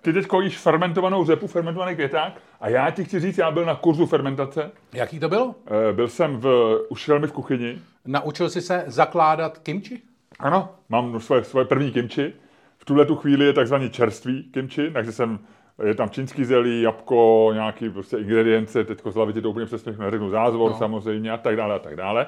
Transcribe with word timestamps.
ty 0.00 0.12
teď 0.12 0.26
jíš 0.42 0.58
fermentovanou 0.58 1.24
řepu, 1.24 1.46
fermentovaný 1.46 1.94
květák 1.94 2.32
a 2.60 2.68
já 2.68 2.90
ti 2.90 3.04
chci 3.04 3.20
říct, 3.20 3.38
já 3.38 3.50
byl 3.50 3.64
na 3.64 3.74
kurzu 3.74 4.06
fermentace. 4.06 4.70
Jaký 4.92 5.20
to 5.20 5.28
bylo? 5.28 5.54
Eh, 5.90 5.92
Byl 5.92 6.08
jsem 6.08 6.36
v, 6.40 6.76
ušel 6.88 7.18
mi 7.18 7.26
v 7.26 7.32
kuchyni. 7.32 7.78
Naučil 8.06 8.50
jsi 8.50 8.60
se 8.60 8.84
zakládat 8.86 9.58
kimči? 9.58 10.00
Ano, 10.38 10.68
mám 10.88 11.20
svoje, 11.20 11.44
svoje 11.44 11.64
první 11.66 11.90
kimči. 11.90 12.32
V 12.78 12.84
tuhle 12.84 13.04
tu 13.06 13.16
chvíli 13.16 13.44
je 13.44 13.52
takzvaný 13.52 13.90
čerstvý 13.90 14.42
kimči, 14.42 14.90
takže 14.90 15.12
jsem, 15.12 15.38
je 15.84 15.94
tam 15.94 16.10
čínský 16.10 16.44
zelí, 16.44 16.82
jabko, 16.82 17.50
nějaký 17.54 17.90
prostě 17.90 18.16
ingredience, 18.16 18.84
teď 18.84 19.00
z 19.10 19.14
hlavy 19.14 19.32
ti 19.32 19.42
to 19.42 19.50
úplně 19.50 19.66
přesně 19.66 19.92
neřeknu, 19.92 20.30
zázvor 20.30 20.70
No. 20.70 20.78
samozřejmě 20.78 21.30
a 21.30 21.36
tak 21.36 21.56
dále 21.56 21.74
a 21.74 21.78
tak 21.78 21.96
dále. 21.96 22.26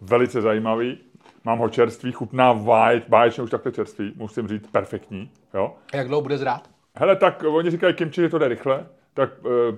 Velice 0.00 0.40
zajímavý. 0.40 0.98
Mám 1.44 1.58
ho 1.58 1.68
čerstvý, 1.68 2.12
chutná 2.12 2.52
vaj, 2.52 3.02
báječně 3.08 3.42
už 3.42 3.50
takhle 3.50 3.72
čerstvý, 3.72 4.12
musím 4.16 4.48
říct, 4.48 4.66
perfektní. 4.72 5.30
Jo? 5.54 5.74
A 5.92 5.96
jak 5.96 6.06
dlouho 6.08 6.22
bude 6.22 6.38
zrát? 6.38 6.68
Hele, 6.98 7.16
tak 7.16 7.44
oni 7.48 7.70
říkají 7.70 7.94
kimči, 7.94 8.20
že 8.20 8.28
to 8.28 8.38
jde 8.38 8.48
rychle, 8.48 8.86
tak 9.14 9.30
e, 9.30 9.76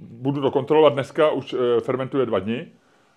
budu 0.00 0.40
to 0.40 0.50
kontrolovat 0.50 0.92
dneska, 0.92 1.30
už 1.30 1.52
e, 1.52 1.80
fermentuje 1.80 2.26
dva 2.26 2.38
dny, 2.38 2.66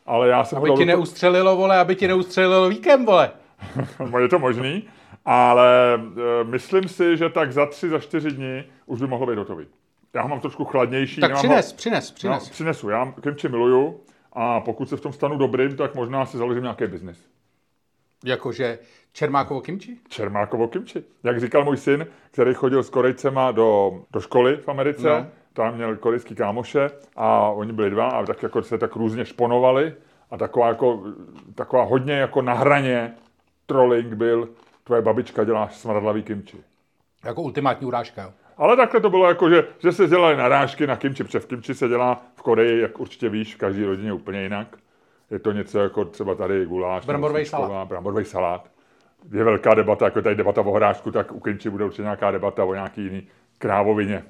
ale 0.06 0.28
já 0.28 0.44
jsem 0.44 0.58
Aby 0.58 0.70
ti 0.72 0.78
to- 0.78 0.86
neustřelilo, 0.86 1.56
vole, 1.56 1.80
aby 1.80 1.96
ti 1.96 2.08
neustřelilo 2.08 2.70
víkem, 2.70 3.06
vole. 3.06 3.32
je 4.20 4.28
to 4.28 4.40
možný, 4.40 4.84
ale 5.26 5.94
e, 5.94 6.44
myslím 6.44 6.88
si, 6.88 7.18
že 7.18 7.30
tak 7.30 7.52
za 7.54 7.66
tři, 7.66 7.90
za 7.90 8.00
čtyři 8.00 8.32
dny 8.32 8.66
už 8.86 9.00
by 9.00 9.08
mohlo 9.08 9.28
být 9.28 9.38
hotový. 9.38 9.66
Já 10.14 10.22
ho 10.22 10.28
mám 10.28 10.40
trošku 10.40 10.66
chladnější. 10.66 11.22
Tak 11.22 11.34
přines, 11.34 11.72
ho, 11.72 11.78
přines, 11.78 12.12
přines. 12.12 12.44
No, 12.44 12.50
přinesu. 12.52 12.90
Já 12.90 13.14
kimči 13.22 13.50
miluju 13.50 14.00
a 14.34 14.60
pokud 14.60 14.90
se 14.90 14.98
v 14.98 15.02
tom 15.02 15.14
stanu 15.14 15.38
dobrým, 15.38 15.76
tak 15.76 15.96
možná 15.96 16.26
si 16.26 16.38
založím 16.38 16.64
nějaký 16.64 16.88
biznis. 16.88 17.28
Jakože 18.26 18.80
Čermákovo 19.14 19.62
kimči? 19.62 19.98
Čermákovo 20.10 20.68
kimči. 20.68 21.04
Jak 21.24 21.40
říkal 21.40 21.64
můj 21.64 21.78
syn, 21.78 22.08
který 22.32 22.54
chodil 22.54 22.84
s 22.84 22.90
Korejcema 22.90 23.52
do, 23.52 24.00
do 24.12 24.20
školy 24.22 24.58
v 24.58 24.70
Americe, 24.70 25.08
No. 25.10 25.28
tam 25.54 25.76
měl 25.76 25.96
korejský 25.96 26.36
kámoše 26.36 26.90
a 27.16 27.50
oni 27.50 27.74
byli 27.74 27.90
dva 27.90 28.10
a 28.10 28.26
tak 28.26 28.44
jako 28.44 28.64
se 28.64 28.78
tak 28.78 28.96
různě 28.96 29.26
šponovali 29.26 29.94
a 30.32 30.38
taková, 30.38 30.68
jako, 30.68 31.04
taková 31.56 31.84
hodně 31.84 32.14
jako 32.14 32.42
na 32.42 32.54
hraně 32.54 33.14
trolling 33.66 34.14
byl, 34.14 34.50
tvoje 34.84 35.02
babička 35.02 35.44
dělá 35.44 35.70
smradlavý 35.70 36.24
kimči. 36.24 36.58
Jako 37.26 37.42
ultimátní 37.42 37.88
urážka, 37.88 38.22
jo. 38.24 38.34
Ale 38.58 38.76
takhle 38.78 39.00
to 39.02 39.10
bylo 39.10 39.28
jako, 39.28 39.50
že, 39.50 39.64
že 39.80 39.92
se 39.92 40.08
dělaly 40.08 40.36
narážky 40.38 40.88
na 40.88 40.96
kimči, 40.96 41.24
protože 41.24 41.40
v 41.40 41.46
kimči 41.46 41.76
se 41.76 41.88
dělá 41.88 42.22
v 42.36 42.42
Koreji, 42.42 42.82
jak 42.82 43.00
určitě 43.00 43.30
víš, 43.30 43.56
v 43.56 43.58
každé 43.58 43.86
rodině 43.86 44.14
úplně 44.14 44.44
jinak. 44.44 44.78
Je 45.32 45.40
to 45.40 45.52
něco 45.52 45.80
jako 45.80 46.06
třeba 46.06 46.36
tady 46.36 46.66
guláš. 46.66 47.06
Bramborový 47.06 47.46
salát. 47.46 47.88
Bramborový 47.88 48.26
salát. 48.26 48.72
Je 49.32 49.44
velká 49.44 49.74
debata, 49.74 50.06
jako 50.06 50.20
je 50.20 50.24
tady 50.24 50.36
debata 50.36 50.62
o 50.62 50.72
horáčku, 50.72 51.12
tak 51.12 51.32
u 51.32 51.40
kimči 51.40 51.70
bude 51.70 51.86
určitě 51.86 52.02
nějaká 52.02 52.32
debata 52.32 52.64
o 52.64 52.74
nějaký 52.74 53.04
jiný 53.04 53.28
krávovině. 53.58 54.24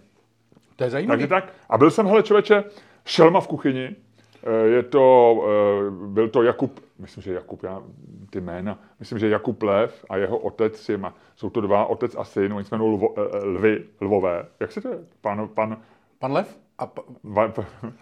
To 0.75 0.83
je 0.83 0.89
zajímavé. 0.89 1.17
Takže 1.17 1.27
tak. 1.27 1.53
A 1.69 1.77
byl 1.77 1.91
jsem, 1.91 2.05
hele 2.05 2.23
člověče, 2.23 2.63
šelma 3.05 3.39
v 3.41 3.47
kuchyni. 3.47 3.95
Eh, 4.43 4.67
Je 4.67 4.83
to, 4.83 5.35
eh, 5.47 5.91
byl 6.07 6.29
to 6.29 6.43
Jakub, 6.43 6.79
myslím, 6.99 7.23
že 7.23 7.33
Jakub, 7.33 7.63
já, 7.63 7.81
ty 8.29 8.41
jména, 8.41 8.79
myslím, 8.99 9.19
že 9.19 9.29
Jakub 9.29 9.63
Lev 9.63 10.05
a 10.09 10.17
jeho 10.17 10.37
otec 10.37 10.89
je, 10.89 10.99
jsou 11.35 11.49
to 11.49 11.61
dva, 11.61 11.85
otec 11.85 12.15
a 12.15 12.23
syn, 12.23 12.53
oni 12.53 12.63
se 12.63 12.75
jmenují 12.75 12.93
lvo, 12.93 13.13
eh, 13.19 13.45
lvy, 13.45 13.83
lvové. 14.01 14.45
Jak 14.59 14.71
se 14.71 14.81
to 14.81 14.87
je? 14.89 14.97
Pan, 15.21 15.47
pan 15.47 15.77
Pan 16.19 16.31
Lev? 16.31 16.57
A 16.77 16.85
p- 16.85 17.01
va, 17.23 17.53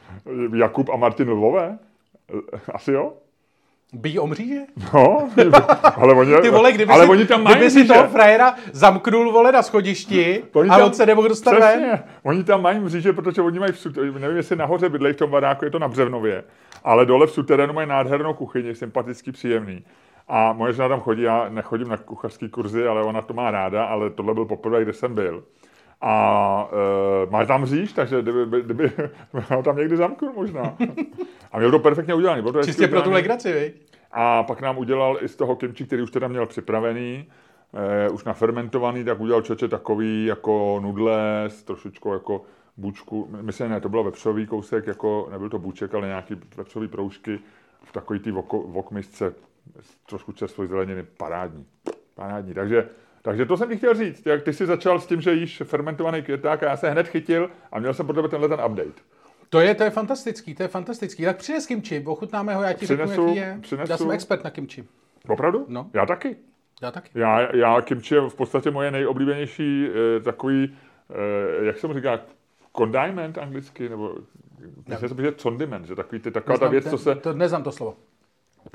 Jakub 0.56 0.90
a 0.90 0.96
Martin 0.96 1.30
Lvové? 1.30 1.78
Eh, 2.54 2.60
Asi 2.74 2.92
jo? 2.92 3.14
Bíjí 3.94 4.20
o 4.20 4.28
mříže? 4.28 4.60
No, 4.94 5.30
ale 5.96 6.14
oni, 6.14 6.34
Ty 6.42 6.50
vole, 6.50 6.72
kdyby 6.72 6.94
ale 6.94 7.06
si, 7.06 7.12
oni 7.12 7.26
tam 7.26 7.44
mají 7.44 7.56
kdyby 7.56 7.72
si 7.72 7.80
mříže. 7.80 7.94
toho 7.94 8.08
frajera 8.08 8.56
zamknul, 8.72 9.32
vole, 9.32 9.52
na 9.52 9.62
schodišti 9.62 10.44
Oni 10.54 10.70
a 10.70 10.78
tam- 10.78 10.86
on 10.88 10.94
se 10.94 11.06
nemohl 11.06 11.28
dostat 11.28 11.52
ven. 11.52 11.62
Přesně, 11.62 12.04
oni 12.24 12.44
tam 12.44 12.62
mají 12.62 12.80
mříže, 12.80 13.14
protože 13.14 13.42
oni 13.42 13.60
mají 13.60 13.72
v 13.72 13.76
sut- 13.78 14.20
nevím, 14.20 14.38
jestli 14.38 14.56
nahoře 14.56 14.90
bydlejí 14.90 15.14
v 15.14 15.18
tom 15.18 15.30
baráku, 15.30 15.66
je 15.66 15.72
to 15.72 15.80
na 15.80 15.88
Břevnově, 15.88 16.44
ale 16.84 17.06
dole 17.06 17.28
v 17.28 17.32
suterénu 17.32 17.74
mají 17.74 17.88
nádhernou 17.90 18.34
kuchyni, 18.34 18.76
sympatický, 18.76 19.32
příjemný. 19.32 19.86
A 20.28 20.54
moje 20.54 20.74
žena 20.74 20.90
tam 20.90 21.00
chodí, 21.00 21.22
já 21.22 21.50
nechodím 21.50 21.88
na 21.88 21.98
kuchařský 21.98 22.50
kurzy, 22.50 22.88
ale 22.88 23.04
ona 23.04 23.22
to 23.22 23.34
má 23.34 23.52
ráda, 23.52 23.86
ale 23.86 24.10
tohle 24.10 24.34
byl 24.34 24.46
poprvé, 24.46 24.82
kde 24.84 24.94
jsem 24.94 25.16
byl. 25.16 25.44
A 26.02 26.70
e, 27.26 27.32
máš 27.32 27.48
tam 27.48 27.62
mříž, 27.62 27.94
takže 27.94 28.22
kdyby, 28.22 28.62
kdyby 28.62 28.92
ho 29.50 29.64
tam 29.64 29.78
někdy 29.78 29.98
zamknul 29.98 30.34
možná. 30.36 30.78
A 31.52 31.58
měl 31.58 31.72
to 31.72 31.80
perfektně 31.80 32.14
udělaný. 32.14 32.42
Bylo 32.42 32.54
to 32.54 32.64
Čistě 32.64 32.88
pro 32.88 33.02
tu 33.02 33.12
legraci, 33.12 33.54
viď? 33.54 33.96
A 34.12 34.44
pak 34.44 34.62
nám 34.62 34.78
udělal 34.78 35.18
i 35.22 35.28
z 35.28 35.36
toho 35.36 35.56
kimči, 35.56 35.86
který 35.86 36.02
už 36.02 36.12
teda 36.12 36.28
měl 36.28 36.46
připravený, 36.46 37.26
eh, 37.74 38.10
už 38.10 38.24
nafermentovaný, 38.24 39.04
tak 39.04 39.20
udělal 39.20 39.42
čoče 39.42 39.68
takový 39.68 40.26
jako 40.26 40.80
nudle 40.84 41.44
s 41.48 41.64
trošičku 41.64 42.14
jako 42.14 42.42
bučku, 42.78 43.30
myslím, 43.42 43.70
ne, 43.70 43.82
to 43.82 43.90
bylo 43.90 44.04
vepřový 44.04 44.48
kousek, 44.48 44.88
jako, 44.88 45.28
nebyl 45.32 45.50
to 45.50 45.60
buček, 45.60 45.96
ale 45.96 46.08
nějaký 46.08 46.36
vepřový 46.58 46.88
proužky 46.88 47.40
v 47.84 47.92
takový 47.92 48.32
voko, 48.32 48.62
vokmisce 48.62 49.34
trošku 50.06 50.32
čerstvou 50.32 50.66
zeleniny, 50.66 51.04
parádní. 51.04 51.66
Parádní, 52.16 52.54
takže 52.54 52.90
takže 53.26 53.46
to 53.46 53.58
jsem 53.58 53.70
ti 53.70 53.78
chtěl 53.78 53.94
říct, 53.94 54.26
jak 54.26 54.44
ty 54.44 54.54
jsi 54.54 54.66
začal 54.66 55.00
s 55.00 55.08
tím, 55.08 55.22
že 55.22 55.34
jíš 55.34 55.62
fermentovaný 55.66 56.22
květák 56.22 56.64
a 56.64 56.70
já 56.70 56.78
se 56.78 56.90
hned 56.90 57.08
chytil 57.08 57.50
a 57.72 57.80
měl 57.80 57.94
jsem 57.94 58.06
pro 58.06 58.16
tebe 58.16 58.28
tenhle 58.30 58.50
ten 58.50 58.60
update. 58.66 59.02
To 59.50 59.60
je, 59.60 59.76
to 59.76 59.84
je 59.84 59.90
fantastický, 59.90 60.56
to 60.56 60.64
je 60.64 60.68
fantastický. 60.68 61.26
Tak 61.26 61.38
přines 61.38 61.66
kimči, 61.68 62.04
ochutnáme 62.06 62.56
ho, 62.56 62.64
já 62.64 62.74
ti 62.74 62.86
řeknu, 62.86 63.06
Přinesu- 63.06 63.28
jaký 63.28 63.38
je. 63.40 63.58
přinesu. 63.62 63.92
Já 63.92 63.98
jsem 63.98 64.12
expert 64.12 64.44
na 64.44 64.50
kimči. 64.50 64.84
Opravdu? 65.28 65.66
No. 65.70 65.90
Já 65.94 66.06
taky. 66.06 66.36
Já 66.82 66.92
taky. 66.92 67.10
Já, 67.16 67.56
já 67.56 67.82
kimchi 67.82 68.16
je 68.16 68.22
v 68.22 68.36
podstatě 68.36 68.72
moje 68.72 68.92
nejoblíbenější 68.92 69.88
eh, 69.88 70.20
takový, 70.20 70.76
eh, 71.62 71.66
jak 71.66 71.78
se 71.78 71.88
mu 71.88 71.94
říká, 71.94 72.20
condiment 72.78 73.38
anglicky, 73.38 73.90
nebo 73.90 74.16
myslím, 75.02 75.18
že 75.18 75.32
condiment, 75.32 75.86
že 75.86 75.96
takový 75.96 76.22
ty, 76.22 76.32
taková 76.32 76.58
ta 76.58 76.66
Neznám 76.66 76.72
věc, 76.72 76.84
ten- 76.84 76.92
co 76.92 76.98
se, 76.98 77.16
To 77.16 77.34
neznám 77.34 77.64
to 77.64 77.72
slovo. 77.72 77.96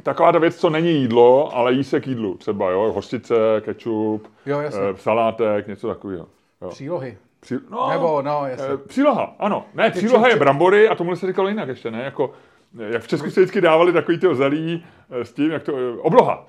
Taková 0.03 0.33
ta 0.33 0.39
věc, 0.39 0.57
co 0.57 0.71
není 0.71 0.91
jídlo, 0.93 1.57
ale 1.57 1.73
jí 1.73 1.85
se 1.85 2.01
k 2.01 2.07
jídlu, 2.07 2.37
třeba 2.37 2.71
jo, 2.71 2.93
hořčice, 2.95 3.35
kečup, 3.61 4.29
Jo, 4.47 4.61
jasně. 4.61 4.81
eh, 4.91 4.97
salátek, 4.97 5.67
něco 5.67 5.89
takového. 5.89 6.27
Jo. 6.63 6.69
Přílohy. 6.69 7.19
Při, 7.41 7.59
no, 7.71 7.89
Nebo, 7.91 8.23
no, 8.23 8.47
jasně. 8.47 8.67
eh, 8.75 8.77
příloha, 8.77 9.35
ano. 9.39 9.65
Ne, 9.75 9.91
příloha 9.91 10.29
je 10.29 10.37
brambory 10.37 10.89
a 10.89 10.95
tomu 10.95 11.17
se 11.17 11.27
říkalo 11.27 11.49
jinak 11.49 11.69
ještě, 11.69 11.91
ne? 11.91 12.03
Jako, 12.05 12.33
eh, 12.81 12.93
jak 12.93 13.03
v 13.03 13.09
Česku 13.09 13.31
se 13.31 13.41
vždycky 13.41 13.61
dávali 13.61 13.93
takový 13.93 14.19
ty 14.19 14.35
zelí 14.35 14.85
s 15.11 15.33
tím, 15.33 15.51
jak 15.51 15.63
to, 15.63 15.73
obloha. 16.03 16.47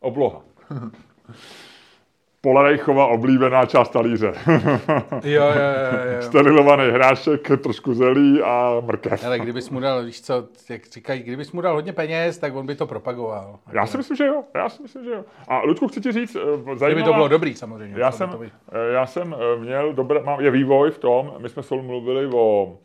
Obloha. 0.00 0.40
Polarejchova 2.46 3.06
oblíbená 3.06 3.66
část 3.66 3.88
talíře. 3.88 4.32
Jo, 5.24 5.44
jo, 5.44 5.44
jo, 5.52 6.12
jo. 6.14 6.22
Sterilovaný 6.22 6.90
hrášek, 6.90 7.50
trošku 7.62 7.94
zelí 7.94 8.42
a 8.42 8.80
mrkev. 8.80 9.24
Ale 9.24 9.38
kdybys 9.38 9.70
mu 9.70 9.80
dal, 9.80 10.04
víš 10.04 10.22
co, 10.22 10.48
jak 10.70 10.86
říkají, 10.86 11.22
kdybys 11.22 11.52
mu 11.52 11.60
dal 11.60 11.74
hodně 11.74 11.92
peněz, 11.92 12.38
tak 12.38 12.54
on 12.56 12.66
by 12.66 12.74
to 12.74 12.86
propagoval. 12.86 13.58
Já 13.72 13.86
si 13.86 13.96
myslím, 13.96 14.16
že 14.16 14.26
jo. 14.26 14.42
Já 14.54 14.68
si 14.68 14.82
myslím, 14.82 15.04
že 15.04 15.10
jo. 15.10 15.24
A 15.48 15.62
Ludku, 15.62 15.88
chci 15.88 16.00
ti 16.00 16.12
říct, 16.12 16.36
eh, 16.36 16.40
Kdyby 16.62 16.78
zajímavá... 16.78 17.06
to 17.06 17.12
bylo 17.12 17.28
dobrý 17.28 17.54
samozřejmě. 17.54 17.94
Já 17.98 18.10
jsem, 18.12 18.30
to 18.30 18.38
by- 18.38 18.50
eh, 18.72 18.92
já 18.92 19.06
jsem 19.06 19.34
eh, 19.34 19.60
měl 19.60 19.92
dobré, 19.92 20.22
mám, 20.22 20.40
je 20.40 20.50
vývoj 20.50 20.90
v 20.90 20.98
tom, 20.98 21.32
my 21.38 21.48
jsme 21.48 21.62
spolu 21.62 21.82
mluvili 21.82 22.26
o, 22.34 22.78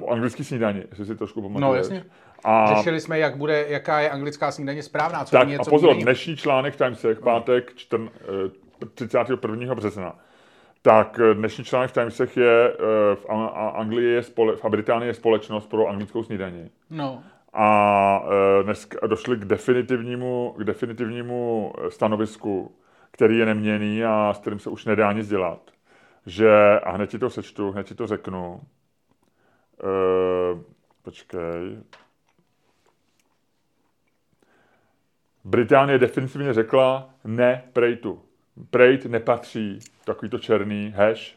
o 0.00 0.10
anglický 0.10 0.44
snídani, 0.44 0.82
jestli 0.90 1.04
si 1.04 1.16
trošku 1.16 1.42
pamatuješ. 1.42 1.60
No, 1.62 1.74
jasně. 1.74 2.04
A, 2.44 2.74
Řešili 2.74 3.00
jsme, 3.00 3.18
jak 3.18 3.36
bude, 3.36 3.64
jaká 3.68 4.00
je 4.00 4.10
anglická 4.10 4.52
snídaně 4.52 4.82
správná, 4.82 5.24
co 5.24 5.30
tak 5.30 5.40
není 5.46 5.54
a 5.54 5.58
něco 5.58 5.70
pozor, 5.70 5.96
dnešní 5.96 6.36
článek 6.36 6.74
v 6.74 6.76
Timesech, 6.76 7.20
pátek 7.20 7.72
čtrn, 7.74 8.08
31. 8.94 9.74
března, 9.74 10.18
tak 10.82 11.20
eh, 11.20 11.34
dnešní 11.34 11.64
článek 11.64 11.90
v 11.90 11.92
Timesech 11.92 12.36
je, 12.36 12.72
eh, 12.72 13.16
v 13.16 13.26
Anglii 13.74 14.06
je 14.08 14.22
spole, 14.22 14.56
v 14.56 14.64
Británii 14.64 15.08
je 15.08 15.14
společnost 15.14 15.66
pro 15.66 15.88
anglickou 15.88 16.24
snídaní. 16.24 16.70
No, 16.90 17.22
A 17.52 18.22
eh, 18.24 18.62
dneska 18.62 19.06
došli 19.06 19.36
k 19.36 19.44
definitivnímu, 19.44 20.54
k 20.58 20.64
definitivnímu 20.64 21.72
stanovisku, 21.88 22.74
který 23.10 23.38
je 23.38 23.46
neměný 23.46 24.04
a 24.04 24.34
s 24.34 24.38
kterým 24.38 24.58
se 24.58 24.70
už 24.70 24.84
nedá 24.84 25.12
nic 25.12 25.28
dělat. 25.28 25.70
Že, 26.26 26.80
a 26.80 26.90
hned 26.90 27.10
ti 27.10 27.18
to 27.18 27.30
sečtu, 27.30 27.70
hned 27.70 27.86
ti 27.86 27.94
to 27.94 28.06
řeknu. 28.06 28.60
Uh, 29.84 30.60
počkej. 31.02 31.78
Británie 35.44 35.98
definitivně 35.98 36.52
řekla 36.52 37.10
ne 37.24 37.64
prejtu. 37.72 38.27
Prejt 38.70 39.04
nepatří 39.06 39.78
takový 40.04 40.30
to 40.30 40.38
černý 40.38 40.94
hash, 40.96 41.34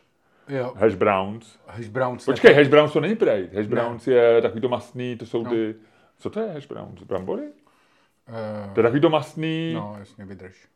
jo. 0.50 0.74
hash 0.76 0.96
browns. 0.96 1.60
Hash 1.68 1.88
browns. 1.88 2.26
Počkej, 2.26 2.54
hash 2.54 2.68
browns 2.68 2.94
to 2.94 3.00
není 3.00 3.16
prejt. 3.16 3.54
Hash 3.54 3.68
Ne. 3.68 3.76
browns 3.76 4.08
je 4.08 4.42
takový 4.42 4.62
to 4.62 4.70
mastný, 4.70 5.16
to 5.16 5.26
jsou 5.26 5.44
No. 5.44 5.50
ty... 5.50 5.76
Co 6.18 6.30
to 6.30 6.40
je 6.40 6.52
hash 6.52 6.68
browns? 6.68 7.04
Brambory? 7.04 7.44
Uh, 7.44 8.74
To 8.74 8.80
je 8.80 8.84
takový 8.84 9.02
to 9.02 9.10
mastný... 9.10 9.74
no, 9.74 9.96
jasně, 10.00 10.26
vydrž. 10.26 10.68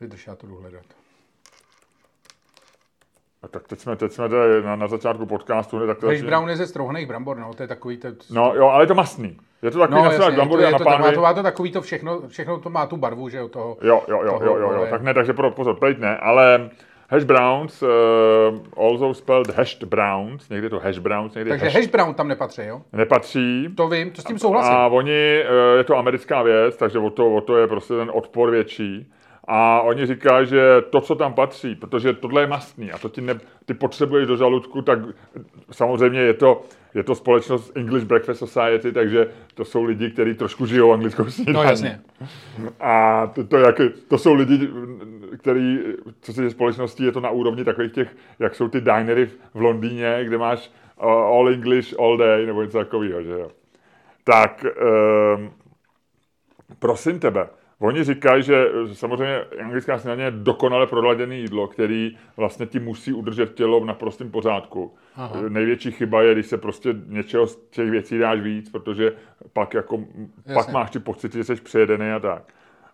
Vydrž, 0.00 0.26
já 0.26 0.34
to 0.36 0.46
jdu 0.46 0.56
hledat. 0.56 0.84
A 3.42 3.48
tak 3.48 3.68
teď 3.68 3.78
jsme, 3.78 3.96
teď 3.96 4.12
jsme 4.12 4.28
tady 4.28 4.62
na, 4.62 4.76
na 4.76 4.86
začátku 4.86 5.26
podcastu, 5.26 5.86
tak 5.86 5.98
to 5.98 6.06
Hash 6.06 6.22
brown 6.22 6.48
je 6.48 6.56
ze 6.56 6.66
strouhaných 6.66 7.06
brambor, 7.06 7.38
no, 7.38 7.54
to 7.54 7.62
je 7.62 7.66
takový 7.66 7.96
to... 7.96 8.08
No 8.30 8.54
jo, 8.54 8.66
ale 8.66 8.82
je 8.82 8.86
to 8.86 8.94
mastný. 8.94 9.36
Je 9.62 9.70
to 9.70 9.78
takový 9.78 10.02
no 10.02 10.04
jasně, 10.04 10.24
to, 10.24 10.32
brambory 10.32 10.62
je 10.62 10.68
a 10.68 10.70
na 10.70 10.78
to, 10.78 10.84
to, 10.84 10.90
má, 10.90 10.96
pánvi. 10.96 11.14
to 11.14 11.20
má 11.20 11.34
to 11.34 11.42
takový 11.42 11.72
to 11.72 11.80
všechno, 11.82 12.22
všechno 12.28 12.58
to 12.58 12.70
má 12.70 12.86
tu 12.86 12.96
barvu, 12.96 13.28
že 13.28 13.38
jo, 13.38 13.48
toho. 13.48 13.76
Jo, 13.82 14.02
jo, 14.08 14.22
jo, 14.22 14.38
toho, 14.38 14.44
jo, 14.44 14.56
jo, 14.56 14.72
jo, 14.72 14.86
tak 14.90 15.02
ne, 15.02 15.14
takže 15.14 15.32
pro, 15.32 15.50
pozor, 15.50 15.78
plejt 15.78 15.98
ne, 15.98 16.16
ale 16.16 16.70
Hash 17.08 17.24
browns, 17.24 17.82
uh, 17.82 17.88
also 18.76 19.14
spelled 19.14 19.50
hashed 19.50 19.84
browns, 19.84 20.48
někdy 20.48 20.70
to 20.70 20.78
hash 20.78 20.98
browns, 20.98 21.34
někdy 21.34 21.50
Takže 21.50 21.64
hash, 21.64 21.74
hash 21.74 21.86
brown 21.86 22.14
tam 22.14 22.28
nepatří, 22.28 22.62
jo? 22.64 22.82
nepatří. 22.92 23.68
To 23.76 23.88
vím, 23.88 24.10
to 24.10 24.22
s 24.22 24.24
tím 24.24 24.38
souhlasím. 24.38 24.72
A 24.72 24.86
oni, 24.86 25.42
eh, 25.42 25.76
je 25.76 25.84
to 25.84 25.96
americká 25.96 26.42
věc, 26.42 26.76
takže 26.76 26.98
o 26.98 27.10
to, 27.10 27.34
o 27.34 27.40
to 27.40 27.56
je 27.56 27.66
prostě 27.66 27.94
ten 27.94 28.10
odpor 28.14 28.50
větší. 28.50 29.12
A 29.46 29.80
oni 29.80 30.06
říkají, 30.06 30.46
že 30.46 30.82
to, 30.90 31.00
co 31.00 31.14
tam 31.14 31.34
patří, 31.34 31.74
protože 31.74 32.12
tohle 32.12 32.42
je 32.42 32.46
mastný 32.46 32.92
a 32.92 32.98
to 32.98 33.08
ti 33.08 33.20
ne, 33.20 33.40
ty 33.64 33.74
potřebuješ 33.74 34.26
do 34.26 34.36
žaludku, 34.36 34.82
tak 34.82 34.98
samozřejmě 35.70 36.20
je 36.20 36.34
to, 36.34 36.62
je 36.94 37.02
to 37.02 37.14
společnost 37.14 37.72
English 37.76 38.06
Breakfast 38.06 38.38
Society, 38.38 38.92
takže 38.92 39.28
to 39.54 39.64
jsou 39.64 39.84
lidi, 39.84 40.10
kteří 40.10 40.34
trošku 40.34 40.66
žijou 40.66 40.92
anglickou 40.92 41.24
snídaní. 41.24 41.54
No 41.54 41.62
jasně. 41.62 42.00
A 42.80 43.26
to, 43.26 43.44
to, 43.44 43.56
jak, 43.56 43.76
to 44.08 44.18
jsou 44.18 44.34
lidi, 44.34 44.68
který, 45.36 45.78
co 46.20 46.32
se 46.32 46.40
týče 46.42 46.50
společností, 46.50 47.04
je 47.04 47.12
to 47.12 47.20
na 47.20 47.30
úrovni 47.30 47.64
takových 47.64 47.92
těch, 47.92 48.16
jak 48.38 48.54
jsou 48.54 48.68
ty 48.68 48.80
dinery 48.80 49.26
v 49.54 49.60
Londýně, 49.60 50.18
kde 50.24 50.38
máš 50.38 50.70
uh, 51.02 51.10
all 51.10 51.48
English 51.48 51.94
all 51.98 52.16
day, 52.16 52.46
nebo 52.46 52.62
něco 52.62 52.78
takového, 52.78 53.22
že 53.22 53.30
jo. 53.30 53.50
Tak, 54.24 54.64
um, 55.36 55.50
prosím 56.78 57.18
tebe, 57.20 57.48
Oni 57.78 58.04
říkají, 58.04 58.42
že 58.42 58.66
samozřejmě 58.92 59.44
anglická 59.64 59.98
snídaně 59.98 60.24
je 60.24 60.30
dokonale 60.30 60.86
proladěné 60.86 61.36
jídlo, 61.36 61.68
který 61.68 62.18
vlastně 62.36 62.66
ti 62.66 62.80
musí 62.80 63.12
udržet 63.12 63.54
tělo 63.54 63.80
v 63.80 63.84
naprostém 63.84 64.30
pořádku. 64.30 64.94
Aha. 65.14 65.40
Největší 65.48 65.90
chyba 65.90 66.22
je, 66.22 66.34
když 66.34 66.46
se 66.46 66.58
prostě 66.58 66.94
něčeho 67.06 67.46
z 67.46 67.56
těch 67.70 67.90
věcí 67.90 68.18
dáš 68.18 68.40
víc, 68.40 68.70
protože 68.70 69.12
pak, 69.52 69.74
jako, 69.74 70.04
pak 70.54 70.72
máš 70.72 70.90
ty 70.90 70.98
pocity, 70.98 71.38
že 71.38 71.44
jsi 71.44 71.54
přejedený 71.54 72.10
a 72.10 72.18
tak. 72.18 72.52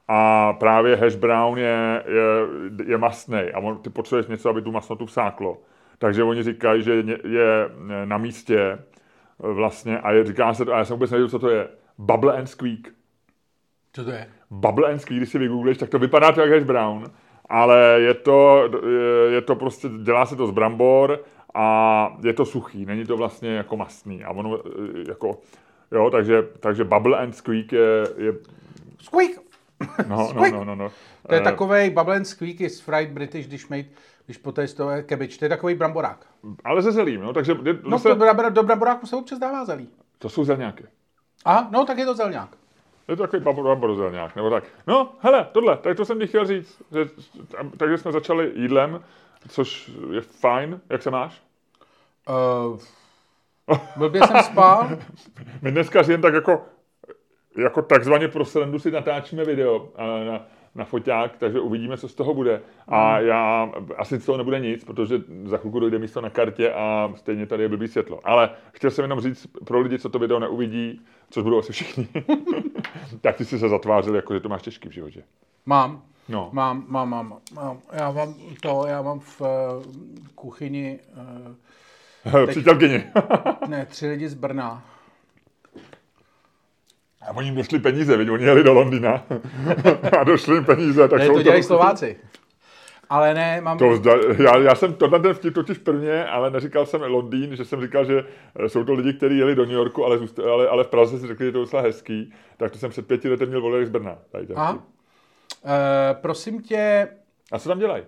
A 0.08 0.52
právě 0.52 0.96
hash 0.96 1.16
brown 1.16 1.58
je, 1.58 2.04
je, 2.06 2.90
je 2.90 2.98
mastný 2.98 3.40
a 3.54 3.58
on, 3.58 3.78
ty 3.78 3.90
potřebuješ 3.90 4.26
něco, 4.26 4.48
aby 4.48 4.62
tu 4.62 4.72
masnotu 4.72 5.06
vsáklo. 5.06 5.62
Takže 5.98 6.22
oni 6.22 6.42
říkají, 6.42 6.82
že 6.82 7.04
je 7.24 7.70
na 8.04 8.18
místě 8.18 8.78
vlastně 9.38 9.98
a 9.98 10.12
je, 10.12 10.24
říká 10.24 10.54
se 10.54 10.64
to, 10.64 10.74
a 10.74 10.78
já 10.78 10.84
jsem 10.84 10.94
vůbec 10.94 11.10
nevěděl, 11.10 11.28
co 11.30 11.38
to 11.38 11.50
je, 11.50 11.68
bubble 11.98 12.38
and 12.38 12.46
squeak. 12.46 12.80
Co 13.92 14.04
to 14.04 14.10
je? 14.10 14.28
Bubble 14.54 14.92
and 14.92 14.98
squeak, 14.98 15.18
když 15.18 15.28
si 15.28 15.38
vygooglíš, 15.38 15.78
tak 15.78 15.88
to 15.88 15.98
vypadá 15.98 16.32
to 16.32 16.40
jak 16.40 16.50
hash 16.50 16.64
brown, 16.64 17.04
ale 17.48 17.96
je 18.00 18.14
to, 18.14 18.68
je, 18.88 19.32
je 19.32 19.40
to 19.40 19.56
prostě, 19.56 19.88
dělá 20.02 20.26
se 20.26 20.36
to 20.36 20.46
z 20.46 20.50
brambor 20.50 21.20
a 21.54 22.16
je 22.24 22.32
to 22.32 22.44
suchý, 22.44 22.86
není 22.86 23.04
to 23.04 23.16
vlastně 23.16 23.50
jako 23.54 23.76
mastný. 23.76 24.24
A 24.24 24.30
ono 24.30 24.58
jako, 25.08 25.38
jo, 25.92 26.10
takže, 26.10 26.42
takže 26.60 26.84
bubble 26.84 27.18
and 27.18 27.32
squeak 27.32 27.72
je, 27.72 28.06
je 28.16 28.32
Squeak! 29.02 29.30
No, 30.08 30.16
no, 30.16 30.28
Squeak! 30.28 30.52
no, 30.52 30.64
no, 30.64 30.74
no. 30.74 30.90
To 31.28 31.34
je 31.34 31.40
Eh, 31.40 31.44
takový 31.44 31.90
bubble 31.90 32.16
and 32.16 32.24
squeak 32.24 32.60
is 32.60 32.80
fried 32.80 33.10
British 33.10 33.46
dish 33.46 33.68
made, 33.68 33.84
když 34.26 34.38
poté 34.38 34.68
z 34.68 34.74
toho 34.74 34.90
je 34.90 35.02
cabbage. 35.02 35.38
To 35.38 35.44
je 35.44 35.48
takový 35.48 35.74
bramborák. 35.74 36.26
Ale 36.64 36.82
se 36.82 36.92
zelím, 36.92 37.20
no, 37.20 37.32
takže 37.32 37.52
je- 37.64 37.78
No, 37.82 37.98
zase, 37.98 38.08
to, 38.14 38.14
do, 38.34 38.50
do 38.50 38.62
bramboráku 38.62 39.06
se 39.06 39.16
občas 39.16 39.38
dává 39.38 39.64
zelí. 39.64 39.88
to 40.18 40.28
jsou 40.28 40.44
zelňáky. 40.44 40.84
Aha, 41.44 41.68
no 41.72 41.84
tak 41.84 41.98
je 41.98 42.04
to 42.06 42.14
zelňák. 42.14 42.48
Je 43.12 43.16
to 43.16 43.22
takový 43.22 43.42
bamborozelňák, 43.44 44.36
nebo 44.36 44.50
tak. 44.50 44.64
No, 44.86 45.12
hele, 45.18 45.48
tohle, 45.52 45.76
tak 45.76 45.96
to 45.96 46.04
jsem 46.04 46.18
ti 46.18 46.26
chtěl 46.26 46.46
říct. 46.46 46.82
Že, 46.92 47.04
takže 47.76 47.98
jsme 47.98 48.12
začali 48.12 48.52
jídlem, 48.54 49.00
což 49.48 49.90
je 50.12 50.20
fajn. 50.20 50.80
Jak 50.90 51.02
se 51.02 51.10
máš? 51.10 51.42
Uh, 52.28 52.78
blbě 53.96 54.26
jsem 54.26 54.42
spal. 54.42 54.88
My 55.62 55.70
dneska 55.70 56.02
jen 56.08 56.20
tak 56.20 56.34
jako, 56.34 56.62
jako 57.58 57.82
takzvaně 57.82 58.28
pro 58.28 58.44
srandu 58.44 58.78
si 58.78 58.90
natáčíme 58.90 59.44
video 59.44 59.88
a 59.96 60.06
na, 60.24 60.46
na 60.74 60.84
foťák, 60.84 61.36
takže 61.38 61.60
uvidíme, 61.60 61.96
co 61.96 62.08
z 62.08 62.14
toho 62.14 62.34
bude. 62.34 62.62
A 62.88 63.18
já, 63.18 63.72
asi 63.96 64.18
z 64.18 64.26
toho 64.26 64.38
nebude 64.38 64.60
nic, 64.60 64.84
protože 64.84 65.20
za 65.44 65.56
chvilku 65.56 65.80
dojde 65.80 65.98
místo 65.98 66.20
na 66.20 66.30
kartě 66.30 66.72
a 66.72 67.12
stejně 67.16 67.46
tady 67.46 67.62
je 67.62 67.68
blbý 67.68 67.88
světlo. 67.88 68.20
Ale 68.24 68.50
chtěl 68.72 68.90
jsem 68.90 69.02
jenom 69.02 69.20
říct 69.20 69.46
pro 69.46 69.80
lidi, 69.80 69.98
co 69.98 70.08
to 70.08 70.18
video 70.18 70.38
neuvidí, 70.38 71.00
což 71.30 71.42
budou 71.42 71.58
asi 71.58 71.72
všichni, 71.72 72.08
tak 73.20 73.36
ty 73.36 73.44
jsi 73.44 73.58
se 73.58 73.68
zatvářil, 73.68 74.16
jako 74.16 74.34
že 74.34 74.40
to 74.40 74.48
máš 74.48 74.62
těžký 74.62 74.88
v 74.88 74.92
životě. 74.92 75.24
Mám. 75.66 76.02
No. 76.28 76.50
Mám, 76.52 76.84
mám, 76.88 77.10
mám, 77.10 77.38
mám. 77.54 77.78
Já 77.92 78.10
mám 78.10 78.34
to, 78.60 78.84
já 78.86 79.02
mám 79.02 79.20
v 79.20 79.40
uh, 79.40 79.46
kuchyni 80.34 80.98
uh, 81.16 82.46
Přítelkyni. 82.46 83.04
ne, 83.68 83.86
tři 83.86 84.06
lidi 84.06 84.28
z 84.28 84.34
Brna. 84.34 84.84
A 87.20 87.36
oni 87.36 87.48
jim 87.48 87.54
došli 87.54 87.78
peníze, 87.78 88.16
viď? 88.16 88.30
Oni 88.30 88.44
jeli 88.44 88.64
do 88.64 88.72
Londýna 88.72 89.24
a 90.20 90.24
došli 90.24 90.54
jim 90.54 90.64
peníze, 90.64 91.08
tak 91.08 91.18
Ne, 91.18 91.26
jsou 91.26 91.34
to 91.34 91.42
dělají 91.42 91.62
Slováci. 91.62 92.16
Ale 93.12 93.34
ne, 93.34 93.60
mám... 93.60 93.78
To 93.78 93.96
zda, 93.96 94.12
já, 94.38 94.56
já 94.56 94.74
jsem 94.74 94.94
to 94.94 95.08
ten 95.08 95.34
vtip 95.34 95.54
totiž 95.54 95.78
prvně, 95.78 96.24
ale 96.24 96.50
neříkal 96.50 96.86
jsem 96.86 97.02
Londýn, 97.02 97.56
že 97.56 97.64
jsem 97.64 97.80
říkal, 97.80 98.04
že 98.04 98.24
eh, 98.56 98.68
jsou 98.68 98.84
to 98.84 98.92
lidi, 98.92 99.12
kteří 99.12 99.38
jeli 99.38 99.54
do 99.54 99.64
New 99.64 99.74
Yorku, 99.74 100.04
ale, 100.04 100.18
zůsta, 100.18 100.42
ale, 100.52 100.68
ale 100.68 100.84
v 100.84 100.88
Praze 100.88 101.18
si 101.18 101.26
řekli, 101.26 101.46
že 101.46 101.52
to 101.52 101.58
je 101.58 101.62
docela 101.64 101.82
hezký, 101.82 102.32
tak 102.56 102.72
to 102.72 102.78
jsem 102.78 102.90
před 102.90 103.06
pěti 103.06 103.28
lety 103.28 103.46
měl 103.46 103.60
volit 103.60 103.86
z 103.86 103.90
Brna. 103.90 104.18
Tady 104.30 104.46
ten 104.46 104.58
Aha. 104.58 104.72
Uh, 104.72 104.80
prosím 106.20 106.62
tě, 106.62 107.08
A 107.52 107.58
co 107.58 107.68
tam 107.68 107.78
dělají? 107.78 108.04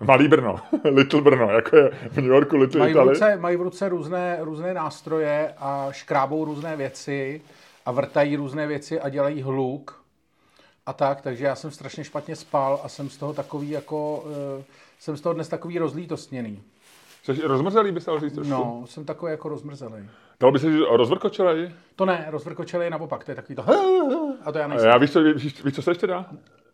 Malý 0.00 0.28
Brno, 0.28 0.56
Little 0.84 1.20
Brno, 1.20 1.50
jako 1.50 1.76
je 1.76 1.90
v 2.10 2.16
New 2.16 2.30
Yorku 2.30 2.56
Little 2.56 2.78
mají 2.78 2.92
v, 2.92 2.96
Italy. 2.96 3.12
ruce, 3.12 3.36
mají 3.36 3.56
v 3.56 3.62
ruce 3.62 3.88
různé, 3.88 4.38
různé 4.40 4.74
nástroje 4.74 5.54
a 5.58 5.88
škrábou 5.90 6.44
různé 6.44 6.76
věci 6.76 7.42
a 7.86 7.92
vrtají 7.92 8.36
různé 8.36 8.66
věci 8.66 9.00
a 9.00 9.08
dělají 9.08 9.42
hluk 9.42 10.03
a 10.86 10.92
tak, 10.92 11.20
takže 11.20 11.44
já 11.44 11.54
jsem 11.54 11.70
strašně 11.70 12.04
špatně 12.04 12.36
spal 12.36 12.80
a 12.82 12.88
jsem 12.88 13.10
z 13.10 13.16
toho 13.16 13.32
takový 13.32 13.70
jako, 13.70 14.24
uh, 14.56 14.62
jsem 14.98 15.16
z 15.16 15.20
toho 15.20 15.32
dnes 15.32 15.48
takový 15.48 15.78
rozlítostněný. 15.78 16.62
Jsi 17.22 17.40
rozmrzelý, 17.42 17.92
by 17.92 18.00
se 18.00 18.06
dalo 18.06 18.20
říct 18.20 18.34
trošku? 18.34 18.52
No, 18.52 18.82
jsem 18.86 19.04
takový 19.04 19.30
jako 19.30 19.48
rozmrzelý. 19.48 20.08
Dalo 20.40 20.52
by 20.52 20.58
se 20.58 20.72
říct 20.72 20.82
rozvrkočelej? 20.90 21.70
To 21.96 22.04
ne, 22.04 22.26
rozvrkočelý 22.30 22.84
je 22.84 22.90
naopak, 22.90 23.24
to 23.24 23.30
je 23.30 23.34
takový 23.34 23.56
to 23.56 23.64
a 24.44 24.52
to 24.52 24.58
já 24.58 24.66
nejsem. 24.68 24.88
Já 24.88 24.98
víš, 24.98 25.12
co, 25.12 25.22
víš, 25.22 25.64
víš, 25.64 25.74
co 25.74 25.82
se 25.82 25.90
ještě 25.90 26.06
dá? 26.06 26.26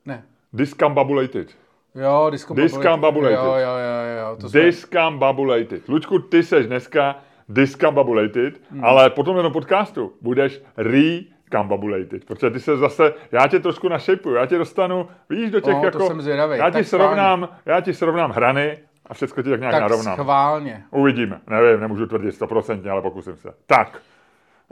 Ne. 0.06 0.24
Discombobulated. 0.52 1.48
Jo, 1.94 2.30
discombobulated. 2.30 3.38
Jo, 3.38 3.44
jo, 3.44 3.54
jo, 3.54 4.28
jo. 4.28 4.36
To 4.40 4.48
jsme- 4.48 4.60
Discombobulated. 4.60 5.88
Luďku, 5.88 6.18
ty 6.18 6.42
seš 6.42 6.66
dneska 6.66 7.16
discombobulated, 7.48 8.60
hmm. 8.70 8.84
ale 8.84 9.10
potom 9.10 9.36
jenom 9.36 9.52
podcastu 9.52 10.12
budeš 10.20 10.62
recombobulated, 11.50 12.24
protože 12.24 12.50
ty 12.50 12.60
se 12.60 12.76
zase, 12.76 13.14
já 13.32 13.46
tě 13.48 13.60
trošku 13.60 13.88
našejpuju, 13.88 14.34
já 14.34 14.46
tě 14.46 14.58
dostanu, 14.58 15.08
víš, 15.30 15.50
do 15.50 15.60
těch 15.60 15.74
O, 15.76 15.80
to 15.80 15.86
jako, 15.86 16.06
jsem 16.06 16.22
zvědavej. 16.22 16.58
já 16.58 16.70
ti 16.70 16.84
srovnám, 16.84 17.48
já 17.66 17.80
ti 17.80 17.94
srovnám 17.94 18.30
hrany 18.30 18.78
a 19.06 19.14
všechno 19.14 19.42
ti 19.42 19.50
tak 19.50 19.60
nějak 19.60 19.74
tak 19.74 19.82
narovnám. 19.82 20.16
schválně. 20.16 20.84
Uvidíme, 20.90 21.40
nevím, 21.46 21.80
nemůžu 21.80 22.06
tvrdit 22.06 22.32
stoprocentně, 22.32 22.90
ale 22.90 23.02
pokusím 23.02 23.36
se. 23.36 23.54
Tak, 23.66 24.02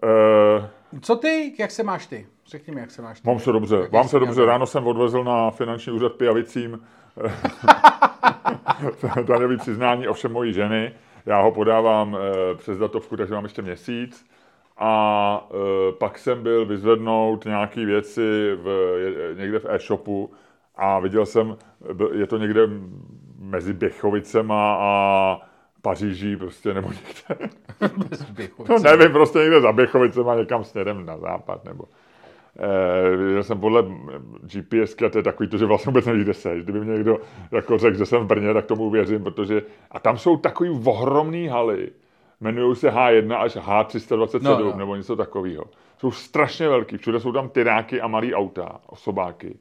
uh, 0.03 0.65
Co 1.01 1.17
ty, 1.17 1.55
jak 1.59 1.71
se 1.71 1.83
máš 1.83 2.07
ty? 2.07 2.27
Řekni 2.47 2.75
mi, 2.75 2.81
jak 2.81 2.91
se 2.91 3.03
máš 3.03 3.21
ty. 3.21 3.29
Mám 3.29 3.39
se 3.39 3.53
dobře, 3.53 3.89
mám 3.93 4.09
se 4.09 4.19
dobře. 4.19 4.47
Ráno 4.47 4.67
jsem 4.67 4.87
odvezl 4.87 5.25
na 5.25 5.51
finanční 5.51 5.93
úřad 5.93 6.13
Pijavicím 6.13 6.81
daňový 9.27 9.57
přiznání 9.57 10.09
ovšem 10.09 10.33
mojí 10.33 10.53
ženy. 10.53 10.93
Já 11.27 11.41
ho 11.41 11.53
podávám 11.53 12.17
eh, 12.17 12.55
přes 12.55 12.79
datovku, 12.79 13.17
takže 13.17 13.35
mám 13.35 13.45
ještě 13.45 13.63
měsíc. 13.63 14.27
A 14.79 15.49
eh, 15.51 15.93
pak 15.93 16.19
jsem 16.19 16.43
byl 16.43 16.67
vyzvednout 16.67 17.45
nějaké 17.45 17.85
věci 17.85 18.53
v, 18.55 18.95
někde 19.39 19.59
v 19.59 19.67
e-shopu 19.69 20.33
a 20.77 20.99
viděl 20.99 21.27
jsem, 21.27 21.57
je 22.13 22.27
to 22.27 22.39
někde 22.39 22.69
mezi 23.39 23.73
Běchovicema 23.73 24.77
a 24.81 25.41
Paříží 25.83 26.37
prostě, 26.37 26.75
nebo 26.75 26.89
někde. 26.89 27.49
No 28.69 28.79
nevím, 28.79 29.13
prostě 29.13 29.39
někde 29.39 29.61
za 29.61 29.73
Běchovicema, 29.73 30.35
někam 30.35 30.65
směrem 30.65 31.07
na 31.07 31.19
západ, 31.19 31.65
nebo... 31.65 31.85
Eh, 32.59 33.17
viděl 33.17 33.43
jsem 33.43 33.61
podle 33.61 33.85
GPSky 34.41 35.05
a 35.05 35.09
to 35.09 35.19
je 35.19 35.23
takový 35.23 35.49
to, 35.49 35.59
že 35.59 35.67
vlastně 35.67 35.91
vůbec 35.91 36.07
nevíš, 36.07 36.25
kde 36.25 36.35
seš. 36.35 36.63
Kdyby 36.63 36.81
mě 36.81 36.93
někdo 36.93 37.19
jako 37.53 37.79
řekl, 37.79 37.99
že 37.99 38.07
jsem 38.07 38.23
v 38.23 38.27
Brně, 38.27 38.55
tak 38.55 38.67
tomu 38.67 38.85
uvěřím, 38.85 39.25
protože... 39.25 39.63
A 39.91 40.01
tam 40.01 40.19
jsou 40.19 40.37
takový 40.37 40.71
ohromný 40.85 41.49
haly. 41.49 41.91
Jmenují 42.41 42.77
se 42.77 42.91
H1 42.91 43.41
až 43.41 43.57
H327 43.57 44.43
No, 44.43 44.59
no, 44.59 44.77
nebo 44.77 44.97
něco 44.97 45.17
takového. 45.17 45.65
Jsou 45.99 46.11
strašně 46.11 46.69
velký. 46.69 46.97
Všude 46.97 47.21
jsou 47.21 47.33
tam 47.33 47.49
tyráky 47.49 48.01
a 48.01 48.07
malý 48.07 48.35
auta, 48.35 48.81
osobáky. 48.87 49.59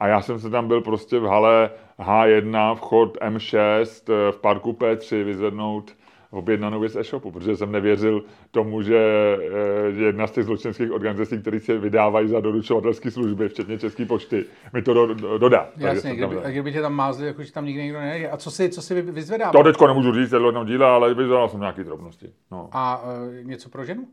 A 0.00 0.06
já 0.06 0.20
jsem 0.20 0.38
se 0.38 0.50
tam 0.50 0.68
byl 0.68 0.80
prostě 0.80 1.18
v 1.18 1.24
hale 1.24 1.70
H1, 1.98 2.74
vchod 2.74 3.18
M6, 3.18 4.12
eh, 4.12 4.32
v 4.32 4.38
parku 4.38 4.72
P3 4.72 5.24
vyzvednout 5.24 5.96
objednanou 6.30 6.80
věc 6.80 6.96
e-shopu, 6.96 7.30
protože 7.30 7.56
jsem 7.56 7.72
nevěřil 7.72 8.24
tomu, 8.50 8.82
že 8.82 8.98
eh, 8.98 10.04
jedna 10.04 10.26
z 10.26 10.30
těch 10.30 10.44
zločinských 10.44 10.92
organizací, 10.92 11.38
které 11.40 11.60
se 11.60 11.78
vydávají 11.78 12.28
za 12.28 12.40
doručovatelské 12.40 13.10
služby, 13.10 13.48
včetně 13.48 13.78
České 13.78 14.06
pošty, 14.06 14.44
mi 14.72 14.82
to 14.82 14.94
do, 14.94 15.14
do, 15.14 15.38
dodá. 15.38 15.68
Jasně, 15.76 16.16
kdyby, 16.16 16.36
a 16.36 16.50
kdyby 16.50 16.72
tě 16.72 16.80
tam 16.80 16.94
mázli, 16.94 17.26
jako 17.26 17.42
že 17.42 17.52
tam 17.52 17.64
nikdy 17.64 17.82
nikdo 17.82 18.00
nejde. 18.00 18.30
A 18.30 18.36
co 18.36 18.50
si, 18.50 18.68
co 18.68 18.82
si 18.82 18.94
vy- 18.94 19.12
vyzvedával? 19.12 19.52
To 19.52 19.68
teďko 19.68 19.86
nemůžu 19.86 20.12
říct, 20.12 20.32
jednom 20.32 20.66
díle, 20.66 20.86
ale 20.86 21.14
vyzvedal 21.14 21.48
jsem 21.48 21.60
nějaké 21.60 21.84
drobnosti. 21.84 22.32
No. 22.50 22.68
A 22.72 23.02
uh, 23.02 23.46
něco 23.46 23.68
pro 23.68 23.84
ženu? 23.84 24.06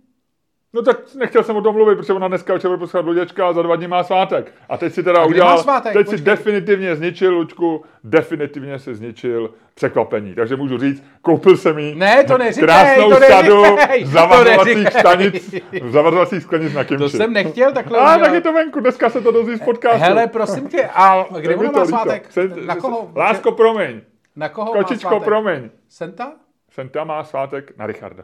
No 0.75 0.81
tak 0.81 0.97
nechtěl 1.15 1.43
jsem 1.43 1.55
o 1.55 1.61
tom 1.61 1.75
mluvit, 1.75 1.95
protože 1.95 2.13
ona 2.13 2.27
dneska 2.27 2.53
večer 2.53 2.69
bude 2.69 2.79
poslouchat 2.79 3.05
Luděčka 3.07 3.47
a 3.47 3.53
za 3.53 3.61
dva 3.61 3.75
dny 3.75 3.87
má 3.87 4.03
svátek. 4.03 4.51
A 4.69 4.77
teď 4.77 4.93
si 4.93 5.03
teda 5.03 5.19
A 5.21 5.25
udělal, 5.25 5.55
má 5.55 5.63
svátek? 5.63 5.93
teď 5.93 6.07
si 6.07 6.11
Počkej. 6.15 6.25
definitivně 6.25 6.95
zničil, 6.95 7.33
Lučku, 7.33 7.83
definitivně 8.03 8.79
si 8.79 8.95
zničil 8.95 9.49
překvapení. 9.75 10.35
Takže 10.35 10.55
můžu 10.55 10.77
říct, 10.77 11.03
koupil 11.21 11.57
jsem 11.57 11.79
jí 11.79 11.95
Ne, 11.95 12.23
to 12.23 12.37
neříkej, 12.37 12.63
krásnou 12.67 13.09
to 13.09 13.15
sadu 13.19 13.61
neříkej, 13.75 14.05
zavazovacích 14.05 14.87
stanic, 14.99 15.55
zavazovacích 15.91 16.43
sklenic 16.43 16.73
na 16.73 16.83
kimči. 16.83 17.03
To 17.03 17.09
jsem 17.09 17.33
nechtěl 17.33 17.71
takhle 17.71 17.99
A 17.99 18.17
tak 18.19 18.33
je 18.33 18.41
to 18.41 18.53
venku, 18.53 18.79
dneska 18.79 19.09
se 19.09 19.21
to 19.21 19.31
dozví 19.31 19.55
z 19.57 19.61
podcastu. 19.61 19.99
Hele, 19.99 20.27
prosím 20.27 20.67
tě, 20.67 20.89
a 20.95 21.25
kde 21.39 21.55
ona 21.55 21.71
má 21.71 21.85
svátek? 21.85 22.31
Jsem- 22.31 22.65
Na 22.65 22.75
koho? 22.75 23.11
Lásko, 23.15 23.51
promiň. 23.51 24.01
Na 24.35 24.49
koho 24.49 24.75
má 24.75 24.83
Kočičko, 24.83 25.09
svátek? 25.09 25.25
promiň. 25.25 25.69
Senta? 25.89 26.31
Senta 26.71 27.03
má 27.03 27.23
svátek 27.23 27.71
na 27.77 27.87
Richarda. 27.87 28.23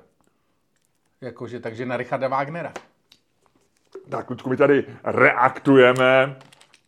Jakože, 1.22 1.60
takže 1.60 1.86
na 1.86 1.98
Richarda 1.98 2.28
Wagnera. 2.28 2.72
Tak, 4.10 4.30
Lučku, 4.30 4.50
my 4.50 4.58
tady 4.58 4.84
reaktujeme. 5.04 6.36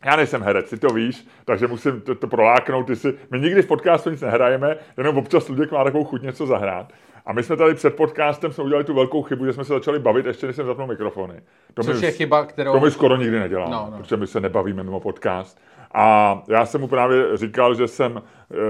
Já 0.06 0.16
nejsem 0.16 0.42
herec, 0.42 0.70
ty 0.70 0.78
to 0.78 0.88
víš, 0.88 1.28
takže 1.46 1.68
musím 1.68 2.02
to, 2.02 2.16
to 2.16 2.28
proláknout. 2.28 2.88
Ty 2.88 2.96
si, 2.96 3.13
my 3.32 3.40
nikdy 3.40 3.62
v 3.62 3.68
podcastu 3.68 4.10
nic 4.10 4.22
nehrajeme, 4.22 4.75
jenom 4.98 5.18
občas 5.18 5.50
Luděk 5.50 5.72
má 5.72 5.84
takovou 5.84 6.04
chuť 6.04 6.22
něco 6.22 6.46
zahrát. 6.46 6.94
A 7.25 7.34
my 7.34 7.44
jsme 7.44 7.58
tady 7.58 7.74
před 7.75 7.96
podcastem 7.96 8.52
jsme 8.52 8.63
udělali 8.63 8.84
tu 8.86 8.94
velkou 8.94 9.22
chybu, 9.24 9.46
že 9.46 9.54
jsme 9.54 9.63
se 9.66 9.74
začali 9.74 10.00
bavit, 10.00 10.25
ještě 10.25 10.48
než 10.48 10.56
jsem 10.56 10.66
zapnul 10.66 10.88
mikrofony. 10.88 11.42
To 11.74 11.84
Což 11.84 12.02
my, 12.02 12.06
je 12.06 12.12
chyba, 12.12 12.46
kterou... 12.46 12.74
to 12.74 12.80
my 12.80 12.92
skoro 12.92 13.16
nikdy 13.16 13.40
neděláme, 13.40 13.72
No, 13.72 13.88
no. 13.92 13.98
protože 13.98 14.18
my 14.18 14.28
se 14.28 14.40
nebavíme 14.40 14.84
mimo 14.84 15.00
podcast. 15.00 15.60
A 15.94 16.42
já 16.48 16.66
jsem 16.66 16.82
mu 16.82 16.88
právě 16.88 17.38
říkal, 17.38 17.75
že 17.75 17.88
jsem, 17.88 18.22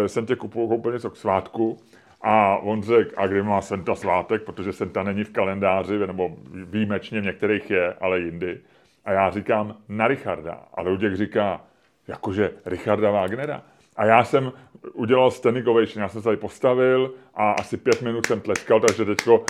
eh, 0.03 0.07
jsem 0.09 0.25
tě 0.25 0.35
koupil 0.35 0.91
něco 0.93 1.09
k 1.09 1.15
svátku 1.15 1.77
a 2.23 2.57
on 2.57 2.83
řekl, 2.83 3.13
a 3.17 3.27
kdy 3.27 3.43
má 3.43 3.61
Senta 3.61 3.95
svátek, 3.95 4.43
protože 4.43 4.73
Senta 4.73 5.03
není 5.03 5.23
v 5.23 5.31
kalendáři, 5.31 5.99
nebo 5.99 6.29
výjimečně 6.51 7.21
v 7.21 7.23
některých 7.23 7.71
je, 7.71 7.93
ale 7.93 8.19
jindy. 8.19 8.59
A 9.05 9.11
já 9.11 9.29
říkám 9.29 9.75
na 9.89 10.07
Richarda. 10.07 10.59
A 10.73 10.81
Luděk 10.81 11.15
říká, 11.15 11.61
jakože 12.07 12.51
Richarda 12.65 13.11
Wagnera. 13.11 13.61
A 13.95 14.05
já 14.05 14.23
jsem 14.23 14.51
udělal 14.93 15.31
standing 15.31 15.67
ovation, 15.67 16.03
já 16.03 16.09
jsem 16.09 16.21
se 16.21 16.25
tady 16.25 16.37
postavil 16.37 17.13
a 17.35 17.51
asi 17.51 17.77
pět 17.77 18.01
minut 18.01 18.25
jsem 18.25 18.41
tleskal, 18.41 18.79
takže 18.79 19.05
teďko 19.05 19.45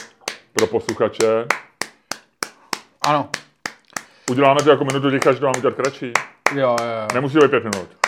pro 0.53 0.67
posluchače. 0.67 1.45
Ano. 3.07 3.29
Uděláme 4.31 4.61
to 4.63 4.69
jako 4.69 4.85
minutu 4.85 5.11
ticha, 5.11 5.33
že 5.33 5.39
to 5.39 5.45
mám 5.45 5.57
udělat 5.57 5.75
kratší. 5.75 6.13
Jo, 6.55 6.75
jo, 6.81 6.87
jo. 6.87 7.07
Nemusí 7.13 7.33
to 7.33 7.41
být 7.41 7.49
pět 7.49 7.63
minut. 7.63 8.02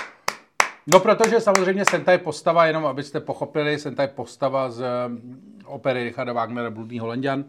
No, 0.94 1.00
protože 1.00 1.39
samozřejmě 1.39 1.86
Senta 1.86 2.12
je 2.12 2.18
postava, 2.18 2.65
jenom 2.65 2.86
abyste 2.86 3.20
pochopili, 3.20 3.80
Senta 3.80 4.01
je 4.01 4.08
postava 4.08 4.70
z 4.70 4.84
um, 5.08 5.22
opery 5.65 6.04
Richarda 6.04 6.34
Wagnera 6.34 6.70
Bludný 6.70 7.00
Holanděn. 7.00 7.46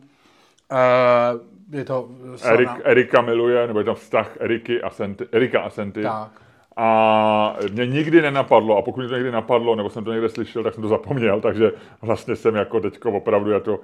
Uh, 0.73 1.76
je 1.78 1.85
to 1.85 2.09
Erik. 2.45 2.69
Erika 2.85 3.23
miluje, 3.23 3.66
nebo 3.66 3.78
je 3.78 3.85
tam 3.85 3.95
vztah 3.95 4.37
Eriky 4.40 4.83
a 4.83 4.90
Senty, 4.90 5.26
Erika 5.33 5.61
a 5.61 5.71
Senty. 5.71 6.02
Tak. 6.02 6.31
A 6.76 7.57
mě 7.73 7.87
nikdy 7.87 8.23
nenapadlo, 8.23 8.76
a 8.76 8.83
pokud 8.83 9.00
mě 9.00 9.09
to 9.09 9.14
někdy 9.14 9.31
napadlo, 9.31 9.76
nebo 9.76 9.90
jsem 9.90 10.05
to 10.05 10.12
někde 10.12 10.28
slyšel, 10.28 10.62
tak 10.62 10.75
jsem 10.75 10.83
to 10.83 10.88
zapomněl, 10.88 11.40
takže 11.40 11.73
vlastně 12.02 12.37
jsem 12.37 12.55
jako 12.55 12.81
teďko 12.81 13.12
opravdu, 13.12 13.50
je 13.50 13.61
to, 13.61 13.81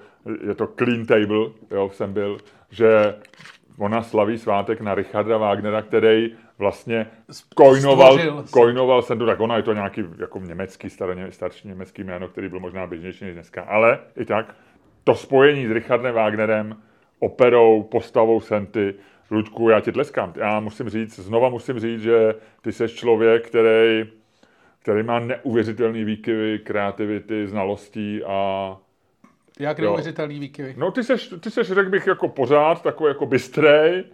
je 0.48 0.54
to 0.54 0.66
clean 0.66 1.06
table, 1.06 1.46
jo, 1.70 1.90
jsem 1.92 2.12
byl, 2.12 2.38
že 2.70 3.14
ona 3.78 4.02
slaví 4.02 4.38
svátek 4.38 4.80
na 4.80 4.94
Richarda 4.94 5.38
Wagnera, 5.38 5.82
který 5.82 6.30
vlastně 6.58 7.06
kojnoval, 7.54 8.18
kojnoval 8.50 9.02
to, 9.02 9.26
tak 9.26 9.40
ona 9.40 9.56
je 9.56 9.62
to 9.62 9.72
nějaký 9.72 10.04
jako 10.18 10.38
německý, 10.38 10.90
starý, 10.90 11.22
starší 11.30 11.68
německý 11.68 12.04
jméno, 12.04 12.28
který 12.28 12.48
byl 12.48 12.60
možná 12.60 12.86
běžnější 12.86 13.24
než 13.24 13.34
dneska, 13.34 13.62
ale 13.62 13.98
i 14.16 14.24
tak 14.24 14.54
to 15.04 15.14
spojení 15.14 15.66
s 15.66 15.70
Richardem 15.70 16.14
Wagnerem, 16.14 16.76
operou, 17.18 17.82
postavou 17.82 18.40
Senty, 18.40 18.94
Luďku, 19.30 19.68
já 19.68 19.80
ti 19.80 19.92
tleskám. 19.92 20.32
Já 20.36 20.60
musím 20.60 20.88
říct, 20.88 21.18
znova 21.18 21.48
musím 21.48 21.78
říct, 21.78 22.02
že 22.02 22.34
ty 22.62 22.72
jsi 22.72 22.88
člověk, 22.88 23.46
který, 23.46 24.10
který 24.82 25.02
má 25.02 25.18
neuvěřitelný 25.18 26.04
výkyvy, 26.04 26.58
kreativity, 26.58 27.46
znalostí 27.46 28.24
a 28.24 28.76
Jak 29.58 29.78
neuvěřitelný 29.78 30.38
výkyvy. 30.38 30.74
No 30.76 30.90
ty 30.90 31.04
seš, 31.04 31.34
ty 31.40 31.50
seš, 31.50 31.66
řekl 31.66 31.90
bych, 31.90 32.06
jako 32.06 32.28
pořád 32.28 32.82
takový 32.82 33.08
jako 33.08 33.26
bystrej, 33.26 34.04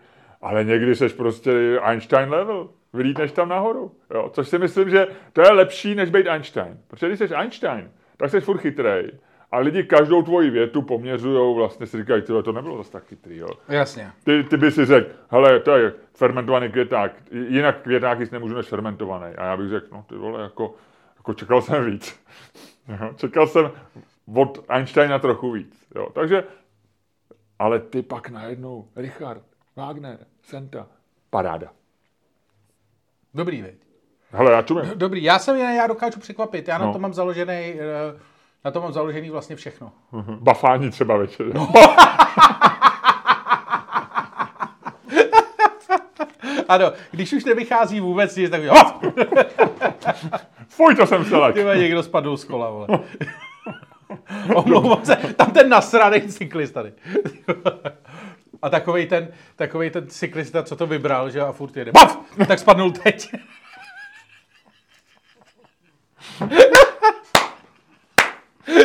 ale 0.42 0.64
někdy 0.64 0.94
seš 0.94 1.12
prostě 1.12 1.80
Einstein 1.82 2.30
level. 2.30 2.68
Vylítneš 2.92 3.32
tam 3.32 3.48
nahoru. 3.48 3.92
Jo? 4.14 4.30
Což 4.34 4.48
si 4.48 4.58
myslím, 4.58 4.90
že 4.90 5.06
to 5.32 5.42
je 5.42 5.50
lepší, 5.50 5.94
než 5.94 6.10
být 6.10 6.26
Einstein. 6.26 6.78
Protože 6.88 7.08
když 7.08 7.18
jsi 7.18 7.34
Einstein, 7.34 7.90
tak 8.16 8.30
jsi 8.30 8.40
furt 8.40 8.58
chytrej. 8.58 9.10
A 9.52 9.58
lidi 9.58 9.84
každou 9.84 10.22
tvoji 10.22 10.50
větu 10.50 10.82
poměřují, 10.82 11.56
vlastně 11.56 11.86
si 11.86 11.96
říkají, 11.96 12.22
tyhle, 12.22 12.42
to 12.42 12.52
nebylo 12.52 12.76
zase 12.76 12.92
tak 12.92 13.06
chytrý. 13.06 13.36
Jo? 13.36 13.48
Jasně. 13.68 14.10
Ty, 14.24 14.44
ty 14.44 14.56
by 14.56 14.70
si 14.70 14.86
řekl, 14.86 15.10
hele, 15.30 15.60
to 15.60 15.76
je 15.76 15.92
fermentovaný 16.14 16.68
květák, 16.68 17.12
jinak 17.48 17.82
květák 17.82 18.20
jíst 18.20 18.30
nemůžu 18.30 18.54
než 18.54 18.66
fermentovaný. 18.66 19.34
A 19.34 19.44
já 19.44 19.56
bych 19.56 19.68
řekl, 19.68 19.86
no 19.92 20.04
ty 20.08 20.14
vole, 20.14 20.42
jako, 20.42 20.74
jako 21.16 21.34
čekal 21.34 21.62
jsem 21.62 21.84
víc. 21.84 22.20
Jo, 23.00 23.10
čekal 23.16 23.46
jsem 23.46 23.70
od 24.34 24.64
Einsteina 24.68 25.18
trochu 25.18 25.52
víc. 25.52 25.86
Jo. 25.94 26.08
Takže, 26.14 26.44
ale 27.58 27.80
ty 27.80 28.02
pak 28.02 28.30
najednou, 28.30 28.88
Richard, 28.96 29.42
Wagner, 29.76 30.18
Senta, 30.42 30.86
paráda. 31.30 31.68
Dobrý, 33.34 33.62
veď. 33.62 33.74
Hele, 34.30 34.52
já 34.52 34.62
čumím. 34.62 34.84
Dobrý, 34.94 35.22
já 35.22 35.38
jsem 35.38 35.56
já 35.56 35.86
dokážu 35.86 36.20
překvapit. 36.20 36.68
Já 36.68 36.78
na 36.78 36.86
No. 36.86 36.92
to 36.92 36.98
mám 36.98 37.14
založený, 37.14 37.52
eh, 37.54 38.20
na 38.64 38.70
to 38.70 38.80
mám 38.80 38.92
založený 38.92 39.30
vlastně 39.30 39.56
všechno. 39.56 39.92
Bafání 40.40 40.90
třeba 40.90 41.16
večer. 41.16 41.54
No. 41.54 41.72
Ano, 46.68 46.92
když 47.10 47.32
už 47.32 47.44
nevychází 47.44 48.00
vůbec 48.00 48.36
nic, 48.36 48.50
tak 48.50 48.60
Fuj, 50.68 50.94
to 50.96 51.06
jsem 51.06 51.24
selek. 51.24 51.54
ty 51.54 51.64
někdo 51.80 52.02
spadl 52.02 52.36
z 52.36 52.44
kola, 52.44 52.70
vole. 52.70 52.86
Omlouvám 54.54 55.04
se, 55.04 55.16
tam 55.16 55.50
ten 55.50 55.68
nasraný 55.68 56.20
cyklist 56.20 56.74
tady. 56.74 56.92
A 58.62 58.70
takovej 58.70 59.06
ten, 59.06 59.28
takovej 59.56 59.90
ten 59.90 60.06
cyklista, 60.06 60.62
co 60.62 60.76
to 60.76 60.86
vybral, 60.86 61.30
že 61.30 61.40
a 61.40 61.52
furt 61.52 61.76
jede. 61.76 61.92
Baf! 61.92 62.18
Tak 62.48 62.58
spadnul 62.58 62.90
teď. 62.90 63.30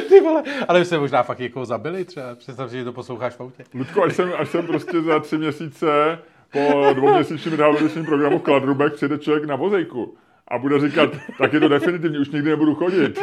Ty 0.10 0.22
vole, 0.22 0.44
ale 0.68 0.80
my 0.80 0.86
se 0.86 1.00
možná 1.00 1.24
fakt 1.24 1.40
někoho 1.40 1.66
zabili 1.66 2.06
třeba. 2.06 2.36
Představ 2.36 2.70
si, 2.70 2.78
že 2.78 2.84
to 2.84 2.94
posloucháš 2.94 3.34
v 3.34 3.42
autě. 3.42 3.64
Ludku, 3.74 4.04
až 4.04 4.16
jsem, 4.16 4.34
až 4.38 4.50
jsem 4.50 4.68
prostě 4.68 5.02
za 5.02 5.20
tři 5.20 5.38
měsíce 5.38 6.20
po 6.52 6.94
dvouměsíčním 6.94 7.54
rehabilitačním 7.54 8.06
programu 8.06 8.40
v 8.40 8.42
Kladrubek 8.42 8.94
přijde 8.94 9.18
člověk 9.18 9.46
na 9.46 9.56
vozejku 9.56 10.18
a 10.48 10.58
bude 10.58 10.80
říkat, 10.80 11.10
tak 11.38 11.54
je 11.54 11.60
to 11.60 11.68
definitivně, 11.68 12.20
už 12.20 12.30
nikdy 12.30 12.50
nebudu 12.50 12.76
chodit. 12.76 13.20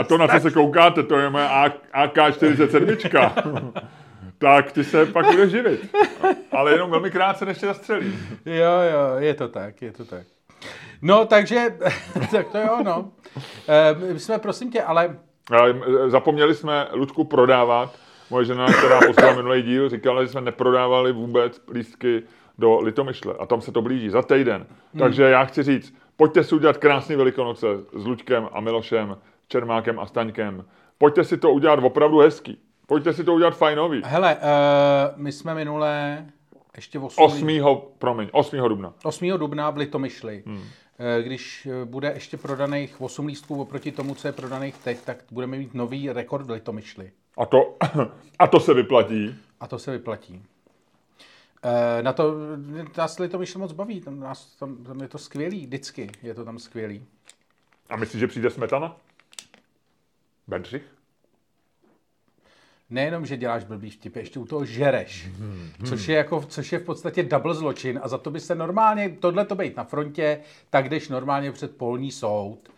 A 0.00 0.04
to, 0.04 0.18
na 0.18 0.28
co 0.28 0.40
se 0.40 0.50
koukáte, 0.50 1.02
to 1.02 1.18
je 1.18 1.30
moje 1.30 1.48
A- 1.48 2.04
AK-47. 2.04 3.72
tak 4.38 4.72
ty 4.72 4.84
se 4.84 5.06
pak 5.06 5.26
budeš 5.26 5.50
živit. 5.50 5.96
Ale 6.52 6.72
jenom 6.72 6.90
velmi 6.90 7.10
krátce, 7.10 7.44
než 7.44 7.58
tě 7.58 7.66
zastřelí. 7.66 8.18
Jo, 8.46 8.72
jo, 8.92 9.16
je 9.18 9.34
to 9.34 9.48
tak, 9.48 9.82
je 9.82 9.92
to 9.92 10.04
tak. 10.04 10.26
No, 11.02 11.26
takže, 11.26 11.78
tak 12.30 12.48
to 12.48 12.58
jo, 12.58 12.78
no. 12.84 13.12
E, 13.68 14.12
my 14.12 14.20
jsme, 14.20 14.38
prosím 14.38 14.70
tě, 14.70 14.82
ale 14.82 15.16
Zapomněli 16.06 16.54
jsme 16.54 16.88
Ludku 16.92 17.24
prodávat. 17.24 17.94
Moje 18.30 18.44
žena, 18.44 18.66
která 18.72 19.00
poslala 19.06 19.34
minulý 19.34 19.62
díl, 19.62 19.88
říkala, 19.88 20.22
že 20.22 20.28
jsme 20.28 20.40
neprodávali 20.40 21.12
vůbec 21.12 21.60
lístky 21.72 22.22
do 22.58 22.80
Litomyšle. 22.80 23.34
A 23.38 23.46
tam 23.46 23.60
se 23.60 23.72
to 23.72 23.82
blíží 23.82 24.10
za 24.10 24.22
týden. 24.22 24.66
Takže 24.98 25.22
já 25.22 25.44
chci 25.44 25.62
říct, 25.62 25.94
pojďte 26.16 26.44
si 26.44 26.54
udělat 26.54 26.76
krásný 26.76 27.16
velikonoce 27.16 27.66
s 27.92 28.06
Luďkem 28.06 28.48
a 28.52 28.60
Milošem, 28.60 29.16
Čermákem 29.48 29.98
a 29.98 30.06
Staňkem. 30.06 30.64
Pojďte 30.98 31.24
si 31.24 31.38
to 31.38 31.52
udělat 31.52 31.78
opravdu 31.82 32.18
hezký. 32.18 32.58
Pojďte 32.86 33.12
si 33.12 33.24
to 33.24 33.34
udělat 33.34 33.56
fajnový. 33.56 34.02
hele, 34.04 34.36
e, 34.36 34.38
my 35.16 35.32
jsme 35.32 35.54
minulé 35.54 36.26
ještě 36.76 36.98
8. 36.98 37.24
8. 37.24 37.60
promiň, 37.98 38.28
8. 38.32 38.68
dubna. 38.68 38.94
8. 39.04 39.38
dubna 39.38 39.70
v 39.70 39.76
Litomyšli. 39.76 40.42
Hmm. 40.46 40.62
Když 41.22 41.66
eh, 41.66 41.84
bude 41.84 42.12
ještě 42.14 42.36
prodaných 42.36 43.00
8 43.00 43.26
lístků 43.26 43.60
oproti 43.60 43.92
tomu, 43.92 44.14
co 44.14 44.28
je 44.28 44.32
prodaných 44.32 44.78
teď, 44.78 45.00
tak 45.04 45.16
budeme 45.30 45.58
mít 45.58 45.74
nový 45.74 46.10
rekord 46.10 46.46
v 46.46 46.50
Litomyšli. 46.50 47.10
A 47.38 47.46
to, 47.46 47.76
a 48.38 48.46
to 48.46 48.60
se 48.60 48.74
vyplatí. 48.74 49.34
A 49.60 49.66
to 49.66 49.78
se 49.78 49.90
vyplatí. 49.90 50.42
Na 52.02 52.12
to 52.12 52.34
nás 52.98 53.18
Litomyšl 53.18 53.58
moc 53.58 53.72
baví, 53.72 54.00
tam, 54.00 54.20
nás, 54.20 54.56
tam, 54.56 54.76
tam 54.76 55.00
je 55.00 55.08
to 55.08 55.18
skvělý, 55.18 55.66
vždycky 55.66 56.10
je 56.22 56.34
to 56.34 56.44
tam 56.44 56.58
skvělý. 56.58 57.06
A 57.90 57.96
myslíš, 57.96 58.20
že 58.20 58.26
přijde 58.26 58.50
smetana? 58.50 58.96
Bedřich? 60.46 60.94
nejenom, 62.90 63.26
že 63.26 63.36
děláš 63.36 63.64
blbý 63.64 63.90
vtip, 63.90 64.16
ještě 64.16 64.38
u 64.38 64.44
toho 64.44 64.64
žereš, 64.64 65.26
hmm. 65.26 65.70
což, 65.84 66.08
je 66.08 66.16
jako, 66.16 66.42
což 66.48 66.72
je 66.72 66.78
v 66.78 66.84
podstatě 66.84 67.22
double 67.22 67.54
zločin 67.54 68.00
a 68.02 68.08
za 68.08 68.18
to 68.18 68.30
by 68.30 68.40
se 68.40 68.54
normálně, 68.54 69.16
tohle 69.20 69.44
to 69.44 69.54
být 69.54 69.76
na 69.76 69.84
frontě, 69.84 70.40
tak 70.70 70.88
jdeš 70.88 71.08
normálně 71.08 71.52
před 71.52 71.76
polní 71.76 72.10
soud. 72.10 72.68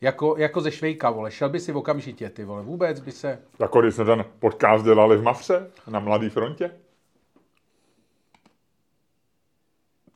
Jako, 0.00 0.34
jako 0.38 0.60
ze 0.60 0.70
Švejka, 0.70 1.10
vole, 1.10 1.30
šel 1.30 1.48
by 1.48 1.60
si 1.60 1.72
v 1.72 1.76
okamžitě, 1.76 2.30
ty 2.30 2.44
vole, 2.44 2.62
vůbec 2.62 3.00
by 3.00 3.12
se... 3.12 3.38
Jako 3.58 3.80
když 3.80 3.94
jsme 3.94 4.04
ten 4.04 4.24
podcast 4.38 4.84
dělali 4.84 5.16
v 5.16 5.22
Mafře, 5.22 5.70
na 5.90 6.00
Mladý 6.00 6.28
frontě? 6.28 6.70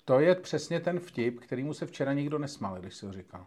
To 0.05 0.21
je 0.21 0.35
přesně 0.35 0.81
ten 0.81 1.01
vtip, 1.01 1.41
kterýmu 1.41 1.75
se 1.75 1.87
včera 1.87 2.13
nikdo 2.13 2.39
nesmál, 2.39 2.81
když 2.81 2.95
si 2.95 3.07
ho 3.07 3.13
říkal. 3.13 3.47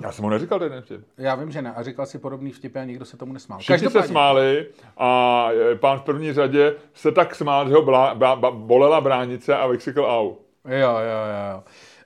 Já 0.00 0.12
jsem 0.12 0.22
mu 0.22 0.28
neříkal 0.28 0.58
ten 0.58 0.82
vtip. 0.82 1.06
Já 1.18 1.34
vím, 1.34 1.50
že 1.50 1.62
ne. 1.62 1.72
A 1.72 1.82
říkal 1.82 2.06
si 2.06 2.18
podobný 2.18 2.52
vtipy 2.52 2.78
a 2.78 2.84
nikdo 2.84 3.04
se 3.04 3.16
tomu 3.16 3.32
nesmál. 3.32 3.58
Všichni 3.58 3.90
se 3.90 4.02
smáli 4.02 4.66
a 4.96 5.48
e, 5.72 5.74
pán 5.74 5.98
v 5.98 6.02
první 6.02 6.32
řadě 6.32 6.74
se 6.94 7.12
tak 7.12 7.34
smál, 7.34 7.68
že 7.68 7.74
ho 7.74 7.82
blá, 7.82 8.14
ba, 8.14 8.36
ba, 8.36 8.50
bolela 8.50 9.00
bránice 9.00 9.56
a 9.56 9.66
vykřikl 9.66 10.00
au. 10.00 10.28
Jo, 10.64 10.90
jo, 10.90 11.20
jo. 11.52 11.62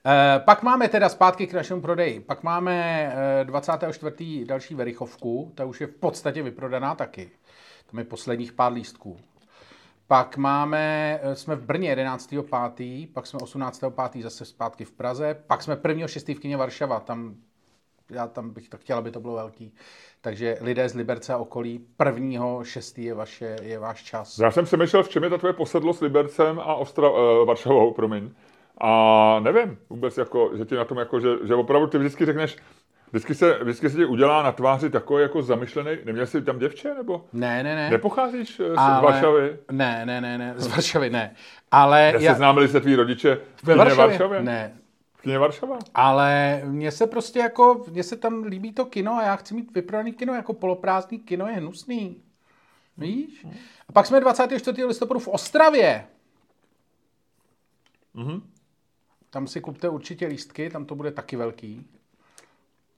E, 0.06 0.38
pak 0.38 0.62
máme 0.62 0.88
teda 0.88 1.08
zpátky 1.08 1.46
k 1.46 1.52
našemu 1.52 1.80
prodeji. 1.80 2.20
Pak 2.20 2.42
máme 2.42 3.06
e, 3.40 3.44
24. 3.44 4.44
další 4.44 4.74
verichovku, 4.74 5.52
ta 5.54 5.64
už 5.64 5.80
je 5.80 5.86
v 5.86 5.94
podstatě 5.94 6.42
vyprodaná 6.42 6.94
taky. 6.94 7.30
Tam 7.90 7.98
je 7.98 8.04
posledních 8.04 8.52
pár 8.52 8.72
lístků. 8.72 9.16
Pak 10.06 10.36
máme, 10.36 11.20
eh, 11.22 11.36
jsme 11.36 11.56
v 11.56 11.62
Brně 11.62 11.90
11.5., 11.90 13.06
pak 13.06 13.26
jsme 13.26 13.38
18.5. 13.38 14.22
zase 14.22 14.44
zpátky 14.44 14.84
v 14.84 14.92
Praze, 14.92 15.42
pak 15.46 15.62
jsme 15.62 15.76
1.6. 15.76 16.34
v 16.34 16.38
kině 16.38 16.56
Varšava, 16.56 17.00
tam 17.00 17.34
já 18.10 18.26
tam 18.26 18.50
bych 18.50 18.68
to 18.68 18.76
chtěl, 18.76 18.98
aby 18.98 19.10
to 19.10 19.20
bylo 19.20 19.34
velký. 19.34 19.74
Takže 20.20 20.56
lidé 20.60 20.88
z 20.88 20.94
Liberce 20.94 21.32
a 21.32 21.38
okolí, 21.38 21.86
prvního 21.96 22.64
šestý 22.64 23.04
je, 23.04 23.14
vaše, 23.14 23.56
je 23.62 23.78
váš 23.78 24.02
čas. 24.02 24.38
Já 24.38 24.50
jsem 24.50 24.66
si 24.66 24.76
myslel, 24.76 25.02
v 25.02 25.08
čem 25.08 25.24
je 25.24 25.30
ta 25.30 25.38
tvoje 25.38 25.52
posedlost 25.52 26.02
Libercem 26.02 26.60
a 26.60 26.74
Ostra, 26.74 27.10
uh, 27.10 27.18
Varšavou, 27.46 27.92
promiň. 27.92 28.30
A 28.80 29.40
nevím 29.40 29.78
vůbec, 29.90 30.18
jako, 30.18 30.50
že 30.56 30.64
ti 30.64 30.74
na 30.74 30.84
tom, 30.84 30.98
jako, 30.98 31.20
že, 31.20 31.28
že 31.44 31.54
opravdu 31.54 31.86
ty 31.86 31.98
vždycky 31.98 32.26
řekneš, 32.26 32.56
Vždycky 33.14 33.34
se, 33.34 33.58
vždycky 33.62 33.90
se 33.90 33.96
ti 33.96 34.04
udělá 34.04 34.42
na 34.42 34.52
tváři 34.52 34.90
takový 34.90 35.22
jako 35.22 35.42
zamyšlený. 35.42 35.98
Neměl 36.04 36.26
jsi 36.26 36.42
tam 36.42 36.58
děvče, 36.58 36.94
nebo? 36.94 37.24
Ne, 37.32 37.62
ne, 37.62 37.74
ne. 37.74 37.90
Nepocházíš 37.90 38.60
eh, 38.60 38.74
z 38.74 38.78
Ale... 38.78 39.02
Varšavy? 39.02 39.58
Ne, 39.70 40.06
ne, 40.06 40.20
ne, 40.20 40.38
ne, 40.38 40.54
z 40.56 40.66
Varšavy 40.66 41.10
ne. 41.10 41.34
Ale 41.70 42.12
já... 42.18 42.32
Seznámili 42.32 42.68
se 42.68 42.80
tví 42.80 42.96
rodiče 42.96 43.38
v 43.62 43.66
Varšavě? 43.66 44.06
Varšavě? 44.06 44.42
Ne. 44.42 44.72
V 45.24 45.26
kině 45.26 45.38
Varšava? 45.38 45.78
Ale 45.94 46.62
mně 46.64 46.90
se 46.90 47.06
prostě 47.06 47.38
jako, 47.38 47.84
mně 47.90 48.02
se 48.02 48.16
tam 48.16 48.42
líbí 48.42 48.72
to 48.72 48.84
kino 48.84 49.12
a 49.12 49.22
já 49.22 49.36
chci 49.36 49.54
mít 49.54 49.74
vyprodaný 49.74 50.12
kino, 50.12 50.34
jako 50.34 50.52
poloprázdný 50.52 51.18
kino 51.18 51.46
je 51.46 51.54
hnusný. 51.54 52.22
Víš? 52.96 53.46
A 53.88 53.92
pak 53.92 54.06
jsme 54.06 54.20
24. 54.20 54.84
listopadu 54.84 55.20
v 55.20 55.28
Ostravě. 55.28 56.06
Mhm. 58.14 58.42
Tam 59.30 59.46
si 59.46 59.60
kupte 59.60 59.88
určitě 59.88 60.26
lístky, 60.26 60.70
tam 60.70 60.84
to 60.84 60.94
bude 60.94 61.10
taky 61.10 61.36
velký. 61.36 61.86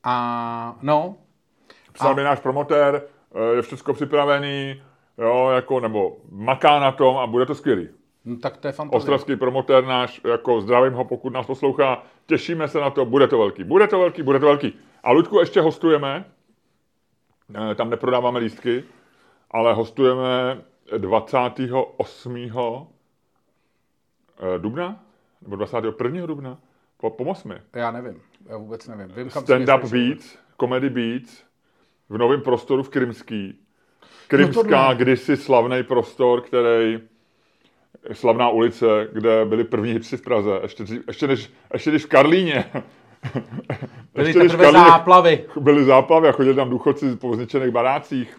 A 0.04 0.78
no. 0.82 1.16
Psal 1.92 2.14
mi 2.14 2.22
náš 2.22 2.40
promotér, 2.40 3.02
eh, 3.34 3.56
je 3.56 3.62
všechno 3.62 3.94
připravený, 3.94 4.82
jo, 5.18 5.50
jako, 5.50 5.80
nebo 5.80 6.16
maká 6.30 6.80
na 6.80 6.92
tom 6.92 7.16
a 7.16 7.26
bude 7.26 7.46
to 7.46 7.54
skvělý. 7.54 7.88
No, 8.26 8.36
tak 8.36 8.56
to 8.56 8.68
je 8.68 8.72
fantazie. 8.72 8.98
Ostravský 8.98 9.36
promotér 9.36 9.84
náš, 9.84 10.20
jako 10.24 10.60
zdravím 10.60 10.92
ho, 10.92 11.04
pokud 11.04 11.32
nás 11.32 11.46
poslouchá, 11.46 12.02
těšíme 12.26 12.68
se 12.68 12.80
na 12.80 12.90
to, 12.90 13.04
bude 13.04 13.28
to 13.28 13.38
velký, 13.38 13.64
bude 13.64 13.86
to 13.86 13.98
velký, 13.98 14.22
bude 14.22 14.38
to 14.38 14.46
velký. 14.46 14.74
A 15.02 15.12
Ludku 15.12 15.38
ještě 15.38 15.60
hostujeme, 15.60 16.24
eh, 17.70 17.74
tam 17.74 17.90
neprodáváme 17.90 18.38
lístky, 18.38 18.84
ale 19.50 19.74
hostujeme 19.74 20.62
28. 20.98 22.88
Eh, 24.40 24.58
dubna, 24.58 25.04
nebo 25.42 25.56
21. 25.56 26.26
dubna, 26.26 26.58
po, 26.96 27.10
pomoz 27.10 27.44
mi. 27.44 27.54
Já 27.74 27.90
nevím. 27.90 28.22
Já 28.46 28.56
vůbec 28.56 28.88
nevím. 28.88 29.08
Vím, 29.16 29.30
kam 29.30 29.42
Stand-up 29.42 29.90
Beats, 29.90 30.38
Comedy 30.60 30.90
Beats, 30.90 31.44
v 32.08 32.18
novém 32.18 32.40
prostoru 32.40 32.82
v 32.82 32.88
Krymský. 32.88 33.58
Krymská, 34.28 34.88
no 34.88 34.94
kdysi 34.94 35.36
slavný 35.36 35.82
prostor, 35.82 36.40
který 36.40 37.00
slavná 38.12 38.48
ulice, 38.48 39.08
kde 39.12 39.44
byly 39.44 39.64
první 39.64 39.92
hipsy 39.92 40.16
v 40.16 40.22
Praze, 40.22 40.60
ještě, 40.62 40.84
ještě, 41.06 41.26
než, 41.26 41.50
ještě 41.72 41.90
než 41.90 42.04
v 42.04 42.08
Karlíně. 42.08 42.64
Byly 44.14 44.28
ještě 44.28 44.40
teprve 44.40 44.64
Karlíně, 44.64 44.84
záplavy. 44.84 45.44
Byly 45.60 45.84
záplavy 45.84 46.28
a 46.28 46.32
chodili 46.32 46.54
tam 46.56 46.70
důchodci 46.70 47.16
po 47.16 47.36
zničených 47.36 47.70
barácích. 47.70 48.36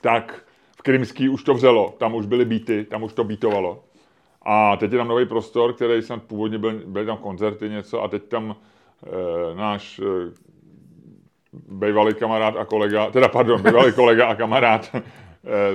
Tak 0.00 0.42
v 0.78 0.82
Krymský 0.82 1.28
už 1.28 1.42
to 1.42 1.54
vzelo, 1.54 1.94
tam 1.98 2.14
už 2.14 2.26
byly 2.26 2.44
beaty, 2.44 2.84
tam 2.84 3.02
už 3.02 3.12
to 3.12 3.24
beatovalo. 3.24 3.84
A 4.42 4.76
teď 4.76 4.92
je 4.92 4.98
tam 4.98 5.08
nový 5.08 5.26
prostor, 5.26 5.72
který 5.72 6.02
snad 6.02 6.22
původně 6.22 6.58
byl, 6.58 6.80
byly 6.86 7.06
tam 7.06 7.16
koncerty 7.16 7.68
něco 7.68 8.02
a 8.02 8.08
teď 8.08 8.22
tam 8.22 8.56
e, 9.06 9.54
náš 9.54 9.98
e, 9.98 10.02
bývalý 11.68 12.14
kamarád 12.14 12.56
a 12.56 12.64
kolega, 12.64 13.10
teda 13.10 13.28
pardon, 13.28 13.62
bývalý 13.62 13.92
kolega 13.92 14.26
a 14.26 14.34
kamarád 14.34 14.96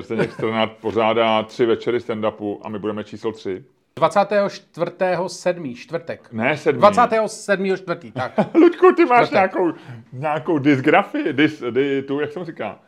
Zdeněk 0.01 0.31
Strnat 0.31 0.71
pořádá 0.71 1.43
tři 1.43 1.65
večery 1.65 1.97
stand-upu 1.97 2.59
a 2.61 2.69
my 2.69 2.79
budeme 2.79 3.03
číslo 3.03 3.31
tři. 3.31 3.63
24.7. 3.97 5.75
čtvrtek. 5.75 6.29
Ne, 6.31 6.57
7. 6.57 6.79
27. 6.79 7.77
čtvrtý, 7.77 8.11
tak. 8.11 8.33
Luďku, 8.55 8.91
ty 8.91 9.05
máš 9.05 9.29
nějakou, 9.29 9.73
nějakou 10.13 10.57
dysgrafii, 10.57 11.33
dis, 11.33 11.63
di, 11.71 12.01
tu, 12.01 12.19
jak 12.19 12.31
jsem 12.31 12.45
říká. 12.45 12.79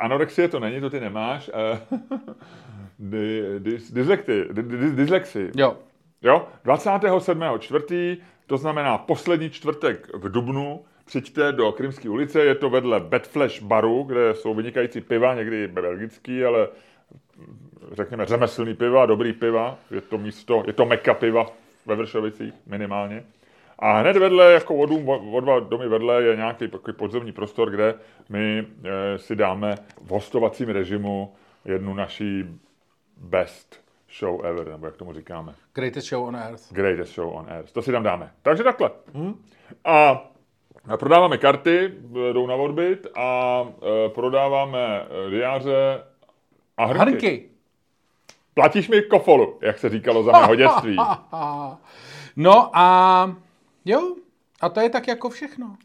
Anorexie 0.00 0.48
to 0.48 0.60
není, 0.60 0.80
to 0.80 0.90
ty 0.90 1.00
nemáš. 1.00 1.50
Dyslekty, 3.90 4.44
dis, 4.52 4.92
dyslexii. 4.92 5.50
Jo. 5.56 5.76
Jo, 6.22 6.48
27. 6.64 7.42
čtvrtý, 7.58 8.16
to 8.46 8.56
znamená 8.56 8.98
poslední 8.98 9.50
čtvrtek 9.50 10.10
v 10.14 10.28
Dubnu, 10.30 10.84
přijďte 11.06 11.52
do 11.52 11.72
Krymské 11.72 12.08
ulice, 12.08 12.44
je 12.44 12.54
to 12.54 12.70
vedle 12.70 13.00
Bedflash 13.00 13.62
baru, 13.62 14.02
kde 14.02 14.34
jsou 14.34 14.54
vynikající 14.54 15.00
piva, 15.00 15.34
někdy 15.34 15.68
belgický, 15.68 16.44
ale 16.44 16.68
řekněme 17.92 18.26
řemeslný 18.26 18.74
piva, 18.74 19.06
dobrý 19.06 19.32
piva, 19.32 19.78
je 19.90 20.00
to 20.00 20.18
místo, 20.18 20.62
je 20.66 20.72
to 20.72 20.86
meka 20.86 21.14
piva 21.14 21.46
ve 21.86 21.94
Vršovicích 21.94 22.54
minimálně. 22.66 23.24
A 23.78 23.98
hned 23.98 24.16
vedle, 24.16 24.52
jako 24.52 24.74
o, 24.74 24.86
dům, 24.86 25.08
o 25.08 25.40
dva 25.40 25.60
domy 25.60 25.88
vedle, 25.88 26.22
je 26.22 26.36
nějaký 26.36 26.68
podzemní 26.96 27.32
prostor, 27.32 27.70
kde 27.70 27.94
my 28.28 28.66
e, 28.84 29.18
si 29.18 29.36
dáme 29.36 29.74
v 30.02 30.10
hostovacím 30.10 30.68
režimu 30.68 31.34
jednu 31.64 31.94
naší 31.94 32.44
best 33.16 33.80
show 34.18 34.46
ever, 34.46 34.68
nebo 34.68 34.86
jak 34.86 34.96
tomu 34.96 35.12
říkáme. 35.12 35.54
Greatest 35.74 36.08
show 36.08 36.24
on 36.24 36.36
earth. 36.36 36.72
Greatest 36.72 37.14
show 37.14 37.34
on 37.34 37.46
earth. 37.48 37.72
To 37.72 37.82
si 37.82 37.92
tam 37.92 38.02
dáme. 38.02 38.30
Takže 38.42 38.62
takhle. 38.62 38.90
Hm? 39.14 39.44
A 39.84 40.28
prodáváme 40.96 41.38
karty, 41.38 41.94
jdou 42.32 42.46
na 42.46 42.54
odbyt 42.54 43.06
a 43.16 43.60
e, 44.06 44.08
prodáváme 44.08 45.06
e, 45.26 45.30
diáře 45.30 46.02
a 46.76 46.84
hrnky. 46.84 47.00
hrnky. 47.10 47.48
Platíš 48.54 48.88
mi 48.88 49.02
kofolu, 49.02 49.58
jak 49.62 49.78
se 49.78 49.88
říkalo 49.88 50.22
za 50.22 50.32
mého 50.32 50.54
dětství. 50.54 50.96
no 52.36 52.70
a 52.76 53.36
jo, 53.84 54.16
a 54.60 54.68
to 54.68 54.80
je 54.80 54.90
tak 54.90 55.08
jako 55.08 55.30
všechno. 55.30 55.76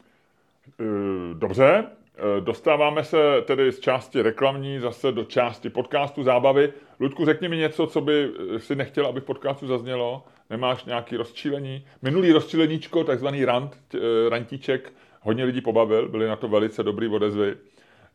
Dobře, 1.33 1.85
Eh, 1.87 2.00
dostáváme 2.39 3.03
se 3.03 3.17
tedy 3.45 3.71
z 3.71 3.79
části 3.79 4.21
reklamní 4.21 4.79
zase 4.79 5.11
do 5.11 5.23
části 5.23 5.69
podcastu 5.69 6.23
zábavy. 6.23 6.73
Ludku, 6.99 7.25
řekni 7.25 7.49
mi 7.49 7.57
něco, 7.57 7.87
co 7.87 8.01
by 8.01 8.29
eh, 8.55 8.59
si 8.59 8.75
nechtěl, 8.75 9.05
aby 9.05 9.19
v 9.19 9.23
podcastu 9.23 9.67
zaznělo. 9.67 10.23
Nemáš 10.49 10.85
nějaký 10.85 11.17
rozčílení? 11.17 11.85
Minulý 12.01 12.31
rozčíleníčko, 12.31 13.03
takzvaný 13.03 13.45
rant, 13.45 13.77
eh, 13.93 13.99
rantíček, 14.29 14.93
hodně 15.21 15.43
lidí 15.43 15.61
pobavil, 15.61 16.09
byly 16.09 16.27
na 16.27 16.35
to 16.35 16.47
velice 16.47 16.83
dobrý 16.83 17.07
odezvy. 17.07 17.55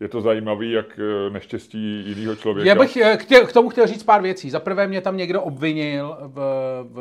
Je 0.01 0.09
to 0.09 0.21
zajímavý, 0.21 0.73
jak 0.73 1.01
neštěstí 1.33 2.05
jiného 2.07 2.37
člověka. 2.37 2.69
Já 2.69 2.75
bych 2.75 2.99
chtěl, 3.17 3.47
k 3.47 3.53
tomu 3.53 3.69
chtěl 3.69 3.87
říct 3.87 4.03
pár 4.03 4.23
věcí. 4.23 4.51
Za 4.51 4.61
prvé 4.61 4.87
mě 4.87 5.01
tam 5.01 5.17
někdo 5.17 5.43
obvinil, 5.43 6.17
v, 6.21 6.41
v, 6.83 6.99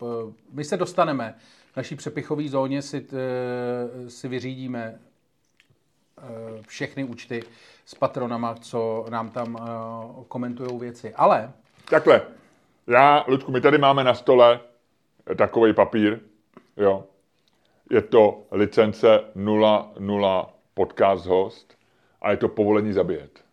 v, 0.00 0.32
my 0.52 0.64
se 0.64 0.76
dostaneme 0.76 1.34
v 1.72 1.76
naší 1.76 1.96
přepichové 1.96 2.48
zóně 2.48 2.82
si, 2.82 3.06
si 4.08 4.28
vyřídíme 4.28 4.98
Eh, 4.98 5.07
všechny 6.66 7.04
účty 7.04 7.42
s 7.86 7.94
patronama, 7.94 8.54
co 8.54 9.06
nám 9.10 9.30
tam 9.30 9.54
uh, 9.54 10.24
komentují 10.24 10.78
věci. 10.78 11.14
Ale... 11.14 11.52
Takhle. 11.90 12.22
Já, 12.86 13.24
Ludku, 13.28 13.52
my 13.52 13.60
tady 13.60 13.78
máme 13.78 14.04
na 14.04 14.14
stole 14.14 14.60
takový 15.36 15.72
papír, 15.72 16.20
jo. 16.76 17.04
Je 17.90 18.02
to 18.02 18.42
licence 18.50 19.20
00 19.34 20.52
podcast 20.74 21.26
host 21.26 21.78
a 22.22 22.30
je 22.30 22.36
to 22.36 22.48
povolení 22.48 22.92
zabíjet. 22.92 23.47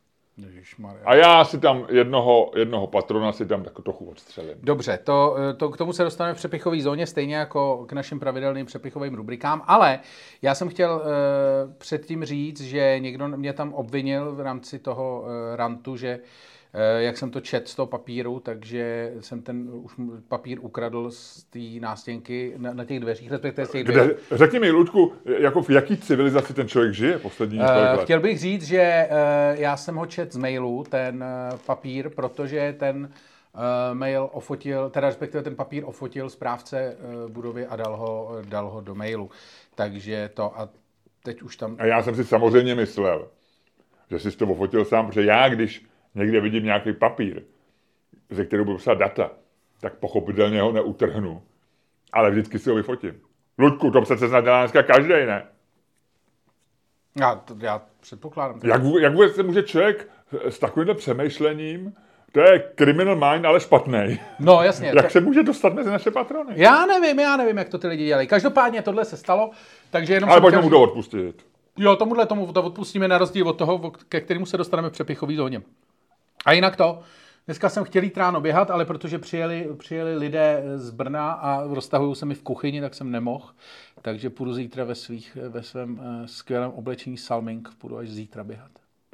A 1.06 1.16
já 1.16 1.46
si 1.46 1.60
tam 1.60 1.86
jednoho, 1.90 2.52
jednoho 2.56 2.88
patrona 2.88 3.32
si 3.32 3.46
tam 3.46 3.64
tak 3.64 3.74
trochu 3.84 4.06
odstřelím. 4.06 4.56
Dobře, 4.64 5.00
to, 5.04 5.36
to, 5.58 5.70
k 5.70 5.78
tomu 5.78 5.94
se 5.94 6.04
dostaneme 6.04 6.34
v 6.34 6.38
přepichové 6.38 6.82
zóně, 6.82 7.08
stejně 7.08 7.36
jako 7.36 7.86
k 7.86 7.94
našim 7.94 8.20
pravidelným 8.20 8.66
přepichovým 8.66 9.14
rubrikám, 9.14 9.62
ale 9.68 10.00
já 10.42 10.56
jsem 10.56 10.70
chtěl 10.70 10.96
uh, 10.96 11.74
předtím 11.78 12.26
říct, 12.26 12.62
že 12.62 13.00
někdo 13.00 13.28
mě 13.28 13.54
tam 13.54 13.74
obvinil 13.74 14.36
v 14.36 14.40
rámci 14.40 14.80
toho 14.80 15.22
uh, 15.22 15.56
rantu, 15.56 15.98
že 15.98 16.20
uh, 16.20 16.24
Eh, 16.24 16.55
jak 16.98 17.18
jsem 17.18 17.32
to 17.32 17.42
čet 17.42 17.68
z 17.68 17.76
toho 17.76 17.86
papíru, 17.86 18.40
takže 18.40 19.14
jsem 19.20 19.42
ten 19.42 19.70
už 19.74 19.94
papír 20.28 20.58
ukradl 20.62 21.12
z 21.12 21.44
té 21.44 21.60
nástěnky 21.80 22.54
na, 22.58 22.74
na 22.74 22.86
těch 22.86 23.00
dveřích, 23.00 23.32
respektive 23.32 23.68
z 23.68 23.72
těch 23.72 23.84
dveří. 23.84 24.10
Kde, 24.10 24.38
řekni 24.38 24.60
mi, 24.60 24.72
Ludku, 24.72 25.14
jako 25.40 25.62
v 25.62 25.70
jaký 25.70 25.98
civilizaci 25.98 26.54
ten 26.54 26.68
člověk 26.68 26.94
žije 26.94 27.20
poslední 27.20 27.60
uh, 27.60 27.66
let? 27.66 28.02
Chtěl 28.02 28.20
bych 28.20 28.40
říct, 28.40 28.64
že 28.64 29.10
uh, 29.10 29.62
já 29.62 29.78
jsem 29.78 29.96
ho 29.96 30.06
čet 30.06 30.34
z 30.34 30.38
mailu, 30.38 30.84
ten 30.90 31.24
uh, 31.52 31.60
papír, 31.60 32.10
protože 32.10 32.76
ten 32.80 33.10
mail 33.94 34.30
ofotil, 34.32 34.90
teda 34.90 35.08
respektive 35.08 35.44
ten 35.44 35.56
papír 35.56 35.84
ofotil 35.86 36.30
správce 36.30 36.98
uh, 37.26 37.32
budovy 37.32 37.66
a 37.66 37.76
dal 37.76 37.98
ho, 37.98 38.38
dal 38.50 38.70
ho 38.70 38.82
do 38.82 38.96
mailu. 38.96 39.30
Takže 39.76 40.30
to 40.34 40.60
a 40.60 40.70
teď 41.24 41.42
už 41.42 41.58
tam... 41.58 41.76
A 41.80 41.86
já 41.86 42.04
jsem 42.04 42.16
si 42.16 42.24
samozřejmě 42.24 42.76
myslel, 42.76 43.28
že 44.10 44.20
jsi 44.20 44.38
to 44.38 44.48
ofotil 44.48 44.86
sám, 44.86 45.08
protože 45.08 45.24
já, 45.24 45.50
když 45.50 45.86
někde 46.16 46.42
vidím 46.42 46.64
nějaký 46.64 46.94
papír, 46.94 47.44
ze 48.30 48.46
kterého 48.46 48.66
budu 48.66 48.78
psát 48.78 48.94
data, 48.94 49.32
tak 49.82 49.94
pochopitelně 49.94 50.62
ho 50.62 50.72
neutrhnu. 50.72 51.42
Ale 52.14 52.32
vždycky 52.32 52.60
si 52.60 52.70
ho 52.70 52.76
vyfotím. 52.76 53.20
Ludku, 53.58 53.92
to 53.92 54.02
přece 54.02 54.28
snad 54.28 54.44
dělá 54.44 54.60
dneska 54.60 54.84
každý, 54.84 55.10
ne? 55.10 55.46
Já, 57.20 57.36
to, 57.36 57.56
já 57.60 57.82
předpokládám. 58.00 58.60
Jak, 58.64 58.82
jak 59.02 59.14
vůbec 59.14 59.36
se 59.36 59.44
může 59.44 59.64
člověk 59.64 60.10
s 60.50 60.60
takovýmhle 60.60 60.96
přemýšlením, 60.96 61.94
to 62.32 62.40
je 62.40 62.72
criminal 62.76 63.16
mind, 63.16 63.46
ale 63.46 63.60
špatný. 63.60 64.20
No 64.40 64.64
jasně. 64.64 64.92
jak 64.96 65.12
se 65.12 65.22
může 65.22 65.44
dostat 65.44 65.74
mezi 65.74 65.90
naše 65.90 66.12
patrony? 66.12 66.54
Já 66.56 66.86
nevím, 66.86 67.20
já 67.20 67.38
nevím, 67.38 67.58
jak 67.58 67.70
to 67.70 67.78
ty 67.78 67.88
lidi 67.88 68.06
dělají. 68.06 68.28
Každopádně 68.28 68.82
tohle 68.82 69.06
se 69.06 69.18
stalo, 69.18 69.52
takže 69.92 70.14
jenom... 70.14 70.30
Ale 70.30 70.42
pojďme 70.42 70.62
mu 70.62 70.70
to 70.70 70.82
odpustit. 70.82 71.46
Jo, 71.78 71.96
tomuhle 71.96 72.26
tomu 72.26 72.54
to 72.54 72.64
odpustíme 72.64 73.08
na 73.08 73.18
rozdíl 73.18 73.50
od 73.50 73.58
toho, 73.58 73.92
ke 74.10 74.22
kterému 74.22 74.46
se 74.46 74.58
dostaneme 74.58 74.90
v 74.90 74.92
přepichový 74.92 75.36
zóně. 75.36 75.62
A 76.46 76.52
jinak 76.52 76.76
to, 76.76 77.00
dneska 77.46 77.70
jsem 77.70 77.84
chtěl 77.84 78.04
jít 78.04 78.18
ráno 78.18 78.42
běhat, 78.42 78.72
ale 78.72 78.86
protože 78.86 79.20
přijeli, 79.20 79.70
přijeli 79.78 80.16
lidé 80.16 80.64
z 80.76 80.90
Brna 80.90 81.32
a 81.32 81.64
roztahují 81.74 82.16
se 82.16 82.26
mi 82.26 82.36
v 82.36 82.44
kuchyni, 82.44 82.82
tak 82.82 82.94
jsem 82.94 83.12
nemohl. 83.12 83.50
Takže 84.02 84.30
půjdu 84.30 84.54
zítra 84.54 84.84
ve, 84.84 84.96
svých, 84.96 85.38
ve 85.50 85.64
svém 85.64 86.00
uh, 86.00 86.26
skvělém 86.26 86.72
oblečení 86.72 87.18
Salming, 87.18 87.70
půjdu 87.78 87.98
až 87.98 88.10
zítra 88.10 88.44
běhat. 88.44 88.72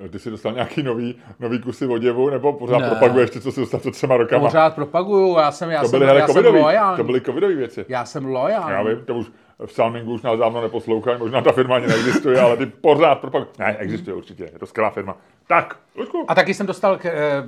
Ty 0.10 0.20
jsi 0.20 0.30
dostal 0.30 0.54
nějaký 0.54 0.84
nový, 0.84 1.15
nový 1.39 1.60
kusy 1.62 1.88
oděvu, 1.88 2.30
nebo 2.30 2.54
pořád 2.54 2.78
ne. 2.78 2.89
propaguješ 2.89 3.30
ty, 3.30 3.41
co 3.41 3.52
jsi 3.52 3.60
dostal 3.60 3.80
před 3.80 3.91
třema 3.91 4.17
rokama? 4.17 4.48
Pořád 4.48 4.76
propaguju, 4.76 5.38
já 5.38 5.52
jsem, 5.52 5.70
já 5.70 5.82
to 5.82 5.88
byly, 5.88 6.00
jsem, 6.00 6.08
hele, 6.08 6.20
já 6.20 6.28
covidový, 6.28 6.58
jsem 6.58 6.63
lojální. 6.63 6.98
To 6.98 7.04
byly 7.04 7.22
covidové 7.22 7.56
věci. 7.56 7.86
Já 7.89 8.06
jsem 8.06 8.26
lojální. 8.26 8.72
Já 8.72 8.84
vím, 8.84 9.06
to 9.06 9.15
už 9.15 9.32
v 9.65 9.72
Salmingu 9.74 10.13
už 10.13 10.22
nás 10.22 10.39
dávno 10.39 10.62
neposlouchají, 10.62 11.20
možná 11.20 11.41
ta 11.41 11.52
firma 11.52 11.76
ani 11.76 11.88
neexistuje, 11.88 12.41
ale 12.41 12.58
ty 12.58 12.65
pořád 12.65 13.15
propaguješ. 13.15 13.58
Ne, 13.58 13.78
existuje 13.78 14.15
určitě, 14.15 14.44
je 14.44 14.60
to 14.60 14.65
skvělá 14.65 14.89
firma. 14.89 15.17
Tak, 15.52 15.80
Luďku. 15.96 16.26
A 16.28 16.36
taky 16.36 16.54
jsem 16.54 16.66
dostal 16.68 16.98
k, 16.98 17.02
k 17.02 17.48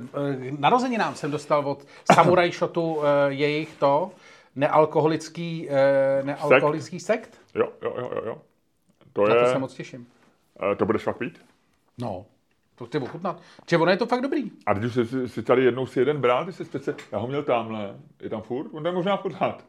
narozeninám, 0.58 1.14
jsem 1.14 1.30
dostal 1.30 1.68
od 1.68 1.86
Samurai 2.12 2.52
Shotu 2.52 2.98
jejich 3.28 3.76
to, 3.76 4.10
nealkoholický, 4.56 5.68
nealkoholický 6.22 7.00
sekt. 7.00 7.24
sekt. 7.24 7.40
Jo, 7.54 7.68
jo, 7.82 7.94
jo, 7.98 8.20
jo. 8.26 8.38
To 9.12 9.26
Na 9.26 9.34
je... 9.34 9.40
to 9.40 9.50
se 9.52 9.58
moc 9.58 9.74
těším. 9.74 10.06
To 10.76 10.86
budeš 10.86 11.02
fakt 11.02 11.18
pít? 11.18 11.44
No, 11.98 12.26
to 12.74 12.86
chci 12.86 12.98
ochutnat. 12.98 13.40
Čiže 13.66 13.78
ono 13.78 13.90
je 13.90 13.96
to 13.96 14.06
fakt 14.06 14.20
dobrý. 14.22 14.50
A 14.66 14.72
když 14.72 14.94
jsi, 14.94 15.28
jsi 15.28 15.42
tady 15.42 15.64
jednou 15.64 15.86
si 15.86 15.98
jeden 15.98 16.20
bral, 16.20 16.44
ty 16.44 16.52
jsi 16.52 16.64
přece, 16.64 16.94
já 17.12 17.18
ho 17.18 17.26
měl 17.26 17.42
tamhle, 17.42 17.94
je 18.20 18.30
tam 18.30 18.42
furt, 18.42 18.68
on 18.72 18.86
je 18.86 18.92
možná 18.92 19.16
pořád. 19.16 19.64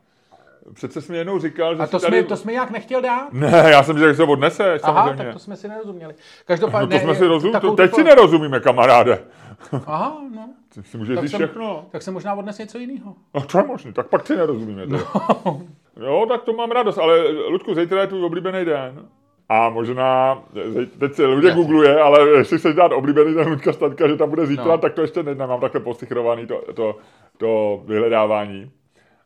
Přece 0.74 1.02
jsi 1.02 1.12
mi 1.12 1.18
jednou 1.18 1.40
říkal, 1.40 1.76
že 1.76 1.82
A 1.82 1.88
to, 1.88 2.00
tady... 2.00 2.18
jsme, 2.20 2.28
to 2.28 2.38
jsme 2.38 2.54
jak 2.54 2.72
nechtěl 2.72 3.02
dát? 3.02 3.34
Ne, 3.34 3.64
já 3.72 3.84
jsem 3.84 3.96
říkal, 3.96 4.10
že 4.10 4.16
se 4.16 4.24
odnese, 4.24 4.80
Aha, 4.84 4.94
samozřejmě. 5.04 5.24
tak 5.24 5.34
to 5.34 5.40
jsme 5.40 5.56
si 5.56 5.68
nerozuměli. 5.68 6.14
Každopádně... 6.46 6.96
No 6.96 7.00
to 7.00 7.06
jsme 7.06 7.16
si 7.16 7.28
rozuměli, 7.28 7.54
takovou 7.54 7.76
teď 7.76 7.94
si 7.96 8.04
nerozumíme, 8.04 8.60
kamaráde. 8.60 9.20
Aha, 9.86 10.18
no. 10.36 10.50
Ty 10.74 10.84
si 10.84 10.98
můžeš 10.98 11.16
Tak 11.16 11.24
říct 11.26 11.34
všechno. 11.36 11.86
Tak 11.92 12.02
se 12.02 12.12
možná 12.12 12.34
odnes 12.34 12.58
něco 12.58 12.78
jiného. 12.78 13.16
No 13.34 13.42
to 13.42 13.58
je 13.58 13.64
možný, 13.64 13.94
tak 13.94 14.08
pak 14.08 14.28
si 14.28 14.36
nerozumíme. 14.36 14.86
No. 14.86 15.00
Jo, 16.00 16.26
tak 16.30 16.44
to 16.44 16.54
mám 16.54 16.72
radost, 16.72 16.98
ale 16.98 17.28
Ludku, 17.50 17.76
zítra 17.76 18.02
je 18.02 18.08
tvůj 18.08 18.24
oblíbený 18.26 18.66
den. 18.66 19.06
A 19.50 19.70
možná, 19.70 20.40
teď 21.00 21.14
se 21.14 21.26
lidé 21.26 21.52
googluje, 21.54 22.00
ale 22.02 22.30
jestli 22.30 22.58
chceš 22.60 22.76
dát 22.76 22.92
oblíbený 22.92 23.34
den 23.34 23.48
Ludka 23.48 23.74
Staňka, 23.74 24.08
že 24.08 24.16
tam 24.16 24.30
bude 24.30 24.46
zítra, 24.46 24.66
No. 24.66 24.78
tak 24.78 24.94
to 24.94 25.02
ještě 25.02 25.24
ne, 25.24 25.36
nemám 25.36 25.60
takhle 25.60 25.82
postichrovaný 25.82 26.48
to, 26.48 26.62
to, 26.74 26.98
to 27.38 27.82
vyhledávání. 27.86 28.72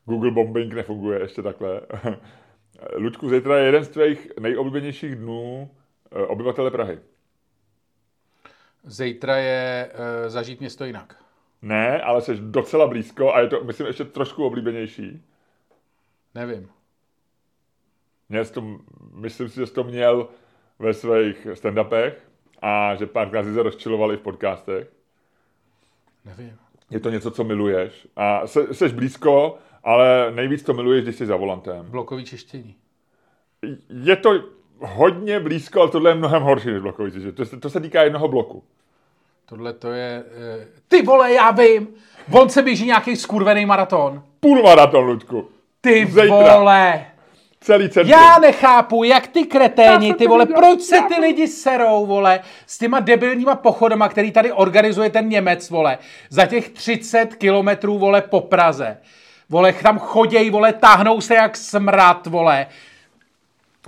Google 0.10 0.32
bombing 0.32 0.74
nefunguje 0.74 1.20
ještě 1.20 1.42
takhle. 1.42 1.82
Ludku, 2.96 3.30
zítra 3.30 3.58
je 3.58 3.66
jeden 3.66 3.86
z 3.86 3.90
tvých 3.90 4.32
nejoblíbenějších 4.40 5.16
dnů 5.16 5.70
eh, 6.12 6.26
obyvatele 6.26 6.72
Prahy. 6.72 7.00
Zítra 8.84 9.38
je 9.38 9.92
uh, 9.94 10.30
zažít 10.30 10.60
město 10.60 10.86
jinak. 10.86 11.16
Ne, 11.62 12.02
ale 12.02 12.22
jsi 12.22 12.36
docela 12.36 12.88
blízko 12.88 13.34
a 13.34 13.40
je 13.40 13.48
to, 13.48 13.64
myslím, 13.64 13.88
ještě 13.88 14.06
trošku 14.06 14.46
oblíbenější. 14.46 15.24
Nevím. 16.36 16.70
Měl 18.30 18.46
jsi 18.46 18.54
to, 18.54 18.80
myslím 19.14 19.50
si, 19.50 19.56
že 19.56 19.66
jsi 19.66 19.74
to 19.74 19.84
měl 19.84 20.28
ve 20.80 20.94
svých 20.94 21.48
stand-upech 21.54 22.14
a 22.62 22.96
že 22.96 23.06
párkrát 23.06 23.44
jsi 23.44 23.54
se 23.54 23.64
rozčiloval 23.64 24.14
i 24.14 24.18
v 24.18 24.22
podcastech. 24.22 24.88
Nevím. 26.26 26.58
Je 26.90 27.00
to 27.00 27.10
něco, 27.10 27.32
co 27.32 27.44
miluješ 27.44 28.08
a 28.16 28.48
se, 28.48 28.74
jsi 28.74 28.90
blízko, 28.90 29.58
ale 29.84 30.32
nejvíc 30.36 30.64
to 30.64 30.74
miluješ, 30.74 31.04
když 31.04 31.16
jsi 31.16 31.26
za 31.26 31.36
volantem. 31.36 31.86
Blokový 31.90 32.26
čištění. 32.26 32.76
Je 34.04 34.16
to 34.16 34.30
hodně 34.80 35.40
blízko, 35.40 35.82
ale 35.82 35.90
tohle 35.92 36.12
je 36.12 36.16
mnohem 36.16 36.44
horší 36.44 36.68
než 36.72 36.82
blokový 36.82 37.12
čištění. 37.12 37.34
To, 37.34 37.46
se- 37.46 37.58
to 37.60 37.70
se 37.70 37.80
týká 37.80 38.04
jednoho 38.04 38.28
bloku. 38.28 38.64
Tohle 39.46 39.74
to 39.74 39.92
je... 39.92 40.24
Uh, 40.28 40.64
ty 40.88 41.02
vole, 41.02 41.34
já 41.34 41.52
vím! 41.52 41.88
On 42.32 42.50
se 42.50 42.62
běží 42.62 42.86
nějaký 42.86 43.16
skurvený 43.16 43.66
maraton. 43.66 44.24
Půl 44.40 44.64
maraton, 44.64 45.06
Ludku. 45.06 45.50
Ty 45.82 46.06
Zítra. 46.06 46.58
vole! 46.58 47.06
Celý 47.62 47.90
centrum. 47.90 48.12
Já 48.20 48.40
nechápu, 48.40 49.04
jak 49.04 49.28
ty 49.28 49.44
kreténi, 49.44 50.14
ty 50.14 50.28
vole, 50.28 50.46
proč 50.46 50.82
se 50.82 51.02
ty 51.08 51.22
lidi 51.22 51.48
serou, 51.48 52.06
vole, 52.06 52.40
s 52.68 52.78
těma 52.78 53.00
debilníma 53.00 53.56
pochodama, 53.56 54.10
který 54.10 54.32
tady 54.32 54.52
organizuje 54.52 55.10
ten 55.10 55.30
Němec, 55.30 55.70
vole, 55.70 55.98
za 56.30 56.46
těch 56.46 56.70
30 56.70 57.36
kilometrů, 57.36 57.98
vole, 57.98 58.22
po 58.22 58.42
Praze. 58.42 58.98
Vole, 59.50 59.74
tam 59.74 60.00
choděj, 60.00 60.50
vole, 60.50 60.74
táhnou 60.74 61.22
se 61.22 61.36
jak 61.36 61.58
smrad, 61.58 62.28
vole. 62.28 62.68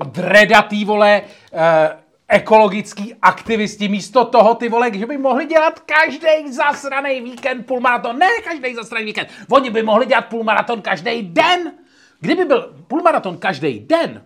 Dredatý, 0.04 0.86
vole, 0.86 1.22
eh, 1.54 1.98
ekologický 2.28 3.16
aktivisti 3.22 3.88
místo 3.88 4.26
toho, 4.26 4.56
ty 4.56 4.70
vole, 4.70 4.92
že 4.94 5.06
by 5.06 5.18
mohli 5.18 5.46
dělat 5.46 5.80
každý 5.80 6.54
zasraný 6.54 7.22
víkend 7.22 7.66
půlmaraton. 7.66 8.18
Ne 8.18 8.30
každý 8.44 8.76
zasraný 8.76 9.06
víkend. 9.06 9.30
Oni 9.50 9.70
by 9.70 9.84
mohli 9.84 10.06
dělat 10.06 10.22
půlmaraton 10.22 10.82
každý 10.82 11.22
den. 11.22 11.72
Kdyby 12.20 12.46
byl 12.46 12.76
půlmaraton 12.88 13.38
každý 13.38 13.80
den, 13.80 14.26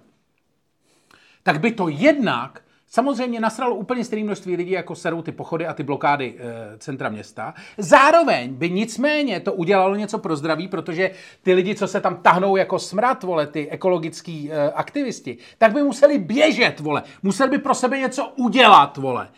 tak 1.44 1.60
by 1.60 1.72
to 1.72 1.88
jednak 1.88 2.62
samozřejmě 2.96 3.40
nasralo 3.40 3.76
úplně 3.76 4.06
stejné 4.06 4.26
množství 4.26 4.56
lidí, 4.56 4.72
jako 4.72 4.96
serou 4.96 5.22
ty 5.22 5.32
pochody 5.32 5.68
a 5.68 5.74
ty 5.74 5.84
blokády 5.84 6.36
e, 6.38 6.78
centra 6.78 7.10
města. 7.10 7.54
Zároveň 7.78 8.54
by 8.54 8.70
nicméně 8.70 9.40
to 9.40 9.54
udělalo 9.54 9.96
něco 9.96 10.20
pro 10.20 10.36
zdraví, 10.36 10.68
protože 10.68 11.12
ty 11.44 11.54
lidi, 11.54 11.76
co 11.76 11.88
se 11.88 12.02
tam 12.02 12.16
tahnou 12.18 12.56
jako 12.56 12.80
smrad, 12.80 13.24
vole, 13.24 13.48
ty 13.48 13.70
ekologický 13.70 14.52
e, 14.52 14.72
aktivisti, 14.72 15.38
tak 15.58 15.74
by 15.74 15.84
museli 15.84 16.18
běžet, 16.20 16.80
vole. 16.80 17.04
Museli 17.24 17.50
by 17.50 17.58
pro 17.58 17.76
sebe 17.76 18.00
něco 18.00 18.34
udělat, 18.36 18.98
vole. 18.98 19.30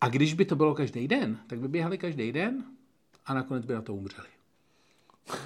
A 0.00 0.08
když 0.08 0.34
by 0.34 0.44
to 0.44 0.56
bylo 0.56 0.74
každý 0.74 1.08
den, 1.08 1.38
tak 1.46 1.58
by 1.58 1.68
běhali 1.68 1.98
každý 1.98 2.32
den 2.32 2.64
a 3.26 3.34
nakonec 3.34 3.64
by 3.64 3.74
na 3.74 3.82
to 3.82 3.94
umřeli. 3.94 4.28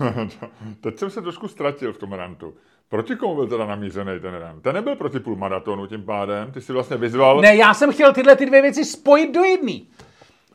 Teď 0.80 0.98
jsem 0.98 1.10
se 1.10 1.22
trošku 1.22 1.48
ztratil 1.48 1.92
v 1.92 1.98
tom 1.98 2.12
rantu. 2.12 2.54
Proti 2.88 3.16
komu 3.16 3.34
byl 3.34 3.46
teda 3.46 3.66
namířený 3.66 4.20
ten 4.20 4.34
rant? 4.34 4.62
Ten 4.62 4.74
nebyl 4.74 4.96
proti 4.96 5.20
půlmaratonu 5.20 5.86
tím 5.86 6.02
pádem. 6.02 6.52
Ty 6.52 6.60
jsi 6.60 6.72
vlastně 6.72 6.96
vyzval... 6.96 7.40
Ne, 7.40 7.56
já 7.56 7.74
jsem 7.74 7.92
chtěl 7.92 8.12
tyhle 8.12 8.36
ty 8.36 8.46
dvě 8.46 8.62
věci 8.62 8.84
spojit 8.84 9.34
do 9.34 9.44
jedné. 9.44 9.78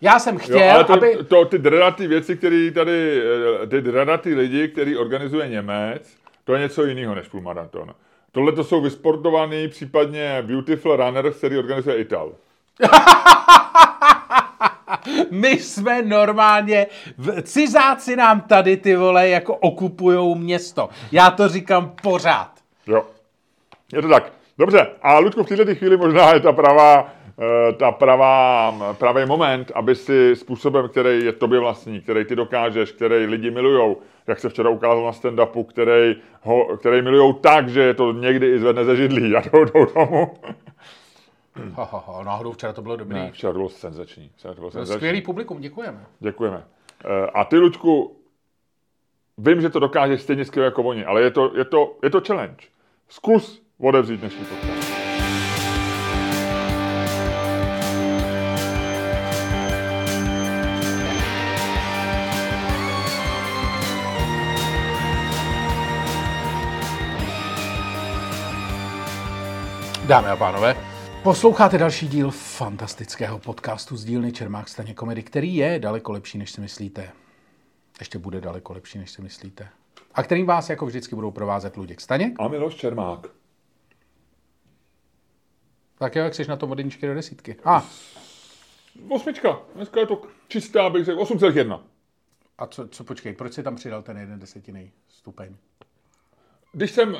Já 0.01 0.19
jsem 0.19 0.37
chtěl, 0.37 0.59
jo, 0.59 0.71
ale 0.73 0.83
to, 0.83 0.93
aby... 0.93 1.17
to, 1.27 1.45
ty 1.45 1.57
dredatý 1.57 2.07
věci, 2.07 2.37
které 2.37 2.71
tady, 2.71 3.21
eh, 3.63 3.67
ty 3.67 3.81
dredatý 3.81 4.33
lidi, 4.33 4.67
který 4.67 4.97
organizuje 4.97 5.47
Němec, 5.47 6.15
to 6.43 6.53
je 6.53 6.59
něco 6.59 6.85
jiného 6.85 7.15
než 7.15 7.27
půlmaraton. 7.27 7.93
Tohle 8.31 8.51
to 8.51 8.63
jsou 8.63 8.81
vysportovaný, 8.81 9.67
případně 9.67 10.43
Beautiful 10.47 10.95
Runner, 10.95 11.31
který 11.31 11.57
organizuje 11.57 11.97
Ital. 11.97 12.31
My 15.31 15.49
jsme 15.49 16.01
normálně, 16.01 16.87
cizáci 17.43 18.15
nám 18.15 18.41
tady 18.41 18.77
ty 18.77 18.95
vole 18.95 19.29
jako 19.29 19.55
okupujou 19.55 20.35
město. 20.35 20.89
Já 21.11 21.31
to 21.31 21.47
říkám 21.49 21.93
pořád. 22.01 22.51
Jo. 22.87 23.03
Je 23.93 24.01
to 24.01 24.09
tak. 24.09 24.31
Dobře. 24.57 24.87
A 25.01 25.19
Ludku, 25.19 25.43
v 25.43 25.47
této 25.47 25.75
chvíli 25.75 25.97
možná 25.97 26.33
je 26.33 26.39
ta 26.39 26.51
pravá, 26.51 27.13
eh, 27.39 27.73
ta 27.73 27.91
pravá, 27.91 28.73
pravý 28.97 29.25
moment, 29.25 29.71
aby 29.75 29.95
si 29.95 30.35
způsobem, 30.35 30.89
který 30.89 31.25
je 31.25 31.31
tobě 31.31 31.59
vlastní, 31.59 32.01
který 32.01 32.25
ty 32.25 32.35
dokážeš, 32.35 32.91
který 32.91 33.25
lidi 33.25 33.51
milujou, 33.51 33.97
jak 34.27 34.39
se 34.39 34.49
včera 34.49 34.69
ukázal 34.69 35.05
na 35.05 35.11
stand-upu, 35.11 35.63
který, 35.63 36.15
ho, 36.41 36.77
který 36.77 37.01
milujou 37.01 37.33
tak, 37.33 37.69
že 37.69 37.81
je 37.81 37.93
to 37.93 38.11
někdy 38.11 38.51
i 38.51 38.59
zvedne 38.59 38.85
ze 38.85 38.95
židlí 38.95 39.35
a 39.35 39.41
jdou, 39.41 39.65
jdou 39.65 39.85
tomu. 39.85 40.33
Ha, 41.75 41.83
ha, 41.83 42.03
ha, 42.07 42.23
náhodou 42.23 42.51
včera 42.51 42.73
to 42.73 42.81
bylo 42.81 42.95
dobrý. 42.95 43.15
Ne, 43.15 43.31
včera 43.31 43.53
to 43.53 43.59
bylo 43.59 43.69
senzační. 43.69 44.31
Včera 44.35 44.53
to 44.53 44.61
bylo 44.61 44.71
senzační. 44.71 44.95
Skvělý 44.95 45.21
publikum, 45.21 45.61
děkujeme. 45.61 46.05
Děkujeme. 46.19 46.63
Eh, 47.05 47.25
a 47.33 47.43
ty, 47.43 47.57
Ludku, 47.57 48.17
vím, 49.37 49.61
že 49.61 49.69
to 49.69 49.79
dokážeš 49.79 50.21
stejně 50.21 50.45
skvěle 50.45 50.65
jako 50.65 50.83
oni, 50.83 51.05
ale 51.05 51.21
je 51.21 51.31
to, 51.31 51.57
je 51.57 51.65
to, 51.65 51.97
je 52.03 52.09
to 52.09 52.21
challenge. 52.21 52.67
Zkus 53.07 53.63
odevřít 53.79 54.19
dnešní 54.19 54.45
podcast. 54.45 54.89
Dámy 70.09 70.27
a 70.27 70.35
pánové, 70.35 70.88
posloucháte 71.23 71.77
další 71.77 72.07
díl 72.07 72.31
fantastického 72.31 73.39
podcastu 73.39 73.97
z 73.97 74.05
dílny 74.05 74.31
Čermák 74.31 74.69
Staně 74.69 74.93
komedy, 74.93 75.23
který 75.23 75.55
je 75.55 75.79
daleko 75.79 76.11
lepší, 76.11 76.37
než 76.37 76.51
si 76.51 76.61
myslíte. 76.61 77.11
Ještě 77.99 78.19
bude 78.19 78.41
daleko 78.41 78.73
lepší, 78.73 78.97
než 78.97 79.11
si 79.11 79.21
myslíte. 79.21 79.69
A 80.13 80.23
kterým 80.23 80.45
vás 80.45 80.69
jako 80.69 80.85
vždycky 80.85 81.15
budou 81.15 81.31
provázet 81.31 81.77
Luděk 81.77 82.01
Staněk. 82.01 82.33
A 82.39 82.47
Miloš 82.47 82.75
Čermák. 82.75 83.27
Tak 85.97 86.15
jo, 86.15 86.23
jak 86.23 86.35
jsi 86.35 86.47
na 86.47 86.55
tom 86.55 86.71
od 86.71 86.77
jedničky 86.77 87.07
do 87.07 87.13
desítky. 87.13 87.55
A, 87.65 87.85
Osmička. 89.09 89.59
Dneska 89.75 89.99
je 89.99 90.05
to 90.05 90.21
čistá, 90.47 90.89
bych 90.89 91.05
řekl, 91.05 91.19
8,1. 91.23 91.81
a 92.57 92.67
co, 92.67 92.87
co, 92.87 93.03
počkej, 93.03 93.33
proč 93.33 93.53
jsi 93.53 93.63
tam 93.63 93.75
přidal 93.75 94.01
ten 94.01 94.17
jeden 94.17 94.39
desetiný 94.39 94.91
stupeň? 95.07 95.55
Když 96.71 96.91
jsem 96.91 97.15
e, 97.15 97.19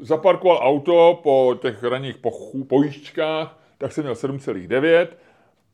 zaparkoval 0.00 0.58
auto 0.62 1.20
po 1.22 1.54
těch 1.62 1.82
ranních 1.82 2.16
pochů, 2.18 2.64
pojížďkách, 2.64 3.58
tak 3.78 3.92
jsem 3.92 4.04
měl 4.04 4.14
7,9. 4.14 5.08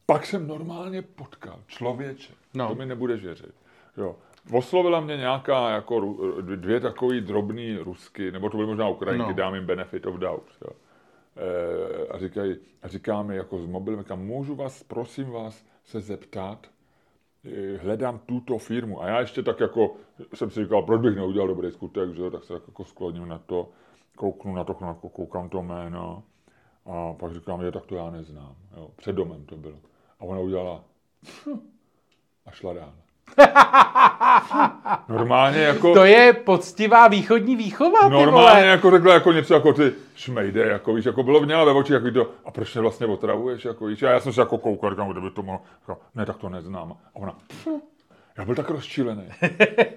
Pak 0.07 0.27
jsem 0.27 0.47
normálně 0.49 1.03
potkal 1.03 1.59
člověče. 1.67 2.33
No. 2.55 2.69
To 2.69 2.75
mi 2.75 2.87
nebudeš 2.87 3.23
věřit. 3.23 3.55
Jo. 3.97 4.17
Oslovila 4.53 5.01
mě 5.01 5.17
nějaká 5.17 5.71
jako 5.71 5.95
ru- 6.01 6.41
dvě 6.57 6.81
takový 6.81 7.21
drobný 7.21 7.77
rusky, 7.79 8.33
nebo 8.33 8.51
to 8.51 8.57
byly 8.57 8.67
možná 8.69 8.89
Ukrajinky, 8.89 9.29
No. 9.29 9.35
dám 9.35 9.55
jim 9.55 9.67
benefit 9.67 10.07
of 10.07 10.15
doubt. 10.17 10.49
Jo. 10.65 10.71
E, 11.37 12.09
a, 12.09 12.19
říkají, 12.19 12.57
a 12.83 12.89
říká 12.89 13.23
mi 13.23 13.37
jako 13.37 13.59
s 13.59 13.67
mobilem, 13.67 14.01
říkám, 14.01 14.21
můžu 14.27 14.55
vás, 14.55 14.83
prosím 14.83 15.31
vás, 15.31 15.65
se 15.85 16.01
zeptat, 16.01 16.67
Eh, 16.67 16.78
hledám 17.81 18.19
tuto 18.19 18.59
firmu. 18.59 19.03
A 19.03 19.09
já 19.09 19.21
ještě 19.21 19.43
tak 19.43 19.61
jako 19.61 19.97
jsem 20.35 20.51
si 20.51 20.63
říkal, 20.63 20.83
proč 20.83 21.01
bych 21.01 21.17
neudělal 21.17 21.49
dobrý 21.49 21.71
skutek, 21.71 22.15
že 22.15 22.31
tak 22.31 22.45
se 22.45 22.53
tak 22.53 22.63
jako 22.67 22.85
skloním 22.85 23.29
na 23.29 23.39
to, 23.39 23.69
kouknu 24.17 24.55
na 24.55 24.65
to, 24.65 24.75
koukám 24.95 25.49
to 25.49 25.63
jméno 25.63 26.23
a 26.85 27.15
pak 27.15 27.35
říkám, 27.35 27.63
že 27.63 27.73
tak 27.73 27.87
to 27.87 27.95
já 27.97 28.11
neznám. 28.11 28.57
Jo. 28.77 28.91
Před 28.97 29.13
domem 29.13 29.45
to 29.45 29.57
bylo. 29.57 29.79
A 30.21 30.25
ona 30.25 30.41
udělala 30.41 30.85
a 32.47 32.51
šla 32.51 32.73
dál. 32.73 32.95
Normálně 35.09 35.61
jako... 35.61 35.95
To 35.95 36.05
je 36.05 36.33
poctivá 36.33 37.09
východní 37.09 37.57
výchova, 37.57 37.99
ty 38.05 38.11
Normálně 38.11 38.61
vole. 38.61 38.67
jako 38.67 38.91
řekla 38.91 39.15
jako 39.15 39.33
něco 39.33 39.55
jako 39.55 39.73
ty 39.73 39.93
šmejde, 40.15 40.67
jako 40.67 40.95
víš, 40.95 41.05
jako 41.05 41.23
bylo 41.23 41.41
měla 41.41 41.65
ve 41.65 41.73
očích, 41.73 41.93
jako 41.95 42.11
to, 42.11 42.31
a 42.45 42.51
proč 42.51 42.75
mě 42.75 42.83
vlastně 42.83 43.07
otravuješ, 43.07 43.65
jako 43.65 43.87
víš, 43.87 44.03
a 44.03 44.11
já 44.11 44.21
jsem 44.21 44.33
se 44.33 44.41
jako 44.41 44.59
koukal, 44.59 44.91
říkám, 44.91 45.09
kde 45.09 45.21
by 45.21 45.31
to 45.31 45.43
mohlo, 45.43 45.61
jako, 45.81 46.01
ne, 46.15 46.27
tak 46.27 46.37
to 46.37 46.49
neznám. 46.49 46.93
A 46.93 46.97
ona, 47.15 47.35
"Pfu." 47.49 47.83
Já 48.39 48.45
byl 48.45 48.55
tak 48.55 48.71
rozčilený. 48.71 49.23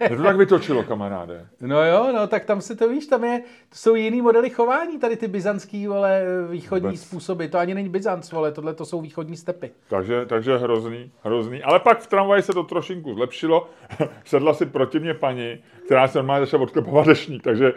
Mě 0.09 0.17
to 0.17 0.23
tak 0.23 0.37
vytočilo, 0.37 0.83
kamaráde. 0.83 1.45
No 1.61 1.85
jo, 1.85 2.11
no 2.15 2.27
tak 2.27 2.45
tam 2.45 2.61
se 2.61 2.75
to 2.75 2.89
víš, 2.89 3.07
tam 3.07 3.23
je, 3.23 3.39
to 3.69 3.75
jsou 3.75 3.95
jiný 3.95 4.21
modely 4.21 4.49
chování, 4.49 4.99
tady 4.99 5.15
ty 5.15 5.27
byzantský, 5.27 5.87
vole, 5.87 6.23
východní 6.49 6.87
Vůbec. 6.87 7.01
způsoby. 7.01 7.45
To 7.45 7.57
ani 7.57 7.73
není 7.73 7.89
Byzanc, 7.89 8.31
vole, 8.31 8.51
tohle 8.51 8.73
to 8.73 8.85
jsou 8.85 9.01
východní 9.01 9.37
stepy. 9.37 9.71
Takže, 9.89 10.25
takže 10.25 10.57
hrozný, 10.57 11.11
hrozný. 11.23 11.63
Ale 11.63 11.79
pak 11.79 11.99
v 11.99 12.07
tramvaji 12.07 12.41
se 12.41 12.53
to 12.53 12.63
trošinku 12.63 13.13
zlepšilo. 13.13 13.69
Sedla 14.25 14.53
si 14.53 14.65
proti 14.65 14.99
mě 14.99 15.13
paní, 15.13 15.57
která 15.85 16.07
se 16.07 16.17
normálně 16.17 16.45
začala 16.45 16.63
odklepovat 16.63 17.07
dešník, 17.07 17.43
takže 17.43 17.73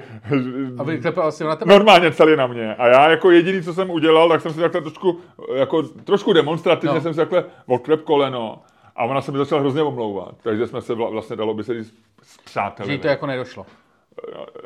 A 0.78 0.82
vyklepal 0.82 1.32
si 1.32 1.44
na 1.44 1.56
tebe. 1.56 1.72
normálně 1.74 2.12
celý 2.12 2.36
na 2.36 2.46
mě. 2.46 2.74
A 2.74 2.86
já 2.86 3.10
jako 3.10 3.30
jediný, 3.30 3.62
co 3.62 3.74
jsem 3.74 3.90
udělal, 3.90 4.28
tak 4.28 4.40
jsem 4.40 4.52
si 4.52 4.60
takhle 4.60 4.80
trošku, 4.80 5.20
jako, 5.54 5.82
trošku 5.82 6.32
demonstrativně 6.32 6.94
no. 6.94 7.00
jsem 7.00 7.14
si 7.14 7.20
takhle 7.20 7.44
odklep 7.66 8.02
koleno. 8.02 8.62
A 8.96 9.04
ona 9.04 9.20
se 9.20 9.32
mi 9.32 9.38
začala 9.38 9.60
hrozně 9.60 9.82
omlouvat. 9.82 10.34
Takže 10.42 10.66
jsme 10.66 10.80
se 10.80 10.94
vla- 10.94 11.10
vlastně 11.10 11.36
dalo 11.36 11.54
by 11.54 11.64
se 11.64 11.74
říct 11.74 11.94
Že 12.22 12.38
přáteli. 12.44 12.92
jí 12.92 12.98
to 12.98 13.08
jako 13.08 13.26
nedošlo. 13.26 13.66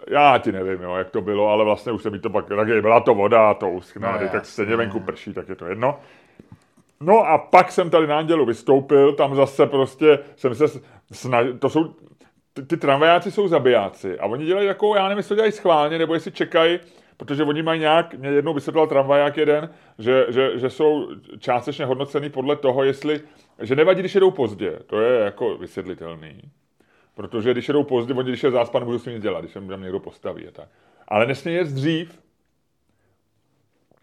Já 0.09 0.38
ti 0.38 0.53
nevím, 0.53 0.83
jo, 0.83 0.95
jak 0.95 1.11
to 1.11 1.21
bylo, 1.21 1.49
ale 1.49 1.64
vlastně 1.64 1.93
už 1.93 2.03
se 2.03 2.11
mi 2.11 2.19
to 2.19 2.31
pak, 2.31 2.49
tak 2.49 2.69
je, 2.69 2.83
byla 2.83 3.01
to 3.01 3.14
voda, 3.14 3.55
to 3.55 3.71
uschne, 3.71 4.19
No, 4.23 4.29
tak 4.33 4.47
stejně 4.47 4.77
venku 4.77 5.01
prší, 5.01 5.33
tak 5.35 5.49
je 5.49 5.55
to 5.55 5.67
jedno. 5.67 5.99
No 7.01 7.19
a 7.27 7.38
pak 7.38 7.73
jsem 7.73 7.91
tady 7.91 8.07
na 8.07 8.19
Andělu 8.19 8.45
vystoupil, 8.47 9.12
tam 9.12 9.35
zase 9.35 9.67
prostě 9.67 10.19
jsem 10.37 10.55
se 10.55 10.64
snažil, 11.12 11.59
to 11.59 11.69
jsou, 11.71 11.95
ty, 12.55 12.62
ty 12.62 12.77
tramvajáci 12.77 13.31
jsou 13.31 13.49
zabijáci 13.49 14.19
a 14.19 14.27
oni 14.27 14.45
dělají 14.47 14.69
takovou, 14.69 14.95
já 14.95 15.03
nevím, 15.03 15.17
jestli 15.17 15.29
to 15.29 15.35
dělají 15.35 15.53
schválně, 15.53 15.99
nebo 15.99 16.14
jestli 16.14 16.33
čekají, 16.33 16.81
protože 17.17 17.45
oni 17.45 17.62
mají 17.62 17.81
nějak, 17.81 18.14
mě 18.14 18.29
jednou 18.29 18.55
vysvětlil 18.55 18.87
tramvaják 18.87 19.37
jeden, 19.37 19.71
že, 19.99 20.27
že, 20.29 20.59
že 20.59 20.71
jsou 20.71 21.09
částečně 21.38 21.85
hodnocený 21.85 22.31
podle 22.31 22.57
toho, 22.57 22.85
jestli, 22.85 23.21
že 23.62 23.77
nevadí, 23.77 24.01
když 24.01 24.14
jedou 24.14 24.31
pozdě, 24.31 24.79
to 24.87 25.01
je 25.01 25.21
jako 25.21 25.59
vysvětlitelný. 25.59 26.42
Protože 27.14 27.53
když 27.53 27.68
jedou 27.68 27.85
pozdě, 27.85 28.14
oni 28.14 28.29
když 28.29 28.42
je 28.42 28.51
záspan, 28.51 28.85
můžou 28.85 28.99
s 28.99 29.07
nic 29.07 29.23
dělat, 29.23 29.40
když 29.40 29.53
tam 29.53 29.83
někdo 29.83 30.01
postaví 30.01 30.49
a 30.49 30.51
tak. 30.51 30.68
Ale 31.09 31.27
nesmí 31.27 31.55
jet 31.55 31.68
dřív. 31.68 32.21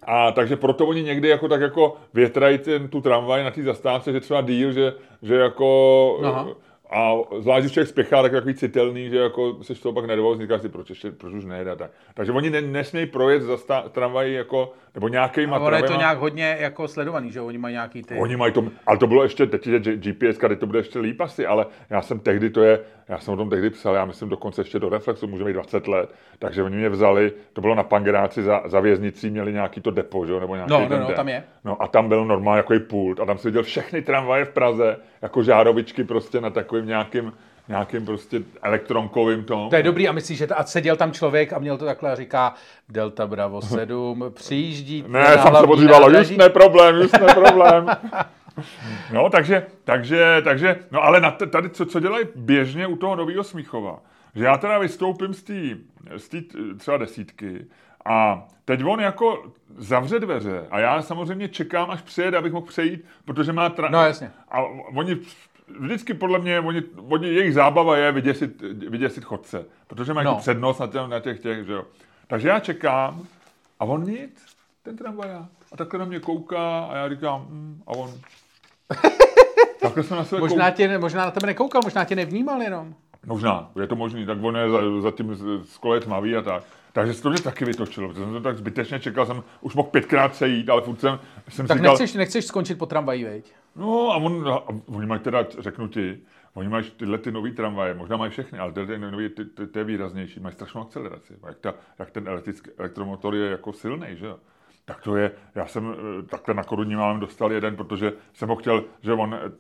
A 0.03 0.31
takže 0.31 0.55
proto 0.55 0.87
oni 0.87 1.03
někdy 1.03 1.27
jako 1.27 1.47
tak 1.47 1.61
jako 1.61 1.97
větrají 2.13 2.57
ten, 2.57 2.87
tu 2.87 3.01
tramvaj 3.01 3.43
na 3.43 3.51
té 3.51 3.63
zastávce, 3.63 4.11
že 4.11 4.19
třeba 4.19 4.41
díl, 4.41 4.71
že, 4.71 4.93
že 5.21 5.35
jako... 5.35 6.19
Aha. 6.23 6.47
A 6.89 7.13
zvlášť, 7.39 7.61
když 7.61 7.73
člověk 7.73 7.89
spěchá, 7.89 8.21
tak 8.21 8.31
je 8.31 8.37
takový 8.37 8.55
citelný, 8.55 9.09
že 9.09 9.17
jako 9.17 9.57
se 9.61 9.75
z 9.75 9.79
toho 9.79 9.93
pak 9.93 10.05
nervózní, 10.05 10.43
říká 10.43 10.59
si, 10.59 10.69
proč, 10.69 10.89
ještě, 10.89 11.11
proč 11.11 11.33
už 11.33 11.45
nejede. 11.45 11.71
a 11.71 11.75
Tak. 11.75 11.91
Takže 12.13 12.31
oni 12.31 12.49
ne, 12.49 12.61
nesmějí 12.61 13.05
projet 13.05 13.41
za 13.41 13.57
tramvají 13.91 14.33
jako, 14.33 14.73
nebo 14.95 15.07
nějakýma 15.07 15.57
A 15.57 15.59
ono 15.59 15.77
je 15.77 15.83
to 15.83 15.97
nějak 15.97 16.17
hodně 16.17 16.57
jako 16.59 16.87
sledovaný, 16.87 17.31
že 17.31 17.41
oni 17.41 17.57
mají 17.57 17.73
nějaký 17.73 18.03
ty... 18.03 18.15
Oni 18.19 18.37
mají 18.37 18.53
to, 18.53 18.63
ale 18.87 18.97
to 18.97 19.07
bylo 19.07 19.23
ještě, 19.23 19.45
teď 19.45 19.67
je 19.67 19.79
GPS, 19.79 20.37
tady 20.37 20.55
to 20.55 20.65
bude 20.65 20.79
ještě 20.79 20.99
líp 20.99 21.21
asi, 21.21 21.45
ale 21.45 21.65
já 21.89 22.01
jsem 22.01 22.19
tehdy, 22.19 22.49
to 22.49 22.63
je, 22.63 22.79
já 23.09 23.19
jsem 23.19 23.33
o 23.33 23.37
tom 23.37 23.49
tehdy 23.49 23.69
psal, 23.69 23.95
já 23.95 24.05
myslím 24.05 24.29
dokonce 24.29 24.61
ještě 24.61 24.79
do 24.79 24.89
Reflexu, 24.89 25.27
může 25.27 25.43
mít 25.43 25.53
20 25.53 25.87
let, 25.87 26.09
takže 26.39 26.63
oni 26.63 26.75
mě 26.75 26.89
vzali, 26.89 27.33
to 27.53 27.61
bylo 27.61 27.75
na 27.75 27.83
Pangeráci 27.83 28.43
za, 28.43 28.61
za 28.65 28.79
věznicí, 28.79 29.29
měli 29.29 29.53
nějaký 29.53 29.81
to 29.81 29.91
depo, 29.91 30.25
že 30.25 30.31
jo, 30.31 30.39
nebo 30.39 30.55
nějaký 30.55 30.71
No, 30.71 30.79
no, 30.79 30.87
ten 30.87 30.99
no, 30.99 31.13
tam 31.13 31.29
je. 31.29 31.43
No 31.65 31.81
a 31.81 31.87
tam 31.87 32.09
byl 32.09 32.25
normálně 32.25 32.57
jako 32.57 32.73
pult 32.89 33.19
a 33.19 33.25
tam 33.25 33.37
si 33.37 33.47
viděl 33.47 33.63
všechny 33.63 34.01
tramvaje 34.01 34.45
v 34.45 34.49
Praze, 34.49 34.97
jako 35.21 35.43
žárovičky 35.43 36.03
prostě 36.03 36.41
na 36.41 36.49
takovým 36.49 36.85
nějakým, 36.87 37.33
nějakým 37.67 38.05
prostě 38.05 38.41
elektronkovým 38.61 39.43
tom. 39.43 39.69
To 39.69 39.75
je 39.75 39.83
dobrý 39.83 40.07
a 40.07 40.11
myslíš, 40.11 40.37
že 40.37 40.47
ta, 40.47 40.55
a 40.55 40.63
seděl 40.63 40.95
tam 40.95 41.11
člověk 41.11 41.53
a 41.53 41.59
měl 41.59 41.77
to 41.77 41.85
takhle 41.85 42.11
a 42.11 42.15
říká 42.15 42.53
Delta 42.89 43.27
Bravo 43.27 43.61
7, 43.61 44.25
přijíždí 44.33 45.03
Ne, 45.07 45.25
jsem 45.25 45.41
se 45.41 45.85
nádraží. 45.85 46.17
just 46.17 46.37
ne 46.37 46.49
problém, 46.49 46.95
just 46.95 47.21
ne 47.21 47.33
problém. 47.33 47.87
No, 49.13 49.29
takže, 49.29 49.65
takže, 49.83 50.41
takže, 50.43 50.79
no 50.91 51.03
ale 51.03 51.21
na 51.21 51.31
t- 51.31 51.47
tady, 51.47 51.69
co, 51.69 51.85
co 51.85 51.99
dělají 51.99 52.25
běžně 52.35 52.87
u 52.87 52.95
toho 52.95 53.15
nového 53.15 53.43
Smíchova, 53.43 53.99
že 54.35 54.43
já 54.45 54.57
teda 54.57 54.77
vystoupím 54.79 55.33
z 55.33 55.43
té 55.43 55.53
z 56.17 56.29
třeba 56.77 56.97
desítky 56.97 57.65
a 58.05 58.47
teď 58.65 58.83
on 58.85 58.99
jako 58.99 59.43
zavře 59.77 60.19
dveře 60.19 60.67
a 60.71 60.79
já 60.79 61.01
samozřejmě 61.01 61.49
čekám, 61.49 61.91
až 61.91 62.01
přijede, 62.01 62.37
abych 62.37 62.53
mohl 62.53 62.65
přejít, 62.65 63.05
protože 63.25 63.53
má... 63.53 63.69
Tra- 63.69 63.91
No, 63.91 64.05
jasně. 64.05 64.31
A 64.51 64.61
oni 64.95 65.17
vždycky 65.79 66.13
podle 66.13 66.39
mě, 66.39 66.59
oni, 66.59 66.83
oni, 67.09 67.27
jejich 67.27 67.53
zábava 67.53 67.97
je 67.97 68.11
vyděsit, 68.11 68.61
vyděsit 68.89 69.23
chodce, 69.23 69.65
protože 69.87 70.13
mají 70.13 70.25
No. 70.25 70.31
no. 70.31 70.37
přednost 70.39 70.79
na, 70.79 70.87
těch, 70.87 71.07
na 71.07 71.19
těch, 71.19 71.39
těch, 71.39 71.65
že 71.65 71.73
jo. 71.73 71.85
Takže 72.27 72.47
já 72.49 72.59
čekám 72.59 73.25
a 73.79 73.85
on 73.85 74.03
nic, 74.03 74.45
ten 74.83 74.97
tramvaják. 74.97 75.45
A 75.71 75.77
takhle 75.77 75.99
na 75.99 76.05
mě 76.05 76.19
kouká 76.19 76.79
a 76.79 76.95
já 76.95 77.09
říkám, 77.09 77.45
mm, 77.49 77.83
a 77.87 77.91
on... 77.91 78.09
takhle 79.81 80.03
se 80.03 80.15
na 80.15 80.23
sebe 80.23 80.41
Možná, 80.41 80.71
tě, 80.71 80.97
možná 80.97 81.25
na 81.25 81.31
tebe 81.31 81.47
nekoukal, 81.47 81.81
možná 81.83 82.03
tě 82.05 82.15
nevnímal 82.15 82.61
jenom. 82.61 82.95
Možná, 83.25 83.71
je 83.81 83.87
to 83.87 83.95
možný, 83.95 84.25
tak 84.25 84.37
on 84.41 84.55
je 84.57 84.69
za, 84.69 84.79
za 85.01 85.11
tím 85.11 85.35
z- 85.35 85.69
z 85.73 85.77
kole 85.77 85.99
tmavý 85.99 86.35
a 86.35 86.41
tak. 86.41 86.63
Takže 86.93 87.13
se 87.13 87.23
to 87.23 87.29
mě 87.29 87.41
taky 87.41 87.65
vytočilo, 87.65 88.07
protože 88.09 88.23
jsem 88.23 88.33
to 88.33 88.41
tak 88.41 88.57
zbytečně 88.57 88.99
čekal, 88.99 89.25
jsem 89.25 89.43
už 89.61 89.75
mohl 89.75 89.89
pětkrát 89.89 90.31
přejít, 90.31 90.69
ale 90.69 90.81
furt 90.81 90.99
jsem, 90.99 91.19
jsem 91.49 91.67
Tak 91.67 91.77
si 91.77 91.83
nechceš, 91.83 92.13
nechceš 92.13 92.45
skončit 92.45 92.75
po 92.75 92.85
tramvaji, 92.85 93.23
veď? 93.23 93.53
no 93.75 94.11
a, 94.11 94.15
on, 94.15 94.49
a 94.49 94.63
oni 94.87 95.05
mají 95.05 95.21
teda, 95.21 95.45
řeknu 95.59 95.87
ti, 95.87 96.17
oni 96.53 96.69
mají 96.69 96.91
tyhle 96.97 97.17
ty 97.17 97.31
nový 97.31 97.51
tramvaje, 97.51 97.93
možná 97.93 98.17
mají 98.17 98.31
všechny, 98.31 98.59
ale 98.59 98.71
tyhle 98.71 98.95
ty 98.95 99.11
nový, 99.11 99.29
ty, 99.29 99.45
ty, 99.45 99.67
ty 99.67 99.79
je 99.79 99.83
výraznější, 99.83 100.39
mají 100.39 100.53
strašnou 100.55 100.81
akceleraci. 100.81 101.33
Jak, 101.47 101.57
ta, 101.59 101.73
jak 101.99 102.11
ten 102.11 102.27
elektrický, 102.27 102.69
elektromotor 102.77 103.35
je 103.35 103.49
jako 103.51 103.73
silný, 103.73 104.07
že 104.11 104.25
jo? 104.25 104.37
Tak 104.85 105.01
to 105.01 105.15
je, 105.15 105.31
já 105.55 105.65
jsem 105.67 105.95
eh, 106.19 106.23
takhle 106.23 106.53
na 106.53 106.63
Korunní 106.63 106.95
mám 106.95 107.19
dostal 107.19 107.51
jeden, 107.51 107.75
protože 107.75 108.13
jsem 108.33 108.49
ho 108.49 108.55
chtěl, 108.55 108.83
že 109.01 109.13
on 109.13 109.35
eh, 109.35 109.51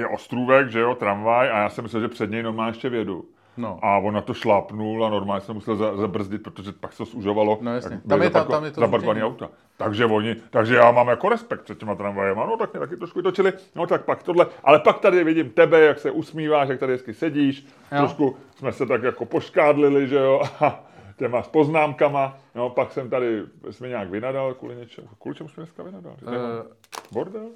je 0.00 0.06
ostrůvek, 0.08 0.70
že 0.70 0.80
jo, 0.80 0.94
tramvaj 0.94 1.50
a 1.50 1.58
já 1.58 1.68
jsem 1.70 1.84
myslel, 1.84 2.02
že 2.02 2.08
před 2.08 2.30
něj 2.30 2.42
normálně 2.42 2.70
ještě 2.70 2.88
vědu. 2.88 3.24
No. 3.56 3.78
A 3.82 3.98
on 3.98 4.14
na 4.14 4.20
to 4.20 4.34
šlápnul 4.34 5.06
a 5.06 5.10
normálně 5.10 5.40
jsem 5.40 5.54
musel 5.54 5.76
za, 5.76 5.96
zabrzdit, 5.96 6.42
protože 6.42 6.72
pak 6.72 6.92
se 6.92 6.98
to 6.98 7.04
zužovalo. 7.04 7.58
No 7.60 7.74
jasně. 7.74 8.00
Tam 8.08 8.22
je 8.22 8.30
ta- 8.30 8.44
tam 8.44 8.64
je 8.64 8.70
to 8.70 8.80
zúžení. 8.88 9.22
auta. 9.22 9.50
Takže 9.76 10.04
oni, 10.06 10.36
takže 10.50 10.74
já 10.76 10.90
mám 10.90 11.08
jako 11.08 11.28
respekt 11.28 11.62
před 11.62 11.78
těma 11.78 11.94
tramvajema, 11.94 12.46
no 12.46 12.56
tak 12.56 12.72
mě 12.72 12.80
taky 12.80 12.96
trošku 12.96 13.18
vytočili, 13.18 13.52
no 13.74 13.86
tak 13.86 14.04
pak 14.04 14.22
tohle, 14.22 14.46
ale 14.64 14.78
pak 14.78 14.98
tady 14.98 15.24
vidím 15.24 15.50
tebe, 15.50 15.80
jak 15.80 15.98
se 15.98 16.10
usmíváš, 16.10 16.68
jak 16.68 16.80
tady 16.80 16.92
hezky 16.92 17.14
sedíš, 17.14 17.66
Jo. 17.92 17.98
trošku 17.98 18.36
jsme 18.56 18.72
se 18.72 18.86
tak 18.86 19.02
jako 19.02 19.24
poškádlili, 19.24 20.08
že 20.08 20.16
jo, 20.16 20.42
a 20.60 20.80
těma 21.18 21.42
s 21.42 21.48
poznámkama, 21.48 22.36
no 22.54 22.70
pak 22.70 22.92
jsem 22.92 23.10
tady, 23.10 23.42
jsme 23.70 23.88
nějak 23.88 24.10
vynadal 24.10 24.54
kvůli 24.54 24.76
něčemu, 24.76 25.08
kvůli 25.20 25.36
čemu 25.36 25.48
jsme 25.48 25.60
dneska 25.62 25.82
vynadal, 25.82 26.12
Eh, 26.22 26.62
bordel? 27.12 27.46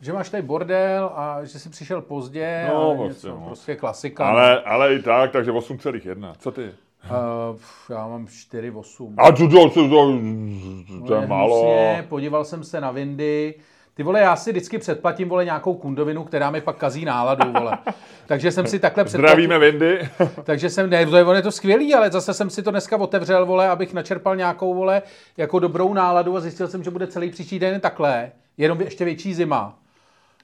Že 0.00 0.12
máš 0.12 0.30
tady 0.30 0.42
bordel 0.42 1.10
a 1.14 1.44
že 1.44 1.58
jsi 1.58 1.68
přišel 1.70 2.02
pozdě 2.02 2.66
No, 2.68 2.80
a 2.82 2.86
vlastně, 2.94 3.08
něco, 3.08 3.28
no. 3.28 3.46
prostě 3.46 3.76
klasika. 3.76 4.28
Ale, 4.28 4.60
ale 4.62 4.94
i 4.94 5.02
tak, 5.02 5.32
takže 5.32 5.52
8,1, 5.52 6.34
co 6.38 6.50
ty? 6.52 6.70
Uh, 7.10 7.56
já 7.90 8.06
mám 8.08 8.26
4,8. 8.26 9.14
A 9.18 9.32
to, 9.32 9.48
to, 9.48 9.68
to, 9.68 9.88
to, 9.88 11.06
to 11.06 11.14
je 11.14 11.20
No, 11.20 11.26
málo. 11.26 11.96
podíval 12.08 12.44
jsem 12.44 12.64
se 12.64 12.80
na 12.80 12.90
Windy. 12.90 13.54
Ty 13.94 14.02
vole, 14.02 14.20
já 14.20 14.36
si 14.36 14.50
vždycky 14.50 14.78
předplatím, 14.78 15.28
vole, 15.28 15.44
nějakou 15.44 15.74
kundovinu, 15.74 16.24
která 16.24 16.50
mi 16.50 16.60
pak 16.60 16.76
kazí 16.76 17.04
náladu, 17.04 17.52
vole. 17.52 17.78
Takže 18.26 18.52
jsem 18.52 18.66
si 18.66 18.78
takhle 18.78 19.04
předplatil. 19.04 19.30
Zdravíme 19.30 19.58
Vindy. 19.58 20.08
Takže 20.44 20.70
jsem, 20.70 20.90
ne, 20.90 21.06
to 21.06 21.16
je, 21.16 21.24
on 21.24 21.36
je 21.36 21.42
to 21.42 21.52
skvělý, 21.52 21.94
ale 21.94 22.10
zase 22.10 22.34
jsem 22.34 22.50
si 22.50 22.62
to 22.62 22.70
dneska 22.70 22.96
otevřel, 22.96 23.46
vole, 23.46 23.68
abych 23.68 23.94
načerpal 23.94 24.36
nějakou, 24.36 24.74
vole, 24.74 25.02
jako 25.36 25.58
dobrou 25.58 25.94
náladu 25.94 26.36
a 26.36 26.40
zjistil 26.40 26.68
jsem, 26.68 26.84
že 26.84 26.90
bude 26.90 27.06
celý 27.06 27.30
příští 27.30 27.58
den 27.58 27.80
takhle, 27.80 28.32
jenom 28.56 28.80
ještě 28.80 29.04
větší 29.04 29.34
zima. 29.34 29.78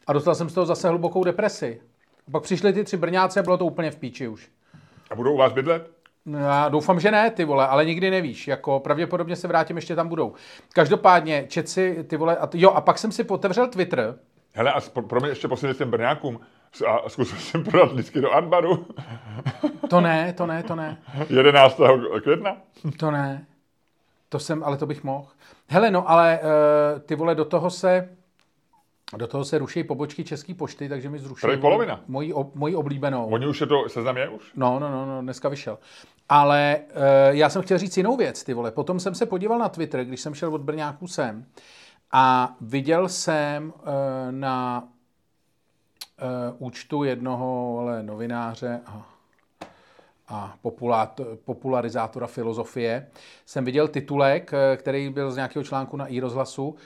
A 0.06 0.12
dostal 0.12 0.34
jsem 0.34 0.50
z 0.50 0.54
toho 0.54 0.66
zase 0.66 0.88
hlubokou 0.88 1.24
depresi. 1.24 1.80
A 2.28 2.30
pak 2.30 2.42
přišly 2.42 2.72
ty 2.72 2.84
tři 2.84 2.96
brňáce 2.96 3.40
a 3.40 3.42
bylo 3.42 3.58
to 3.58 3.64
úplně 3.64 3.90
v 3.90 3.96
píči 3.96 4.28
už. 4.28 4.48
A 5.10 5.14
budou 5.14 5.34
u 5.34 5.36
vás 5.36 5.52
bydlet? 5.52 5.95
Já 6.26 6.68
doufám, 6.68 7.00
že 7.00 7.10
ne, 7.10 7.30
ty 7.30 7.44
vole, 7.44 7.66
ale 7.66 7.84
nikdy 7.84 8.10
nevíš. 8.10 8.48
Jako 8.48 8.80
pravděpodobně 8.80 9.36
se 9.36 9.48
vrátím, 9.48 9.76
ještě 9.76 9.94
tam 9.96 10.08
budou. 10.08 10.32
Každopádně, 10.72 11.44
čet 11.48 11.68
si, 11.68 12.04
ty 12.04 12.16
vole, 12.16 12.36
a 12.36 12.46
t- 12.46 12.58
jo, 12.60 12.70
a 12.70 12.80
pak 12.80 12.98
jsem 12.98 13.12
si 13.12 13.24
otevřel 13.24 13.68
Twitter. 13.68 14.18
Hele, 14.54 14.72
a 14.72 14.80
pro, 14.80 15.02
pro 15.02 15.20
mě 15.20 15.28
ještě 15.28 15.48
posledně 15.48 15.74
těm 15.74 15.90
Brňákům 15.90 16.40
a 16.86 17.08
zkusil 17.08 17.38
jsem 17.38 17.64
prodat 17.64 17.92
lístky 17.92 18.20
do 18.20 18.30
Anbaru 18.32 18.86
To 19.90 20.00
ne, 20.00 20.32
to 20.32 20.46
ne, 20.46 20.62
to 20.62 20.74
ne, 20.74 20.98
11. 21.30 21.80
května. 22.22 22.56
to 22.98 23.10
ne. 23.10 23.46
To 24.28 24.38
jsem, 24.38 24.64
ale 24.64 24.76
to 24.76 24.86
bych 24.86 25.04
mohl. 25.04 25.26
Hele, 25.68 25.90
no, 25.90 26.10
ale 26.10 26.40
uh, 26.42 27.00
ty 27.00 27.14
vole, 27.14 27.34
do 27.34 27.44
toho 27.44 27.70
se, 27.70 28.08
do 29.16 29.26
toho 29.26 29.44
se 29.44 29.58
ruší 29.58 29.84
pobočky 29.84 30.24
České 30.24 30.54
pošty, 30.54 30.88
takže 30.88 31.08
mi 31.10 31.18
zruší 31.18 31.40
Tady 31.42 31.56
polovina. 31.56 32.00
moji, 32.08 32.34
moji 32.54 32.74
oblíbenou. 32.74 33.26
Oni 33.26 33.46
už 33.46 33.60
je 33.60 33.66
to, 33.66 33.88
seznam 33.88 34.16
je 34.16 34.28
už? 34.28 34.52
No, 34.56 34.78
no, 34.78 34.90
no, 34.90 35.06
no, 35.06 35.22
dneska 35.22 35.48
vyšel. 35.48 35.78
Ale 36.28 36.78
uh, 36.80 37.02
já 37.28 37.48
jsem 37.48 37.62
chtěl 37.62 37.78
říct 37.78 37.96
jinou 37.96 38.16
věc, 38.16 38.44
ty 38.44 38.54
vole. 38.54 38.70
Potom 38.70 39.00
jsem 39.00 39.14
se 39.14 39.26
podíval 39.26 39.58
na 39.58 39.68
Twitter, 39.68 40.04
když 40.04 40.20
jsem 40.20 40.34
šel 40.34 40.54
od 40.54 40.60
Brňáků 40.60 41.06
sem 41.06 41.46
a 42.12 42.56
viděl 42.60 43.08
jsem 43.08 43.72
uh, 43.76 43.82
na 44.30 44.88
uh, 46.22 46.66
účtu 46.66 47.04
jednoho 47.04 47.72
vole, 47.72 48.02
novináře 48.02 48.80
a, 48.86 49.06
a 50.28 50.54
populát, 50.62 51.20
popularizátora 51.44 52.26
filozofie, 52.26 53.06
jsem 53.46 53.64
viděl 53.64 53.88
titulek, 53.88 54.52
který 54.76 55.10
byl 55.10 55.30
z 55.30 55.36
nějakého 55.36 55.64
článku 55.64 55.96
na 55.96 56.06
iRozhlasu. 56.06 56.76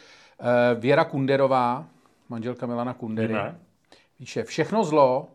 Eh, 0.40 0.74
Věra 0.74 1.04
Kunderová, 1.04 1.86
manželka 2.28 2.66
Milana 2.66 2.94
Kundery, 2.94 3.28
Víme. 3.28 3.58
Píše, 4.18 4.42
všechno 4.44 4.84
zlo, 4.84 5.28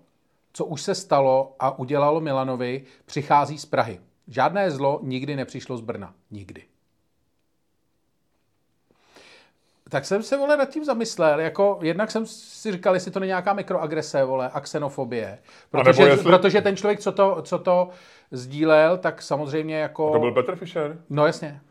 co 0.56 0.66
už 0.66 0.82
se 0.82 0.96
stalo 0.96 1.56
a 1.60 1.80
udělalo 1.80 2.22
Milanovi, 2.22 2.84
přichází 3.06 3.58
z 3.58 3.66
Prahy. 3.66 4.00
Žádné 4.28 4.72
zlo 4.72 5.00
nikdy 5.04 5.36
nepřišlo 5.36 5.78
z 5.78 5.82
Brna. 5.82 6.14
Nikdy. 6.32 6.64
Tak 9.90 10.06
jsem 10.06 10.24
se, 10.24 10.38
vole, 10.38 10.58
nad 10.58 10.70
tím 10.70 10.86
zamyslel. 10.86 11.40
Jako, 11.40 11.80
jednak 11.82 12.12
jsem 12.12 12.26
si 12.26 12.72
říkal, 12.72 12.94
jestli 12.94 13.12
to 13.12 13.20
není 13.20 13.28
nějaká 13.28 13.54
mikroagrese, 13.54 14.24
vole, 14.24 14.50
a 14.54 14.60
xenofobie. 14.60 15.40
Protože, 15.72 16.02
nebo 16.02 16.12
jestli- 16.14 16.32
protože 16.32 16.62
ten 16.62 16.78
člověk, 16.78 17.00
co 17.00 17.12
to, 17.12 17.42
co 17.42 17.60
to 17.60 17.90
sdílel, 18.32 18.98
tak 18.98 19.22
samozřejmě 19.22 19.78
jako... 19.78 20.12
To 20.12 20.20
byl 20.20 20.32
Petr 20.32 20.56
Fischer. 20.56 21.02
No 21.10 21.26
jasně. 21.26 21.62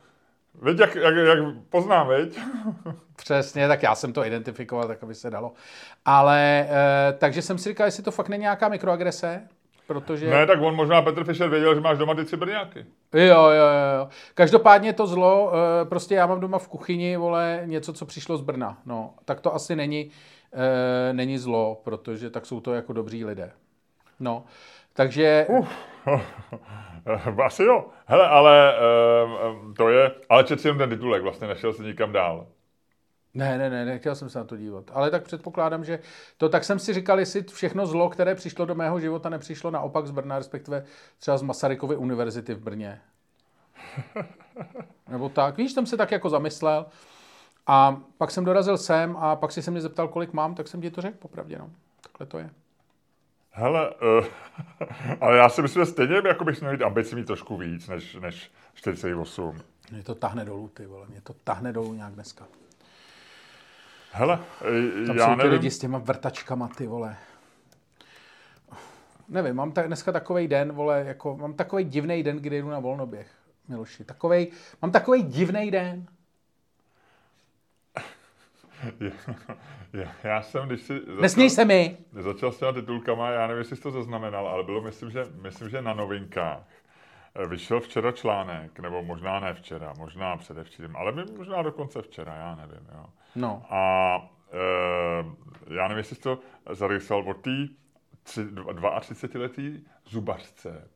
Víš, 0.62 0.81
jak, 0.81 0.95
jak, 0.95 1.14
jak 1.14 1.38
poznám, 1.69 2.09
viď? 2.09 2.38
Přesně, 3.17 3.69
tak 3.69 3.83
já 3.83 3.95
jsem 3.95 4.12
to 4.12 4.27
identifikoval, 4.27 4.88
tak 4.88 5.03
aby 5.03 5.14
se 5.14 5.31
dalo. 5.31 5.53
Ale, 6.05 6.67
e, 6.71 7.12
takže 7.12 7.43
jsem 7.43 7.59
si 7.59 7.69
říkal, 7.69 7.87
jestli 7.87 8.03
to 8.03 8.11
fakt 8.11 8.29
není 8.29 8.40
nějaká 8.40 8.69
mikroagrese, 8.69 9.49
protože... 9.87 10.31
Ne, 10.31 10.47
tak 10.47 10.62
on 10.62 10.75
možná 10.75 11.03
Petr 11.03 11.25
Fischer 11.25 11.51
věděl, 11.51 11.75
že 11.75 11.81
máš 11.81 11.99
doma 11.99 12.14
ty 12.14 12.25
tři 12.25 12.37
Brňáky. 12.37 12.87
Jo, 13.14 13.40
jo, 13.51 13.67
jo. 13.99 14.09
Každopádně 14.35 14.93
to 14.93 15.07
zlo, 15.07 15.53
eh, 15.53 15.85
prostě 15.85 16.14
já 16.14 16.27
mám 16.27 16.40
doma 16.40 16.59
v 16.59 16.69
kuchyni, 16.69 17.17
vole, 17.17 17.62
něco, 17.64 17.93
co 17.93 18.07
přišlo 18.07 18.37
z 18.37 18.40
Brna. 18.40 18.79
No, 18.87 19.14
tak 19.25 19.40
to 19.40 19.55
asi 19.55 19.77
není, 19.77 20.11
eh, 20.53 21.12
není 21.12 21.38
zlo, 21.38 21.81
protože 21.85 22.31
tak 22.31 22.47
jsou 22.47 22.61
to 22.61 22.75
jako 22.75 22.93
dobří 22.93 23.25
lidé. 23.25 23.53
No, 24.21 24.45
takže, 24.93 25.47
Uh. 25.49 25.67
Asi 27.45 27.62
jo. 27.62 27.90
Hele, 28.07 28.29
ale 28.29 28.75
um, 29.55 29.75
to 29.75 29.88
je, 29.88 30.14
ale 30.29 30.45
čet 30.45 30.61
si 30.61 30.69
jenom 30.69 30.79
ten 30.79 30.90
titulek, 30.90 31.23
vlastně 31.23 31.47
nešel 31.47 31.73
si 31.73 31.83
nikam 31.83 32.12
dál. 32.12 32.47
ne, 33.35 33.59
ne, 33.59 33.71
ne, 33.71 33.85
nechtěl 33.85 34.14
jsem 34.14 34.29
se 34.31 34.38
na 34.38 34.45
to 34.45 34.57
dívat. 34.57 34.90
Ale 34.95 35.11
tak 35.11 35.23
předpokládám, 35.25 35.85
že 35.85 35.99
to, 36.37 36.49
tak 36.49 36.64
jsem 36.64 36.79
si 36.79 36.95
říkal, 36.95 37.19
jestli 37.21 37.43
všechno 37.43 37.87
zlo, 37.87 38.11
které 38.11 38.35
přišlo 38.35 38.67
do 38.67 38.75
mého 38.75 39.01
života, 39.01 39.29
nepřišlo 39.29 39.71
naopak 39.71 40.07
z 40.07 40.11
Brna, 40.11 40.38
respektive 40.38 40.85
třeba 41.19 41.38
z 41.38 41.43
Masarykovy 41.43 41.97
univerzity 41.97 42.55
v 42.55 42.61
Brně. 42.61 43.01
Nebo 45.09 45.29
tak, 45.29 45.57
víš, 45.57 45.73
jsem 45.73 45.87
se 45.87 45.97
tak 45.97 46.11
jako 46.12 46.31
zamyslel. 46.31 46.87
A 47.67 48.03
pak 48.19 48.31
jsem 48.31 48.45
dorazil 48.45 48.79
sem 48.79 49.17
a 49.17 49.37
pak 49.37 49.53
si 49.53 49.62
se 49.62 49.71
mě 49.71 49.81
zeptal, 49.81 50.09
kolik 50.09 50.33
mám, 50.33 50.55
tak 50.55 50.69
jsem 50.69 50.81
ti 50.81 50.90
to 50.90 51.01
řekl 51.01 51.19
popravdě, 51.19 51.59
no. 51.59 51.71
Takhle 52.01 52.27
to 52.27 52.38
je. 52.38 52.51
Hele, 53.57 53.90
uh, 53.90 54.25
ale 55.21 55.37
já 55.37 55.49
si 55.49 55.62
myslím, 55.62 55.85
že 55.85 55.90
stejně 55.90 56.23
jako 56.27 56.45
bych 56.45 56.61
měl 56.61 56.73
mít 56.73 56.83
ambici 56.83 57.17
mít 57.17 57.27
trošku 57.27 57.57
víc 57.57 57.88
než, 57.88 58.14
než 58.14 58.53
48. 58.75 59.61
Mě 59.90 60.03
to 60.03 60.14
tahne 60.14 60.45
dolů, 60.45 60.69
ty 60.69 60.87
vole, 60.87 61.07
mě 61.09 61.21
to 61.21 61.33
tahne 61.45 61.73
dolů 61.73 61.95
nějak 61.95 62.12
dneska. 62.12 62.45
Hele, 64.12 64.38
Tam 65.07 65.17
já 65.17 65.27
jsou 65.27 65.33
ty 65.33 65.37
nevím, 65.37 65.53
lidi 65.53 65.71
s 65.71 65.79
těma 65.79 65.99
vrtačkama, 65.99 66.69
ty 66.69 66.87
vole. 66.87 67.17
Nevím, 69.29 69.57
mám 69.57 69.73
tak, 69.73 69.87
dneska 69.87 70.12
takový 70.12 70.49
den, 70.49 70.73
vole, 70.73 71.05
jako, 71.07 71.37
mám 71.37 71.55
takový 71.55 71.85
divný 71.85 72.23
den, 72.23 72.37
kdy 72.37 72.59
jdu 72.62 72.71
na 72.71 72.79
volnoběh, 72.79 73.31
Miloši. 73.69 74.05
Takovej, 74.05 74.51
mám 74.83 74.90
takový 74.90 75.23
divný 75.23 75.71
den. 75.71 76.07
Já, 79.92 80.12
já 80.25 80.42
jsem, 80.42 80.68
když 80.68 80.81
si 80.83 81.01
Nesměj 81.20 81.51
se 81.51 81.64
mi. 81.64 81.97
začal 82.12 82.53
s 82.53 82.59
těma 82.59 82.73
titulkama, 82.73 83.31
já 83.31 83.47
nevím, 83.47 83.59
jestli 83.59 83.77
jsi 83.77 83.83
to 83.83 83.90
zaznamenal, 83.90 84.49
ale 84.49 84.64
bylo, 84.64 84.83
myslím, 84.83 85.11
že, 85.11 85.25
myslím, 85.42 85.68
že 85.68 85.83
na 85.83 85.94
novinkách 85.94 86.68
eh, 87.35 87.47
vyšel 87.47 87.81
včera 87.81 88.12
článek, 88.12 88.81
nebo 88.81 89.03
možná 89.03 89.40
ne 89.40 89.55
včera, 89.55 89.92
možná 89.99 90.37
předevčírem, 90.37 90.97
ale 90.97 91.12
možná 91.37 91.62
dokonce 91.62 92.03
včera, 92.03 92.35
já 92.35 92.55
nevím, 92.55 92.87
jo. 92.94 93.07
No, 93.37 93.62
A 93.70 94.16
e, 94.53 95.75
já 95.75 95.83
nevím, 95.88 95.99
jestli 95.99 96.16
jsi 96.16 96.23
to 96.23 96.38
zaregistroval 96.70 97.31
od 97.31 97.37
té 97.40 97.51
32-letý 98.25 99.85
zubařce 100.07 100.88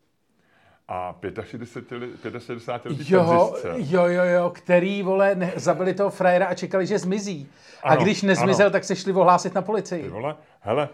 a 0.89 1.15
65 1.43 1.97
letý 2.01 3.13
jo, 3.13 3.25
penzistce. 3.25 3.95
jo, 3.97 4.07
jo, 4.07 4.25
jo, 4.25 4.51
který, 4.51 5.03
vole, 5.03 5.35
ne, 5.35 5.53
zabili 5.57 5.95
toho 5.95 6.11
frajera 6.11 6.47
a 6.47 6.55
čekali, 6.55 6.87
že 6.87 6.99
zmizí. 6.99 7.49
A 7.83 7.89
Ano, 7.89 8.03
když 8.03 8.23
nezmizel, 8.23 8.67
ano. 8.67 8.73
tak 8.73 8.85
se 8.85 8.97
šli 8.97 9.13
ohlásit 9.13 9.55
na 9.55 9.63
Ty 9.63 9.67
policii. 9.67 10.09
vole, 10.09 10.37
hele, 10.61 10.89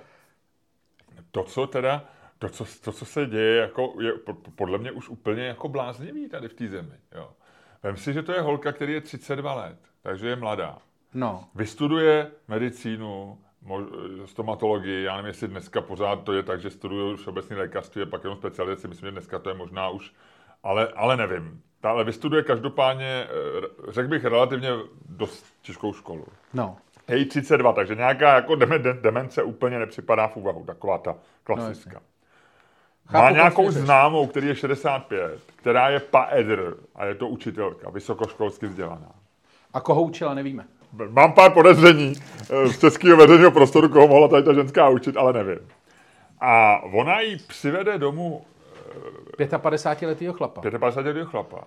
to, 1.31 1.43
co 1.45 1.67
teda, 1.67 2.05
to, 2.39 2.49
co, 2.49 2.65
to, 2.85 2.93
co 2.93 3.05
se 3.05 3.27
děje, 3.27 3.61
jako, 3.61 3.95
je 4.01 4.13
po- 4.13 4.35
podle 4.35 4.79
mě 4.79 4.93
už 4.93 5.09
úplně 5.09 5.45
jako 5.47 5.69
bláznivý 5.69 6.29
tady 6.29 6.49
v 6.49 6.55
té 6.55 6.69
zemi. 6.69 6.95
Jo. 7.15 7.31
Vem 7.83 7.97
si, 7.97 8.13
že 8.13 8.23
to 8.23 8.33
je 8.33 8.41
holka, 8.41 8.73
který 8.73 8.93
je 8.93 9.01
32 9.01 9.55
let, 9.55 9.77
takže 10.03 10.29
je 10.29 10.37
mladá. 10.37 10.79
No, 11.15 11.45
Vystuduje 11.55 12.31
medicínu, 12.49 13.39
stomatologii, 14.25 15.05
já 15.05 15.17
nevím, 15.17 15.27
jestli 15.27 15.49
dneska 15.49 15.81
pořád 15.81 16.23
to 16.25 16.33
je 16.33 16.43
tak, 16.43 16.61
že 16.61 16.71
studují 16.71 17.17
všeobecné 17.17 17.57
lékařství 17.57 18.03
a 18.03 18.07
pak 18.07 18.25
jenom 18.25 18.39
specializaci, 18.39 18.89
myslím, 18.89 19.07
že 19.07 19.13
dneska 19.13 19.39
to 19.39 19.49
je 19.49 19.55
možná 19.55 19.89
už, 19.89 20.13
ale, 20.63 20.89
ale 20.97 21.17
nevím. 21.17 21.63
Ta, 21.81 21.91
ale 21.91 22.05
vystuduje 22.05 22.43
každopádně, 22.43 23.27
eh, 23.27 23.93
řekl 23.93 24.09
bych, 24.09 24.25
relativně 24.25 24.69
dost 25.09 25.47
těžkou 25.63 25.93
školu. 25.93 26.27
no. 26.55 26.77
Hej, 27.09 27.25
32, 27.25 27.73
takže 27.73 27.95
nějaká 27.95 28.35
jako 28.35 28.53
deme- 28.53 28.79
de- 28.83 28.93
demence 28.93 29.43
úplně 29.43 29.79
nepřipadá 29.79 30.29
v 30.29 30.37
úvahu, 30.37 30.65
taková 30.65 30.99
ta 30.99 31.17
klasická. 31.45 32.01
Má 33.13 33.21
Chápu, 33.21 33.35
nějakou 33.35 33.63
proč 33.63 33.75
chceš. 33.75 33.85
známou, 33.85 34.27
který 34.27 34.47
je 34.49 34.55
65, 34.57 35.41
která 35.57 35.89
je 35.89 36.01
paedr 36.01 36.77
a 36.95 37.05
je 37.05 37.15
to 37.15 37.29
učitelka, 37.29 37.91
vysokoškolsky 37.91 38.67
vzdělaná. 38.67 39.13
A 39.75 39.81
koho 39.81 40.03
učila, 40.03 40.35
nevíme. 40.35 40.67
Mám 41.09 41.33
pár 41.33 41.51
podezření 41.53 42.13
eh, 42.51 42.69
z 42.69 42.79
českého 42.79 43.17
veřejného 43.17 43.51
prostoru, 43.51 43.89
koho 43.89 44.09
mohla 44.09 44.29
tady 44.29 44.43
ta 44.43 44.53
ženská 44.53 44.89
učit, 44.89 45.17
ale 45.17 45.33
nevím. 45.33 45.59
A 46.41 46.81
ona 46.83 47.21
jí 47.21 47.37
přivede 47.37 47.99
domů 47.99 48.45
55-letýho 49.39 50.33
chlapa, 50.33 50.61
55 50.79 51.25
chlapa, 51.25 51.65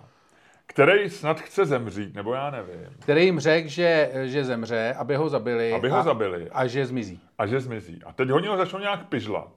který 0.66 1.10
snad 1.10 1.40
chce 1.40 1.66
zemřít, 1.66 2.14
nebo 2.14 2.34
já 2.34 2.50
nevím, 2.50 2.86
který 3.00 3.24
jim 3.24 3.40
řekl, 3.40 3.68
že, 3.68 4.10
že 4.24 4.44
zemře, 4.44 4.94
aby 4.98 5.16
ho 5.16 5.28
zabili. 5.28 5.72
aby 5.72 5.88
ho 5.88 5.98
a, 5.98 6.02
zabili 6.02 6.48
A 6.52 6.66
že 6.66 6.86
zmizí. 6.86 7.20
a 7.38 7.46
že 7.46 7.60
zmizí. 7.60 8.00
A 8.06 8.12
teď 8.12 8.32
oni 8.32 8.48
ho 8.48 8.56
začnou 8.56 8.78
nějak 8.78 9.06
pižlat. 9.08 9.48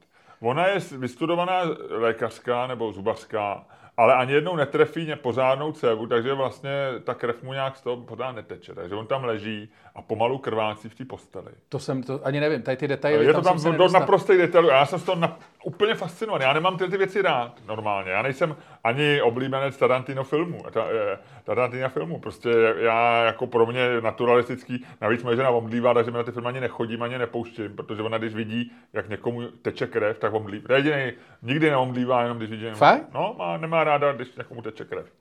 Ona 0.41 0.67
je 0.67 0.79
vystudovaná 0.97 1.61
lékařská 1.89 2.67
nebo 2.67 2.91
zubařská, 2.91 3.65
ale 3.97 4.15
ani 4.15 4.33
jednou 4.33 4.55
netrefí 4.55 5.05
ně 5.05 5.15
pořádnou 5.15 5.71
cévu, 5.71 6.07
takže 6.07 6.33
vlastně 6.33 6.71
ta 7.03 7.13
krev 7.13 7.43
mu 7.43 7.53
nějak 7.53 7.77
z 7.77 7.81
toho 7.81 7.97
pořád 7.97 8.31
neteče. 8.31 8.75
Takže 8.75 8.95
on 8.95 9.07
tam 9.07 9.23
leží 9.23 9.69
a 9.95 10.01
pomalu 10.01 10.37
krvácí 10.37 10.89
v 10.89 10.95
té 10.95 11.05
posteli. 11.05 11.51
To 11.69 11.79
jsem 11.79 12.03
to 12.03 12.19
ani 12.23 12.39
nevím, 12.39 12.61
tady 12.61 12.77
ty 12.77 12.87
detaily 12.87 13.25
Je 13.25 13.33
to 13.33 13.41
tam 13.41 13.43
tam 13.43 13.59
jsem 13.59 13.71
se 13.71 13.77
do 13.77 13.89
naprostých 13.89 14.37
detailů. 14.37 14.67
Já 14.67 14.85
jsem 14.85 14.99
z 14.99 15.03
toho 15.03 15.15
na, 15.15 15.37
úplně 15.63 15.95
fascinovaný. 15.95 16.43
Já 16.43 16.53
nemám 16.53 16.77
tyhle 16.77 16.91
ty 16.91 16.97
věci 16.97 17.21
rád 17.21 17.59
normálně. 17.67 18.11
Já 18.11 18.21
nejsem 18.21 18.55
ani 18.83 19.21
oblíbenec 19.21 19.77
Tarantino 19.77 20.23
filmu. 20.23 20.63
Ta, 20.71 20.85
eh, 20.85 21.17
Tarantino 21.55 21.89
filmu. 21.89 22.19
Prostě 22.19 22.49
já 22.77 23.23
jako 23.23 23.47
pro 23.47 23.65
mě 23.65 24.01
naturalistický, 24.01 24.85
navíc 25.01 25.23
moje 25.23 25.35
žena 25.35 25.49
omdlívá, 25.49 25.93
takže 25.93 26.11
mi 26.11 26.17
na 26.17 26.23
ty 26.23 26.31
filmy 26.31 26.47
ani 26.47 26.59
nechodím, 26.59 27.03
ani 27.03 27.17
nepouštím, 27.17 27.75
protože 27.75 28.01
ona 28.01 28.17
když 28.17 28.33
vidí, 28.33 28.71
jak 28.93 29.09
někomu 29.09 29.41
teče 29.61 29.87
krev, 29.87 30.19
tak 30.19 30.33
omdlívá. 30.33 30.67
To 30.67 30.73
je 30.73 30.79
jediný, 30.79 31.11
nikdy 31.41 31.69
neomdlívá, 31.69 32.21
jenom 32.21 32.37
když 32.37 32.49
vidí. 32.49 32.65
Fakt? 32.73 33.13
No, 33.13 33.35
má, 33.37 33.57
nemá 33.57 33.83
ráda, 33.83 34.13
když 34.13 34.35
někomu 34.35 34.61
teče 34.61 34.85
krev. 34.85 35.13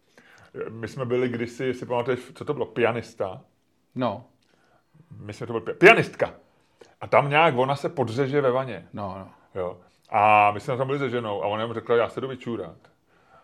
My 0.69 0.89
jsme 0.89 1.05
byli 1.05 1.29
kdysi, 1.29 1.75
si 1.75 1.87
pamatuješ, 1.87 2.21
co 2.35 2.45
to 2.45 2.55
bylo, 2.55 2.67
pianista. 2.67 3.41
No, 3.95 4.25
Myslím, 5.19 5.45
že 5.45 5.47
to 5.47 5.61
byl 5.61 5.61
pi- 5.61 5.79
pianistka. 5.79 6.35
A 7.01 7.07
tam 7.07 7.31
nějak 7.31 7.57
ona 7.59 7.77
se 7.77 7.89
podřeže 7.89 8.41
ve 8.41 8.51
vaně. 8.51 8.87
no, 8.93 9.15
no. 9.19 9.29
Jo. 9.61 9.79
A 10.11 10.51
my 10.51 10.61
jsme 10.61 10.77
tam 10.77 10.87
byli 10.87 10.99
se 10.99 11.11
ženou 11.11 11.43
a 11.43 11.47
ona 11.47 11.67
mu 11.67 11.73
řekla, 11.73 11.97
já 11.97 12.09
se 12.09 12.21
jdu 12.21 12.29
vyčůrat. 12.29 12.77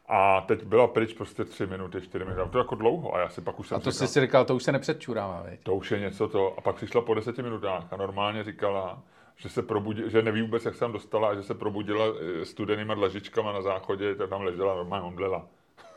A 0.08 0.40
teď 0.40 0.64
byla 0.64 0.86
pryč 0.86 1.12
prostě 1.12 1.44
tři 1.44 1.66
minuty, 1.66 2.00
čtyři 2.00 2.24
minuty. 2.24 2.50
To 2.50 2.58
jako 2.58 2.74
dlouho. 2.74 3.14
A 3.14 3.20
já 3.20 3.28
si 3.28 3.40
pak 3.40 3.60
už 3.60 3.68
jsem 3.68 3.76
A 3.76 3.80
to 3.80 3.90
říkal, 3.90 4.06
jsi 4.06 4.12
si 4.12 4.20
říkal, 4.20 4.44
to 4.44 4.56
už 4.56 4.62
se 4.62 4.72
nepředčurává, 4.72 5.42
veď? 5.42 5.60
to 5.62 5.74
už 5.74 5.90
je 5.90 5.98
něco 6.00 6.28
to. 6.28 6.54
A 6.58 6.60
pak 6.60 6.76
přišla 6.76 7.00
po 7.00 7.14
deseti 7.14 7.42
minutách 7.42 7.92
a 7.92 7.96
normálně 7.96 8.44
říkala, 8.44 9.02
že 9.36 9.48
se 9.48 9.62
probudila, 9.62 10.08
že 10.08 10.22
neví 10.22 10.42
vůbec, 10.42 10.64
jak 10.64 10.74
se 10.74 10.80
tam 10.80 10.92
dostala 10.92 11.28
a 11.28 11.34
že 11.34 11.42
se 11.42 11.54
probudila 11.54 12.04
eh, 12.06 12.44
studenýma 12.44 12.94
dlažičkama 12.94 13.52
na 13.52 13.62
záchodě, 13.62 14.14
tak 14.14 14.30
tam 14.30 14.42
ležela, 14.42 14.74
normálně 14.74 15.06
omdlela. 15.06 15.46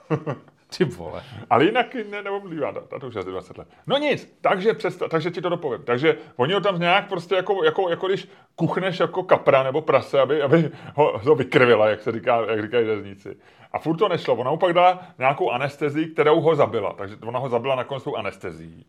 Ty 0.78 0.84
vole. 0.84 1.24
Ale 1.50 1.66
jinak 1.66 1.96
ne, 2.10 2.24
neomdlívá, 2.24 2.72
ta, 2.72 3.00
to 3.00 3.08
už 3.08 3.16
asi 3.16 3.30
20 3.30 3.58
let. 3.58 3.68
No 3.88 3.98
nic, 3.98 4.38
takže, 4.42 4.74
představ, 4.74 5.10
takže 5.10 5.32
ti 5.32 5.42
to 5.42 5.50
dopovím. 5.50 5.84
Takže 5.84 6.18
oni 6.36 6.54
ho 6.54 6.62
tam 6.62 6.80
nějak 6.80 7.10
prostě 7.10 7.36
jako, 7.36 7.64
jako, 7.64 7.90
jako 7.90 8.08
když 8.08 8.28
kuchneš 8.56 9.00
jako 9.00 9.24
kapra 9.24 9.64
nebo 9.64 9.82
prase, 9.82 10.20
aby, 10.20 10.42
aby 10.42 10.72
ho, 10.96 11.20
ho 11.24 11.36
vykrvila, 11.36 11.90
jak 11.90 12.02
se 12.02 12.12
říká, 12.12 12.46
jak 12.50 12.62
říkají 12.62 12.86
řezníci. 12.86 13.38
A 13.72 13.80
furt 13.80 13.98
to 13.98 14.10
nešlo. 14.10 14.36
Ona 14.36 14.52
mu 14.52 14.58
pak 14.58 14.74
dala 14.74 15.04
nějakou 15.18 15.52
anestezii, 15.52 16.08
kterou 16.08 16.42
ho 16.42 16.56
zabila. 16.56 16.94
Takže 16.94 17.16
ona 17.26 17.40
ho 17.40 17.50
zabila 17.50 17.76
nakonec 17.76 18.04
tou 18.04 18.16
anestezií. 18.16 18.86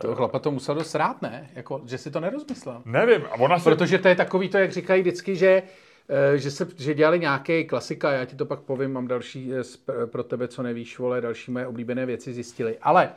To 0.00 0.14
chlapa 0.14 0.38
to 0.38 0.50
musel 0.50 0.74
dost 0.74 0.94
rád, 0.94 1.22
ne? 1.22 1.50
Jako, 1.54 1.80
že 1.86 1.98
si 1.98 2.10
to 2.10 2.20
nerozmyslel. 2.20 2.82
Nevím, 2.84 3.22
a 3.30 3.34
ona 3.34 3.58
se... 3.58 3.70
Protože 3.70 3.98
to 3.98 4.08
je 4.08 4.14
takový 4.14 4.48
to, 4.48 4.58
jak 4.58 4.72
říkají 4.72 5.02
vždycky, 5.02 5.36
že, 5.36 5.46
eh, 5.46 5.62
že, 6.36 6.50
se, 6.50 6.68
že 6.76 6.94
dělali 6.94 7.18
nějaký 7.18 7.64
klasika, 7.64 8.12
já 8.12 8.24
ti 8.24 8.36
to 8.36 8.46
pak 8.46 8.60
povím, 8.60 8.92
mám 8.92 9.08
další 9.08 9.52
eh, 9.54 9.60
sp- 9.60 10.06
pro 10.06 10.22
tebe, 10.22 10.48
co 10.48 10.62
nevíš, 10.62 10.98
vole, 10.98 11.20
další 11.20 11.50
moje 11.50 11.66
oblíbené 11.66 12.06
věci 12.06 12.32
zjistili. 12.32 12.78
Ale 12.82 13.12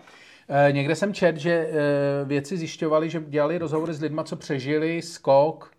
eh, 0.50 0.72
někde 0.72 0.96
jsem 0.96 1.14
čet, 1.14 1.38
že 1.38 1.52
eh, 1.52 2.26
věci 2.26 2.58
zjišťovali, 2.58 3.10
že 3.10 3.24
dělali 3.28 3.58
rozhovory 3.58 3.94
s 3.94 4.02
lidma, 4.02 4.24
co 4.24 4.36
přežili 4.36 5.02
skok, 5.02 5.72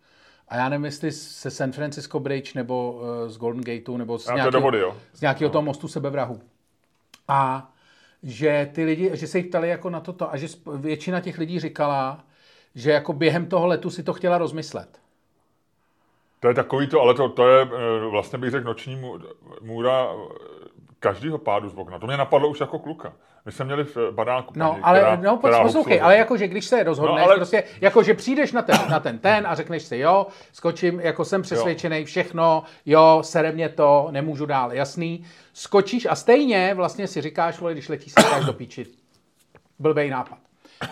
a 0.48 0.56
já 0.56 0.68
nevím, 0.68 0.84
jestli 0.84 1.12
se 1.12 1.50
San 1.50 1.72
Francisco 1.72 2.20
Bridge, 2.20 2.54
nebo 2.54 3.02
eh, 3.26 3.30
z 3.30 3.36
Golden 3.36 3.64
Gateu, 3.64 3.96
nebo 3.96 4.18
z 4.18 4.26
nějakého, 4.26 4.50
do 4.50 4.60
vody, 4.60 4.78
jo. 4.78 4.96
z 5.12 5.20
nějakého 5.20 5.50
toho 5.50 5.62
mostu 5.62 5.88
sebevrahu. 5.88 6.40
A 7.28 7.72
že 8.22 8.70
ty 8.72 8.84
lidi, 8.84 9.10
že 9.14 9.26
se 9.26 9.38
jich 9.38 9.46
ptali 9.46 9.68
jako 9.68 9.90
na 9.90 10.00
toto 10.00 10.32
a 10.32 10.36
že 10.36 10.46
většina 10.76 11.20
těch 11.20 11.38
lidí 11.38 11.60
říkala, 11.60 12.24
že 12.74 12.90
jako 12.90 13.12
během 13.12 13.46
toho 13.46 13.66
letu 13.66 13.90
si 13.90 14.02
to 14.02 14.12
chtěla 14.12 14.38
rozmyslet. 14.38 15.05
To 16.40 16.48
je 16.48 16.54
takový 16.54 16.86
to, 16.86 17.00
ale 17.00 17.14
to, 17.14 17.28
to 17.28 17.48
je 17.48 17.62
eh, 17.62 18.06
vlastně 18.10 18.38
bych 18.38 18.50
řekl 18.50 18.64
noční 18.66 18.96
mů- 18.96 19.20
můra 19.62 20.06
eh, 20.12 20.34
každého 21.00 21.38
pádu 21.38 21.68
z 21.68 21.74
okna. 21.76 21.98
To 21.98 22.06
mě 22.06 22.16
napadlo 22.16 22.48
už 22.48 22.60
jako 22.60 22.78
kluka. 22.78 23.12
My 23.44 23.52
jsme 23.52 23.64
měli 23.64 23.84
v 23.84 23.96
baráku 24.10 24.52
No, 24.56 24.70
paní, 24.70 24.82
ale 24.82 24.98
která, 24.98 25.16
no, 25.16 25.36
která 25.36 25.62
poslouchej, 25.62 26.00
ale 26.02 26.16
jakože 26.16 26.48
když 26.48 26.64
se 26.66 26.82
rozhodneš, 26.82 27.18
No, 27.18 27.24
ale- 27.26 27.36
prostě, 27.36 27.64
jakože 27.80 28.14
přijdeš 28.14 28.52
na 28.52 28.62
ten, 28.62 28.76
na 28.90 29.00
ten 29.00 29.18
ten 29.18 29.46
a 29.46 29.54
řekneš 29.54 29.82
si, 29.82 29.98
jo, 29.98 30.26
skočím, 30.52 31.00
jako 31.00 31.24
jsem 31.24 31.42
přesvědčený, 31.42 32.04
všechno, 32.04 32.62
jo, 32.86 33.18
sere 33.24 33.52
mě 33.52 33.68
to, 33.68 34.08
nemůžu 34.10 34.46
dál, 34.46 34.72
jasný, 34.72 35.24
skočíš 35.52 36.06
a 36.10 36.14
stejně 36.14 36.74
vlastně 36.74 37.06
si 37.06 37.20
říkáš, 37.20 37.58
vole, 37.60 37.72
když 37.72 37.88
letíš, 37.88 38.14
říkáš 38.18 38.44
do 38.44 38.52
píči. 38.52 38.86
Blbej 39.78 40.10
nápad. 40.10 40.38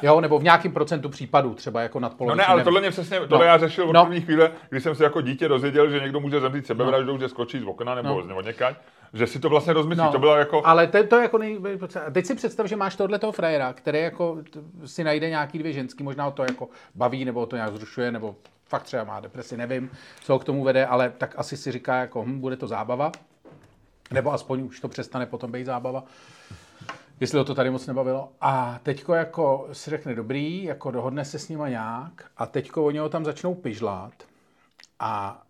Jo, 0.03 0.21
nebo 0.21 0.39
v 0.39 0.43
nějakém 0.43 0.73
procentu 0.73 1.09
případů, 1.09 1.55
třeba 1.55 1.81
jako 1.83 2.01
nad 2.01 2.13
No 2.13 2.19
polovicí. 2.19 2.39
ne, 2.39 2.45
ale 2.47 2.57
nevím. 2.57 2.65
tohle 2.65 2.81
mě 2.81 2.91
přesně, 2.91 3.21
tohle 3.21 3.39
No. 3.39 3.45
já 3.45 3.59
řešil 3.59 3.89
od 3.89 3.93
No. 3.93 4.05
první 4.05 4.21
chvíle, 4.21 4.51
když 4.71 4.83
jsem 4.83 4.95
se 4.95 5.05
jako 5.05 5.21
dítě 5.21 5.49
dozvěděl, 5.49 5.91
že 5.91 6.01
někdo 6.01 6.21
může 6.21 6.41
zemřít 6.41 6.67
sebevraždou, 6.67 7.19
že 7.19 7.29
skočí 7.29 7.61
z 7.61 7.65
okna 7.65 7.95
nebo 7.95 8.23
No. 8.23 8.43
z 8.43 8.47
někať, 8.47 8.77
že 9.13 9.27
si 9.27 9.39
to 9.41 9.49
vlastně 9.49 9.73
rozmyslí. 9.73 10.05
To 10.13 10.19
bylo 10.19 10.37
jako, 10.37 10.63
Ale 10.67 10.87
to, 10.87 11.05
to 11.07 11.17
jako 11.21 11.39
nej... 11.39 11.59
Teď 12.13 12.27
si 12.27 12.35
představ, 12.35 12.67
že 12.67 12.77
máš 12.77 12.97
tohle 12.97 13.19
toho 13.19 13.33
frajera, 13.33 13.73
který 13.73 14.01
jako 14.01 14.37
si 14.85 15.05
najde 15.05 15.29
nějaký 15.29 15.59
dvě 15.59 15.73
ženský, 15.73 16.03
možná 16.05 16.25
ho 16.25 16.31
to 16.31 16.43
jako 16.43 16.69
baví, 16.95 17.25
nebo 17.25 17.47
to 17.47 17.57
nějak 17.57 17.73
zrušuje, 17.77 18.13
nebo 18.13 18.37
fakt 18.69 18.83
třeba 18.83 19.05
má 19.05 19.21
depresi, 19.21 19.57
nevím, 19.57 19.91
co 20.21 20.33
ho 20.33 20.39
k 20.39 20.45
tomu 20.45 20.65
vede, 20.65 20.87
ale 20.87 21.13
tak 21.19 21.35
asi 21.37 21.57
si 21.57 21.73
říká, 21.73 21.97
jako 21.97 22.23
hm, 22.25 22.41
bude 22.41 22.57
to 22.57 22.67
zábava, 22.67 23.13
nebo 24.11 24.33
aspoň 24.33 24.63
už 24.63 24.81
to 24.81 24.89
přestane 24.89 25.27
potom 25.27 25.53
být 25.53 25.65
zábava, 25.65 26.05
jestli 27.21 27.39
ho 27.39 27.45
to 27.45 27.55
tady 27.55 27.71
moc 27.71 27.87
nebavilo. 27.87 28.29
A 28.41 28.81
teďko 28.83 29.15
jako 29.15 29.69
si 29.73 29.91
řekne 29.91 30.15
dobrý, 30.15 30.65
jako 30.65 30.91
dohodne 30.91 31.25
se 31.25 31.39
s 31.39 31.49
nima 31.49 31.69
nějak 31.69 32.25
a 32.37 32.47
teďko 32.47 32.85
oni 32.85 32.99
ho 32.99 33.09
tam 33.09 33.25
začnou 33.25 33.55
pižlát 33.55 34.13
a 35.01 35.41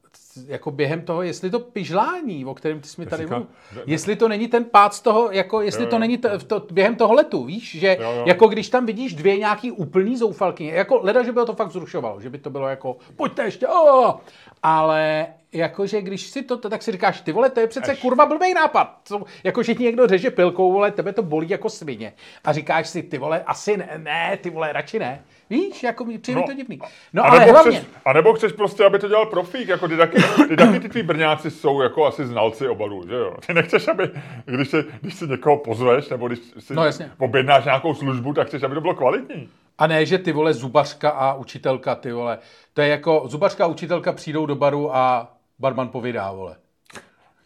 jako 0.47 0.71
během 0.71 1.03
toho, 1.03 1.23
jestli 1.23 1.51
to 1.51 1.61
pižlání, 1.61 2.45
o 2.45 2.55
kterém 2.55 2.81
ty 2.81 2.89
jsi 2.89 3.01
mi 3.01 3.07
tady 3.07 3.27
mluvil, 3.27 3.47
jestli 3.87 4.17
to 4.17 4.29
není 4.29 4.49
ten 4.49 4.65
pád 4.65 4.95
z 4.95 5.01
toho, 5.01 5.31
jako 5.31 5.61
jestli 5.61 5.85
Jo, 5.85 5.91
to 5.91 5.99
není 5.99 6.19
to, 6.19 6.39
to, 6.39 6.67
během 6.71 6.97
toho 6.97 7.15
letu, 7.15 7.45
víš, 7.45 7.79
že 7.79 7.97
Jo, 8.01 8.13
jo. 8.13 8.25
jako 8.27 8.47
když 8.49 8.69
tam 8.69 8.87
vidíš 8.87 9.15
dvě 9.15 9.39
nějaký 9.39 9.73
úplný 9.73 10.17
zoufalky, 10.17 10.65
jako 10.67 11.01
leda, 11.03 11.23
že 11.23 11.33
by 11.33 11.41
ho 11.41 11.47
to 11.47 11.55
fakt 11.55 11.73
zrušovalo, 11.73 12.21
že 12.21 12.31
by 12.31 12.39
to 12.39 12.51
bylo 12.51 12.69
jako, 12.69 12.97
pojďte 13.17 13.45
ještě, 13.45 13.69
oh! 13.69 14.15
ale 14.63 15.27
jakože 15.55 16.03
když 16.03 16.23
si 16.27 16.43
to, 16.43 16.57
tak 16.57 16.83
si 16.83 16.93
říkáš, 16.93 17.21
ty 17.21 17.33
vole, 17.33 17.51
to 17.51 17.61
je 17.61 17.67
přece 17.67 17.93
Až. 17.93 17.99
kurva 18.01 18.27
blbej 18.27 18.55
nápad. 18.55 18.97
Co, 19.05 19.23
jakože 19.45 19.75
ti 19.75 19.83
někdo 19.83 20.07
řeže 20.07 20.31
pilkou, 20.31 20.73
vole, 20.73 20.91
tebe 20.91 21.13
to 21.13 21.23
bolí 21.23 21.49
jako 21.51 21.71
svině. 21.71 22.13
A 22.45 22.53
říkáš 22.53 22.89
si, 22.89 23.03
ty 23.03 23.19
vole, 23.19 23.43
asi 23.47 23.77
ne, 23.77 23.89
ne 23.99 24.39
ty 24.43 24.51
vole, 24.51 24.73
radši 24.73 24.99
ne. 24.99 25.23
Víš, 25.51 25.83
jako 25.83 26.05
mi 26.05 26.19
přijde 26.19 26.41
No, 26.41 26.47
to 26.47 26.55
divný. 26.55 26.79
No 27.13 27.25
a 27.25 27.29
ale 27.29 27.41
nebo 27.41 27.53
hlavně, 27.53 27.79
Chceš, 27.79 27.89
a 28.05 28.13
nebo 28.13 28.33
chceš 28.33 28.53
prostě, 28.53 28.85
aby 28.85 28.99
to 28.99 29.09
dělal 29.09 29.27
profík, 29.27 29.69
jako 29.69 29.89
ty 29.89 29.97
taky, 29.97 30.17
ty 30.49 30.57
taky 30.57 30.81
ty 30.81 30.89
tví 30.89 31.03
brňáci 31.03 31.51
jsou 31.51 31.81
jako 31.83 32.07
asi 32.07 32.27
znalci 32.27 32.69
obalů, 32.69 33.09
že 33.09 33.15
jo? 33.15 33.35
Ty 33.47 33.55
nechceš, 33.55 33.89
aby, 33.89 34.11
když, 34.45 34.69
se, 34.69 34.85
když 35.01 35.15
si 35.15 35.27
někoho 35.27 35.57
pozveš, 35.57 36.09
nebo 36.09 36.29
když 36.29 36.39
si 36.59 36.75
No, 36.75 36.85
jasně. 36.85 37.11
objednáš 37.19 37.65
nějakou 37.65 37.95
službu, 37.95 38.33
tak 38.33 38.47
chceš, 38.49 38.63
aby 38.63 38.75
to 38.75 38.81
bylo 38.81 38.95
kvalitní. 38.95 39.49
A 39.79 39.87
ne, 39.87 40.07
že 40.07 40.19
ty 40.19 40.33
vole 40.33 40.55
zubařka 40.55 41.11
a 41.11 41.35
učitelka, 41.35 41.95
ty 41.95 42.13
vole. 42.13 42.39
To 42.75 42.81
je 42.83 42.89
jako 42.89 43.23
zubařka 43.27 43.65
a 43.65 43.69
učitelka 43.69 44.13
přijdou 44.13 44.47
do 44.47 44.55
baru 44.55 44.97
a 44.97 45.34
barman 45.59 45.89
povídá, 45.89 46.33
vole. 46.33 46.57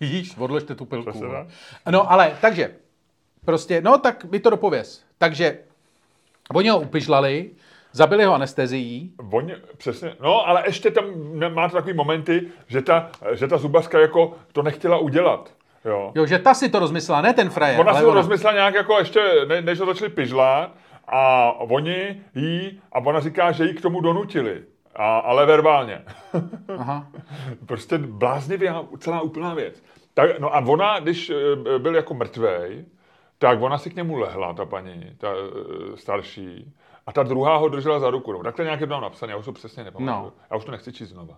Vidíš, 0.00 0.36
odložte 0.38 0.74
tu 0.74 0.84
pilku. 0.84 1.10
No 1.90 2.12
ale, 2.12 2.36
takže, 2.40 2.74
prostě, 3.44 3.80
no 3.80 3.98
tak 3.98 4.24
mi 4.24 4.40
to 4.40 4.50
dopověz. 4.50 5.04
Takže, 5.18 5.58
oni 6.54 6.68
ho 6.68 6.80
upižlali, 6.80 7.50
zabili 7.92 8.24
ho 8.24 8.34
anestezií, 8.34 9.12
Oni, 9.32 9.54
přesně, 9.76 10.16
no, 10.20 10.48
ale 10.48 10.62
ještě 10.66 10.90
tam 10.90 11.04
ne- 11.38 11.48
máte 11.48 11.72
takový 11.72 11.94
momenty, 11.94 12.42
že 12.66 12.82
ta, 12.82 13.10
že 13.34 13.48
ta 13.48 13.58
zubařka 13.58 14.00
jako 14.00 14.34
to 14.52 14.62
nechtěla 14.62 14.98
udělat. 14.98 15.52
Jo. 15.84 16.12
jo, 16.14 16.26
že 16.26 16.38
ta 16.38 16.54
si 16.54 16.68
to 16.68 16.78
rozmyslela, 16.78 17.20
ne 17.20 17.34
ten 17.34 17.50
frajer, 17.50 17.80
Ona 17.80 17.90
ale 17.90 18.00
si 18.00 18.04
to 18.04 18.10
ona. 18.10 18.20
rozmyslela 18.20 18.54
nějak 18.54 18.74
jako 18.74 18.98
ještě, 18.98 19.20
ne, 19.48 19.62
než 19.62 19.80
ho 19.80 19.86
začali 19.86 20.10
pižlat 20.10 20.70
a 21.08 21.52
oni 21.58 22.20
jí, 22.34 22.80
a 22.92 22.98
ona 22.98 23.20
říká, 23.20 23.52
že 23.52 23.64
jí 23.64 23.74
k 23.74 23.80
tomu 23.80 24.00
donutili. 24.00 24.62
A, 24.98 25.18
ale 25.18 25.46
verbálně. 25.46 26.04
Aha. 26.78 27.08
prostě 27.66 27.98
bláznivá 27.98 28.86
celá 28.98 29.20
úplná 29.20 29.54
věc. 29.54 29.82
Tak, 30.14 30.38
no 30.38 30.54
a 30.54 30.58
ona, 30.58 31.00
když 31.00 31.30
eh, 31.30 31.78
byl 31.78 31.94
jako 31.94 32.14
mrtvej, 32.14 32.84
tak 33.38 33.62
ona 33.62 33.78
si 33.78 33.90
k 33.90 33.96
němu 33.96 34.16
lehla, 34.16 34.54
ta 34.54 34.64
paní, 34.64 35.14
ta 35.18 35.28
eh, 35.32 35.96
starší, 35.96 36.74
a 37.08 37.12
ta 37.12 37.22
druhá 37.22 37.56
ho 37.56 37.68
držela 37.68 38.00
za 38.00 38.10
ruku. 38.10 38.32
No, 38.32 38.42
takhle 38.42 38.64
nějak 38.64 38.80
je 38.80 38.86
to 38.86 38.92
tam 38.92 39.02
napsané, 39.02 39.32
já 39.32 39.38
už 39.38 39.44
to 39.44 39.52
přesně 39.52 39.84
nepamatuju. 39.84 40.24
No. 40.24 40.32
Já 40.50 40.56
už 40.56 40.64
to 40.64 40.70
nechci 40.70 40.92
číst 40.92 41.08
znova. 41.08 41.36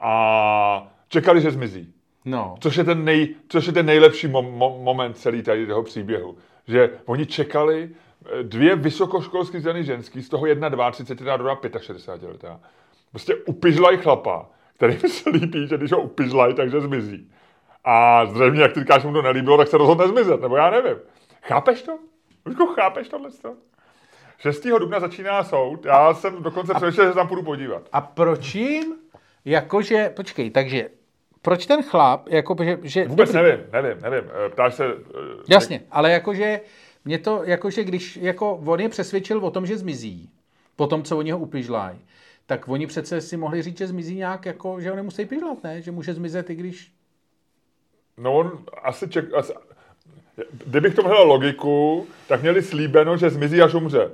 A 0.00 0.92
čekali, 1.08 1.40
že 1.40 1.50
zmizí. 1.50 1.94
No. 2.24 2.54
Což 2.60 2.76
je 2.76 2.84
ten, 2.84 3.04
nej, 3.04 3.34
což 3.48 3.66
je 3.66 3.72
ten 3.72 3.86
nejlepší 3.86 4.28
mom, 4.28 4.52
mom, 4.52 4.84
moment 4.84 5.18
celý 5.18 5.42
tady 5.42 5.66
toho 5.66 5.82
příběhu. 5.82 6.36
Že 6.66 6.90
oni 7.04 7.26
čekali 7.26 7.90
eh, 7.90 8.42
dvě 8.42 8.76
vysokoškolský 8.76 9.60
ženy 9.60 9.84
ženský, 9.84 10.22
z 10.22 10.28
toho 10.28 10.46
jedna 10.46 10.90
32, 10.90 11.36
druhá 11.36 11.58
65 11.80 12.28
letá. 12.28 12.60
Prostě 13.14 13.34
upižlaj 13.34 13.96
chlapa, 13.96 14.46
který 14.76 14.98
se 15.08 15.30
líbí, 15.30 15.66
že 15.68 15.76
když 15.76 15.92
ho 15.92 16.00
upižlaj, 16.02 16.54
takže 16.54 16.80
zmizí. 16.80 17.30
A 17.84 18.26
zřejmě, 18.26 18.62
jak 18.62 18.72
ty 18.72 18.80
říkáš, 18.80 19.04
mu 19.04 19.12
to 19.12 19.22
nelíbilo, 19.22 19.56
tak 19.58 19.68
se 19.68 19.78
rozhodne 19.78 20.08
zmizet, 20.08 20.40
nebo 20.40 20.56
já 20.56 20.70
nevím. 20.70 20.96
Chápeš 21.42 21.82
to? 21.82 21.98
Luďko, 22.46 22.66
chápeš 22.66 23.08
tohle? 23.08 23.30
6. 24.38 24.66
dubna 24.78 25.00
začíná 25.00 25.44
soud, 25.44 25.84
já 25.84 26.14
jsem 26.14 26.42
dokonce 26.42 26.74
přemýšlel, 26.74 27.06
že 27.06 27.12
se 27.12 27.16
tam 27.18 27.28
půjdu 27.28 27.42
podívat. 27.42 27.82
A 27.92 28.00
proč 28.00 28.54
jim, 28.54 28.94
jakože, 29.44 30.12
počkej, 30.16 30.50
takže, 30.50 30.88
proč 31.42 31.66
ten 31.66 31.82
chlap, 31.82 32.28
jako, 32.28 32.56
že, 32.64 32.78
že 32.82 33.04
Vůbec 33.08 33.32
nevím, 33.32 33.60
nevím, 33.72 34.02
nevím. 34.02 34.30
Eh, 34.46 34.48
Ptáš 34.48 34.74
se... 34.74 34.84
eh, 34.86 35.18
Jasně, 35.48 35.80
ale 35.90 36.10
jakože 36.12 36.60
mě 37.04 37.18
to, 37.18 37.40
jakože 37.44 37.84
když 37.84 38.16
jako 38.16 38.54
on 38.56 38.80
je 38.80 38.88
přesvědčil 38.88 39.38
o 39.38 39.50
tom, 39.50 39.66
že 39.66 39.78
zmizí, 39.78 40.30
po 40.76 40.86
tom, 40.86 41.02
co 41.02 41.18
oni 41.18 41.30
ho 41.30 41.38
upižlají, 41.38 41.98
tak 42.46 42.68
oni 42.68 42.86
přece 42.86 43.20
si 43.20 43.36
mohli 43.36 43.62
říct, 43.62 43.78
že 43.78 43.86
zmizí 43.86 44.14
nějak, 44.14 44.46
jako, 44.46 44.80
že 44.80 44.90
ho 44.90 44.96
nemusí 44.96 45.26
pižlat, 45.26 45.62
ne? 45.62 45.82
Že 45.82 45.90
může 45.90 46.14
zmizet, 46.14 46.50
i 46.50 46.54
když... 46.54 46.92
No 48.16 48.36
on 48.36 48.64
asi 48.82 49.08
ček... 49.08 49.34
Asi, 49.34 49.52
kdybych 50.52 50.94
to 50.94 51.02
hledal 51.02 51.26
logiku, 51.26 52.06
tak 52.28 52.42
měli 52.42 52.62
slíbeno, 52.62 53.16
že 53.16 53.30
zmizí, 53.30 53.62
až 53.62 53.74
umře. 53.74 54.10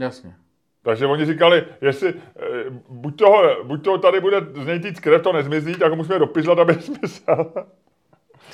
Jasně. 0.00 0.34
Takže 0.82 1.06
oni 1.06 1.26
říkali, 1.26 1.66
jestli 1.80 2.08
eh, 2.08 2.70
buď 2.88 3.18
toho, 3.18 3.64
buď 3.64 3.84
toho 3.84 3.98
tady 3.98 4.20
bude 4.20 4.40
z 4.40 4.66
něj 4.66 4.80
týct 4.80 5.00
krev, 5.00 5.22
to 5.22 5.32
nezmizí, 5.32 5.74
tak 5.74 5.90
ho 5.90 5.96
musíme 5.96 6.18
dopižlat, 6.18 6.58
aby 6.58 6.74
zmizel. 6.80 7.52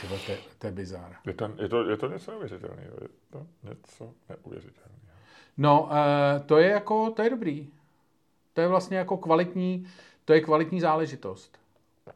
Ty 0.01 0.07
to, 0.07 0.33
to 0.59 0.67
je 0.67 0.73
bizár. 0.73 1.17
Je 1.27 1.35
to, 1.35 1.51
je, 1.63 1.69
to, 1.69 1.91
je 1.91 1.97
to 1.97 2.09
něco 2.09 2.31
neuvěřitelného. 2.31 2.97
Je 3.03 3.09
to 3.31 3.47
něco 3.63 4.15
neuvěřitelného. 4.29 4.97
No, 5.57 5.83
uh, 5.83 6.47
to 6.47 6.59
je 6.59 6.69
jako, 6.69 7.11
to 7.11 7.23
je 7.23 7.31
dobrý. 7.31 7.69
To 8.57 8.63
je 8.63 8.69
vlastně 8.69 8.99
jako 8.99 9.17
kvalitní, 9.17 9.87
to 10.25 10.33
je 10.33 10.41
kvalitní 10.41 10.81
záležitost. 10.81 11.59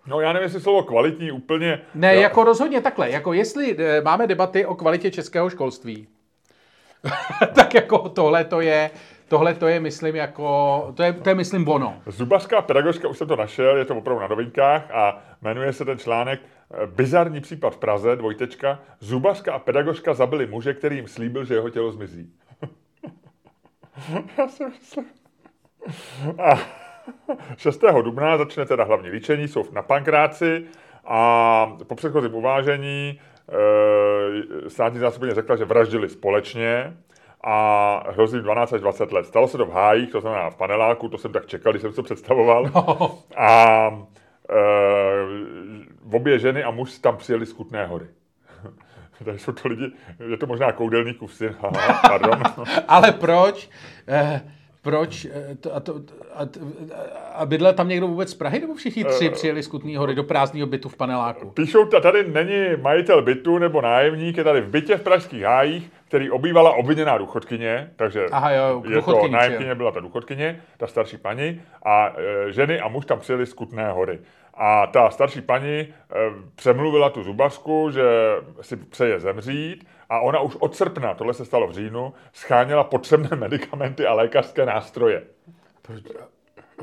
No 0.07 0.20
já 0.20 0.32
nevím, 0.32 0.45
jestli 0.45 0.61
slovo 0.61 0.82
kvalitní 0.82 1.32
úplně... 1.32 1.80
Ne, 1.95 2.14
já... 2.14 2.20
jako 2.20 2.45
rozhodně 2.45 2.80
takhle. 2.80 3.11
Jako 3.11 3.32
jestli 3.32 3.76
e, 3.78 4.01
máme 4.01 4.26
debaty 4.26 4.66
o 4.66 4.74
kvalitě 4.74 5.11
českého 5.11 5.51
školství, 5.51 6.09
tak 7.55 7.74
jako 7.74 8.09
tohle 8.09 8.45
to 8.45 8.61
je, 8.61 8.91
tohle 9.28 9.55
to 9.55 9.66
je, 9.68 9.80
myslím, 9.80 10.16
jako, 10.16 10.93
to 10.97 11.03
je, 11.03 11.12
to 11.12 11.28
je 11.28 11.34
myslím, 11.34 11.68
ono. 11.68 12.03
Zubařská 12.07 12.62
pedagožka, 12.62 13.09
už 13.09 13.18
jsem 13.18 13.28
to 13.28 13.36
našel, 13.36 13.76
je 13.76 13.84
to 13.84 13.97
opravdu 13.97 14.20
na 14.20 14.28
novinkách 14.28 14.91
a 14.91 15.22
jmenuje 15.43 15.72
se 15.72 15.84
ten 15.84 15.99
článek 15.99 16.41
e, 16.41 16.86
Bizarní 16.86 17.41
případ 17.41 17.74
v 17.74 17.78
Praze, 17.78 18.16
dvojtečka. 18.16 18.78
Zubařka 19.01 19.53
a 19.53 19.59
pedagožka 19.59 20.14
zabili 20.14 20.47
muže, 20.47 20.74
který 20.74 20.97
jim 20.97 21.09
slíbil, 21.09 21.45
že 21.45 21.55
jeho 21.55 21.70
tělo 21.70 21.93
zmizí. 21.93 22.32
já 24.38 24.49
si 24.49 24.64
myslím... 24.64 25.20
A 26.39 26.59
6. 27.57 27.81
dubna 28.03 28.37
začne 28.37 28.66
teda 28.66 28.85
hlavní 28.85 29.11
líčení, 29.11 29.49
jsou 29.49 29.64
na 29.72 29.83
pankráci 29.83 30.64
a 31.05 31.72
po 31.87 31.95
předchozím 31.95 32.35
uvážení 32.35 33.20
e, 34.66 34.70
státní 34.70 34.99
zástupně 34.99 35.35
řekla, 35.35 35.57
že 35.57 35.64
vraždili 35.64 36.09
společně 36.09 36.97
a 37.45 38.12
hrozí 38.12 38.39
12 38.39 38.72
až 38.72 38.81
20 38.81 39.12
let. 39.12 39.26
Stalo 39.26 39.49
se 39.49 39.59
to 39.59 39.66
v 39.66 39.72
hájích, 39.72 40.12
to 40.12 40.20
znamená 40.20 40.51
v 40.51 40.57
paneláku, 40.57 41.09
to 41.09 41.18
jsem 41.18 41.33
tak 41.33 41.47
čekal, 41.47 41.72
když 41.72 41.83
jsem 41.83 41.93
to 41.93 42.03
představoval. 42.03 42.70
No. 42.74 43.18
A 43.37 43.91
e, 44.51 46.16
obě 46.16 46.39
ženy 46.39 46.64
a 46.64 46.70
muž 46.70 46.99
tam 46.99 47.16
přijeli 47.16 47.47
z 47.47 47.53
Kutné 47.53 47.87
hory. 47.87 48.07
Takže 49.24 49.39
jsou 49.39 49.53
to 49.53 49.68
lidi, 49.68 49.93
je 50.31 50.37
to 50.37 50.47
možná 50.47 50.72
koudelníků 50.72 51.28
syn, 51.28 51.57
pardon. 52.03 52.43
Ale 52.89 53.12
proč? 53.12 53.70
Eh 54.09 54.41
proč? 54.83 55.24
Eh, 55.24 55.70
a, 55.72 55.81
to, 55.81 55.95
a, 56.35 56.47
a 57.35 57.47
bydlel 57.47 57.72
tam 57.72 57.89
někdo 57.89 58.09
vůbec 58.09 58.31
z 58.31 58.35
Prahy, 58.35 58.61
nebo 58.61 58.74
všichni 58.74 59.05
tři 59.05 59.28
uh, 59.28 59.35
přijeli 59.35 59.62
z 59.62 59.68
Kutný 59.68 59.97
hory 59.97 60.14
do 60.14 60.24
prázdného 60.24 60.66
bytu 60.66 60.89
v 60.89 60.97
paneláku? 60.97 61.51
Píšou, 61.51 61.85
tady 61.85 62.28
není 62.28 62.83
majitel 62.83 63.22
bytu 63.22 63.59
nebo 63.59 63.81
nájemník, 63.81 64.37
je 64.37 64.45
tady 64.45 64.61
v 64.61 64.68
bytě 64.68 64.97
v 64.97 65.03
pražských 65.03 65.43
hájích, 65.43 65.91
který 66.09 66.31
obývala 66.31 66.72
obviněná 66.72 67.18
důchodkyně, 67.18 67.91
takže 67.97 68.26
Aha, 68.33 68.51
jo, 68.51 68.83
je 68.89 69.03
to 69.03 69.28
nájemkyně 69.28 69.74
byla 69.74 69.91
ta 69.91 70.01
důchodkyně, 70.01 70.62
ta 70.76 70.87
starší 70.87 71.16
paní, 71.16 71.62
a 71.83 72.12
e, 72.49 72.53
ženy 72.53 72.81
a 72.81 72.89
muž 72.89 73.07
tam 73.07 73.18
přijeli 73.20 73.47
z 73.47 73.53
Kutné 73.53 73.93
hory. 73.93 74.18
A 74.55 74.87
ta 74.87 75.11
starší 75.11 75.41
paní 75.41 75.78
e, 75.78 75.87
přemluvila 76.55 77.11
tu 77.11 77.22
zubařku, 77.22 77.91
že 77.91 78.03
si 78.61 78.76
přeje 78.76 79.20
zemřít 79.20 79.85
a 80.11 80.21
ona 80.21 80.41
už 80.41 80.57
od 80.61 80.77
srpna, 80.77 81.15
tohle 81.15 81.35
se 81.35 81.45
stalo 81.45 81.67
v 81.67 81.73
říjnu, 81.73 82.13
scháněla 82.33 82.85
potřebné 82.85 83.37
medicamenty 83.37 84.07
a 84.07 84.15
lékařské 84.15 84.67
nástroje. 84.67 85.23
Proč, 85.83 86.03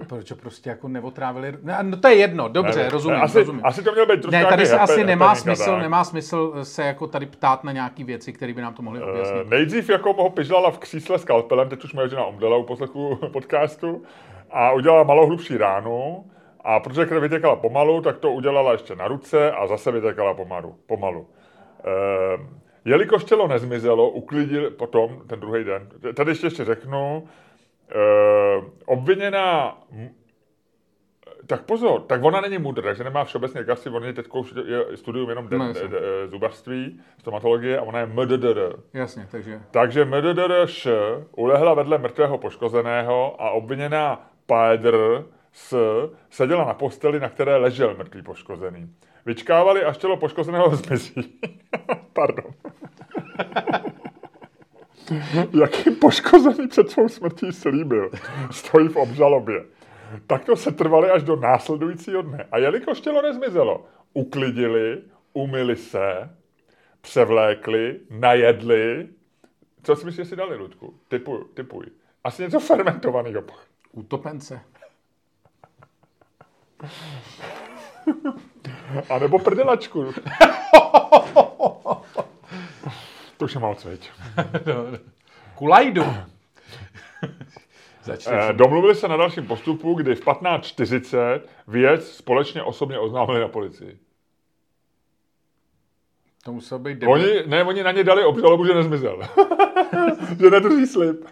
proč 0.08 0.32
prostě 0.32 0.70
jako 0.70 0.88
neotrávili... 0.88 1.58
No 1.82 1.98
to 1.98 2.08
je 2.08 2.16
jedno, 2.16 2.48
dobře, 2.48 2.84
ne, 2.84 2.90
rozumím, 2.90 3.22
asi, 3.22 3.40
rozumím. 3.40 3.62
Asi 3.66 3.84
to 3.84 3.92
mělo 3.92 4.08
být 4.08 4.22
trošku 4.22 4.32
Ne, 4.32 4.46
tady 4.46 4.66
se 4.66 4.80
asi 4.80 5.04
nemá 5.04 5.36
smysl, 5.36 5.72
tak. 5.72 5.82
nemá 5.82 6.04
smysl 6.04 6.66
se 6.66 6.84
jako 6.84 7.08
tady 7.08 7.26
ptát 7.26 7.64
na 7.64 7.72
nějaké 7.72 8.04
věci, 8.04 8.34
které 8.34 8.54
by 8.54 8.62
nám 8.62 8.74
to 8.74 8.82
mohly 8.82 9.04
objasnit. 9.04 9.44
Uh, 9.44 9.50
nejdřív 9.50 9.90
jako 9.90 10.14
ho 10.14 10.30
pižlala 10.30 10.72
v 10.72 10.78
křísle 10.78 11.20
s 11.20 11.26
kalpelem, 11.26 11.70
teď 11.70 11.84
už 11.84 11.94
moje 11.94 12.10
žena 12.10 12.26
omdlela 12.26 12.58
u 12.58 12.64
poslechu 12.64 13.16
podcastu 13.34 14.04
a 14.52 14.72
udělala 14.72 15.04
malou 15.04 15.28
hlubší 15.28 15.58
ránu 15.58 16.26
a 16.62 16.80
protože 16.80 17.06
krev 17.06 17.22
vytěkala 17.22 17.56
pomalu, 17.56 18.02
tak 18.02 18.18
to 18.18 18.32
udělala 18.32 18.72
ještě 18.72 18.96
na 18.96 19.08
ruce 19.08 19.52
a 19.52 19.68
zase 19.68 19.92
vytěkala 19.92 20.34
pomalu. 20.34 20.76
pomalu. 20.86 21.20
Uh, 21.20 22.46
Jelikož 22.86 23.24
tělo 23.24 23.48
nezmizelo, 23.48 24.10
uklidil 24.10 24.72
potom 24.72 25.22
ten 25.28 25.40
druhý 25.40 25.64
den. 25.64 25.90
Tady 26.14 26.32
ještě, 26.32 26.48
ještě 26.48 26.66
řeknu, 26.66 27.28
e, 27.92 28.64
obviněná 28.86 29.78
tak 31.48 31.62
pozor, 31.62 32.02
tak 32.02 32.24
ona 32.24 32.42
není 32.42 32.58
mudr, 32.58 32.82
takže 32.82 33.04
nemá 33.04 33.24
všeobecně 33.24 33.64
kasi, 33.64 33.90
on 33.90 34.04
je 34.04 34.14
teď 34.14 34.26
je 34.66 34.98
studium 34.98 35.30
jenom 35.30 35.48
de, 35.48 35.58
no, 35.58 35.74
de, 35.74 35.88
de, 35.88 36.00
zubařství, 36.28 37.02
stomatologie 37.20 37.80
a 37.80 37.82
ona 37.82 38.00
je 38.00 38.06
MDDR. 38.06 38.76
Jasně, 38.94 39.28
takže... 39.32 39.62
Takže 39.72 40.06
MDDRŠ 40.06 40.88
ulehla 41.32 41.74
vedle 41.74 41.98
mrtvého 41.98 42.38
poškozeného 42.38 43.42
a 43.42 43.50
obviněná 43.50 44.30
Pédr 44.46 45.24
s 45.58 45.76
seděla 46.30 46.66
na 46.66 46.74
posteli, 46.74 47.20
na 47.20 47.30
které 47.30 47.58
ležel 47.58 47.96
mrtvý 47.98 48.22
poškozený. 48.22 48.94
Vyčkávali, 49.26 49.84
až 49.84 49.98
tělo 49.98 50.18
poškozeného 50.18 50.76
zmizí. 50.76 51.40
Pardon. 52.14 52.54
Jakým 55.62 55.96
poškozený 55.96 56.68
před 56.68 56.90
svou 56.90 57.10
smrtí 57.10 57.52
slíbil, 57.52 58.12
stojí 58.52 58.88
v 58.88 58.96
obžalobě. 58.96 59.66
Takto 60.28 60.56
se 60.56 60.72
trvali 60.72 61.10
až 61.10 61.24
do 61.24 61.36
následujícího 61.36 62.22
dne. 62.22 62.48
A 62.52 62.58
jelikož 62.58 63.02
tělo 63.02 63.22
nezmizelo, 63.22 63.86
uklidili, 64.14 65.02
umyli 65.34 65.76
se, 65.76 66.30
převlékli, 67.02 68.00
najedli. 68.10 69.08
Co 69.84 69.96
si 69.96 70.06
myslíš, 70.06 70.26
že 70.26 70.30
si 70.30 70.36
dali, 70.36 70.58
Ludku? 70.58 71.00
Typuj, 71.08 71.46
typuj. 71.54 71.86
Asi 72.24 72.42
něco 72.42 72.60
fermentovaného. 72.60 73.44
Utopence. 73.92 74.62
A 79.10 79.20
nebo 79.20 79.40
prdelačku. 79.40 80.14
to 83.38 83.46
už 83.46 83.54
je 83.54 83.60
moc, 83.60 83.86
veď. 83.86 84.12
Kulajdu. 85.56 86.06
Eh, 88.10 88.54
domluvili 88.54 88.96
se 88.96 89.08
na 89.08 89.18
dalším 89.18 89.48
postupu, 89.48 89.94
kdy 89.94 90.16
v 90.16 90.26
15.40 90.26 91.42
věc 91.68 92.12
společně 92.12 92.64
osobně 92.64 93.00
oznámili 93.00 93.40
na 93.40 93.48
policii. 93.48 93.98
To 96.48 96.54
muselo 96.54 96.80
být 96.80 96.98
debil. 96.98 97.12
Oni, 97.12 97.44
ne, 97.46 97.64
oni 97.64 97.84
na 97.84 97.92
ně 97.92 98.04
dali 98.04 98.24
obžalobu, 98.24 98.66
že 98.66 98.74
nezmizel. 98.74 99.22
že 100.40 100.50
nedrží 100.50 100.88
slib. 100.88 101.26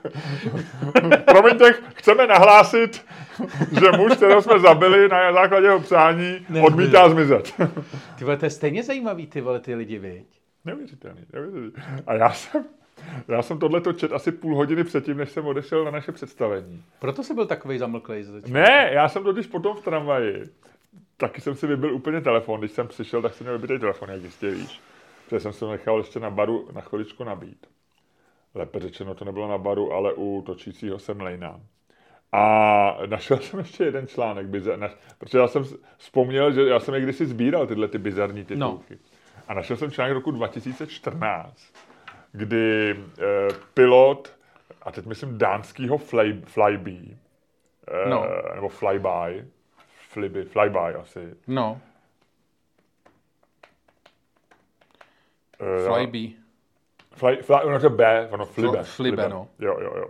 Promiňte, 1.25 1.73
chceme 1.93 2.27
nahlásit, 2.27 3.05
že 3.79 3.91
muž, 3.97 4.15
kterého 4.15 4.41
jsme 4.41 4.59
zabili 4.59 5.09
na 5.09 5.33
základě 5.33 5.65
jeho 5.65 5.79
přání, 5.79 6.45
ne, 6.49 6.61
odmítá 6.61 7.09
zmizet. 7.09 7.53
ty 8.17 8.23
vole, 8.25 8.37
to 8.37 8.45
je 8.45 8.49
stejně 8.49 8.83
zajímavý, 8.83 9.27
ty 9.27 9.41
vole, 9.41 9.59
ty 9.59 9.75
lidi, 9.75 9.99
viď? 9.99 10.25
Neuvěřitelný, 10.65 11.21
neuvěřitelný. 11.33 12.01
A 12.07 12.13
já 12.13 12.33
jsem, 12.33 12.65
já 13.27 13.41
jsem 13.41 13.59
tohleto 13.59 13.93
čet 13.93 14.13
asi 14.13 14.31
půl 14.31 14.55
hodiny 14.55 14.83
předtím, 14.83 15.17
než 15.17 15.31
jsem 15.31 15.45
odešel 15.45 15.85
na 15.85 15.91
naše 15.91 16.11
představení. 16.11 16.83
Proto 16.99 17.23
jsi 17.23 17.33
byl 17.33 17.45
takový 17.45 17.77
zamlklý. 17.77 18.25
Ne, 18.47 18.89
já 18.93 19.09
jsem 19.09 19.23
totiž 19.23 19.47
potom 19.47 19.77
v 19.77 19.81
tramvaji. 19.81 20.43
Taky 21.17 21.41
jsem 21.41 21.55
si 21.55 21.67
vybil 21.67 21.93
úplně 21.95 22.21
telefon, 22.21 22.59
když 22.59 22.71
jsem 22.71 22.87
přišel, 22.87 23.21
tak 23.21 23.33
jsem 23.33 23.45
měl 23.47 23.59
vybitý 23.59 23.79
telefon, 23.79 24.09
jak 24.09 24.21
jistě 24.21 24.51
víš. 24.51 24.81
Protože 25.25 25.39
jsem 25.39 25.53
se 25.53 25.65
nechal 25.65 25.97
ještě 25.97 26.19
na 26.19 26.29
baru 26.29 26.67
na 26.71 26.81
chviličku 26.81 27.23
nabít. 27.23 27.67
Lépe 28.55 28.79
řečeno, 28.79 29.15
to 29.15 29.25
nebylo 29.25 29.47
na 29.47 29.57
baru, 29.57 29.93
ale 29.93 30.13
u 30.13 30.43
točícího 30.45 30.99
se 30.99 31.13
mlejna. 31.13 31.59
A 32.31 32.97
našel 33.05 33.37
jsem 33.37 33.59
ještě 33.59 33.83
jeden 33.83 34.07
článek, 34.07 34.47
bizar, 34.47 34.79
naš, 34.79 34.91
protože 35.17 35.37
já 35.37 35.47
jsem 35.47 35.63
vzpomněl, 35.97 36.51
že 36.51 36.67
já 36.67 36.79
jsem 36.79 36.93
je 36.93 37.01
kdysi 37.01 37.25
sbíral 37.25 37.67
tyhle 37.67 37.87
ty 37.87 37.97
bizarní 37.97 38.45
titulky. 38.45 38.93
No. 38.93 38.99
A 39.47 39.53
našel 39.53 39.77
jsem 39.77 39.91
článek 39.91 40.13
roku 40.13 40.31
2014, 40.31 41.73
kdy 42.31 42.91
e, 42.91 42.95
pilot, 43.73 44.33
a 44.81 44.91
teď 44.91 45.05
myslím 45.05 45.37
dánskýho 45.37 45.97
fly, 45.97 46.41
Flyby, 46.45 47.17
e, 47.87 48.09
no. 48.09 48.25
nebo 48.55 48.69
Flyby, 48.69 49.45
Flyby, 50.09 50.43
Flyby 50.43 50.95
asi. 51.01 51.33
No. 51.47 51.81
Flyby. 55.87 56.33
Fly, 57.15 57.37
fly, 57.41 57.63
ono 57.63 57.79
to 57.79 57.89
B, 57.89 58.27
ono 58.31 58.45
Flibe. 58.45 58.83
Flibe, 58.83 59.29
no. 59.29 59.47
Jo, 59.59 59.77
jo, 59.81 59.93
jo. 59.97 60.09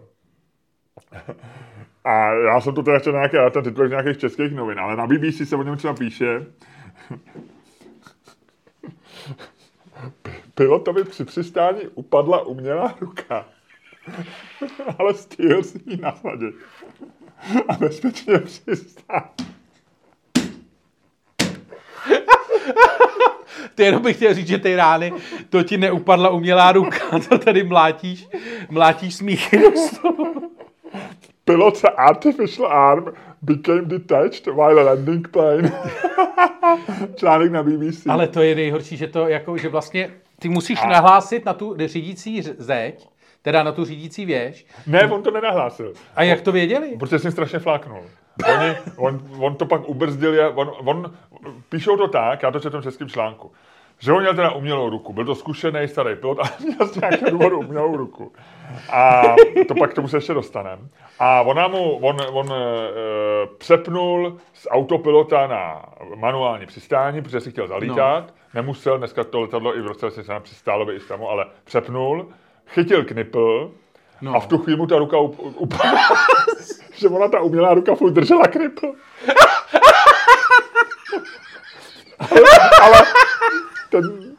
A 2.03 2.33
já 2.33 2.61
jsem 2.61 2.75
to 2.75 2.83
teda 2.83 2.99
chtěl 2.99 3.13
nějaké, 3.13 3.49
ten 3.51 3.63
titul 3.63 3.87
nějakých 3.87 4.17
českých 4.17 4.51
novin, 4.51 4.79
ale 4.79 4.95
na 4.95 5.07
BBC 5.07 5.49
se 5.49 5.55
o 5.55 5.63
něm 5.63 5.77
třeba 5.77 5.93
píše, 5.93 6.45
Pilotovi 10.55 11.03
při 11.03 11.25
přistání 11.25 11.81
upadla 11.93 12.41
umělá 12.41 12.95
ruka, 13.01 13.45
ale 14.99 15.13
stihl 15.13 15.63
si 15.63 15.79
ji 15.85 15.97
nasadit. 15.97 16.55
a 17.67 17.73
bezpečně 17.73 18.39
přistát. 18.39 19.41
Ty 23.75 23.83
jenom 23.83 24.01
bych 24.01 24.15
chtěl 24.15 24.33
říct, 24.33 24.47
že 24.47 24.57
ty 24.57 24.75
rány, 24.75 25.13
to 25.49 25.63
ti 25.63 25.77
neupadla 25.77 26.29
umělá 26.29 26.71
ruka, 26.71 27.19
to 27.29 27.37
tady 27.37 27.63
mlátíš, 27.63 28.27
mlátíš 28.69 29.15
smíchy 29.15 29.57
do 29.57 29.77
stolu. 29.77 30.51
Pilot's 31.45 31.83
artificial 31.97 32.67
arm 32.67 33.05
became 33.41 33.81
detached 33.81 34.47
while 34.47 34.83
landing 34.83 35.27
plane. 35.27 35.71
Článek 37.15 37.51
na 37.51 37.63
BBC. 37.63 38.07
Ale 38.09 38.27
to 38.27 38.41
je 38.41 38.55
nejhorší, 38.55 38.97
že 38.97 39.07
to 39.07 39.27
jako, 39.27 39.57
že 39.57 39.69
vlastně 39.69 40.09
ty 40.39 40.49
musíš 40.49 40.79
a... 40.83 40.87
nahlásit 40.87 41.45
na 41.45 41.53
tu 41.53 41.75
řídící 41.85 42.41
zeď, 42.41 43.09
teda 43.41 43.63
na 43.63 43.71
tu 43.71 43.85
řídící 43.85 44.25
věž. 44.25 44.65
Ne, 44.87 45.11
on 45.11 45.23
to 45.23 45.31
nenahlásil. 45.31 45.93
A 46.15 46.23
jak 46.23 46.41
to 46.41 46.51
věděli? 46.51 46.95
Protože 46.99 47.19
jsem 47.19 47.31
strašně 47.31 47.59
fláknul. 47.59 48.03
Oni, 48.43 48.75
on, 48.97 49.21
on, 49.39 49.55
to 49.55 49.65
pak 49.65 49.89
ubrzdil, 49.89 50.51
on, 50.55 50.71
on, 50.85 51.13
píšou 51.69 51.97
to 51.97 52.07
tak, 52.07 52.43
já 52.43 52.51
to 52.51 52.59
četl 52.59 52.81
v 52.81 52.83
českém 52.83 53.09
článku, 53.09 53.51
že 53.99 54.13
on 54.13 54.21
měl 54.21 54.33
teda 54.33 54.51
umělou 54.51 54.89
ruku. 54.89 55.13
Byl 55.13 55.25
to 55.25 55.35
zkušený 55.35 55.87
starý 55.87 56.15
pilot, 56.15 56.39
ale 56.39 56.49
měl 56.59 56.87
z 56.87 56.95
nějakého 56.95 57.31
důvodu 57.31 57.59
umělou 57.59 57.97
ruku. 57.97 58.31
A 58.91 59.21
to 59.67 59.75
pak 59.75 59.91
k 59.91 59.93
tomu 59.93 60.07
se 60.07 60.17
ještě 60.17 60.33
dostaneme. 60.33 60.81
A 61.19 61.41
ona 61.41 61.67
mu, 61.67 61.97
on, 61.97 62.17
on 62.31 62.53
e, 62.53 62.55
přepnul 63.57 64.37
z 64.53 64.67
autopilota 64.69 65.47
na 65.47 65.85
manuální 66.15 66.65
přistání, 66.65 67.21
protože 67.21 67.39
si 67.39 67.51
chtěl 67.51 67.67
zalítat. 67.67 68.23
No. 68.27 68.33
Nemusel, 68.53 68.97
dneska 68.97 69.23
to 69.23 69.41
letadlo 69.41 69.77
i 69.77 69.81
v 69.81 69.87
roce 69.87 70.11
se 70.11 70.23
přistálo 70.39 70.85
by 70.85 70.95
i 70.95 70.99
samo, 70.99 71.29
ale 71.29 71.45
přepnul, 71.63 72.27
chytil 72.67 73.05
knipl 73.05 73.71
no. 74.21 74.35
a 74.35 74.39
v 74.39 74.47
tu 74.47 74.57
chvíli 74.57 74.77
mu 74.77 74.87
ta 74.87 74.97
ruka 74.97 75.19
upadla. 75.19 76.01
že 76.95 77.07
ona 77.07 77.27
ta 77.27 77.39
umělá 77.39 77.73
ruka 77.73 77.95
furt 77.95 78.11
držela 78.11 78.47
knipl. 78.47 78.91
ale 82.81 83.01
ten... 84.01 84.35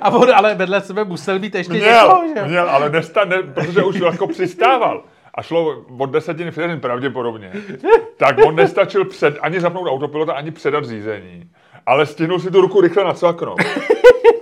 A 0.00 0.10
on 0.10 0.34
ale 0.34 0.54
vedle 0.54 0.80
sebe 0.80 1.04
musel 1.04 1.38
být 1.38 1.54
ještě 1.54 1.72
měl, 1.72 2.02
někoho, 2.02 2.22
že? 2.34 2.42
Měl, 2.48 2.70
ale 2.70 2.90
nesta, 2.90 3.24
ne, 3.24 3.42
protože 3.42 3.82
už 3.82 3.96
jako 4.00 4.26
přistával 4.26 5.04
a 5.34 5.42
šlo 5.42 5.84
od 5.98 6.10
desetiny 6.10 6.50
vteřin 6.50 6.80
pravděpodobně, 6.80 7.52
tak 8.16 8.36
on 8.46 8.56
nestačil 8.56 9.04
před, 9.04 9.38
ani 9.40 9.60
zapnout 9.60 9.88
autopilota, 9.88 10.32
ani 10.32 10.50
předat 10.50 10.84
řízení. 10.84 11.50
Ale 11.86 12.06
stihnul 12.06 12.38
si 12.38 12.50
tu 12.50 12.60
ruku 12.60 12.80
rychle 12.80 13.04
nacvaknout. 13.04 13.58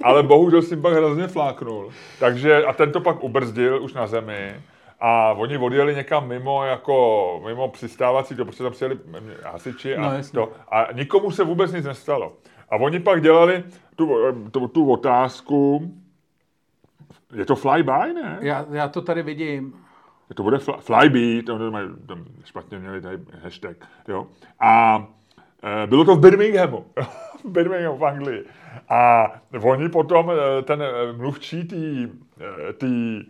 Ale 0.02 0.22
bohužel 0.22 0.62
si 0.62 0.76
pak 0.76 0.92
hrozně 0.92 1.26
fláknul. 1.26 1.90
Takže, 2.18 2.64
a 2.64 2.72
ten 2.72 2.92
to 2.92 3.00
pak 3.00 3.24
ubrzdil 3.24 3.82
už 3.82 3.94
na 3.94 4.06
zemi. 4.06 4.54
A 5.04 5.32
oni 5.32 5.58
odjeli 5.58 5.94
někam 5.94 6.28
mimo, 6.28 6.64
jako 6.64 7.42
mimo 7.46 7.68
přistávací, 7.68 8.36
to 8.36 8.44
prostě 8.44 8.62
tam 8.62 8.72
přijeli 8.72 8.98
hasiči 9.44 9.96
a, 9.96 10.00
no, 10.00 10.22
to, 10.32 10.52
a 10.68 10.92
nikomu 10.92 11.30
se 11.30 11.44
vůbec 11.44 11.72
nic 11.72 11.84
nestalo. 11.84 12.32
A 12.70 12.76
oni 12.76 13.00
pak 13.00 13.22
dělali 13.22 13.64
tu, 13.96 14.18
tu, 14.50 14.68
tu 14.68 14.92
otázku, 14.92 15.92
je 17.34 17.44
to 17.44 17.56
flyby, 17.56 18.14
ne? 18.14 18.38
Já, 18.40 18.66
já 18.70 18.88
to 18.88 19.02
tady 19.02 19.22
vidím. 19.22 19.74
To 20.34 20.42
bude 20.42 20.58
fly, 20.58 20.74
flyby, 20.80 21.42
to, 21.42 21.58
to, 21.58 21.70
to 22.06 22.16
špatně 22.44 22.78
měli 22.78 23.00
tady 23.00 23.18
hashtag, 23.42 23.76
jo. 24.08 24.26
A 24.60 25.04
e, 25.82 25.86
bylo 25.86 26.04
to 26.04 26.16
v 26.16 26.20
Birminghamu, 26.20 26.86
v 27.44 27.50
Birminghamu 27.50 27.98
v 27.98 28.04
Anglii. 28.04 28.44
A 28.88 29.26
oni 29.62 29.88
potom, 29.88 30.30
e, 30.30 30.62
ten 30.62 30.82
e, 30.82 31.12
mluvčí 31.12 31.64
tý, 31.64 32.08
tý 32.78 33.24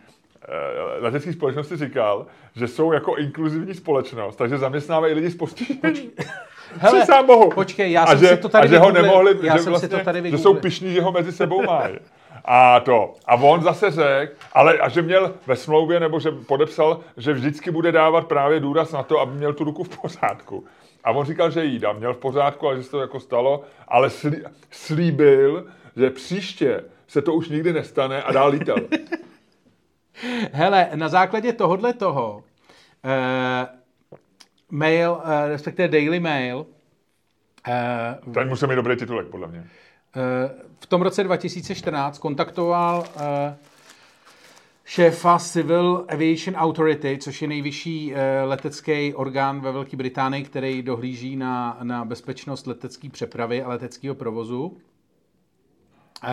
letecké 0.99 1.33
společnosti 1.33 1.77
říkal, 1.77 2.27
že 2.57 2.69
jsou 2.69 2.93
jako 2.93 3.17
inkluzivní 3.17 3.75
společnost, 3.75 4.37
takže 4.37 4.59
zaměstnávají 4.59 5.15
lidi 5.15 5.31
s 5.31 5.37
postižením. 5.37 6.11
Hele, 6.79 7.07
sám 7.07 7.27
mohu. 7.27 7.51
Počkej, 7.51 7.93
já 7.93 8.07
jsem 8.07 8.19
že, 8.19 8.29
si 8.29 8.37
to 8.37 8.49
tady 8.49 8.69
a 8.69 8.71
že 8.71 8.79
ho 8.79 8.93
nemohli, 8.93 9.37
já 9.43 9.57
že, 9.57 9.63
jsem 9.63 9.73
vlastně, 9.73 9.89
si 9.89 9.97
to 9.97 10.05
tady 10.05 10.31
že 10.31 10.39
jsou 10.39 10.55
pišní, 10.55 10.93
že 10.93 11.03
ho 11.03 11.13
mezi 11.13 11.33
sebou 11.33 11.63
mají. 11.63 11.99
A 12.45 12.81
to. 12.81 13.15
A 13.27 13.35
on 13.35 13.63
zase 13.63 13.91
řekl, 13.91 14.35
ale 14.53 14.79
a 14.79 14.89
že 14.89 15.03
měl 15.03 15.35
ve 15.47 15.57
smlouvě, 15.57 16.01
nebo 16.01 16.21
že 16.21 16.31
podepsal, 16.31 17.01
že 17.17 17.33
vždycky 17.33 17.71
bude 17.71 17.93
dávat 17.93 18.27
právě 18.27 18.61
důraz 18.61 18.93
na 18.93 19.03
to, 19.03 19.21
aby 19.21 19.33
měl 19.33 19.53
tu 19.53 19.65
ruku 19.65 19.85
v 19.85 19.99
pořádku. 19.99 20.65
A 21.05 21.11
on 21.11 21.27
říkal, 21.27 21.51
že 21.51 21.65
jí 21.65 21.79
dá, 21.79 21.93
měl 21.93 22.15
v 22.15 22.19
pořádku, 22.19 22.67
ale 22.67 22.77
že 22.77 22.83
se 22.83 22.91
to 22.91 23.01
jako 23.01 23.21
stalo, 23.21 23.63
ale 23.89 24.11
slí, 24.11 24.43
slíbil, 24.71 25.65
že 25.97 26.11
příště 26.11 26.85
se 27.09 27.23
to 27.23 27.35
už 27.35 27.49
nikdy 27.49 27.73
nestane 27.73 28.23
a 28.23 28.33
dál 28.33 28.51
lítal. 28.51 28.77
Hele, 30.53 30.91
na 30.95 31.09
základě 31.09 31.53
tohohle 31.53 31.93
toho, 31.93 32.45
eh, 33.05 33.67
Mail, 34.71 35.13
uh, 35.13 35.31
respektive 35.49 35.89
Daily 35.89 36.21
Mail. 36.21 36.67
Uh, 38.27 38.33
Ten 38.35 38.49
musí 38.49 38.67
mít 38.67 38.75
dobrý 38.75 38.97
titulek, 38.97 39.27
podle 39.27 39.49
mě. 39.49 39.59
Uh, 39.61 39.65
v 40.81 40.87
tom 40.87 41.03
roce 41.03 41.25
2014 41.25 42.19
kontaktoval 42.19 42.99
uh, 42.99 43.23
šéfa 44.85 45.39
Civil 45.39 46.07
Aviation 46.09 46.57
Authority, 46.57 47.19
což 47.19 47.43
je 47.43 47.49
nejvyšší 47.49 48.13
uh, 48.13 48.19
letecký 48.45 49.15
orgán 49.15 49.61
ve 49.61 49.73
Velké 49.73 49.97
Británii, 49.97 50.45
který 50.45 50.83
dohlíží 50.83 51.37
na, 51.37 51.79
na 51.83 52.05
bezpečnost 52.05 52.67
letecké 52.67 53.11
přepravy 53.11 53.63
a 53.63 53.69
leteckého 53.69 54.15
provozu. 54.15 54.67
Uh, 56.25 56.29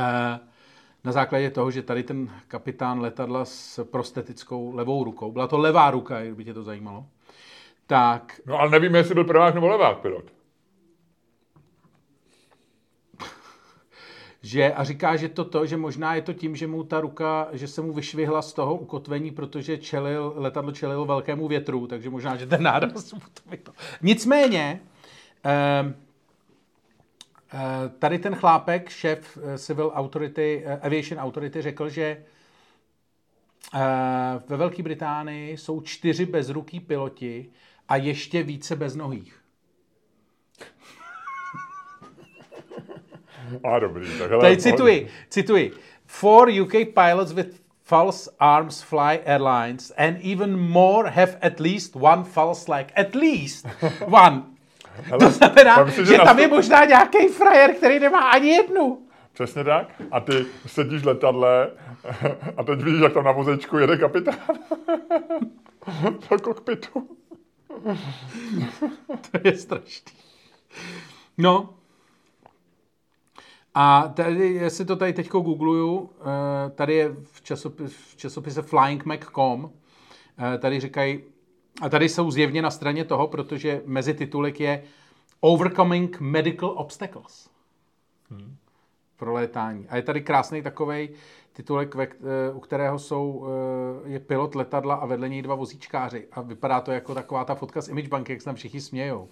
na 1.04 1.12
základě 1.12 1.50
toho, 1.50 1.72
že 1.72 1.82
tady 1.82 2.04
ten 2.04 2.32
kapitán 2.48 3.02
letadla 3.02 3.46
s 3.46 3.84
prostetickou 3.84 4.76
levou 4.76 5.04
rukou, 5.04 5.32
byla 5.32 5.48
to 5.48 5.58
levá 5.58 5.92
ruka, 5.92 6.22
kdyby 6.22 6.46
tě 6.46 6.54
to 6.54 6.64
zajímalo, 6.64 7.06
tak... 7.88 8.42
No 8.46 8.60
ale 8.60 8.70
nevím, 8.70 8.96
jestli 8.96 9.14
byl 9.14 9.24
prvák 9.24 9.54
nebo 9.54 9.68
levák 9.68 9.98
pilot. 9.98 10.26
že 14.42 14.74
a 14.74 14.84
říká, 14.84 15.16
že 15.16 15.30
to 15.30 15.46
to, 15.46 15.66
že 15.66 15.78
možná 15.78 16.16
je 16.16 16.22
to 16.22 16.34
tím, 16.34 16.56
že 16.56 16.68
mu 16.68 16.84
ta 16.84 17.02
ruka, 17.02 17.48
že 17.52 17.68
se 17.68 17.82
mu 17.82 17.94
vyšvihla 17.94 18.42
z 18.42 18.54
toho 18.54 18.76
ukotvení, 18.76 19.32
protože 19.32 19.78
čelil, 19.78 20.34
letadlo 20.36 20.72
čelilo 20.72 21.06
velkému 21.06 21.48
větru, 21.48 21.88
takže 21.88 22.10
možná, 22.10 22.36
že 22.36 22.48
ten 22.48 22.64
náraz 22.64 23.14
mu 23.14 23.20
to 23.20 23.50
vyto. 23.50 23.72
Nicméně, 24.02 24.82
eh, 25.46 25.94
tady 28.00 28.20
ten 28.20 28.36
chlápek, 28.36 28.90
šéf 28.90 29.38
eh, 29.44 29.58
Civil 29.58 29.92
Authority, 29.96 30.64
eh, 30.66 30.80
Aviation 30.82 31.20
Authority, 31.20 31.62
řekl, 31.62 31.90
že 31.90 32.24
eh, 33.74 33.80
ve 34.48 34.58
Velké 34.58 34.84
Británii 34.84 35.58
jsou 35.58 35.82
čtyři 35.82 36.26
bezruký 36.26 36.80
piloti, 36.80 37.50
a 37.90 37.96
ještě 37.96 38.44
více 38.44 38.76
beznohých. 38.76 39.42
A 43.64 43.80
dobrý, 43.80 44.20
tak 44.20 44.30
hele, 44.30 44.42
Tady 44.42 44.58
cituji, 44.58 45.10
cituji. 45.30 45.72
Four 46.06 46.50
UK 46.62 46.72
pilots 46.72 47.32
with 47.32 47.62
false 47.84 48.32
arms 48.40 48.82
fly 48.82 49.20
airlines 49.26 49.92
and 49.98 50.18
even 50.24 50.60
more 50.60 51.10
have 51.10 51.38
at 51.42 51.60
least 51.60 51.96
one 51.96 52.24
false 52.24 52.72
leg. 52.72 52.92
At 52.96 53.16
least 53.16 53.68
one. 54.08 54.59
Hele, 55.04 55.20
to 55.20 55.32
znamená, 55.32 55.84
myslím, 55.84 56.06
že, 56.06 56.12
že 56.12 56.18
tam 56.18 56.40
je 56.40 56.48
možná 56.48 56.86
nějaký 56.86 57.28
frajer, 57.28 57.74
který 57.74 58.00
nemá 58.00 58.30
ani 58.30 58.50
jednu. 58.50 59.10
Přesně 59.34 59.64
tak. 59.64 60.02
A 60.12 60.20
ty 60.20 60.46
sedíš 60.66 61.02
v 61.02 61.08
letadle 61.08 61.72
a 62.58 62.64
teď 62.64 62.82
vidíš, 62.82 63.02
jak 63.02 63.14
tam 63.14 63.24
na 63.24 63.32
vozečku 63.32 63.78
jede 63.78 63.98
kapitán 63.98 64.36
do 66.30 66.40
kokpitu. 66.40 67.08
to 69.32 69.40
je 69.44 69.58
strašný. 69.58 70.14
No. 71.38 71.70
A 73.74 74.08
tady, 74.08 74.48
jestli 74.48 74.86
to 74.86 74.96
tady 74.96 75.14
teďko 75.14 75.40
googluju, 75.40 76.10
eh, 76.20 76.70
tady 76.70 76.94
je 76.94 77.16
v, 77.24 77.42
časopis, 77.42 77.94
v 77.94 78.16
časopise 78.16 78.62
flyingmac.com, 78.62 79.72
eh, 80.40 80.58
tady 80.58 80.80
říkají, 80.80 81.24
a 81.82 81.90
tady 81.90 82.10
jsou 82.10 82.32
zjevně 82.32 82.62
na 82.62 82.72
straně 82.72 83.06
toho, 83.06 83.28
protože 83.28 83.82
mezi 83.86 84.14
titulek 84.14 84.60
je 84.60 84.84
Overcoming 85.40 86.20
Medical 86.20 86.70
Obstacles. 86.70 87.50
Hmm. 88.30 88.56
Pro 89.18 89.34
létání. 89.34 89.88
A 89.90 89.96
je 89.96 90.02
tady 90.02 90.22
krásný 90.22 90.62
takový 90.62 91.10
titulek, 91.54 91.96
ve, 91.96 92.04
eh, 92.04 92.52
u 92.54 92.60
kterého 92.60 93.00
jsou, 93.00 93.48
eh, 94.06 94.10
je 94.10 94.20
pilot 94.20 94.56
letadla 94.56 94.96
a 94.96 95.06
vedle 95.06 95.30
něj 95.30 95.42
dva 95.42 95.56
vozíčkáři. 95.56 96.28
A 96.32 96.42
vypadá 96.42 96.82
to 96.82 96.92
jako 96.92 97.14
taková 97.14 97.46
ta 97.46 97.56
fotka 97.56 97.82
z 97.82 97.88
Image 97.88 98.08
Banky, 98.08 98.32
jak 98.32 98.42
se 98.42 98.46
tam 98.46 98.56
všichni 98.56 98.82
smějou. 98.82 99.30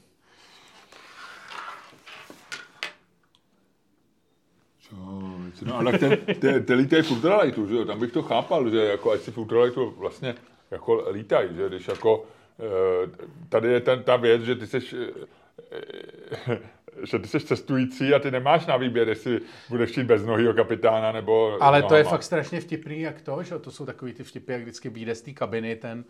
No, 5.66 5.78
ale 5.78 6.00
ten, 6.00 6.18
ten, 6.40 6.66
ten 6.66 6.78
lítají 6.78 7.04
v 7.04 7.12
ultralightu, 7.12 7.68
že 7.68 7.76
jo? 7.76 7.86
Tam 7.86 8.00
bych 8.00 8.12
to 8.12 8.24
chápal, 8.24 8.70
že 8.70 8.78
jako 8.78 9.12
ať 9.12 9.22
si 9.22 9.32
v 9.32 9.38
ultralightu 9.38 9.94
vlastně 9.98 10.36
jako 10.72 11.06
lítají, 11.12 11.56
že 11.56 11.70
když 11.70 11.88
jako 11.88 12.26
tady 13.50 13.74
je 13.74 13.80
ten, 13.80 14.04
ta 14.04 14.16
věc, 14.16 14.42
že 14.42 14.56
ty 14.56 14.68
seš 14.68 14.96
že 17.04 17.20
ty 17.20 17.28
jsi 17.28 17.40
cestující 17.40 18.14
a 18.14 18.20
ty 18.20 18.32
nemáš 18.32 18.66
na 18.66 18.78
výběr, 18.78 19.10
jestli 19.10 19.40
budeš 19.70 19.92
chtít 19.92 20.04
bez 20.04 20.26
nohýho 20.26 20.54
kapitána 20.54 21.12
nebo 21.12 21.58
Ale 21.64 21.84
to 21.84 21.96
je 21.96 22.04
fakt 22.04 22.24
strašně 22.24 22.62
vtipný, 22.62 23.02
jak 23.02 23.22
to, 23.22 23.44
že 23.44 23.60
to 23.60 23.72
jsou 23.72 23.86
takový 23.86 24.14
ty 24.14 24.24
vtipy, 24.24 24.52
jak 24.52 24.62
vždycky 24.62 24.90
vyjde 24.90 25.16
z 25.16 25.22
té 25.22 25.32
kabiny 25.32 25.76
ten, 25.76 26.04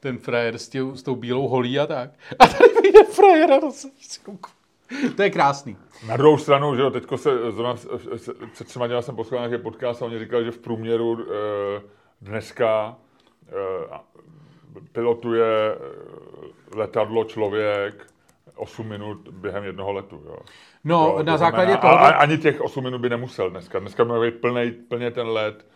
ten 0.00 0.18
frajer 0.18 0.58
s, 0.58 0.68
tě, 0.68 0.82
s 0.94 1.02
tou 1.02 1.14
bílou 1.14 1.48
holí 1.48 1.78
a 1.78 1.86
tak. 1.86 2.10
A 2.38 2.46
tady 2.46 2.80
vyjde 2.82 3.04
frajer 3.04 3.52
a 3.52 3.60
to, 3.60 3.70
to 5.16 5.22
je 5.22 5.30
krásný. 5.30 5.76
Na 6.06 6.16
druhou 6.16 6.38
stranu, 6.38 6.76
že 6.76 6.82
jo, 6.82 6.90
teďko 6.90 7.18
se, 7.18 7.52
zrovna 7.52 7.74
před 8.52 8.66
třema 8.66 8.86
dny 8.86 8.96
jsem 9.00 9.16
poslouchal 9.16 9.48
nějaký 9.48 9.62
podcast 9.62 10.02
a 10.02 10.04
oni 10.04 10.18
říkali, 10.18 10.44
že 10.44 10.50
v 10.50 10.58
průměru 10.58 11.18
e, 11.20 11.24
dneska 12.20 12.96
e, 13.48 14.14
pilotuje 14.92 15.76
letadlo 16.74 17.24
člověk 17.24 18.06
8 18.56 18.86
minut 18.86 19.28
během 19.28 19.64
jednoho 19.64 19.92
letu. 19.92 20.22
Jo. 20.26 20.36
No, 20.84 21.12
to, 21.16 21.22
na 21.22 21.32
to 21.32 21.38
základě 21.38 21.72
znamená, 21.72 22.08
toho... 22.08 22.20
Ani 22.20 22.38
těch 22.38 22.60
8 22.60 22.84
minut 22.84 22.98
by 22.98 23.08
nemusel 23.08 23.50
dneska. 23.50 23.78
Dneska 23.78 24.04
by 24.04 24.12
být 24.20 24.40
plný, 24.40 24.70
plně 24.70 25.10
ten 25.10 25.28
let 25.28 25.66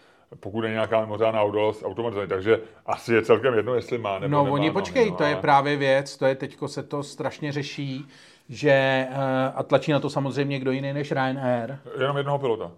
pokud 0.41 0.65
je 0.65 0.71
nějaká 0.71 1.01
mimořádná 1.01 1.43
událost 1.43 1.83
automatizovaný. 1.85 2.29
Takže 2.29 2.61
asi 2.87 3.15
je 3.15 3.23
celkem 3.23 3.55
jedno, 3.55 3.75
jestli 3.75 3.99
má 3.99 4.19
nebo 4.19 4.37
No, 4.37 4.45
nemá, 4.45 4.55
oni 4.55 4.71
počkej, 4.71 5.11
no, 5.11 5.17
to 5.17 5.25
je 5.25 5.37
právě 5.37 5.77
věc, 5.77 6.17
to 6.17 6.27
je 6.27 6.35
teďko 6.35 6.69
se 6.69 6.83
to 6.83 7.03
strašně 7.03 7.53
řeší, 7.53 8.07
že 8.49 9.07
uh, 9.11 9.17
a 9.55 9.63
tlačí 9.63 9.93
na 9.93 10.01
to 10.01 10.11
samozřejmě 10.11 10.59
kdo 10.59 10.71
jiný 10.71 10.93
než 10.93 11.13
Ryanair. 11.13 11.79
Jenom 12.01 12.17
jednoho 12.17 12.39
pilota. 12.39 12.65
Uh, 12.65 12.71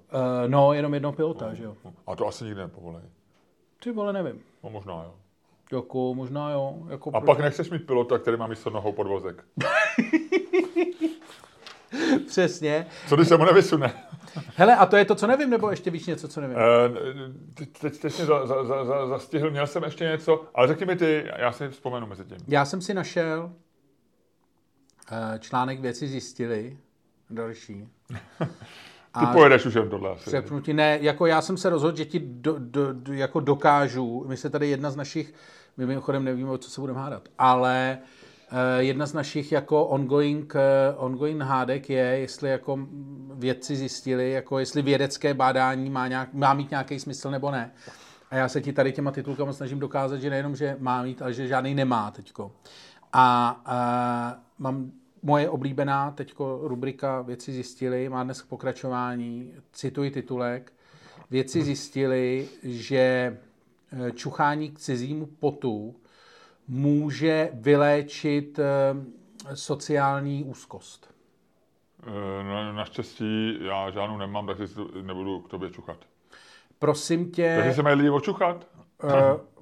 no, 0.47 0.73
jenom 0.73 0.95
jednoho 0.95 1.13
pilota, 1.13 1.49
no, 1.49 1.55
že 1.55 1.65
jo. 1.65 1.77
A 2.07 2.17
to 2.17 2.27
asi 2.27 2.45
nikdy 2.45 2.61
nepovolí. 2.61 3.01
Ty 3.83 3.93
vole, 3.93 4.13
nevím. 4.13 4.41
No 4.65 4.71
možná 4.71 4.95
jo. 4.95 5.15
Jako, 5.73 6.15
možná 6.15 6.51
jo. 6.51 6.75
Jako 6.89 7.11
a 7.15 7.21
proč? 7.21 7.27
pak 7.27 7.39
nechceš 7.39 7.71
mít 7.71 7.87
pilota, 7.87 8.19
který 8.19 8.37
má 8.37 8.47
místo 8.47 8.71
nohou 8.71 8.93
podvozek. 8.93 9.45
Přesně. 12.27 12.87
Co 13.09 13.17
když 13.17 13.29
se 13.29 13.37
mu 13.37 13.45
nevysune? 13.45 13.93
Hele, 14.57 14.77
a 14.77 14.87
to 14.87 14.97
je 14.97 15.05
to, 15.05 15.15
co 15.15 15.27
nevím, 15.27 15.51
nebo 15.51 15.71
ještě 15.71 15.91
víš 15.91 16.07
něco, 16.07 16.29
co 16.29 16.41
nevím? 16.41 16.57
Uh, 16.57 16.63
teď, 17.55 18.01
teď 18.01 18.17
mě 18.17 18.27
za, 18.27 18.47
za, 18.47 18.65
za, 18.65 18.85
za, 18.85 19.07
zastihl, 19.07 19.51
měl 19.51 19.67
jsem 19.67 19.85
ještě 19.85 20.05
něco, 20.05 20.45
ale 20.55 20.69
řekni 20.69 20.87
mi 20.87 20.97
ty, 20.97 21.25
já 21.37 21.53
si 21.53 21.69
vzpomenu 21.69 22.07
mezi 22.07 22.25
tím. 22.25 22.39
Já 22.49 22.65
jsem 22.65 22.81
si 22.81 22.95
našel 22.95 23.53
uh, 25.13 25.39
článek 25.39 25.81
Věci 25.81 26.09
zjistili, 26.09 26.79
další. 27.31 27.89
Ty 29.19 29.27
a 29.27 29.33
pojedeš 29.33 29.67
už 29.67 29.75
jen 29.75 29.91
tohle 29.91 30.11
asi. 30.11 30.31
Přepnutí, 30.31 30.73
ne, 30.73 30.99
jako 31.03 31.27
já 31.27 31.43
jsem 31.43 31.57
se 31.57 31.71
rozhodl, 31.71 31.97
že 31.97 32.05
ti 32.05 32.19
do, 32.19 32.55
do, 32.59 32.93
do, 32.93 33.13
jako 33.13 33.41
dokážu, 33.41 34.25
my 34.29 34.37
se 34.37 34.51
tady 34.51 34.69
jedna 34.69 34.91
z 34.91 34.97
našich, 34.97 35.35
my 35.81 35.87
mimochodem 35.87 36.25
nevíme, 36.25 36.51
o 36.51 36.59
co 36.59 36.71
se 36.71 36.81
budeme 36.81 36.99
hádat, 36.99 37.29
ale 37.39 37.99
Eh, 38.53 38.83
jedna 38.83 39.07
z 39.07 39.13
našich 39.13 39.53
jako 39.53 39.85
ongoing, 39.85 40.55
eh, 40.57 40.95
ongoing 40.97 41.43
hádek 41.43 41.91
je, 41.91 42.03
jestli 42.03 42.51
jako 42.51 42.79
vědci 43.35 43.77
zjistili, 43.77 44.31
jako 44.31 44.59
jestli 44.59 44.83
vědecké 44.83 45.35
bádání 45.35 45.91
má, 45.91 46.09
nějak, 46.09 46.35
má 46.35 46.55
mít 46.55 46.71
nějaký 46.71 47.01
smysl 47.01 47.31
nebo 47.31 47.51
ne. 47.51 47.73
A 48.31 48.37
já 48.37 48.49
se 48.49 48.61
ti 48.61 48.73
tady 48.73 48.93
těma 48.93 49.11
titulkama 49.11 49.53
snažím 49.53 49.79
dokázat, 49.79 50.21
že 50.21 50.31
nejenom, 50.31 50.57
že 50.57 50.77
má 50.79 51.03
mít, 51.03 51.23
ale 51.23 51.33
že 51.33 51.47
žádný 51.47 51.75
nemá 51.75 52.11
teďko. 52.11 52.53
A, 53.13 53.61
a 53.67 54.37
mám 54.59 54.91
moje 55.23 55.49
oblíbená 55.49 56.11
teďko 56.11 56.61
rubrika 56.63 57.23
Věci 57.23 57.53
zjistili, 57.53 58.09
má 58.09 58.25
dnes 58.25 58.43
pokračování, 58.43 59.53
cituji 59.73 60.11
titulek. 60.11 60.73
Věci 61.31 61.63
zjistili, 61.63 62.49
že 62.63 62.99
eh, 62.99 63.50
čuchání 64.15 64.71
k 64.71 64.79
cizímu 64.79 65.27
potu 65.27 65.97
může 66.69 67.51
vyléčit 67.53 68.59
eh, 68.59 69.57
sociální 69.57 70.45
úzkost? 70.45 71.15
Eh, 72.07 72.45
no, 72.45 72.73
naštěstí 72.73 73.59
já 73.67 73.91
žádnou 73.91 74.19
nemám, 74.19 74.47
takže 74.47 74.65
nebudu 75.03 75.41
k 75.41 75.49
tobě 75.49 75.71
čuchat. 75.71 75.97
Prosím 76.79 77.31
tě... 77.31 77.55
Takže 77.57 77.75
se 77.75 77.83
mají 77.83 77.97
lidi 77.97 78.11
očuchat? 78.11 78.67
Uh, 79.05 79.11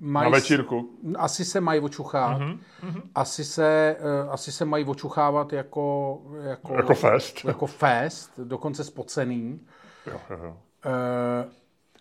maj, 0.01 0.25
Na 0.31 0.31
večírku? 0.31 0.99
Asi 1.17 1.45
se 1.45 1.61
mají 1.61 1.81
očuchat. 1.81 2.41
Uh-huh, 2.41 2.59
uh-huh. 2.83 3.03
Asi, 3.15 3.45
se, 3.45 3.97
uh, 4.01 4.33
asi 4.33 4.53
se 4.53 4.65
mají 4.65 4.85
očuchávat 4.85 5.53
jako... 5.53 6.19
Jako, 6.43 6.75
jako 6.75 6.95
fest. 6.95 7.45
Jako 7.45 7.67
fest, 7.67 8.41
dokonce 8.45 8.85
spocený. 8.85 9.61
Jo, 10.07 10.21
jo, 10.31 10.39
jo. 10.45 10.51
Uh, 10.51 11.51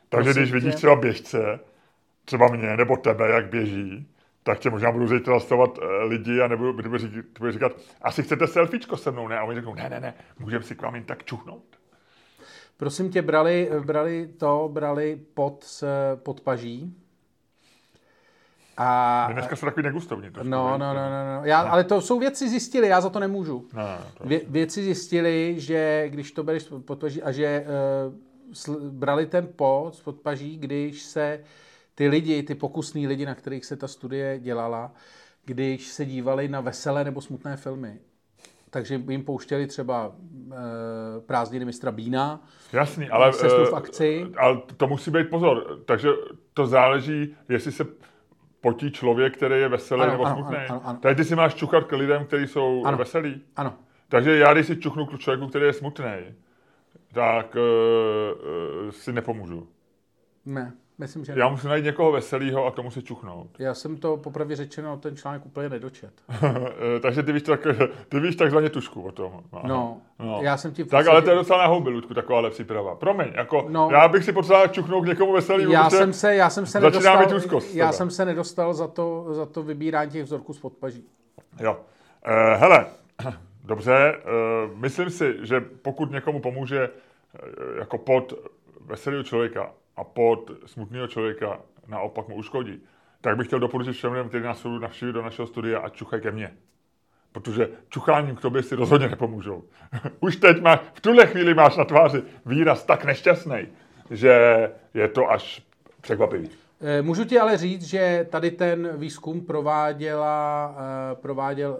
takže 0.09 0.33
když 0.33 0.51
vidíš 0.51 0.71
tě... 0.71 0.77
třeba 0.77 0.95
běžce, 0.95 1.59
třeba 2.27 2.47
mě 2.47 2.77
nebo 2.77 2.97
tebe, 2.97 3.29
jak 3.29 3.49
běží, 3.49 4.07
tak 4.43 4.59
tě 4.59 4.69
možná 4.69 4.91
budu 4.91 5.07
zítra 5.07 5.39
zastavovat 5.39 5.77
uh, 5.77 5.83
lidi 6.07 6.41
a 6.41 6.47
nebudu, 6.47 6.73
budu 6.73 6.97
říkat, 6.97 7.25
budu 7.39 7.51
říkat, 7.51 7.71
asi 8.01 8.23
chcete 8.23 8.47
selfiečko 8.47 8.97
se 8.97 9.11
mnou, 9.11 9.27
ne? 9.27 9.39
A 9.39 9.43
oni 9.43 9.55
řeknou, 9.55 9.75
ne, 9.75 9.89
ne, 9.89 9.99
ne, 9.99 10.13
můžeme 10.39 10.63
si 10.63 10.75
k 10.75 10.81
vám 10.81 10.95
jen 10.95 11.03
tak 11.03 11.23
čuchnout. 11.23 11.63
Prosím 12.77 13.11
tě, 13.11 13.21
brali, 13.21 13.69
brali 13.85 14.29
to, 14.37 14.69
brali 14.73 15.19
pod, 15.33 15.83
pod 16.15 16.41
paží. 16.41 16.95
A, 18.77 19.29
dneska 19.31 19.55
jsou 19.55 19.65
takový 19.65 19.83
negustovní. 19.83 20.29
No, 20.43 20.43
no, 20.43 20.77
no, 20.77 20.93
no, 20.93 21.35
no. 21.35 21.41
Já, 21.43 21.59
ale 21.59 21.83
to 21.83 22.01
jsou 22.01 22.19
věci 22.19 22.49
zjistili, 22.49 22.87
já 22.87 23.01
za 23.01 23.09
to 23.09 23.19
nemůžu. 23.19 23.67
No, 23.73 23.83
to... 24.17 24.27
Vě, 24.27 24.41
věci 24.47 24.83
zjistili, 24.83 25.55
že 25.57 26.05
když 26.09 26.31
to 26.31 26.43
bereš 26.43 26.67
pod 26.85 26.99
paží 26.99 27.23
a 27.23 27.31
že 27.31 27.65
uh, 28.07 28.13
sl, 28.53 28.91
brali 28.91 29.25
ten 29.25 29.47
pod 29.55 30.01
pod 30.03 30.19
paží, 30.19 30.57
když 30.57 31.03
se 31.03 31.39
uh, 31.41 31.47
ty 31.97 32.07
lidi, 32.07 32.43
ty 32.43 32.55
pokusní 32.55 33.07
lidi, 33.07 33.25
na 33.25 33.35
kterých 33.35 33.65
se 33.65 33.75
ta 33.75 33.87
studie 33.87 34.39
dělala, 34.39 34.91
když 35.45 35.87
se 35.87 36.05
dívali 36.05 36.47
na 36.47 36.61
veselé 36.61 37.03
nebo 37.03 37.21
smutné 37.21 37.57
filmy, 37.57 37.99
takže 38.69 39.01
jim 39.09 39.23
pouštěli 39.23 39.67
třeba 39.67 40.11
e, 40.51 41.21
prázdniny 41.21 41.65
mistra 41.65 41.91
Bína. 41.91 42.47
Jasný, 42.73 43.09
ale, 43.09 43.33
sestru 43.33 43.65
v 43.65 43.73
eh, 43.73 43.75
akci. 43.75 44.25
ale 44.37 44.61
to 44.77 44.87
musí 44.87 45.11
být 45.11 45.29
pozor. 45.29 45.79
Takže 45.85 46.09
to 46.53 46.67
záleží, 46.67 47.35
jestli 47.49 47.71
se 47.71 47.85
potí 48.61 48.91
člověk, 48.91 49.37
který 49.37 49.55
je 49.55 49.69
veselý 49.69 50.01
ano, 50.01 50.11
nebo 50.11 50.25
ano, 50.25 50.35
smutný. 50.35 50.57
Ano, 50.57 50.65
ano, 50.69 50.81
ano. 50.83 50.99
Tady 50.99 51.15
ty 51.15 51.23
si 51.23 51.35
máš 51.35 51.55
čuchat 51.55 51.83
k 51.83 51.91
lidem, 51.91 52.25
kteří 52.25 52.47
jsou 52.47 52.85
ano, 52.85 52.97
veselí. 52.97 53.41
Ano. 53.55 53.73
Takže 54.09 54.37
já, 54.37 54.53
když 54.53 54.67
si 54.67 54.77
čuchnu 54.77 55.05
k 55.05 55.19
člověku, 55.19 55.47
který 55.47 55.65
je 55.65 55.73
smutný, 55.73 56.35
tak 57.13 57.55
uh, 57.55 57.61
uh, 58.85 58.91
si 58.91 59.13
nepomůžu. 59.13 59.67
Ne. 60.45 60.73
Myslím, 60.99 61.25
že 61.25 61.33
Já 61.35 61.49
musím 61.49 61.69
najít 61.69 61.85
někoho 61.85 62.11
veselého 62.11 62.65
a 62.65 62.71
tomu 62.71 62.91
si 62.91 63.03
čuchnout. 63.03 63.47
Já 63.59 63.73
jsem 63.73 63.97
to 63.97 64.17
popravdě 64.17 64.55
řečeno 64.55 64.97
ten 64.97 65.15
článek 65.15 65.45
úplně 65.45 65.69
nedočet. 65.69 66.13
Eh, 66.95 66.99
takže 66.99 67.23
ty 67.23 67.31
víš, 67.31 67.43
tak, 67.43 67.67
ty 68.09 68.19
víš 68.19 68.35
takzvaně 68.35 68.69
tušku 68.69 69.01
o 69.01 69.11
tom. 69.11 69.43
No, 69.63 69.97
no, 70.19 70.39
já 70.41 70.57
jsem 70.57 70.71
ti... 70.73 70.85
Tak 70.85 71.07
ale 71.07 71.21
to 71.21 71.29
je 71.29 71.35
docela 71.35 71.59
na 71.59 71.67
houby, 71.67 71.89
Ludku, 71.89 72.13
taková 72.13 72.49
příprava. 72.49 72.95
Promiň, 72.95 73.27
jako 73.33 73.65
no, 73.69 73.89
já 73.91 74.07
bych 74.07 74.23
si 74.23 74.33
potřeboval 74.33 74.67
čuchnout 74.67 75.03
k 75.03 75.07
někomu 75.07 75.33
veselého. 75.33 75.71
Já 75.71 75.89
jsem 75.89 76.13
se, 76.13 76.35
já 76.35 76.49
jsem 76.49 76.65
se 76.65 76.79
nedostal, 76.79 77.35
úzkost, 77.35 77.75
já 77.75 77.91
jsem 77.91 78.09
se 78.09 78.25
nedostal 78.25 78.73
za 78.73 78.87
to, 78.87 79.25
za 79.29 79.45
to 79.45 79.63
vybírání 79.63 80.11
těch 80.11 80.23
vzorků 80.23 80.53
z 80.53 80.59
podpaží. 80.59 81.05
Jo. 81.59 81.71
Uh, 82.27 82.59
hele, 82.59 82.85
dobře, 83.63 84.17
uh, 84.17 84.77
myslím 84.77 85.09
si, 85.09 85.35
že 85.41 85.61
pokud 85.61 86.11
někomu 86.11 86.39
pomůže 86.39 86.89
uh, 86.89 87.77
jako 87.79 87.97
pod 87.97 88.33
veselého 88.85 89.23
člověka, 89.23 89.71
a 89.97 90.03
pod 90.03 90.51
smutného 90.65 91.07
člověka 91.07 91.59
naopak 91.87 92.27
mu 92.27 92.35
uškodí, 92.35 92.81
tak 93.21 93.37
bych 93.37 93.47
chtěl 93.47 93.59
doporučit 93.59 93.93
všem 93.93 94.11
lidem, 94.11 94.29
kteří 94.29 94.43
nás 94.43 94.65
navštíví 94.81 95.13
do 95.13 95.21
našeho 95.21 95.47
studia 95.47 95.79
a 95.79 95.89
čuchají 95.89 96.21
ke 96.21 96.31
mně. 96.31 96.53
Protože 97.31 97.69
čucháním 97.89 98.35
k 98.35 98.41
tobě 98.41 98.63
si 98.63 98.75
rozhodně 98.75 99.07
nepomůžou. 99.07 99.63
Už 100.19 100.35
teď 100.35 100.61
máš, 100.61 100.79
v 100.93 101.01
tuhle 101.01 101.27
chvíli 101.27 101.53
máš 101.53 101.77
na 101.77 101.85
tváři 101.85 102.23
výraz 102.45 102.85
tak 102.85 103.05
nešťastný, 103.05 103.67
že 104.11 104.33
je 104.93 105.07
to 105.07 105.31
až 105.31 105.63
překvapivý. 106.01 106.49
Eh, 106.81 107.01
můžu 107.01 107.25
ti 107.25 107.39
ale 107.39 107.57
říct, 107.57 107.83
že 107.83 108.27
tady 108.29 108.51
ten 108.51 108.97
výzkum 108.97 109.45
prováděla, 109.45 110.75
eh, 110.77 111.15
prováděl 111.15 111.77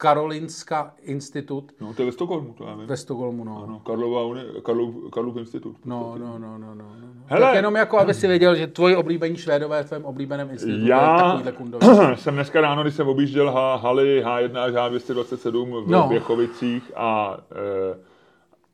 Karolinska 0.00 0.94
institut. 1.02 1.72
No, 1.80 1.94
to 1.94 2.02
je 2.02 2.06
ve 2.06 2.12
Stockholmu, 2.12 2.52
to 2.52 2.64
já 2.64 2.74
vím. 2.74 2.86
Ve 2.86 2.96
Stockholmu, 2.96 3.44
no. 3.44 3.62
Ano, 3.64 3.80
Karlova, 3.86 4.22
uni, 4.22 4.40
Karlov, 4.62 4.94
Karlov 5.12 5.36
institut. 5.36 5.76
No, 5.84 6.14
no, 6.18 6.38
no, 6.38 6.58
no, 6.58 6.74
no, 6.74 6.74
no. 6.74 7.12
Hele. 7.26 7.46
Tak 7.46 7.54
jenom 7.54 7.76
jako, 7.76 7.98
aby 7.98 8.14
si 8.14 8.28
věděl, 8.28 8.54
že 8.54 8.66
tvoji 8.66 8.96
oblíbení 8.96 9.36
Švédové 9.36 9.82
v 9.82 9.86
tvém 9.86 10.04
oblíbeném 10.04 10.50
institutu 10.50 10.86
já 10.86 11.42
jsem 12.14 12.34
dneska 12.34 12.60
ráno, 12.60 12.82
když 12.82 12.94
jsem 12.94 13.08
objížděl 13.08 13.52
H, 13.52 13.76
haly 13.76 14.24
H1 14.24 14.58
až 14.58 14.72
H227 14.72 15.84
v 15.84 15.90
no. 15.90 16.08
Běchovicích 16.08 16.92
a, 16.96 17.38
e, 17.52 17.98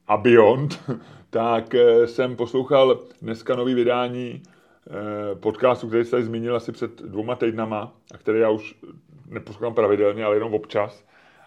a 0.09 0.16
Beyond, 0.16 0.81
tak 1.31 1.74
e, 1.74 2.07
jsem 2.07 2.37
poslouchal 2.37 2.99
dneska 3.22 3.57
nový 3.57 3.74
vydání 3.74 4.43
e, 4.43 5.35
podcastu, 5.35 5.89
který 5.89 6.05
jste 6.05 6.22
zmínil 6.22 6.57
asi 6.57 6.72
před 6.72 7.03
dvouma 7.03 7.35
týdnama, 7.35 7.93
a 8.14 8.18
který 8.18 8.41
já 8.41 8.51
už 8.51 8.74
neposlouchám 9.29 9.74
pravidelně, 9.74 10.24
ale 10.24 10.37
jenom 10.37 10.55
občas. 10.55 11.07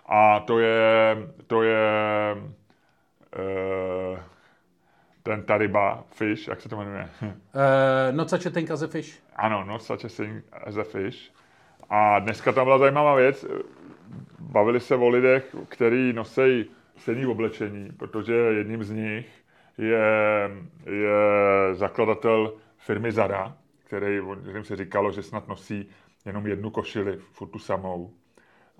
A 0.09 0.39
to 0.39 0.59
je, 0.59 1.17
to 1.47 1.63
je 1.63 1.87
uh, 3.39 4.19
ten 5.23 5.43
Tariba 5.43 6.03
Fish, 6.11 6.47
jak 6.47 6.61
se 6.61 6.69
to 6.69 6.77
jmenuje? 6.77 7.09
Uh, 7.53 8.15
not 8.15 8.29
such 8.29 8.45
a 8.45 8.49
thing 8.49 8.71
as 8.71 8.81
a 8.81 8.87
fish. 8.87 9.19
Ano, 9.35 9.63
Not 9.63 9.83
such 9.83 10.05
a 10.05 10.07
thing 10.07 10.43
as 10.65 10.77
a 10.77 10.83
fish. 10.83 11.31
A 11.89 12.19
dneska 12.19 12.51
tam 12.51 12.65
byla 12.65 12.77
zajímavá 12.77 13.15
věc. 13.15 13.45
Bavili 14.39 14.79
se 14.79 14.95
o 14.95 15.09
lidech, 15.09 15.55
kteří 15.69 16.13
nosí 16.13 16.71
stejný 16.97 17.25
oblečení, 17.25 17.91
protože 17.97 18.33
jedním 18.33 18.83
z 18.83 18.91
nich 18.91 19.27
je, 19.77 20.51
je 20.85 21.75
zakladatel 21.75 22.53
firmy 22.77 23.11
Zara, 23.11 23.55
který, 23.83 24.19
kterým 24.41 24.63
se 24.63 24.75
říkalo, 24.75 25.11
že 25.11 25.23
snad 25.23 25.47
nosí 25.47 25.89
jenom 26.25 26.47
jednu 26.47 26.69
košili, 26.69 27.17
furt 27.31 27.47
tu 27.47 27.59
samou. 27.59 28.13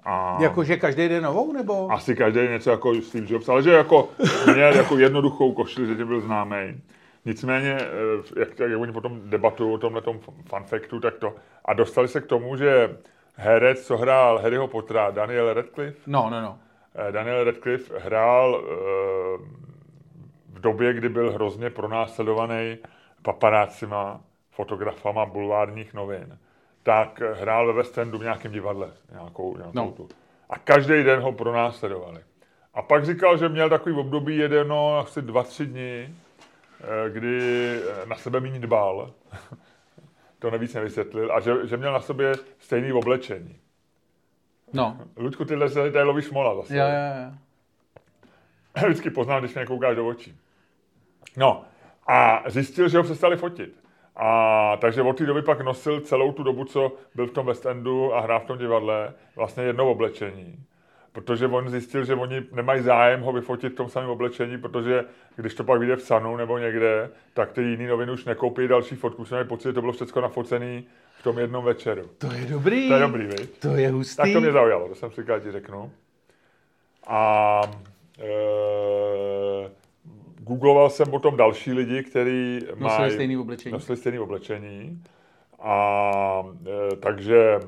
A 0.04 0.38
Jakože 0.41 0.78
každý 0.78 1.10
den 1.10 1.24
novou, 1.24 1.54
nebo? 1.54 1.91
asi 1.91 2.16
každý 2.16 2.39
něco 2.39 2.72
jako 2.72 3.02
Steve 3.02 3.28
Jobs, 3.30 3.50
ale 3.50 3.64
že 3.64 3.72
jako 3.72 4.10
měl 4.54 4.76
jako 4.76 4.97
jednoduchou 4.97 5.52
košili, 5.52 5.88
že 5.88 5.95
tím 5.95 6.08
byl 6.08 6.22
známý. 6.22 6.82
Nicméně, 7.26 7.78
eh, 7.82 8.39
jak, 8.39 8.60
jak 8.60 8.80
oni 8.80 8.91
potom 8.91 9.22
debatují 9.30 9.74
o 9.74 9.78
tomhle 9.78 10.02
fun 10.50 10.64
factu, 10.64 11.00
tak 11.00 11.18
to. 11.18 11.36
A 11.66 11.74
dostali 11.74 12.08
se 12.08 12.22
k 12.22 12.26
tomu, 12.26 12.56
že 12.56 12.97
herec, 13.36 13.86
co 13.86 13.97
hrál 13.97 14.39
Harryho 14.39 14.68
Pottera, 14.68 15.12
Daniel 15.12 15.54
Radcliffe, 15.54 16.00
No, 16.08 16.30
no, 16.30 16.41
no. 16.41 16.60
Eh, 16.95 17.12
Daniel 17.12 17.43
Radcliffe 17.43 18.00
hrál 18.00 18.62
eh, 18.64 18.70
v 20.54 20.60
době, 20.62 20.93
kdy 20.93 21.10
byl 21.10 21.32
hrozně 21.32 21.70
pronásledovaný 21.70 22.78
paparácima, 23.22 24.22
fotografama 24.52 25.26
bulvárních 25.26 25.93
novin, 25.93 26.38
tak 26.84 27.21
hrál 27.34 27.67
ve 27.67 27.73
West 27.73 27.97
Endu 27.97 28.17
v 28.17 28.21
nějakém 28.23 28.51
divadle. 28.51 28.91
Nějakou, 29.11 29.57
nějakou 29.57 29.71
No. 29.75 29.91
tu. 29.91 30.09
A 30.49 30.57
každý 30.59 31.03
den 31.03 31.19
ho 31.19 31.32
pronásledovali. 31.32 32.21
A 32.73 32.82
pak 32.82 33.05
říkal, 33.05 33.38
že 33.38 33.49
měl 33.49 33.69
takový 33.69 33.95
období 33.95 34.38
jedno, 34.38 34.97
asi 34.97 35.21
dva, 35.21 35.43
tři 35.43 35.65
dny, 35.65 36.13
eh, 36.82 37.09
kdy 37.09 37.39
eh, 37.84 38.05
na 38.05 38.15
sebe 38.15 38.39
méně 38.39 38.59
dbal. 38.59 39.11
to 40.39 40.51
nevíc 40.51 40.73
nevysvětlil. 40.73 41.32
A 41.34 41.39
že, 41.39 41.67
že 41.67 41.77
měl 41.77 41.93
na 41.93 42.01
sobě 42.01 42.34
stejný 42.59 42.93
oblečení. 42.93 43.55
No. 44.73 44.97
Ludku, 45.17 45.45
tyhle 45.45 45.69
se 45.69 45.91
tady 45.91 46.03
lovíš 46.05 46.30
mola 46.32 46.55
zase. 46.55 46.77
Jo, 46.77 46.84
jo, 46.86 47.23
jo. 47.25 47.32
Vždycky 48.88 49.09
poznám, 49.09 49.41
když 49.41 49.55
mě 49.55 49.65
koukáš 49.65 49.95
do 49.95 50.07
očí. 50.07 50.38
No 51.38 51.65
a 52.07 52.43
zjistil, 52.49 52.89
že 52.89 52.97
ho 52.97 53.03
přestali 53.03 53.38
fotit. 53.38 53.78
A 54.22 54.78
takže 54.82 55.01
od 55.01 55.17
té 55.17 55.26
doby 55.26 55.41
pak 55.41 55.61
nosil 55.61 55.99
celou 55.99 56.32
tu 56.32 56.43
dobu, 56.43 56.65
co 56.65 56.91
byl 57.15 57.28
v 57.28 57.32
tom 57.32 57.45
West 57.45 57.65
Endu 57.65 58.13
a 58.15 58.20
hrál 58.20 58.39
v 58.39 58.45
tom 58.45 58.57
divadle, 58.57 59.13
vlastně 59.36 59.63
jedno 59.63 59.91
oblečení. 59.91 60.55
Protože 61.11 61.47
on 61.47 61.70
zjistil, 61.70 62.05
že 62.05 62.15
oni 62.15 62.41
nemají 62.51 62.82
zájem 62.82 63.22
ho 63.22 63.32
vyfotit 63.32 63.74
v 63.74 63.76
tom 63.76 63.89
samém 63.89 64.09
oblečení, 64.09 64.57
protože 64.57 65.05
když 65.36 65.53
to 65.53 65.63
pak 65.63 65.80
vyjde 65.80 65.95
v 65.95 66.01
Sanu 66.01 66.38
nebo 66.38 66.57
někde, 66.57 67.09
tak 67.34 67.51
ty 67.51 67.61
jiný 67.61 67.88
noviny 67.88 68.11
už 68.11 68.26
nekoupí 68.26 68.67
další 68.67 68.95
fotku. 68.95 69.26
Mají 69.32 69.45
pocit, 69.45 69.70
že 69.70 69.74
to 69.74 69.82
bylo 69.82 69.93
všechno 69.93 70.22
nafocený 70.22 70.88
v 71.20 71.24
tom 71.24 71.39
jednom 71.39 71.65
večeru. 71.65 72.09
To 72.17 72.32
je 72.32 72.45
dobrý. 72.45 72.88
To 72.88 72.93
je 72.93 72.99
dobrý, 72.99 73.26
viď? 73.26 73.59
To 73.59 73.76
je 73.76 73.89
hustý. 73.89 74.17
Tak 74.17 74.34
to 74.34 74.41
mě 74.41 74.51
zaujalo, 74.51 74.89
to 74.89 74.95
jsem 74.95 75.11
si 75.11 75.24
ti 75.24 75.51
řeknu. 75.51 75.91
A 77.07 77.61
e, 78.20 79.70
googloval 80.50 80.89
jsem 80.89 81.08
potom 81.10 81.38
další 81.38 81.74
lidi, 81.74 82.04
kteří 82.04 82.60
Nosili 82.76 83.00
mají... 83.00 83.12
stejný 83.12 83.38
oblečení. 83.38 83.74
Nosili 83.74 83.97
stejný 83.97 84.20
oblečení. 84.20 85.04
A 85.60 86.43
e, 86.91 86.95
takže 86.95 87.38
e, 87.38 87.60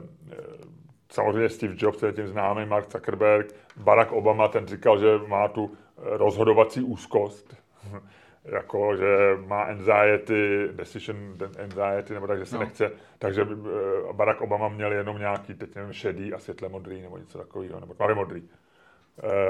samozřejmě 1.12 1.50
Steve 1.50 1.74
Jobs, 1.78 2.04
je 2.04 2.14
tím 2.14 2.28
známý, 2.28 2.66
Mark 2.66 2.92
Zuckerberg, 2.92 3.56
Barack 3.78 4.12
Obama, 4.12 4.48
ten 4.48 4.68
říkal, 4.68 5.00
že 5.00 5.08
má 5.28 5.48
tu 5.48 5.72
rozhodovací 5.98 6.82
úzkost. 6.84 7.56
jako, 8.46 8.96
že 8.96 9.38
má 9.48 9.62
anxiety, 9.62 10.68
decision 10.72 11.18
anxiety, 11.64 12.14
nebo 12.14 12.28
tak, 12.28 12.40
že 12.40 12.46
se 12.46 12.56
No. 12.56 12.62
nechce, 12.62 12.92
takže 13.20 13.42
eh, 13.42 14.14
Barack 14.14 14.42
Obama 14.42 14.70
měl 14.70 14.92
jenom 14.92 15.18
nějaký, 15.18 15.54
teď 15.54 15.76
nevím, 15.76 15.94
šedý 15.94 16.34
a 16.34 16.40
světle 16.40 16.70
modrý, 16.70 17.02
nebo 17.02 17.18
něco 17.18 17.38
takového, 17.38 17.80
nebo 17.80 17.94
tmavě 17.94 18.16
modrý 18.16 18.44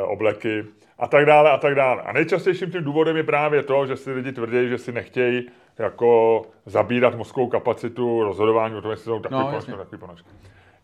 obleky 0.03 0.65
a 0.99 1.07
tak 1.07 1.25
dále 1.25 1.51
a 1.51 1.57
tak 1.57 1.75
dále. 1.75 2.01
A 2.01 2.11
nejčastějším 2.13 2.71
tím 2.71 2.83
důvodem 2.83 3.17
je 3.17 3.23
právě 3.23 3.63
to, 3.63 3.85
že 3.85 3.95
si 3.97 4.11
lidi 4.11 4.31
tvrdí, 4.31 4.69
že 4.69 4.77
si 4.77 4.91
nechtějí 4.91 5.47
jako 5.79 6.41
zabírat 6.65 7.15
mozkovou 7.15 7.47
kapacitu 7.47 8.23
rozhodování 8.23 8.75
o 8.75 8.81
tom, 8.81 8.91
jestli 8.91 9.05
jsou 9.05 9.19
takový 9.19 9.39
No, 9.41 9.47
no, 9.47 9.55
jasně. 9.55 9.73
ponožky, 9.73 9.85
takový 9.91 9.99
ponožky. 9.99 10.29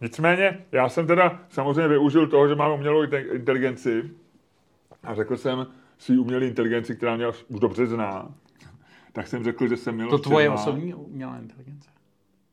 Nicméně, 0.02 0.66
já 0.72 0.90
jsem 0.90 1.08
teda 1.08 1.40
samozřejmě 1.50 1.88
využil 1.88 2.28
toho, 2.28 2.48
že 2.48 2.56
mám 2.56 2.72
umělou 2.72 3.04
inte- 3.04 3.36
inteligenci 3.36 4.04
a 5.04 5.14
řekl 5.16 5.38
jsem 5.38 5.68
svý 5.98 6.20
umělé 6.20 6.46
inteligenci, 6.46 6.96
která 6.96 7.16
mě 7.16 7.28
už 7.28 7.46
už 7.48 7.60
dobře 7.60 7.86
zná, 7.86 8.30
tak 9.14 9.28
jsem 9.28 9.44
řekl, 9.44 9.68
že 9.68 9.78
jsem 9.78 9.96
měl 9.96 10.10
To 10.10 10.18
tvoje 10.18 10.50
osobní 10.50 10.94
umělá 10.94 11.38
inteligence. 11.38 11.90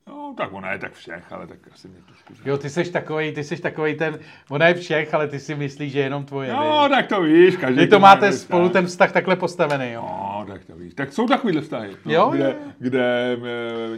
No, 0.06 0.34
tak 0.36 0.52
ona 0.52 0.72
je 0.72 0.78
tak 0.78 0.92
všech, 0.92 1.32
ale 1.32 1.46
tak 1.46 1.58
asi 1.72 1.88
mě 1.88 1.98
trošku. 2.06 2.32
Jo, 2.44 2.58
ty 2.58 2.70
jsi 2.70 2.92
takový, 2.92 3.32
ty 3.32 3.44
jsi 3.44 3.62
takový 3.62 3.94
ten, 3.94 4.18
ona 4.50 4.68
je 4.68 4.74
všech, 4.74 5.14
ale 5.14 5.28
ty 5.28 5.40
si 5.40 5.54
myslíš, 5.54 5.92
že 5.92 5.98
je 5.98 6.04
jenom 6.04 6.24
tvoje. 6.24 6.52
No, 6.52 6.80
viď? 6.82 6.90
tak 6.90 7.06
to 7.06 7.22
víš, 7.22 7.56
každý 7.56 7.80
Vy 7.80 7.86
to 7.86 8.00
má 8.00 8.14
máte 8.14 8.32
spolu 8.32 8.68
ten 8.68 8.86
vztah 8.86 9.12
takhle 9.12 9.36
postavený, 9.36 9.92
jo? 9.92 10.02
No, 10.02 10.44
tak 10.48 10.64
to 10.64 10.76
víš. 10.76 10.94
Tak 10.94 11.12
jsou 11.12 11.26
takovýhle 11.26 11.62
vztahy. 11.62 11.90
No, 12.04 12.12
Jo, 12.12 12.30
kde, 12.34 12.56
kde 12.78 13.36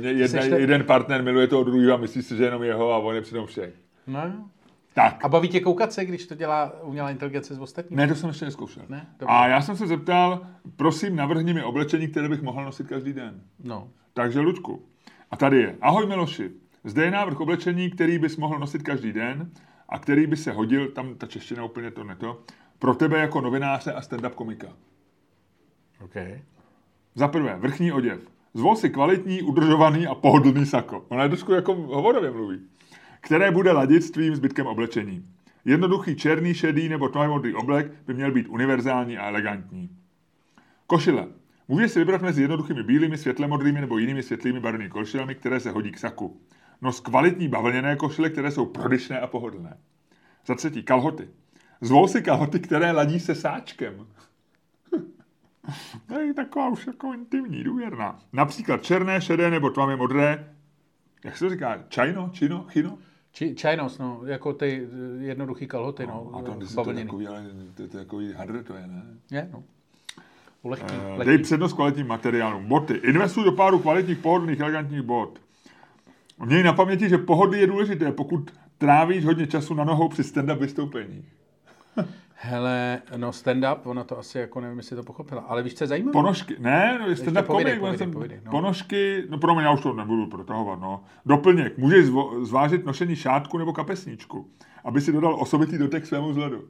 eh, 0.04 0.08
jedna, 0.08 0.40
Jseš 0.40 0.50
tak- 0.50 0.60
jeden 0.60 0.84
partner 0.84 1.22
miluje 1.22 1.46
toho 1.46 1.64
druhého 1.64 1.94
a 1.94 1.96
myslí 1.96 2.22
si, 2.22 2.36
že 2.36 2.44
jenom 2.44 2.62
jeho 2.62 2.92
a 2.92 2.98
on 2.98 3.14
je 3.14 3.20
přitom 3.20 3.46
všech. 3.46 3.74
No. 4.06 4.20
jo. 4.20 4.44
Tak. 4.94 5.24
A 5.24 5.28
baví 5.28 5.48
tě 5.48 5.60
koukat 5.60 5.92
se, 5.92 6.04
když 6.04 6.26
to 6.26 6.34
dělá 6.34 6.72
umělá 6.82 7.10
inteligence 7.10 7.54
s 7.54 7.60
ostatními? 7.60 8.02
Ne, 8.02 8.08
to 8.08 8.14
jsem 8.14 8.28
ještě 8.28 8.44
neskoušel. 8.44 8.82
Ne? 8.88 9.06
Dobře. 9.18 9.34
A 9.34 9.48
já 9.48 9.60
jsem 9.62 9.76
se 9.76 9.86
zeptal, 9.86 10.40
prosím, 10.76 11.16
navrhni 11.16 11.54
mi 11.54 11.62
oblečení, 11.62 12.08
které 12.08 12.28
bych 12.28 12.42
mohl 12.42 12.64
nosit 12.64 12.88
každý 12.88 13.12
den. 13.12 13.40
No. 13.64 13.88
Takže, 14.14 14.40
Luďku, 14.40 14.82
a 15.30 15.36
tady 15.36 15.60
je. 15.60 15.76
Ahoj 15.80 16.06
Miloši, 16.06 16.50
zde 16.84 17.04
je 17.04 17.10
návrh 17.10 17.40
oblečení, 17.40 17.90
který 17.90 18.18
bys 18.18 18.36
mohl 18.36 18.58
nosit 18.58 18.82
každý 18.82 19.12
den 19.12 19.50
a 19.88 19.98
který 19.98 20.26
by 20.26 20.36
se 20.36 20.52
hodil, 20.52 20.88
tam 20.88 21.14
ta 21.14 21.26
čeština 21.26 21.64
úplně 21.64 21.90
to 21.90 22.04
neto, 22.04 22.42
pro 22.78 22.94
tebe 22.94 23.18
jako 23.18 23.40
novináře 23.40 23.92
a 23.92 24.00
stand-up 24.00 24.34
komika. 24.34 24.68
Okay. 26.00 26.42
Za 27.14 27.28
prvé, 27.28 27.56
vrchní 27.58 27.92
oděv. 27.92 28.20
Zvol 28.54 28.76
si 28.76 28.90
kvalitní, 28.90 29.42
udržovaný 29.42 30.06
a 30.06 30.14
pohodlný 30.14 30.66
sako. 30.66 31.06
Ona 31.08 31.22
je 31.22 31.28
trošku 31.28 31.52
jako 31.52 31.74
hovorově 31.74 32.30
mluví. 32.30 32.60
Které 33.20 33.50
bude 33.50 33.72
ladit 33.72 34.02
s 34.02 34.10
tvým 34.10 34.36
zbytkem 34.36 34.66
oblečení. 34.66 35.28
Jednoduchý 35.64 36.16
černý, 36.16 36.54
šedý 36.54 36.88
nebo 36.88 37.08
tmavě 37.08 37.28
modrý 37.28 37.54
oblek 37.54 37.92
by 38.06 38.14
měl 38.14 38.32
být 38.32 38.48
univerzální 38.48 39.18
a 39.18 39.28
elegantní. 39.28 39.90
Košile. 40.86 41.28
Můžeš 41.68 41.92
si 41.92 41.98
vybrat 41.98 42.22
mezi 42.22 42.42
jednoduchými 42.42 42.82
bílými, 42.82 43.18
světle 43.18 43.46
modrými 43.46 43.80
nebo 43.80 43.98
jinými 43.98 44.22
světlými 44.22 44.60
barevnými 44.60 44.90
košilemi, 44.90 45.34
které 45.34 45.60
se 45.60 45.70
hodí 45.70 45.92
k 45.92 45.98
saku. 45.98 46.40
Nos 46.82 47.00
kvalitní 47.00 47.48
bavlněné 47.48 47.96
košile, 47.96 48.30
které 48.30 48.50
jsou 48.50 48.66
prodyšné 48.66 49.20
a 49.20 49.26
pohodlné. 49.26 49.76
Za 50.46 50.54
třetí, 50.54 50.82
kalhoty. 50.82 51.28
Zvol 51.80 52.08
si 52.08 52.22
kalhoty, 52.22 52.60
které 52.60 52.92
ladí 52.92 53.20
se 53.20 53.34
sáčkem. 53.34 54.06
To 56.08 56.18
je 56.20 56.34
taková 56.34 56.68
už 56.68 56.86
jako 56.86 57.12
intimní, 57.12 57.64
důvěrná. 57.64 58.18
Například 58.32 58.82
černé, 58.82 59.20
šedé 59.20 59.50
nebo 59.50 59.70
tmavě 59.70 59.96
modré. 59.96 60.54
Jak 61.24 61.36
se 61.36 61.44
to 61.44 61.50
říká? 61.50 61.84
Čajno? 61.88 62.30
Čino? 62.32 62.66
Chino? 62.68 62.98
Či, 63.32 63.54
čajnos, 63.54 63.98
no, 63.98 64.20
jako 64.26 64.52
ty 64.52 64.88
eh, 65.20 65.24
jednoduchý 65.24 65.66
kalhoty, 65.66 66.06
no, 66.06 66.30
A 66.34 66.42
to, 66.42 66.54
to 66.54 66.60
je 66.64 66.68
bavlněný. 66.74 67.06
takový, 67.06 67.28
ale 67.28 67.44
to, 67.74 67.88
to 67.88 67.98
je 67.98 68.04
takový 68.04 68.32
hadr, 68.32 68.62
to 68.62 68.74
je, 68.74 68.86
ne? 68.86 69.02
Je, 69.30 69.48
no. 69.52 69.64
Lehký, 70.68 70.94
Eh, 70.94 71.08
lehký. 71.10 71.24
Dej 71.26 71.38
přednost 71.38 71.72
kvalitním 71.72 72.06
materiálům. 72.06 72.66
Boty. 72.66 72.94
Investuj 72.94 73.44
do 73.44 73.52
páru 73.52 73.78
kvalitních, 73.78 74.18
pohodlných, 74.18 74.60
elegantních 74.60 75.02
bot. 75.02 75.38
Měj 76.44 76.62
na 76.62 76.72
paměti, 76.72 77.08
že 77.08 77.18
pohodlí 77.18 77.60
je 77.60 77.66
důležité, 77.66 78.12
pokud 78.12 78.50
trávíš 78.78 79.24
hodně 79.24 79.46
času 79.46 79.74
na 79.74 79.84
nohou 79.84 80.08
při 80.08 80.22
stand-up 80.22 80.58
vystoupeních. 80.58 81.24
Hele, 82.38 83.02
no 83.16 83.30
stand-up, 83.30 83.76
ona 83.84 84.04
to 84.04 84.18
asi 84.18 84.38
jako 84.38 84.60
nevím, 84.60 84.78
jestli 84.78 84.96
to 84.96 85.02
pochopila, 85.02 85.40
ale 85.40 85.62
víš, 85.62 85.74
co 85.74 85.84
je 85.84 85.88
zajímavé? 85.88 86.12
Ponožky, 86.12 86.54
ne, 86.58 86.98
no, 87.00 87.06
stand-up 87.14 87.42
povídej, 87.42 87.72
komik, 87.72 87.80
povídej, 87.80 87.98
jsem- 87.98 88.10
povídej, 88.12 88.40
no. 88.44 88.50
ponožky, 88.50 89.22
no 89.30 89.38
pro 89.38 89.54
mě 89.54 89.64
já 89.64 89.70
už 89.72 89.80
to 89.80 89.92
nebudu 89.92 90.26
protahovat, 90.26 90.80
no. 90.80 91.04
Doplněk, 91.26 91.78
můžeš 91.78 92.06
zvo, 92.06 92.44
zvážit 92.44 92.86
nošení 92.86 93.16
šátku 93.16 93.58
nebo 93.58 93.72
kapesníčku, 93.72 94.50
aby 94.84 95.00
si 95.00 95.12
dodal 95.12 95.36
osobitý 95.40 95.78
dotek 95.78 96.06
svému 96.06 96.28
vzhledu. 96.28 96.64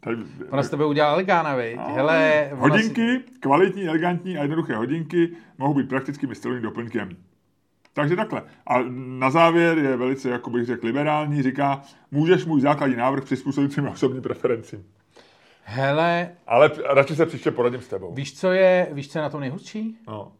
Tady, 0.00 0.16
Ona 0.50 0.62
z 0.62 0.70
tebe 0.70 0.84
udělala 0.84 1.14
elegána, 1.14 1.56
viď? 1.56 1.78
Hele, 1.94 2.50
hodinky, 2.54 3.20
kvalitní, 3.40 3.88
elegantní 3.88 4.38
a 4.38 4.42
jednoduché 4.42 4.76
hodinky 4.76 5.30
mohou 5.58 5.74
být 5.74 5.88
praktickým 5.88 6.34
stylovým 6.34 6.62
doplňkem. 6.62 7.08
Takže 7.92 8.16
takhle. 8.16 8.42
A 8.66 8.74
na 9.18 9.30
závěr 9.30 9.78
je 9.78 9.96
velice, 9.96 10.30
jako 10.30 10.50
bych 10.50 10.66
řekl, 10.66 10.86
liberální. 10.86 11.42
Říká, 11.42 11.82
můžeš 12.10 12.44
můj 12.44 12.60
základní 12.60 12.96
návrh 12.96 13.24
přizpůsobit 13.24 13.72
svým 13.72 13.88
osobním 13.88 14.22
preferencím. 14.22 14.78
Si, 14.78 14.84
hele, 15.62 16.30
Ale 16.46 16.70
radši 16.94 17.16
se 17.16 17.26
příště 17.26 17.50
poradím 17.50 17.80
s 17.80 17.88
tebou. 17.88 18.14
víš, 18.14 18.38
co 18.40 18.52
je, 18.52 18.88
víš, 18.92 19.12
co 19.12 19.18
je 19.18 19.22
na 19.22 19.30
tom 19.30 19.40
nejhustší? 19.40 19.98
No. 20.08 20.32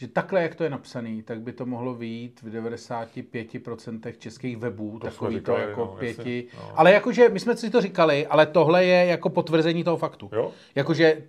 Že 0.00 0.08
takhle, 0.08 0.42
jak 0.42 0.54
to 0.54 0.64
je 0.64 0.70
napsaný, 0.70 1.22
tak 1.22 1.40
by 1.40 1.52
to 1.52 1.66
mohlo 1.66 1.94
vyjít 1.94 2.40
v 2.42 2.46
95% 2.50 4.12
českých 4.18 4.56
webů, 4.56 4.98
jsme 5.00 5.10
takový 5.10 5.34
říkali, 5.36 5.62
to 5.62 5.68
jako 5.68 5.80
no, 5.84 6.06
jasně, 6.06 6.24
pěti. 6.24 6.48
no. 6.56 6.72
Ale 6.74 6.92
jakože, 6.92 7.28
my 7.28 7.40
jsme 7.40 7.56
si 7.56 7.70
to 7.70 7.80
říkali, 7.80 8.26
ale 8.26 8.46
tohle 8.46 8.84
je 8.84 9.06
jako 9.06 9.28
potvrzení 9.30 9.84
toho 9.84 9.96
faktu. 9.96 10.30
Jo? 10.32 10.52
Jakože 10.74 11.22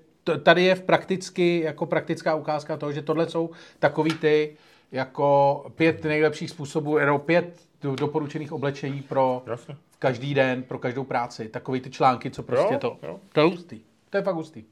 tady 0.44 0.64
je 0.64 0.76
v 0.76 0.82
prakticky, 0.82 1.60
jako 1.60 1.86
praktická 1.86 2.36
ukázka 2.36 2.78
toho, 2.78 2.92
že 2.92 3.02
tohle 3.02 3.30
jsou 3.30 3.50
takový 3.80 4.14
ty 4.14 4.58
jako 4.92 5.66
pět 5.76 6.04
nejlepších 6.04 6.50
způsobů, 6.50 6.98
nebo 6.98 7.20
pět 7.20 7.62
do- 7.82 7.96
doporučených 7.96 8.52
oblečení 8.52 9.02
pro 9.02 9.44
Jasně. 9.48 9.76
každý 10.00 10.34
den, 10.34 10.64
pro 10.64 10.80
každou 10.80 11.04
práci. 11.04 11.50
Takový 11.50 11.82
ty 11.82 11.90
články, 11.90 12.32
co 12.32 12.44
prostě 12.44 12.74
Jo, 12.74 12.80
to. 12.80 12.98
jo. 13.04 13.20
To 13.34 13.40
je 13.40 13.46
hustý. 13.46 13.82
To 14.10 14.18
je 14.18 14.24
fakt 14.24 14.36
hustý. 14.36 14.64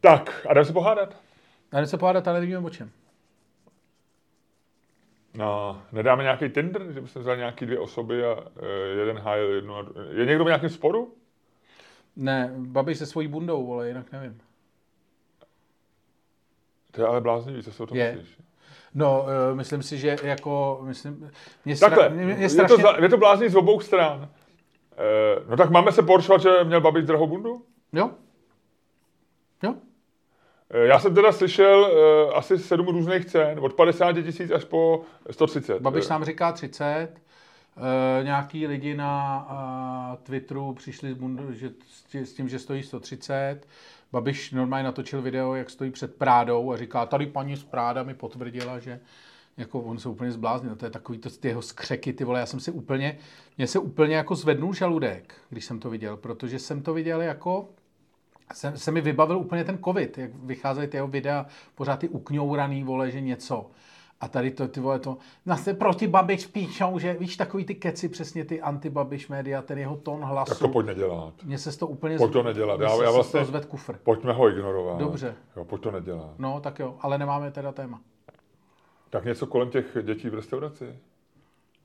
Tak, 0.00 0.46
a 0.48 0.54
jdeme 0.54 0.64
se 0.64 0.72
pohádat. 0.72 1.16
A 1.72 1.86
se 1.86 1.96
pohádat, 1.98 2.28
ale 2.28 2.40
nevíme 2.40 2.58
o 2.58 2.70
čem. 2.70 2.90
No, 5.38 5.82
nedáme 5.92 6.22
nějaký 6.22 6.48
tender, 6.48 6.92
že 6.92 7.00
bychom 7.00 7.22
vzali 7.22 7.38
nějaký 7.38 7.66
dvě 7.66 7.78
osoby 7.78 8.24
a 8.24 8.34
uh, 8.34 8.42
jeden 8.98 9.18
hájil 9.18 9.50
jednu 9.50 9.76
a... 9.76 9.86
Je 10.10 10.26
někdo 10.26 10.44
v 10.44 10.46
nějakém 10.46 10.70
sporu? 10.70 11.14
Ne, 12.16 12.54
Babiš 12.56 12.98
se 12.98 13.06
svojí 13.06 13.28
bundou, 13.28 13.72
ale 13.72 13.88
jinak 13.88 14.12
nevím. 14.12 14.40
To 16.90 17.00
je 17.00 17.06
ale 17.06 17.20
bláznivý, 17.20 17.62
co 17.62 17.72
se 17.72 17.82
o 17.82 17.86
tom 17.86 17.96
Je. 17.98 18.12
myslíš? 18.16 18.38
No, 18.94 19.22
uh, 19.22 19.56
myslím 19.56 19.82
si, 19.82 19.98
že 19.98 20.16
jako, 20.22 20.80
myslím, 20.82 21.30
mě, 21.64 21.76
Takhle, 21.76 22.08
mě, 22.08 22.24
mě 22.24 22.34
je, 22.34 22.48
strašně... 22.48 22.76
to, 22.76 22.82
za- 22.82 22.96
je 23.02 23.08
to 23.08 23.16
bláznivý 23.16 23.52
z 23.52 23.56
obou 23.56 23.80
stran. 23.80 24.18
Uh, 24.18 25.50
no 25.50 25.56
tak 25.56 25.70
máme 25.70 25.92
se 25.92 26.02
poršovat, 26.02 26.40
že 26.40 26.64
měl 26.64 26.80
Babiš 26.80 27.04
drahou 27.04 27.26
bundu? 27.26 27.62
Jo? 27.92 28.10
Jo? 29.62 29.74
Eh, 30.70 30.86
Já 30.86 30.98
jsem 30.98 31.14
teda 31.14 31.32
slyšel 31.32 31.80
uh, 31.80 32.36
asi 32.36 32.58
sedm 32.58 32.86
různých 32.86 33.24
cen, 33.24 33.58
od 33.60 33.74
50 33.74 34.12
tisíc 34.12 34.50
až 34.50 34.64
po 34.64 35.02
130. 35.30 35.82
Babiš 35.82 36.06
Eh, 36.06 36.10
nám 36.10 36.24
říká 36.24 36.52
30, 36.52 37.08
uh, 37.76 38.24
nějaký 38.24 38.66
lidi 38.66 38.94
na 38.94 39.46
uh, 39.50 40.16
Twitteru 40.22 40.74
přišli 40.74 41.16
že, 41.50 41.70
s 42.24 42.32
tím, 42.32 42.48
že 42.48 42.58
stojí 42.58 42.82
130. 42.82 43.66
Babiš 44.12 44.50
normálně 44.50 44.84
natočil 44.84 45.22
video, 45.22 45.54
jak 45.54 45.70
stojí 45.70 45.90
před 45.90 46.14
Prádou 46.14 46.72
a 46.72 46.76
říká, 46.76 47.06
tady 47.06 47.26
paní 47.26 47.56
z 47.56 47.64
Práda 47.64 48.02
mi 48.02 48.14
potvrdila, 48.14 48.78
že 48.78 49.00
jako 49.56 49.80
on 49.80 49.98
se 49.98 50.08
úplně 50.08 50.32
zbláznil, 50.32 50.76
to 50.76 50.84
je 50.84 50.90
takový 50.90 51.18
to, 51.18 51.30
ty 51.30 51.48
jeho 51.48 51.62
skřeky, 51.62 52.12
ty 52.12 52.24
vole, 52.24 52.40
já 52.40 52.46
jsem 52.46 52.60
si 52.60 52.70
úplně, 52.70 53.18
mě 53.58 53.66
se 53.66 53.78
úplně 53.78 54.16
jako 54.16 54.34
zvednul 54.34 54.74
žaludek, 54.74 55.34
když 55.50 55.64
jsem 55.64 55.80
to 55.80 55.90
viděl, 55.90 56.16
protože 56.16 56.58
jsem 56.58 56.82
to 56.82 56.94
viděl 56.94 57.22
jako, 57.22 57.68
se, 58.54 58.72
se 58.76 58.90
mi 58.90 59.00
vybavil 59.00 59.38
úplně 59.38 59.64
ten 59.64 59.78
covid, 59.84 60.18
jak 60.18 60.30
vycházely 60.34 60.88
ty 60.88 60.96
jeho 60.96 61.08
videa, 61.08 61.46
pořád 61.74 61.96
ty 61.96 62.08
ukňouraný, 62.08 62.84
vole, 62.84 63.10
že 63.10 63.20
něco. 63.20 63.70
A 64.20 64.28
tady 64.28 64.50
to, 64.50 64.68
ty 64.68 64.80
vole, 64.80 64.98
to, 64.98 65.16
zase 65.46 65.74
proti 65.74 66.06
Babiš 66.06 66.46
píšou, 66.46 66.98
že 66.98 67.14
víš, 67.14 67.36
takový 67.36 67.64
ty 67.64 67.74
keci, 67.74 68.08
přesně 68.08 68.44
ty 68.44 68.62
anti-Babiš 68.62 69.28
média, 69.28 69.62
ten 69.62 69.78
jeho 69.78 69.96
tón 69.96 70.20
hlasu. 70.20 70.50
Tak 70.50 70.58
to 70.58 70.68
pojď 70.68 70.86
nedělat. 70.86 71.34
Mně 71.44 71.58
se 71.58 71.78
to 71.78 71.86
úplně... 71.86 72.16
Pojď 72.16 72.32
to 72.32 72.42
nedělat. 72.42 72.80
Já, 72.80 72.96
se 72.96 73.04
já 73.04 73.10
vlastně, 73.10 73.32
toho 73.32 73.44
zved 73.44 73.64
kufr. 73.64 73.96
pojďme 74.02 74.32
ho 74.32 74.48
ignorovat. 74.48 74.98
Dobře. 74.98 75.34
Jo, 75.56 75.64
pojď 75.64 75.82
to 75.82 75.90
nedělat. 75.90 76.38
No, 76.38 76.60
tak 76.60 76.78
jo, 76.78 76.96
ale 77.00 77.18
nemáme 77.18 77.50
teda 77.50 77.72
téma. 77.72 78.00
Tak 79.10 79.24
něco 79.24 79.46
kolem 79.46 79.70
těch 79.70 79.96
dětí 80.02 80.28
v 80.30 80.34
restauraci. 80.34 80.98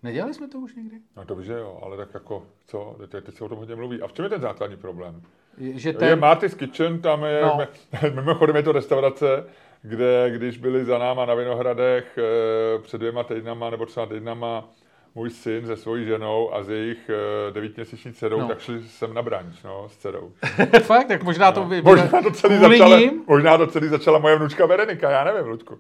Nedělali 0.03 0.33
jsme 0.33 0.47
to 0.47 0.59
už 0.59 0.75
někdy? 0.75 0.99
No 1.29 1.41
že 1.41 1.53
jo, 1.53 1.79
ale 1.83 1.97
tak 1.97 2.13
jako, 2.13 2.43
co, 2.65 2.95
teď, 2.99 3.25
teď 3.25 3.35
se 3.35 3.43
o 3.43 3.49
tom 3.49 3.57
hodně 3.57 3.75
mluví. 3.75 4.01
A 4.01 4.07
v 4.07 4.13
čem 4.13 4.23
je 4.23 4.29
ten 4.29 4.41
základní 4.41 4.77
problém? 4.77 5.21
Je- 5.57 5.79
Že 5.79 5.93
Ten... 5.93 6.07
Je. 6.07 6.15
Marty's 6.15 6.53
Kitchen, 6.55 7.01
tam 7.01 7.23
je, 7.23 7.41
No. 7.41 7.57
no. 8.03 8.09
mimochodem 8.15 8.55
je 8.55 8.63
to 8.63 8.71
restaurace, 8.71 9.45
kde 9.81 10.29
když 10.35 10.57
byli 10.57 10.85
za 10.85 10.97
náma 10.97 11.25
na 11.25 11.33
Vinohradech 11.33 12.17
eh, 12.17 12.79
před 12.81 12.97
dvěma 12.97 13.23
týdnama 13.23 13.69
nebo 13.69 13.85
třeba 13.85 14.05
týdnama 14.05 14.69
můj 15.15 15.29
syn 15.29 15.67
se 15.67 15.77
svojí 15.77 16.05
ženou 16.05 16.53
a 16.53 16.63
s 16.63 16.69
jejich 16.69 17.09
eh, 17.09 17.51
devítiměsíční 17.51 18.13
dcerou, 18.13 18.37
No. 18.37 18.43
no. 18.43 18.49
tak 18.49 18.59
šli 18.59 18.83
sem 18.83 19.13
na 19.13 19.21
branč, 19.21 19.63
no, 19.63 19.89
s 19.89 19.97
dcerou. 19.97 20.31
Fakt, 20.83 21.07
tak 21.07 21.23
možná 21.23 21.51
to 21.51 21.63
by... 21.65 21.81
Možná 21.81 22.21
to 22.21 22.31
celý 22.31 22.57
začala, 22.59 22.99
ním? 22.99 23.23
možná 23.27 23.57
to 23.57 23.67
celý 23.67 23.87
začala 23.87 24.19
moje 24.19 24.35
vnučka 24.35 24.65
Veronika, 24.65 25.11
já 25.11 25.23
nevím, 25.23 25.47
Ludku. 25.51 25.77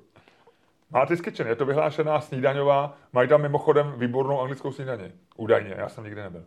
Marty's 0.91 1.21
Kitchen, 1.21 1.47
je 1.47 1.55
to 1.55 1.65
vyhlášená 1.65 2.21
snídaňová, 2.21 2.97
mají 3.13 3.29
tam 3.29 3.41
mimochodem 3.41 3.93
výbornou 3.97 4.41
anglickou 4.41 4.71
snídaně. 4.71 5.11
Údajně, 5.37 5.73
já 5.77 5.89
jsem 5.89 6.03
nikdy 6.03 6.21
nebyl. 6.21 6.43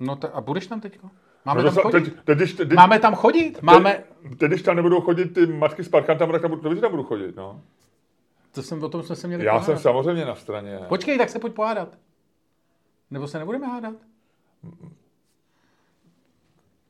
No 0.00 0.16
ta, 0.16 0.28
a 0.28 0.40
budeš 0.40 0.66
tam 0.66 0.80
teďko? 0.80 1.10
Máme 1.44 1.62
No 1.62 1.72
tam 1.72 1.82
chodit? 1.82 2.04
teď, 2.04 2.24
teď, 2.24 2.36
když, 2.38 2.52
teď, 2.52 2.72
Máme 2.72 2.98
tam 2.98 3.14
chodit? 3.14 3.62
Máme... 3.62 4.04
Teď, 4.22 4.38
teď, 4.38 4.48
když 4.48 4.62
tam 4.62 4.76
nebudou 4.76 5.00
chodit 5.00 5.26
ty 5.26 5.46
matky 5.46 5.84
s 5.84 5.88
parkantama, 5.88 6.32
tak 6.32 6.42
tam, 6.42 6.60
to 6.60 6.74
tam 6.76 6.90
budu 6.90 7.02
chodit, 7.02 7.36
no. 7.36 7.60
To 8.52 8.62
jsem, 8.62 8.82
o 8.84 8.88
tom 8.88 9.02
jsme 9.02 9.16
se 9.16 9.26
měli 9.26 9.44
Já 9.44 9.52
pohádat. 9.52 9.66
jsem 9.66 9.78
samozřejmě 9.78 10.24
na 10.24 10.34
straně. 10.34 10.78
Počkej, 10.88 11.18
tak 11.18 11.28
se 11.28 11.38
pojď 11.38 11.54
pohádat. 11.54 11.98
Nebo 13.10 13.28
se 13.28 13.38
nebudeme 13.38 13.66
hádat? 13.66 13.94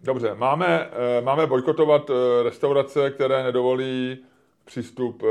Dobře, 0.00 0.34
máme, 0.34 0.90
eh, 0.92 1.20
máme 1.20 1.46
bojkotovat 1.46 2.10
eh, 2.10 2.42
restaurace, 2.42 3.10
které 3.10 3.42
nedovolí 3.44 4.18
přístup 4.64 5.22
eh, 5.22 5.26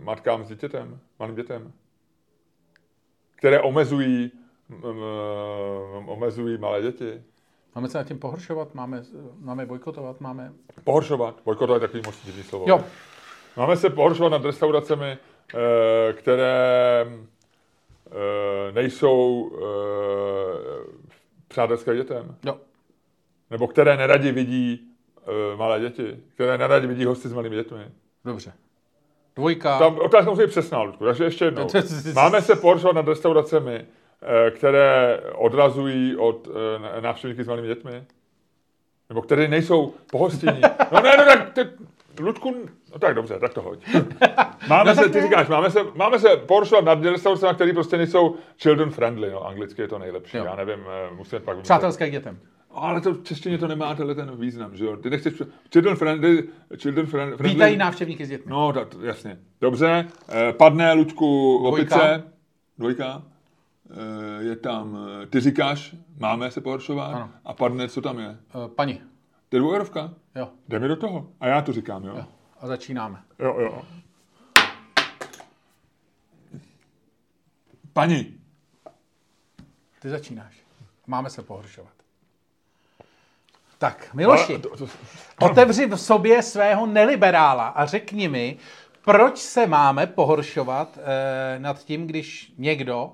matkám 0.00 0.44
s 0.44 0.48
dítětem, 0.48 0.98
malým 1.18 1.34
dětem. 1.36 1.72
Které 3.36 3.60
omezují, 3.60 4.30
mm, 4.68 4.76
mm, 4.78 6.08
omezují 6.08 6.58
malé 6.58 6.82
děti. 6.82 7.22
Máme 7.76 7.88
se 7.88 7.98
nad 7.98 8.04
tím 8.04 8.18
pohoršovat? 8.18 8.74
Máme, 8.74 9.02
máme 9.40 9.66
bojkotovat? 9.66 10.20
Máme... 10.20 10.52
Pohoršovat. 10.84 11.40
Bojkotovat 11.44 11.82
je 11.82 11.88
takový 11.88 12.02
moc 12.06 12.24
divný 12.24 12.42
slovo. 12.42 12.64
Jo, 12.68 12.84
Máme 13.56 13.76
se 13.76 13.90
pohoršovat 13.90 14.32
nad 14.32 14.44
restauracemi, 14.44 15.18
eh, 15.54 16.12
které 16.12 17.06
eh, 18.06 18.72
nejsou 18.72 19.50
eh, 19.54 19.66
přátelské 21.48 21.96
dětem. 21.96 22.36
jo. 22.44 22.56
Nebo 23.50 23.68
které 23.68 23.96
neradi 23.96 24.32
vidí 24.32 24.80
malé 25.56 25.80
děti, 25.80 26.16
které 26.34 26.58
neradi 26.58 26.86
vidí 26.86 27.04
hosty 27.04 27.28
s 27.28 27.32
malými 27.32 27.56
dětmi. 27.56 27.90
Dobře. 28.24 28.52
Dvojka. 29.36 29.78
Tam 29.78 29.98
otázka 29.98 30.30
musí 30.30 30.42
být 30.42 30.50
přesná, 30.50 30.82
Ludku, 30.82 31.04
takže 31.04 31.24
ještě 31.24 31.44
jednou. 31.44 31.66
Máme 32.14 32.42
se 32.42 32.56
pohoršovat 32.56 32.96
nad 32.96 33.08
restauracemi, 33.08 33.86
které 34.50 35.20
odrazují 35.34 36.16
od 36.16 36.48
eh, 36.96 37.00
návštěvníky 37.00 37.44
s 37.44 37.46
malými 37.48 37.68
dětmi? 37.68 38.04
Nebo 39.08 39.22
které 39.22 39.48
nejsou 39.48 39.94
pohostinní? 40.10 40.60
No 40.92 41.00
ne, 41.00 41.16
no 41.18 41.24
tak, 41.24 41.52
ty, 41.52 41.60
Ludku, 42.22 42.54
no 42.92 42.98
tak 42.98 43.14
dobře, 43.14 43.38
tak 43.38 43.54
to 43.54 43.62
hoď. 43.62 43.86
Máme 44.68 44.94
No 44.94 45.02
se, 45.02 45.08
ty 45.08 45.22
říkáš, 45.22 45.48
máme 45.48 45.70
se, 45.70 45.78
máme 45.94 46.18
se 46.18 46.28
pohoršovat 46.36 46.84
nad 46.84 47.04
restauracemi, 47.04 47.54
které 47.54 47.72
prostě 47.72 47.96
nejsou 47.96 48.36
children 48.62 48.90
friendly, 48.90 49.30
no 49.30 49.46
anglicky 49.46 49.82
je 49.82 49.88
to 49.88 49.98
nejlepší, 49.98 50.36
Jo. 50.36 50.44
já 50.44 50.56
nevím, 50.56 50.78
eh, 50.88 51.14
musíme 51.14 51.40
pak... 51.40 51.58
Přátelské 51.58 52.08
k 52.08 52.12
dětem. 52.12 52.38
Ale 52.70 53.00
to 53.00 53.14
v 53.14 53.22
češtině 53.24 53.58
to 53.58 53.68
nemá 53.68 53.94
tenhle 53.94 54.14
ten 54.14 54.36
význam, 54.36 54.76
že 54.76 54.84
jo? 54.84 54.96
Ty 54.96 55.10
nechceš... 55.10 55.42
Children 55.72 55.96
friendly... 55.96 56.44
Children 56.76 57.06
friendly... 57.06 57.48
Vítají 57.48 57.76
návštěvníky 57.76 58.26
s 58.26 58.28
dětmi. 58.28 58.50
No, 58.50 58.72
tak, 58.72 58.88
jasně. 59.02 59.38
Dobře. 59.60 60.06
Eh, 60.28 60.52
padne 60.52 60.94
Dvojka. 60.94 61.68
opice. 61.68 62.22
Dvojka. 62.78 63.22
Eh, 63.26 63.35
je 64.38 64.56
tam... 64.56 64.98
eh, 65.22 65.26
Ty 65.26 65.40
říkáš, 65.40 65.94
máme 66.18 66.50
se 66.50 66.60
pohoršovat. 66.60 67.14
Ano. 67.14 67.30
A 67.44 67.52
padne, 67.54 67.88
co 67.88 68.00
tam 68.02 68.18
je? 68.18 68.36
Paní. 68.74 69.00
To 69.48 69.56
je 69.56 69.60
dvoueurovka. 69.60 70.10
Jo. 70.34 70.48
Jde 70.68 70.78
mi 70.78 70.88
do 70.88 70.96
toho. 70.96 71.28
A 71.40 71.46
já 71.46 71.62
to 71.62 71.72
říkám, 71.72 72.04
jo? 72.04 72.14
jo. 72.16 72.24
A 72.60 72.66
začínáme. 72.66 73.22
Jo, 73.38 73.56
jo. 73.60 73.82
Pani, 77.92 78.32
Ty 80.00 80.08
začínáš. 80.10 80.56
Máme 81.06 81.30
se 81.30 81.42
pohoršovat. 81.42 81.92
Tak, 83.78 84.14
Miloši, 84.14 84.52
Ale 84.52 84.58
to- 84.62 84.76
to- 84.76 84.88
otevři 85.40 85.86
v 85.86 85.96
sobě 85.96 86.42
svého 86.42 86.86
neliberála 86.86 87.68
a 87.68 87.86
řekni 87.86 88.28
mi, 88.28 88.56
proč 89.04 89.38
se 89.38 89.66
máme 89.66 90.06
pohoršovat 90.06 90.98
eh, 90.98 91.58
nad 91.58 91.84
tím, 91.84 92.06
když 92.06 92.52
někdo, 92.58 93.12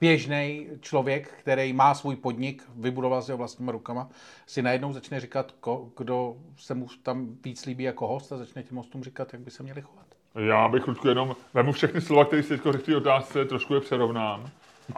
běžný 0.00 0.66
člověk, 0.80 1.28
který 1.28 1.72
má 1.72 1.94
svůj 1.94 2.16
podnik, 2.16 2.62
vybudoval 2.76 3.22
si 3.22 3.32
ho 3.32 3.38
vlastníma 3.38 3.72
rukama, 3.72 4.08
si 4.46 4.62
najednou 4.62 4.92
začne 4.92 5.20
říkat, 5.20 5.52
ko, 5.60 5.88
kdo 5.96 6.36
se 6.56 6.74
mu 6.74 6.86
tam 7.02 7.28
víc 7.44 7.66
líbí 7.66 7.84
jako 7.84 8.06
host 8.06 8.32
a 8.32 8.36
začne 8.36 8.62
těm 8.62 8.76
hostům 8.76 9.04
říkat, 9.04 9.32
jak 9.32 9.42
by 9.42 9.50
se 9.50 9.62
měli 9.62 9.82
chovat. 9.82 10.06
Já 10.34 10.68
bych, 10.68 10.86
Ludku, 10.86 11.08
jenom 11.08 11.36
vemu 11.54 11.72
všechny 11.72 12.00
slova, 12.00 12.24
které 12.24 12.42
si 12.42 12.48
teď 12.48 12.56
řekl 12.56 12.72
v 12.72 12.82
té 12.82 12.96
otázce, 12.96 13.44
trošku 13.44 13.74
je 13.74 13.80
přerovnám. 13.80 14.50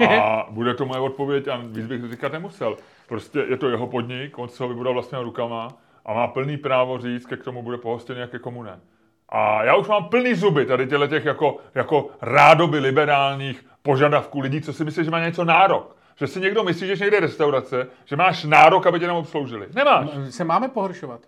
A 0.08 0.46
bude 0.50 0.74
to 0.74 0.86
moje 0.86 1.00
odpověď 1.00 1.48
a 1.48 1.56
víc 1.56 1.86
bych 1.86 2.10
říkat 2.10 2.32
nemusel. 2.32 2.76
Prostě 3.08 3.38
je 3.48 3.56
to 3.56 3.68
jeho 3.68 3.86
podnik, 3.86 4.38
on 4.38 4.48
se 4.48 4.62
ho 4.62 4.68
vybudal 4.68 4.92
vlastníma 4.94 5.22
rukama 5.22 5.68
a 6.04 6.12
má 6.14 6.26
plný 6.26 6.56
právo 6.56 6.98
říct, 6.98 7.26
ke 7.26 7.36
k 7.36 7.44
tomu 7.44 7.62
bude 7.62 7.78
pohostěný, 7.78 8.20
jak 8.20 8.30
ke 8.30 8.38
komu 8.38 8.62
ne. 8.62 8.80
A 9.28 9.64
já 9.64 9.76
už 9.76 9.88
mám 9.88 10.04
plný 10.04 10.34
zuby 10.34 10.66
tady 10.66 10.86
těchto 10.86 11.06
těch 11.06 11.24
jako, 11.24 11.56
jako 11.74 12.10
rádoby 12.22 12.78
liberálních 12.78 13.66
požadavků 13.88 14.40
lidí, 14.40 14.60
co 14.60 14.72
si 14.72 14.84
myslí, 14.84 15.04
že 15.04 15.10
má 15.10 15.20
něco 15.20 15.44
nárok. 15.44 15.96
Že 16.16 16.26
si 16.26 16.40
někdo 16.40 16.64
myslí, 16.64 16.86
že 16.96 17.04
někde 17.04 17.20
restaurace, 17.20 17.86
že 18.04 18.16
máš 18.16 18.44
nárok, 18.44 18.86
aby 18.86 19.00
tě 19.00 19.06
tam 19.06 19.16
obsloužili. 19.16 19.68
Nemáš. 19.74 20.08
Se 20.30 20.44
máme 20.44 20.68
pohoršovat. 20.68 21.20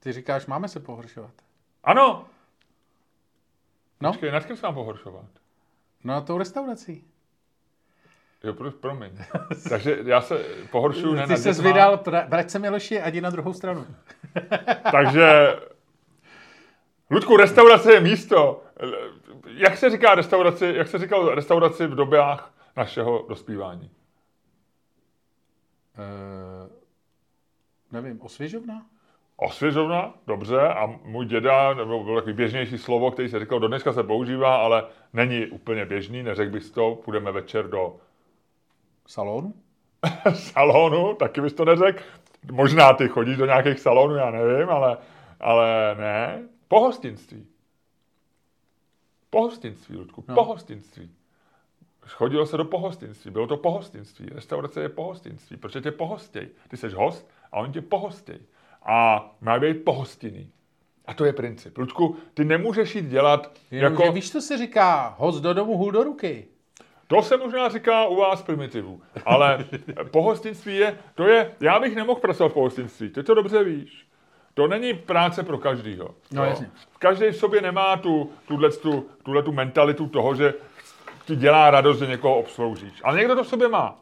Ty 0.00 0.12
říkáš, 0.12 0.46
máme 0.46 0.68
se 0.68 0.80
pohoršovat. 0.80 1.30
Ano. 1.84 2.26
No, 4.00 4.12
Počkej, 4.12 4.30
nad 4.32 4.44
kým 4.44 4.56
se 4.56 4.66
mám 4.66 4.74
pohoršovat? 4.74 5.24
no 6.04 6.14
a 6.14 6.20
tou 6.20 6.38
restaurací. 6.38 7.04
Jo, 8.44 8.52
pro, 8.54 8.70
promiň. 8.70 9.12
Takže 9.68 9.98
já 10.04 10.20
se 10.20 10.44
pohoršuju 10.70 11.26
Ty 11.26 11.36
se 11.36 11.50
dětma. 11.50 11.64
vydal, 11.64 12.00
vrať 12.28 12.50
se 12.50 12.58
Miloši 12.58 13.00
a 13.00 13.08
jdi 13.08 13.20
na 13.20 13.30
druhou 13.30 13.52
stranu. 13.52 13.86
Takže, 14.92 15.56
Ludku, 17.10 17.36
restaurace 17.36 17.92
je 17.92 18.00
místo. 18.00 18.62
Jak 19.46 19.76
se 19.76 19.90
říká 19.90 20.14
restauraci, 20.14 20.72
jak 20.76 20.88
se 20.88 20.98
říkalo 20.98 21.34
restauraci 21.34 21.86
v 21.86 21.94
dobách 21.94 22.54
našeho 22.76 23.26
dospívání? 23.28 23.90
Uh, 25.98 26.72
nevím, 27.92 28.22
osvěžovna? 28.22 28.86
Osvěžovna, 29.36 30.14
dobře, 30.26 30.60
a 30.60 30.86
můj 30.86 31.26
děda, 31.26 31.74
nebo 31.74 32.04
bylo 32.04 32.16
takový 32.16 32.32
běžnější 32.32 32.78
slovo, 32.78 33.10
který 33.10 33.28
se 33.28 33.40
říkal, 33.40 33.60
do 33.60 33.68
dneska 33.68 33.92
se 33.92 34.02
používá, 34.02 34.56
ale 34.56 34.84
není 35.12 35.46
úplně 35.46 35.84
běžný, 35.84 36.22
neřekl 36.22 36.52
bys 36.52 36.70
to, 36.70 36.94
půjdeme 37.04 37.32
večer 37.32 37.68
do 37.68 37.96
Salonu? 39.06 39.54
salonu, 40.34 41.14
taky 41.14 41.40
bys 41.40 41.52
to 41.52 41.64
neřekl. 41.64 42.02
Možná 42.52 42.92
ty 42.92 43.08
chodíš 43.08 43.36
do 43.36 43.46
nějakých 43.46 43.80
salonů, 43.80 44.14
já 44.14 44.30
nevím, 44.30 44.70
ale, 44.70 44.98
ale 45.40 45.96
ne. 45.98 46.48
Pohostinství. 46.68 47.46
Pohostinství, 49.30 49.96
Ludku, 49.96 50.24
no. 50.28 50.34
pohostinství. 50.34 51.10
Chodilo 52.06 52.46
se 52.46 52.56
do 52.56 52.64
pohostinství, 52.64 53.30
bylo 53.30 53.46
to 53.46 53.56
pohostinství. 53.56 54.26
Restaurace 54.32 54.80
je 54.80 54.88
pohostinství, 54.88 55.56
protože 55.56 55.80
tě 55.80 55.90
pohostěj. 55.90 56.48
Ty 56.68 56.76
jsi 56.76 56.88
host 56.88 57.30
a 57.52 57.56
oni 57.56 57.72
tě 57.72 57.82
pohostěj. 57.82 58.38
A 58.82 59.30
má 59.40 59.58
být 59.58 59.84
pohostinný. 59.84 60.50
A 61.06 61.14
to 61.14 61.24
je 61.24 61.32
princip. 61.32 61.78
Ludku, 61.78 62.16
ty 62.34 62.44
nemůžeš 62.44 62.94
jít 62.94 63.06
dělat 63.06 63.58
Jenom, 63.70 63.92
jako... 63.92 64.12
víš, 64.12 64.32
co 64.32 64.40
se 64.40 64.58
říká? 64.58 65.14
Host 65.18 65.42
do 65.42 65.54
domu, 65.54 65.76
hůl 65.76 65.92
do 65.92 66.04
ruky. 66.04 66.48
To 67.06 67.22
se 67.22 67.36
možná 67.36 67.68
říká 67.68 68.06
u 68.06 68.16
vás 68.16 68.42
primitivů, 68.42 69.02
ale 69.24 69.64
pohostinství 70.10 70.76
je, 70.76 70.98
to 71.14 71.24
je, 71.24 71.54
já 71.60 71.80
bych 71.80 71.94
nemohl 71.94 72.20
pracovat 72.20 72.48
v 72.48 72.54
pohostinství, 72.54 73.10
ty 73.10 73.22
to 73.22 73.34
dobře 73.34 73.64
víš. 73.64 74.05
To 74.56 74.66
není 74.66 74.94
práce 74.94 75.42
pro 75.42 75.58
každýho. 75.58 76.14
No, 76.32 76.44
jasně. 76.44 76.70
Každý 76.98 77.26
v 77.26 77.36
sobě 77.36 77.60
nemá 77.60 77.96
tu, 77.96 78.32
tuhle, 78.48 78.70
tu, 78.70 79.06
tuhle 79.22 79.42
tu 79.42 79.52
mentalitu 79.52 80.06
toho, 80.08 80.34
že 80.34 80.54
ti 81.24 81.36
dělá 81.36 81.70
radost, 81.70 81.98
že 81.98 82.06
někoho 82.06 82.38
obsloužíš. 82.38 83.00
Ale 83.04 83.18
někdo 83.18 83.34
to 83.34 83.44
v 83.44 83.48
sobě 83.48 83.68
má. 83.68 83.98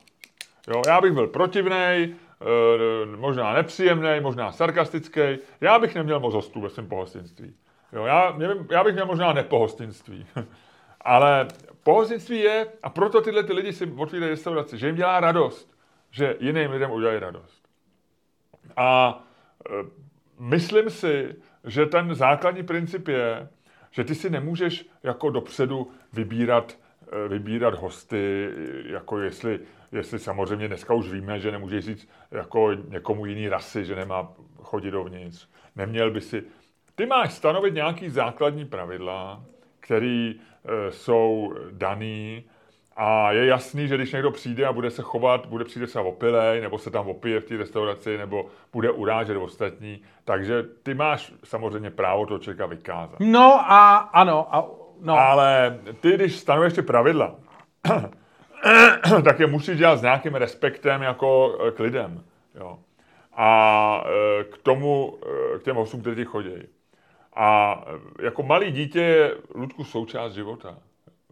Jo, 0.68 0.82
já 0.86 1.00
bych 1.00 1.12
byl 1.12 1.26
protivnej, 1.26 2.04
e, 2.04 3.16
možná 3.16 3.52
nepříjemný, 3.52 4.20
možná 4.20 4.52
sarkastický. 4.52 5.20
Já 5.60 5.78
bych 5.78 5.94
neměl 5.94 6.20
moc 6.20 6.34
hostů 6.34 6.60
ve 6.60 6.70
svém 6.70 6.88
pohostinství. 6.88 7.54
Jo, 7.92 8.04
já, 8.04 8.30
mě, 8.30 8.48
já 8.70 8.84
bych 8.84 8.94
měl 8.94 9.06
možná 9.06 9.32
nepohostinství. 9.32 10.26
Ale 11.00 11.48
pohostinství 11.82 12.40
je, 12.40 12.66
a 12.82 12.90
proto 12.90 13.20
tyhle 13.20 13.42
ty 13.42 13.52
lidi 13.52 13.72
si 13.72 13.92
otvírají 13.96 14.30
restauraci, 14.30 14.78
že 14.78 14.86
jim 14.86 14.96
dělá 14.96 15.20
radost, 15.20 15.74
že 16.10 16.36
jiným 16.40 16.70
lidem 16.70 16.90
udělají 16.90 17.18
radost. 17.18 17.68
A 18.76 19.20
e, 19.70 20.03
myslím 20.38 20.90
si, 20.90 21.34
že 21.64 21.86
ten 21.86 22.14
základní 22.14 22.62
princip 22.62 23.08
je, 23.08 23.48
že 23.90 24.04
ty 24.04 24.14
si 24.14 24.30
nemůžeš 24.30 24.86
jako 25.02 25.30
dopředu 25.30 25.90
vybírat, 26.12 26.78
e, 27.12 27.28
vybírat 27.28 27.74
hosty, 27.74 28.48
jako 28.86 29.18
jestli, 29.18 29.60
jestli 29.92 30.18
samozřejmě 30.18 30.68
dneska 30.68 30.94
už 30.94 31.10
víme, 31.12 31.40
že 31.40 31.52
nemůžeš 31.52 31.84
říct 31.84 32.08
jako 32.30 32.72
někomu 32.88 33.26
jiný 33.26 33.48
rasy, 33.48 33.84
že 33.84 33.96
nemá 33.96 34.32
chodit 34.62 34.90
dovnitř. 34.90 35.48
Neměl 35.76 36.10
by 36.10 36.20
si... 36.20 36.42
Ty 36.94 37.06
máš 37.06 37.32
stanovit 37.32 37.74
nějaký 37.74 38.08
základní 38.08 38.64
pravidla, 38.64 39.44
který 39.80 40.34
e, 40.34 40.92
jsou 40.92 41.54
daný 41.70 42.44
a 42.96 43.32
je 43.32 43.46
jasný, 43.46 43.88
že 43.88 43.96
když 43.96 44.12
někdo 44.12 44.30
přijde 44.30 44.66
a 44.66 44.72
bude 44.72 44.90
se 44.90 45.02
chovat, 45.02 45.46
bude 45.46 45.64
přijde 45.64 45.86
se 45.86 46.00
opilej, 46.00 46.60
nebo 46.60 46.78
se 46.78 46.90
tam 46.90 47.08
opije 47.08 47.40
v 47.40 47.44
té 47.44 47.56
restauraci, 47.56 48.18
nebo 48.18 48.46
bude 48.72 48.90
urážet 48.90 49.36
ostatní, 49.36 50.02
takže 50.24 50.62
ty 50.82 50.94
máš 50.94 51.32
samozřejmě 51.44 51.90
právo 51.90 52.26
toho 52.26 52.38
člověka 52.38 52.66
vykázat. 52.66 53.20
No 53.20 53.60
a 53.72 53.96
ano, 53.96 54.54
a, 54.54 54.68
no. 55.00 55.18
Ale 55.18 55.78
ty, 56.00 56.12
když 56.12 56.36
stanovuješ 56.36 56.72
ty 56.72 56.82
pravidla, 56.82 57.34
tak 59.24 59.40
je 59.40 59.46
musíš 59.46 59.78
dělat 59.78 59.96
s 59.96 60.02
nějakým 60.02 60.34
respektem 60.34 61.02
jako 61.02 61.58
k 61.76 61.80
lidem. 61.80 62.24
Jo. 62.54 62.78
A 63.32 64.04
e, 64.40 64.44
k 64.44 64.58
tomu, 64.58 65.18
e, 65.54 65.58
k 65.58 65.62
těm 65.62 65.76
hostům, 65.76 66.00
kteří 66.00 66.16
ti 66.16 66.24
chodí. 66.24 66.54
A 67.36 67.80
jako 68.22 68.42
malý 68.42 68.72
dítě 68.72 69.00
je, 69.00 69.34
Ludku, 69.54 69.84
součást 69.84 70.32
života. 70.32 70.78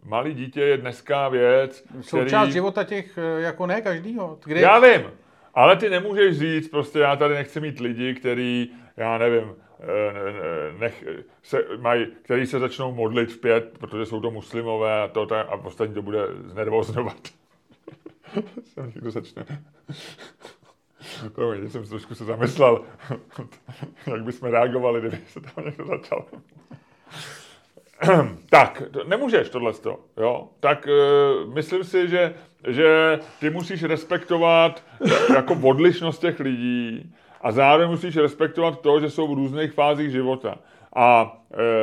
Malý 0.05 0.33
dítě 0.33 0.61
je 0.61 0.77
dneska 0.77 1.29
věc, 1.29 1.81
který... 1.81 2.03
Součást 2.03 2.49
života 2.49 2.83
těch, 2.83 3.17
eh, 3.17 3.41
jako 3.41 3.67
ne 3.67 3.81
každýho. 3.81 4.39
Kdy... 4.45 4.61
Já 4.61 4.79
vím, 4.79 5.11
ale 5.53 5.75
ty 5.75 5.89
nemůžeš 5.89 6.39
říct, 6.39 6.67
prostě 6.67 6.99
já 6.99 7.15
tady 7.15 7.33
nechci 7.33 7.59
mít 7.59 7.79
lidi, 7.79 8.13
který, 8.13 8.69
já 8.97 9.17
nevím, 9.17 9.55
eh, 9.79 10.79
nech, 10.79 11.03
se, 11.43 11.65
maj, 11.77 12.07
který 12.21 12.45
se 12.45 12.59
začnou 12.59 12.93
modlit 12.93 13.31
v 13.31 13.37
pět, 13.37 13.77
protože 13.77 14.05
jsou 14.05 14.21
to 14.21 14.31
muslimové 14.31 15.01
a, 15.01 15.07
to, 15.07 15.27
a 15.35 15.53
ostatní 15.53 15.93
to 15.93 16.01
bude 16.01 16.19
znervoznovat. 16.45 17.17
Jsem 18.63 18.85
někdo 18.95 19.11
začne. 19.11 19.45
Promiň, 21.35 21.69
jsem 21.69 21.85
trošku 21.85 22.15
se 22.15 22.25
zamyslel, 22.25 22.85
jak 24.07 24.23
bychom 24.23 24.49
reagovali, 24.49 24.99
kdyby 24.99 25.17
se 25.27 25.41
tam 25.41 25.65
někdo 25.65 25.85
začal. 25.85 26.25
tak, 28.49 28.83
nemůžeš 29.07 29.49
tohle 29.49 29.73
jo? 30.17 30.47
Tak 30.59 30.87
uh, 30.87 31.53
myslím 31.53 31.83
si, 31.83 32.09
že, 32.09 32.33
že 32.67 33.19
ty 33.39 33.49
musíš 33.49 33.83
respektovat 33.83 34.83
jako 35.35 35.57
odlišnost 35.63 36.19
těch 36.19 36.39
lidí 36.39 37.13
a 37.43 37.51
zároveň 37.51 37.89
musíš 37.89 38.17
respektovat 38.17 38.81
to, 38.81 38.99
že 38.99 39.09
jsou 39.09 39.27
v 39.27 39.33
různých 39.33 39.71
fázích 39.71 40.11
života. 40.11 40.57
A 40.95 41.37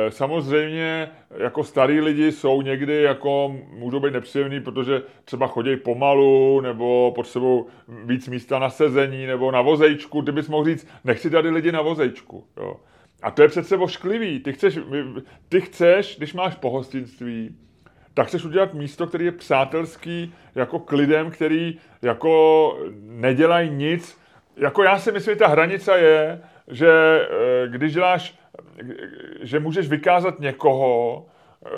e, 0.07 0.11
samozřejmě 0.11 1.11
jako 1.37 1.63
starý 1.63 2.01
lidi 2.01 2.31
jsou 2.31 2.61
někdy 2.61 3.01
jako, 3.01 3.55
můžou 3.69 3.99
být 3.99 4.13
nepříjemný, 4.13 4.59
protože 4.59 5.01
třeba 5.25 5.47
chodí 5.47 5.75
pomalu, 5.77 6.61
nebo 6.61 7.11
potřebují 7.15 7.63
víc 7.87 8.27
místa 8.27 8.59
na 8.59 8.69
sezení, 8.69 9.25
nebo 9.25 9.51
na 9.51 9.61
vozejčku. 9.61 10.21
Ty 10.21 10.31
bys 10.31 10.49
mohl 10.49 10.65
říct, 10.65 10.87
nechci 11.03 11.29
tady 11.29 11.49
lidi 11.49 11.71
na 11.71 11.81
vozejčku. 11.81 12.43
Jo. 12.57 12.75
A 13.21 13.31
to 13.31 13.41
je 13.41 13.47
přece 13.47 13.77
ošklivý. 13.77 14.39
Ty 14.39 14.53
chceš, 14.53 14.79
ty 15.49 15.61
chceš, 15.61 16.17
když 16.17 16.33
máš 16.33 16.55
pohostinství, 16.55 17.55
tak 18.13 18.27
chceš 18.27 18.45
udělat 18.45 18.73
místo, 18.73 19.07
který 19.07 19.25
je 19.25 19.31
přátelský 19.31 20.33
jako 20.55 20.79
k 20.79 20.91
lidem, 20.91 21.31
který 21.31 21.79
jako 22.01 22.77
nedělají 23.01 23.69
nic. 23.69 24.21
Jako 24.57 24.83
já 24.83 24.99
si 24.99 25.11
myslím, 25.11 25.33
že 25.35 25.39
ta 25.39 25.47
hranice 25.47 25.99
je, 25.99 26.41
že 26.67 26.89
e, 26.91 27.67
když 27.67 27.93
děláš 27.93 28.41
že 29.41 29.59
můžeš 29.59 29.89
vykázat 29.89 30.39
někoho, 30.39 31.25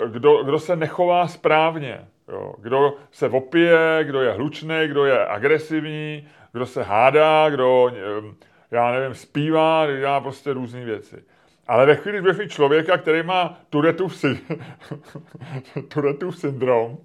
kdo, 0.06 0.44
kdo 0.44 0.58
se 0.58 0.76
nechová 0.76 1.28
správně. 1.28 2.08
Jo. 2.28 2.54
Kdo 2.58 2.94
se 3.10 3.28
opije, 3.28 4.00
kdo 4.02 4.22
je 4.22 4.32
hlučný, 4.32 4.76
kdo 4.86 5.04
je 5.04 5.26
agresivní, 5.26 6.28
kdo 6.52 6.66
se 6.66 6.82
hádá, 6.82 7.50
kdo, 7.50 7.92
já 8.70 8.92
nevím, 8.92 9.14
zpívá, 9.14 9.86
dělá 9.98 10.20
prostě 10.20 10.52
různé 10.52 10.84
věci. 10.84 11.24
Ale 11.66 11.86
ve 11.86 11.96
chvíli, 11.96 12.20
kdy 12.20 12.48
člověka, 12.48 12.98
který 12.98 13.22
má 13.22 13.58
Turetův, 13.70 14.16
sy- 14.16 14.40
Turetův 15.88 16.38
syndrom, 16.38 16.98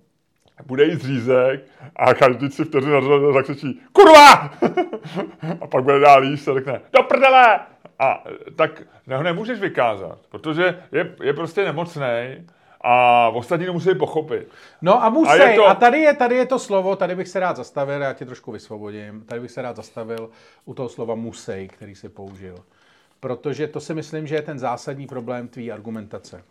bude 0.65 0.85
jít 0.85 1.01
zřízek 1.01 1.65
a 1.95 2.13
každý 2.13 2.51
si 2.51 2.63
vteřinu 2.63 3.33
zakřičí 3.33 3.81
KURVA! 3.93 4.33
a 5.61 5.67
pak 5.67 5.83
bude 5.83 5.99
dál 5.99 6.23
jíst 6.23 6.47
a 6.47 6.53
řekne 6.53 6.81
DO 6.93 7.03
PRDELE! 7.03 7.59
A 7.99 8.23
tak 8.55 8.81
ho 9.15 9.23
nemůžeš 9.23 9.59
vykázat, 9.59 10.19
protože 10.29 10.83
je, 10.91 11.15
je 11.23 11.33
prostě 11.33 11.65
nemocný 11.65 12.47
a 12.81 13.27
ostatní 13.29 13.65
to 13.65 13.73
musí 13.73 13.95
pochopit. 13.95 14.47
No 14.81 15.03
a 15.03 15.09
musí. 15.09 15.41
A, 15.41 15.55
to... 15.55 15.67
a 15.67 15.75
tady, 15.75 15.99
je, 15.99 16.13
tady 16.13 16.35
je 16.35 16.45
to 16.45 16.59
slovo, 16.59 16.95
tady 16.95 17.15
bych 17.15 17.27
se 17.27 17.39
rád 17.39 17.55
zastavil, 17.57 18.01
já 18.01 18.13
tě 18.13 18.25
trošku 18.25 18.51
vysvobodím, 18.51 19.21
tady 19.21 19.41
bych 19.41 19.51
se 19.51 19.61
rád 19.61 19.75
zastavil 19.75 20.29
u 20.65 20.73
toho 20.73 20.89
slova 20.89 21.15
musej, 21.15 21.67
který 21.67 21.95
si 21.95 22.09
použil. 22.09 22.55
Protože 23.19 23.67
to 23.67 23.79
si 23.79 23.93
myslím, 23.93 24.27
že 24.27 24.35
je 24.35 24.41
ten 24.41 24.59
zásadní 24.59 25.07
problém 25.07 25.47
tvý 25.47 25.71
argumentace. 25.71 26.43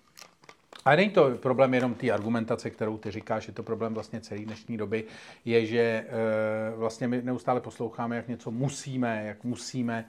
A 0.84 0.96
není 0.96 1.10
to 1.10 1.30
problém 1.30 1.74
jenom 1.74 1.94
té 1.94 2.10
argumentace, 2.10 2.70
kterou 2.70 2.98
ty 2.98 3.10
říkáš, 3.10 3.46
je 3.46 3.54
to 3.54 3.62
problém 3.62 3.94
vlastně 3.94 4.20
celé 4.20 4.40
dnešní 4.40 4.76
doby, 4.76 5.04
je, 5.44 5.66
že 5.66 5.80
e, 5.80 6.06
vlastně 6.76 7.08
my 7.08 7.22
neustále 7.22 7.60
posloucháme, 7.60 8.16
jak 8.16 8.28
něco 8.28 8.50
musíme, 8.50 9.24
jak 9.26 9.44
musíme 9.44 10.08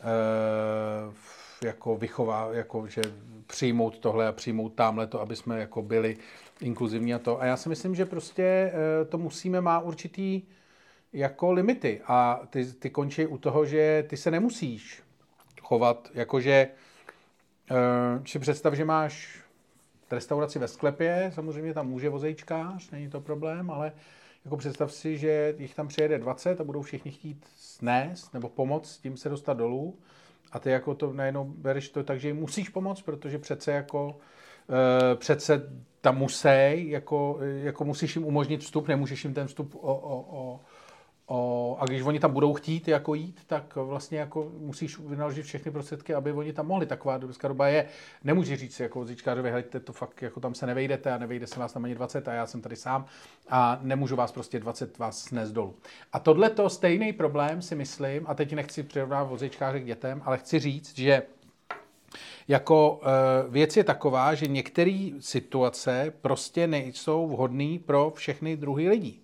e, 0.00 1.66
jako 1.66 1.96
vychová, 1.96 2.48
jako 2.52 2.86
že 2.86 3.02
přijmout 3.46 3.98
tohle 3.98 4.28
a 4.28 4.32
přijmout 4.32 4.74
tamhle 4.74 5.06
to, 5.06 5.20
aby 5.20 5.36
jsme 5.36 5.60
jako 5.60 5.82
byli 5.82 6.16
inkluzivní 6.60 7.14
a 7.14 7.18
to. 7.18 7.40
A 7.42 7.44
já 7.44 7.56
si 7.56 7.68
myslím, 7.68 7.94
že 7.94 8.06
prostě 8.06 8.42
e, 8.42 8.72
to 9.04 9.18
musíme 9.18 9.60
má 9.60 9.80
určitý 9.80 10.42
jako 11.12 11.52
limity 11.52 12.00
a 12.06 12.40
ty, 12.50 12.72
ty 12.72 12.90
končí 12.90 13.26
u 13.26 13.38
toho, 13.38 13.66
že 13.66 14.04
ty 14.08 14.16
se 14.16 14.30
nemusíš 14.30 15.05
chovat, 15.66 16.10
jakože 16.14 16.52
e, 16.52 16.68
si 18.26 18.38
představ, 18.38 18.74
že 18.74 18.84
máš 18.84 19.42
restauraci 20.10 20.58
ve 20.58 20.68
sklepě, 20.68 21.30
samozřejmě 21.34 21.74
tam 21.74 21.88
může 21.88 22.08
vozejčkář, 22.08 22.90
není 22.90 23.10
to 23.10 23.20
problém, 23.20 23.70
ale 23.70 23.92
jako 24.44 24.56
představ 24.56 24.92
si, 24.92 25.18
že 25.18 25.54
jich 25.58 25.74
tam 25.74 25.88
přijede 25.88 26.18
20 26.18 26.60
a 26.60 26.64
budou 26.64 26.82
všichni 26.82 27.10
chtít 27.10 27.46
snést 27.56 28.34
nebo 28.34 28.48
pomoct 28.48 28.90
s 28.90 28.98
tím 28.98 29.16
se 29.16 29.28
dostat 29.28 29.54
dolů. 29.54 29.98
A 30.52 30.58
ty 30.58 30.70
jako 30.70 30.94
to 30.94 31.12
najednou 31.12 31.44
bereš 31.44 31.88
to 31.88 32.04
tak, 32.04 32.20
že 32.20 32.28
jim 32.28 32.36
musíš 32.36 32.68
pomoct, 32.68 33.02
protože 33.02 33.38
přece 33.38 33.72
jako 33.72 34.18
e, 35.12 35.16
přece 35.16 35.62
tam 36.00 36.18
musí, 36.18 36.88
jako, 36.90 37.38
jako 37.40 37.84
musíš 37.84 38.16
jim 38.16 38.24
umožnit 38.24 38.60
vstup, 38.60 38.88
nemůžeš 38.88 39.24
jim 39.24 39.34
ten 39.34 39.46
vstup 39.46 39.74
o, 39.74 39.78
o, 39.78 40.26
o, 40.30 40.60
O, 41.28 41.76
a 41.80 41.84
když 41.84 42.02
oni 42.02 42.20
tam 42.20 42.32
budou 42.32 42.54
chtít 42.54 42.88
jako 42.88 43.14
jít, 43.14 43.40
tak 43.46 43.76
vlastně 43.76 44.18
jako 44.18 44.52
musíš 44.58 44.98
vynaložit 44.98 45.42
všechny 45.42 45.70
prostředky, 45.70 46.14
aby 46.14 46.32
oni 46.32 46.52
tam 46.52 46.66
mohli. 46.66 46.86
Taková 46.86 47.18
dneska 47.18 47.48
doba 47.48 47.68
je. 47.68 47.86
Nemůže 48.24 48.56
říct 48.56 48.80
jako 48.80 48.98
vozíčkářovi, 48.98 49.50
hejte, 49.50 49.80
to 49.80 49.92
fakt 49.92 50.22
jako 50.22 50.40
tam 50.40 50.54
se 50.54 50.66
nevejdete 50.66 51.12
a 51.12 51.18
nevejde 51.18 51.46
se 51.46 51.60
vás 51.60 51.72
tam 51.72 51.84
ani 51.84 51.94
20 51.94 52.28
a 52.28 52.32
já 52.32 52.46
jsem 52.46 52.60
tady 52.60 52.76
sám 52.76 53.06
a 53.48 53.78
nemůžu 53.82 54.16
vás 54.16 54.32
prostě 54.32 54.60
20 54.60 54.98
vás 54.98 55.22
snést 55.22 55.52
dolů. 55.52 55.74
A 56.12 56.18
tohle 56.18 56.50
to 56.50 56.70
stejný 56.70 57.12
problém 57.12 57.62
si 57.62 57.74
myslím, 57.74 58.26
a 58.26 58.34
teď 58.34 58.52
nechci 58.52 58.82
přirovnávat 58.82 59.30
vozíčkáře 59.30 59.80
k 59.80 59.86
dětem, 59.86 60.22
ale 60.24 60.38
chci 60.38 60.58
říct, 60.58 60.98
že 60.98 61.22
jako 62.48 63.00
e, 63.02 63.50
věc 63.50 63.76
je 63.76 63.84
taková, 63.84 64.34
že 64.34 64.46
některé 64.46 65.10
situace 65.20 66.12
prostě 66.20 66.66
nejsou 66.66 67.28
vhodné 67.28 67.78
pro 67.86 68.12
všechny 68.16 68.56
druhy 68.56 68.88
lidí. 68.88 69.22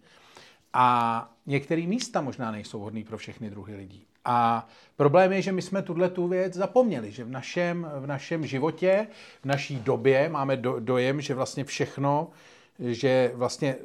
A 0.73 1.29
některé 1.47 1.87
místa 1.87 2.21
možná 2.21 2.51
nejsou 2.51 2.79
vhodné 2.79 3.05
pro 3.05 3.19
všechny 3.19 3.51
druhy 3.51 3.77
lidí. 3.77 4.07
A 4.25 4.69
problém 4.97 5.33
je, 5.33 5.43
že 5.43 5.53
my 5.53 5.63
jsme 5.63 5.83
tuhle 5.83 6.09
tu 6.09 6.29
věc 6.29 6.55
zapomněli, 6.55 7.11
že 7.11 7.25
v 7.25 7.31
našem, 7.31 7.91
v 8.01 8.07
našem 8.07 8.47
životě, 8.47 9.07
v 9.43 9.45
naší 9.45 9.77
době 9.77 10.29
máme 10.29 10.57
do, 10.57 10.81
dojem, 10.81 11.21
že 11.21 11.35
vlastně 11.35 11.65
všechno, 11.65 12.31
že 12.79 13.33
vlastně 13.35 13.77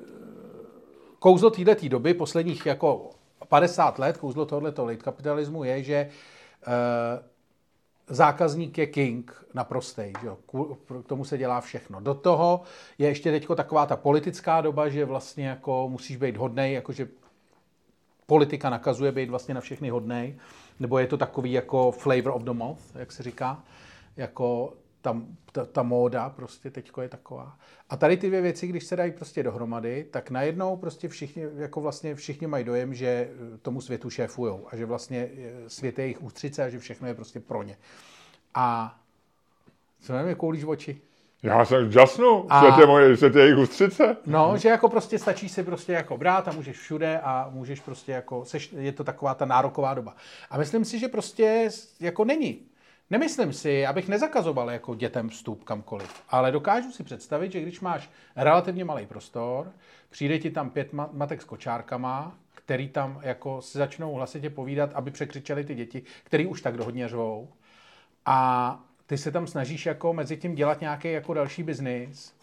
kouzlo 1.20 1.50
této 1.50 1.88
doby, 1.90 2.14
posledních 2.14 2.66
jako 2.66 3.10
50 3.50 4.00
let, 4.00 4.18
kouzlo 4.18 4.46
tohoto 4.46 4.86
late 4.86 4.98
kapitalismu 4.98 5.64
je, 5.64 5.84
že 5.84 5.96
e, 5.96 6.10
zákazník 8.08 8.78
je 8.78 8.88
king 8.88 9.46
naprostej, 9.54 10.14
že 10.22 10.28
jo? 10.28 10.38
k 11.04 11.08
tomu 11.08 11.26
se 11.26 11.38
dělá 11.38 11.62
všechno. 11.62 12.00
Do 12.00 12.14
toho 12.14 12.62
je 12.98 13.08
ještě 13.08 13.32
teď 13.32 13.48
taková 13.56 13.86
ta 13.86 13.96
politická 13.96 14.62
doba, 14.62 14.90
že 14.90 15.06
vlastně 15.06 15.48
jako 15.48 15.90
musíš 15.90 16.18
být 16.18 16.38
hodnej, 16.38 16.74
jakože 16.74 17.08
politika 18.28 18.70
nakazuje 18.70 19.12
být 19.12 19.30
vlastně 19.30 19.54
na 19.54 19.62
všechny 19.62 19.90
hodnej, 19.90 20.36
nebo 20.80 21.00
je 21.00 21.08
to 21.08 21.18
takový 21.18 21.52
jako 21.52 21.92
flavor 21.92 22.32
of 22.36 22.44
the 22.44 22.54
month, 22.54 22.96
jak 22.96 23.12
se 23.12 23.24
říká, 23.24 23.64
jako 24.18 24.74
ta, 25.02 25.22
ta, 25.52 25.66
ta 25.66 25.84
móda 25.84 26.30
prostě 26.30 26.72
teďko 26.72 27.02
je 27.02 27.10
taková. 27.10 27.58
A 27.90 27.98
tady 27.98 28.18
ty 28.18 28.28
dvě 28.28 28.42
věci, 28.42 28.68
když 28.68 28.84
se 28.84 28.96
dají 28.96 29.12
prostě 29.12 29.44
dohromady, 29.44 30.08
tak 30.12 30.30
najednou 30.30 30.78
prostě 30.78 31.08
všichni, 31.08 31.44
jako 31.56 31.82
vlastně 31.82 32.16
všichni 32.16 32.48
mají 32.48 32.64
dojem, 32.64 32.94
že 32.94 33.08
eh, 33.08 33.58
tomu 33.58 33.82
světu 33.82 34.10
šéfujou 34.10 34.68
a 34.72 34.76
že 34.76 34.86
vlastně 34.86 35.30
eh, 35.38 35.70
svět 35.70 36.00
je 36.00 36.06
jejich 36.06 36.24
ústřice 36.24 36.64
a 36.64 36.70
že 36.70 36.80
všechno 36.80 37.08
je 37.08 37.14
prostě 37.14 37.40
pro 37.40 37.64
ně. 37.64 37.78
A 38.54 38.98
co 40.00 40.14
nevím, 40.14 40.36
koulíš 40.36 40.64
oči? 40.64 41.02
Já 41.44 41.66
jsem 41.66 41.92
žasnu, 41.92 42.46
a... 42.50 42.60
svět 42.60 42.78
je 42.78 42.86
moje, 42.86 43.18
svět 43.18 43.36
je 43.36 43.42
jejich 43.42 43.58
ústřice. 43.58 44.18
No, 44.26 44.58
že 44.58 44.70
jako 44.70 44.90
prostě 44.90 45.20
stačí 45.20 45.50
si 45.50 45.64
prostě 45.64 45.94
jako 45.94 46.18
brát 46.18 46.48
a 46.48 46.52
můžeš 46.52 46.78
všude 46.78 47.20
a 47.24 47.50
můžeš 47.52 47.80
prostě 47.80 48.12
jako, 48.12 48.46
seš, 48.46 48.74
je 48.78 48.92
to 48.92 49.04
taková 49.04 49.36
ta 49.36 49.46
nároková 49.46 49.94
doba. 49.94 50.16
A 50.50 50.58
myslím 50.58 50.86
si, 50.86 51.00
že 51.00 51.08
prostě 51.08 51.70
jako 52.00 52.26
není. 52.26 52.62
Nemyslím 53.10 53.54
si, 53.54 53.86
abych 53.86 54.08
nezakazoval 54.08 54.72
jako 54.72 54.96
dětem 54.96 55.30
vstup 55.30 55.64
kamkoliv, 55.64 56.24
ale 56.30 56.52
dokážu 56.52 56.92
si 56.92 57.04
představit, 57.04 57.52
že 57.52 57.62
když 57.62 57.80
máš 57.80 58.10
relativně 58.36 58.86
malý 58.86 59.06
prostor, 59.06 59.72
přijde 60.10 60.40
ti 60.40 60.52
tam 60.52 60.70
pět 60.70 60.94
matek 60.94 61.42
s 61.42 61.46
kočárkama, 61.46 62.36
který 62.56 62.90
tam 62.90 63.20
jako 63.22 63.62
si 63.62 63.78
začnou 63.78 64.14
hlasitě 64.14 64.50
povídat, 64.50 64.90
aby 64.94 65.12
překřičeli 65.12 65.64
ty 65.64 65.76
děti, 65.76 66.04
který 66.24 66.46
už 66.46 66.62
tak 66.62 66.78
dohodně 66.78 67.08
řvou. 67.08 67.50
A 68.26 68.80
ty 69.08 69.18
se 69.18 69.32
tam 69.32 69.48
snažíš 69.48 69.86
jako 69.86 70.14
mezi 70.14 70.38
tím 70.38 70.56
dělat 70.56 70.82
nějaký 70.82 71.12
jako 71.12 71.34
další 71.34 71.64
biznis 71.64 72.38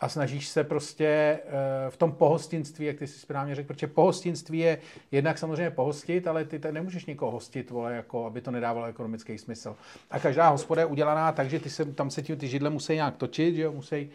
a 0.00 0.08
snažíš 0.08 0.48
se 0.48 0.64
prostě 0.64 1.06
eh, 1.06 1.90
v 1.90 1.96
tom 1.96 2.12
pohostinství, 2.12 2.86
jak 2.86 2.98
ty 2.98 3.06
si 3.06 3.18
správně 3.18 3.54
řekl, 3.54 3.66
protože 3.66 3.86
pohostinství 3.86 4.58
je 4.58 4.78
jednak 5.12 5.38
samozřejmě 5.38 5.70
pohostit, 5.70 6.26
ale 6.26 6.44
ty 6.44 6.60
nemůžeš 6.70 7.06
nikoho 7.06 7.30
hostit, 7.30 7.70
vole, 7.70 7.94
jako, 7.94 8.26
aby 8.26 8.40
to 8.40 8.50
nedávalo 8.50 8.86
ekonomický 8.86 9.38
smysl. 9.38 9.76
A 10.10 10.18
každá 10.18 10.48
hospoda 10.48 10.80
je 10.80 10.86
udělaná 10.86 11.32
tak, 11.32 11.50
že 11.50 11.60
ty 11.60 11.70
se, 11.70 11.84
tam 11.84 12.10
se 12.10 12.22
ti, 12.22 12.36
ty 12.36 12.48
židle 12.48 12.70
musí 12.70 12.94
nějak 12.94 13.16
točit, 13.16 13.54
že 13.54 13.62
jo, 13.62 13.72
musí, 13.72 14.10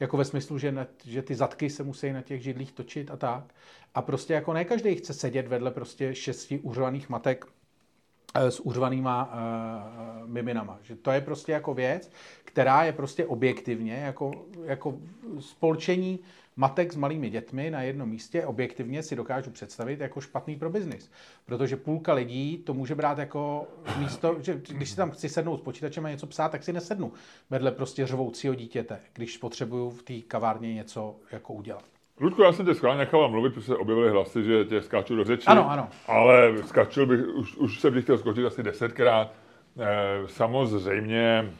jako 0.00 0.16
ve 0.16 0.24
smyslu, 0.24 0.58
že, 0.58 0.72
na, 0.72 0.86
že 1.04 1.22
ty 1.22 1.34
zadky 1.34 1.70
se 1.70 1.82
musí 1.82 2.12
na 2.12 2.22
těch 2.22 2.42
židlích 2.42 2.72
točit 2.72 3.10
a 3.10 3.16
tak. 3.16 3.44
A 3.94 4.02
prostě 4.02 4.34
jako 4.34 4.52
ne 4.52 4.64
každý 4.64 4.94
chce 4.94 5.14
sedět 5.14 5.48
vedle 5.48 5.70
prostě 5.70 6.14
šesti 6.14 6.58
uřvaných 6.58 7.08
matek 7.08 7.46
s 8.34 8.60
uřvanýma 8.60 9.32
uh, 9.32 10.30
miminama. 10.30 10.78
Že 10.82 10.96
to 10.96 11.10
je 11.10 11.20
prostě 11.20 11.52
jako 11.52 11.74
věc, 11.74 12.10
která 12.44 12.84
je 12.84 12.92
prostě 12.92 13.26
objektivně 13.26 13.94
jako, 13.94 14.30
jako 14.64 14.98
spolčení 15.38 16.18
matek 16.56 16.92
s 16.92 16.96
malými 16.96 17.30
dětmi 17.30 17.70
na 17.70 17.82
jednom 17.82 18.08
místě 18.08 18.46
objektivně 18.46 19.02
si 19.02 19.16
dokážu 19.16 19.50
představit 19.50 20.00
jako 20.00 20.20
špatný 20.20 20.56
pro 20.56 20.70
biznis. 20.70 21.10
Protože 21.46 21.76
půlka 21.76 22.12
lidí 22.12 22.58
to 22.58 22.74
může 22.74 22.94
brát 22.94 23.18
jako 23.18 23.68
místo, 23.98 24.36
že 24.40 24.60
když 24.68 24.90
si 24.90 24.96
tam 24.96 25.10
chci 25.10 25.28
sednout 25.28 25.56
s 25.56 25.62
počítačem 25.62 26.06
a 26.06 26.10
něco 26.10 26.26
psát, 26.26 26.48
tak 26.48 26.62
si 26.62 26.72
nesednu 26.72 27.12
vedle 27.50 27.72
prostě 27.72 28.06
řvoucího 28.06 28.54
dítěte, 28.54 29.00
když 29.12 29.36
potřebuju 29.36 29.90
v 29.90 30.02
té 30.02 30.20
kavárně 30.20 30.74
něco 30.74 31.16
jako 31.32 31.52
udělat. 31.52 31.91
Ludku, 32.22 32.42
já 32.42 32.52
jsem 32.52 32.66
tě 32.66 32.74
schválně 32.74 32.98
nechal 32.98 33.28
mluvit, 33.28 33.54
protože 33.54 33.66
se 33.66 33.76
objevily 33.76 34.10
hlasy, 34.10 34.44
že 34.44 34.64
tě 34.64 34.82
skáču 34.82 35.16
do 35.16 35.24
řeči. 35.24 35.46
Ano, 35.46 35.70
ano. 35.70 35.88
Ale 36.06 36.52
skáčil 36.62 37.06
bych, 37.06 37.26
už, 37.26 37.56
už 37.56 37.80
jsem 37.80 37.94
bych 37.94 38.04
chtěl 38.04 38.18
skočit 38.18 38.46
asi 38.46 38.62
desetkrát. 38.62 39.32
E, 39.78 40.28
samozřejmě 40.28 41.52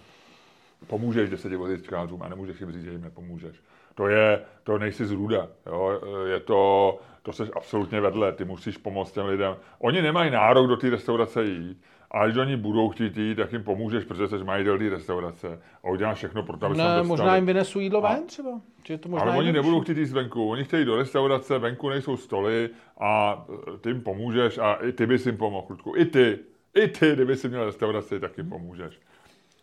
pomůžeš 0.86 1.30
deseti 1.30 1.56
vozíčkářům 1.56 2.22
a 2.22 2.28
nemůžeš 2.28 2.60
jim 2.60 2.72
říct, 2.72 2.84
že 2.84 2.90
jim 2.90 3.00
nepomůžeš. 3.00 3.56
To 3.94 4.08
je, 4.08 4.42
to 4.64 4.78
nejsi 4.78 5.06
zrůda, 5.06 5.48
jo? 5.66 6.00
je 6.26 6.40
to, 6.40 6.98
to 7.22 7.32
seš 7.32 7.48
absolutně 7.56 8.00
vedle, 8.00 8.32
ty 8.32 8.44
musíš 8.44 8.76
pomoct 8.76 9.12
těm 9.12 9.26
lidem. 9.26 9.56
Oni 9.78 10.02
nemají 10.02 10.30
nárok 10.30 10.66
do 10.66 10.76
té 10.76 10.90
restaurace 10.90 11.44
jít, 11.44 11.82
a 12.12 12.26
když 12.26 12.36
oni 12.36 12.56
budou 12.56 12.88
chtít 12.88 13.16
jít, 13.16 13.34
tak 13.34 13.52
jim 13.52 13.62
pomůžeš, 13.62 14.04
protože 14.04 14.28
jsi 14.28 14.44
majitel 14.44 14.78
té 14.78 14.88
restaurace 14.88 15.60
a 15.84 15.90
uděláš 15.90 16.16
všechno 16.16 16.42
pro 16.42 16.56
to, 16.56 16.66
aby 16.66 16.76
ne, 16.76 17.02
možná 17.02 17.36
jim 17.36 17.46
vynesu 17.46 17.80
jídlo 17.80 18.00
ven 18.00 18.26
třeba. 18.26 18.60
Že 18.84 18.98
to 18.98 19.08
možná 19.08 19.26
ale 19.26 19.38
oni 19.38 19.52
nebudou 19.52 19.80
chtít 19.80 19.96
jít 19.98 20.10
venku, 20.10 20.50
oni 20.50 20.64
chtějí 20.64 20.84
do 20.84 20.96
restaurace, 20.96 21.58
venku 21.58 21.88
nejsou 21.88 22.16
stoly 22.16 22.70
a 23.00 23.44
e, 23.74 23.78
ty 23.78 23.88
jim 23.88 24.00
pomůžeš 24.00 24.58
a 24.58 24.74
i 24.74 24.92
ty 24.92 25.06
bys 25.06 25.26
jim 25.26 25.36
pomohl, 25.36 25.66
Ludku. 25.70 25.94
I 25.96 26.04
ty, 26.04 26.38
i 26.74 26.88
ty, 26.88 27.12
kdyby 27.12 27.36
si 27.36 27.48
měl 27.48 27.64
restauraci, 27.64 28.20
tak 28.20 28.38
jim 28.38 28.48
pomůžeš. 28.48 29.00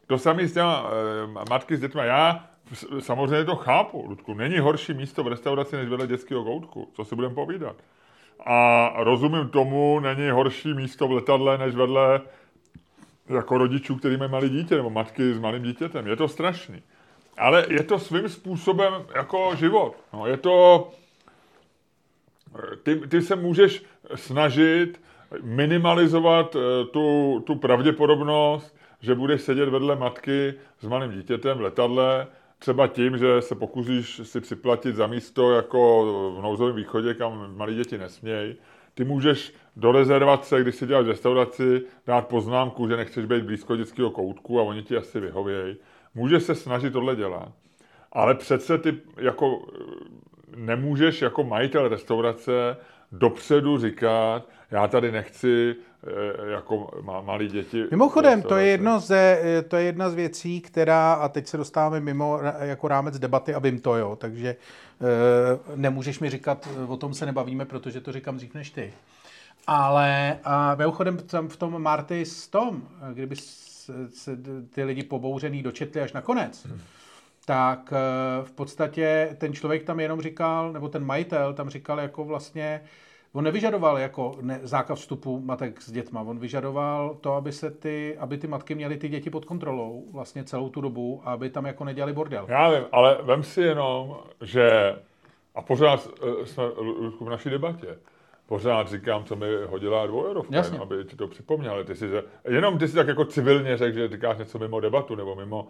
To 0.07 0.17
samé 0.17 0.47
s 0.47 0.53
těma 0.53 0.89
e, 1.41 1.49
matky 1.49 1.77
s 1.77 1.79
dětmi. 1.79 2.01
Já 2.05 2.49
samozřejmě 2.99 3.45
to 3.45 3.55
chápu, 3.55 4.05
Ludku. 4.09 4.33
Není 4.33 4.59
horší 4.59 4.93
místo 4.93 5.23
v 5.23 5.27
restauraci, 5.27 5.75
než 5.75 5.89
vedle 5.89 6.07
dětského 6.07 6.43
koutku. 6.43 6.89
Co 6.93 7.05
si 7.05 7.15
budeme 7.15 7.35
povídat? 7.35 7.75
A 8.45 8.91
rozumím 8.97 9.49
tomu, 9.49 9.99
není 9.99 10.29
horší 10.29 10.73
místo 10.73 11.07
v 11.07 11.11
letadle, 11.11 11.57
než 11.57 11.75
vedle 11.75 12.21
jako 13.29 13.57
rodičů, 13.57 13.95
který 13.95 14.17
mají 14.17 14.31
malé 14.31 14.49
dítě, 14.49 14.75
nebo 14.75 14.89
matky 14.89 15.33
s 15.33 15.39
malým 15.39 15.63
dítětem. 15.63 16.07
Je 16.07 16.15
to 16.15 16.27
strašný. 16.27 16.81
Ale 17.37 17.65
je 17.69 17.83
to 17.83 17.99
svým 17.99 18.29
způsobem 18.29 18.93
jako 19.15 19.55
život. 19.55 19.95
No, 20.13 20.25
je 20.25 20.37
to... 20.37 20.89
Ty, 22.83 22.95
ty 22.95 23.21
se 23.21 23.35
můžeš 23.35 23.83
snažit 24.15 25.01
minimalizovat 25.41 26.55
eh, 26.55 26.85
tu, 26.85 27.39
tu 27.45 27.55
pravděpodobnost, 27.55 28.75
že 29.01 29.15
budeš 29.15 29.41
sedět 29.41 29.69
vedle 29.69 29.95
matky 29.95 30.53
s 30.79 30.87
malým 30.87 31.11
dítětem 31.11 31.57
v 31.57 31.61
letadle, 31.61 32.27
třeba 32.59 32.87
tím, 32.87 33.17
že 33.17 33.41
se 33.41 33.55
pokusíš 33.55 34.21
si 34.23 34.41
připlatit 34.41 34.95
za 34.95 35.07
místo 35.07 35.51
jako 35.51 36.05
v 36.37 36.41
nouzovém 36.41 36.75
východě, 36.75 37.13
kam 37.13 37.57
malí 37.57 37.75
děti 37.75 37.97
nesmějí, 37.97 38.55
ty 38.93 39.03
můžeš 39.03 39.53
do 39.75 39.91
rezervace, 39.91 40.61
když 40.61 40.75
si 40.75 40.87
děláš 40.87 41.07
restauraci, 41.07 41.81
dát 42.07 42.27
poznámku, 42.27 42.87
že 42.87 42.97
nechceš 42.97 43.25
být 43.25 43.43
blízko 43.43 43.75
dětského 43.75 44.09
koutku 44.09 44.59
a 44.59 44.63
oni 44.63 44.83
ti 44.83 44.97
asi 44.97 45.19
vyhovějí. 45.19 45.77
Můžeš 46.15 46.43
se 46.43 46.55
snažit 46.55 46.93
tohle 46.93 47.15
dělat. 47.15 47.51
Ale 48.11 48.35
přece 48.35 48.77
ty 48.77 48.97
jako 49.17 49.65
nemůžeš 50.55 51.21
jako 51.21 51.43
majitel 51.43 51.87
restaurace 51.87 52.77
dopředu 53.11 53.77
říkat, 53.77 54.49
já 54.71 54.87
tady 54.87 55.11
nechci 55.11 55.75
jako 56.51 56.89
malí 57.25 57.47
děti. 57.47 57.83
Mimochodem, 57.91 58.41
to 58.41 58.57
je, 58.57 58.67
jedno 58.67 58.99
ze, 58.99 59.41
to 59.67 59.77
je 59.77 59.83
jedna 59.83 60.09
z 60.09 60.13
věcí, 60.13 60.61
která, 60.61 61.13
a 61.13 61.29
teď 61.29 61.47
se 61.47 61.57
dostáváme 61.57 61.99
mimo 61.99 62.39
jako 62.59 62.87
rámec 62.87 63.19
debaty 63.19 63.53
a 63.53 63.59
vím 63.59 63.79
to, 63.79 63.95
jo, 63.95 64.15
takže 64.15 64.49
e, 64.49 64.55
nemůžeš 65.75 66.19
mi 66.19 66.29
říkat, 66.29 66.67
o 66.87 66.97
tom 66.97 67.13
se 67.13 67.25
nebavíme, 67.25 67.65
protože 67.65 68.01
to 68.01 68.11
říkám 68.11 68.37
dřív 68.37 68.53
než 68.53 68.69
ty. 68.69 68.93
Ale 69.67 70.39
a 70.43 70.75
mimochodem 70.75 71.17
tam 71.17 71.47
v 71.47 71.57
tom 71.57 71.81
Martis 71.81 72.47
tom, 72.47 72.81
kdyby 73.13 73.35
se 73.35 74.37
ty 74.69 74.83
lidi 74.83 75.03
pobouřený 75.03 75.63
dočetli 75.63 76.01
až 76.01 76.13
na 76.13 76.21
konec, 76.21 76.65
hmm. 76.65 76.81
tak 77.45 77.93
eh, 77.93 78.45
v 78.45 78.51
podstatě 78.51 79.35
ten 79.37 79.53
člověk 79.53 79.83
tam 79.83 79.99
jenom 79.99 80.21
říkal, 80.21 80.73
nebo 80.73 80.89
ten 80.89 81.05
majitel 81.05 81.53
tam 81.53 81.69
říkal 81.69 81.99
jako 81.99 82.23
vlastně, 82.23 82.81
On 83.33 83.43
nevyžadoval 83.43 83.97
jako 83.97 84.31
ne, 84.41 84.59
zákaz 84.63 84.99
vstupu 84.99 85.39
matek 85.39 85.81
s 85.81 85.91
dětma, 85.91 86.21
on 86.21 86.39
vyžadoval 86.39 87.15
to, 87.21 87.33
aby 87.33 87.51
se 87.51 87.71
ty, 87.71 88.17
aby 88.17 88.37
ty 88.37 88.47
matky 88.47 88.75
měly 88.75 88.97
ty 88.97 89.09
děti 89.09 89.29
pod 89.29 89.45
kontrolou 89.45 90.03
vlastně 90.13 90.43
celou 90.43 90.69
tu 90.69 90.81
dobu, 90.81 91.21
aby 91.25 91.49
tam 91.49 91.65
jako 91.65 91.83
nedělali 91.83 92.13
bordel. 92.13 92.45
Já 92.49 92.69
vím, 92.69 92.83
ale 92.91 93.17
vem 93.21 93.43
si 93.43 93.61
jenom, 93.61 94.17
že, 94.41 94.95
a 95.55 95.61
pořád 95.61 96.07
eh, 96.41 96.45
jsme 96.45 96.63
v 97.19 97.29
naší 97.29 97.49
debatě, 97.49 97.87
pořád 98.47 98.87
říkám, 98.87 99.23
co 99.23 99.35
mi 99.35 99.45
hodila 99.67 100.07
dvojerovka, 100.07 100.55
Jasně. 100.55 100.75
jenom, 100.75 100.87
aby 100.87 101.05
ti 101.05 101.15
to 101.15 101.27
připomněl. 101.27 101.83
Ty 101.83 101.95
si, 101.95 102.05
jenom 102.47 102.77
ty 102.77 102.87
si 102.87 102.95
tak 102.95 103.07
jako 103.07 103.25
civilně 103.25 103.77
řekl, 103.77 103.95
že 103.97 104.07
říkáš 104.07 104.37
něco 104.37 104.59
mimo 104.59 104.79
debatu 104.79 105.15
nebo 105.15 105.35
mimo... 105.35 105.67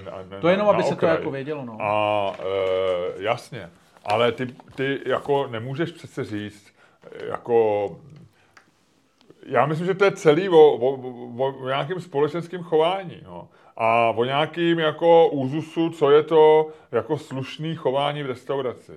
eh, 0.00 0.04
Na, 0.04 0.12
na, 0.30 0.40
To 0.40 0.48
jenom, 0.48 0.66
na 0.66 0.72
aby 0.72 0.82
se 0.82 0.88
to 0.88 0.94
okraj. 0.94 1.14
jako 1.16 1.30
vědělo, 1.30 1.64
no. 1.64 1.76
A 1.80 2.32
e, 2.38 3.22
jasně, 3.22 3.70
ale 4.06 4.32
ty, 4.32 4.54
ty 4.74 5.00
jako 5.06 5.46
nemůžeš 5.46 5.92
přece 5.92 6.24
říct, 6.24 6.69
jako 7.28 7.86
já 9.46 9.66
myslím, 9.66 9.86
že 9.86 9.94
to 9.94 10.04
je 10.04 10.12
celý 10.12 10.48
o, 10.48 10.58
o, 10.58 10.94
o, 11.38 11.46
o 11.46 11.66
nějakým 11.66 12.00
společenským 12.00 12.62
chování. 12.62 13.20
No. 13.24 13.48
A 13.76 14.10
o 14.10 14.24
nějakým 14.24 14.78
jako 14.78 15.28
úzusu, 15.28 15.90
co 15.90 16.10
je 16.10 16.22
to 16.22 16.68
jako 16.92 17.18
slušný 17.18 17.74
chování 17.74 18.22
v 18.22 18.26
restauraci. 18.26 18.92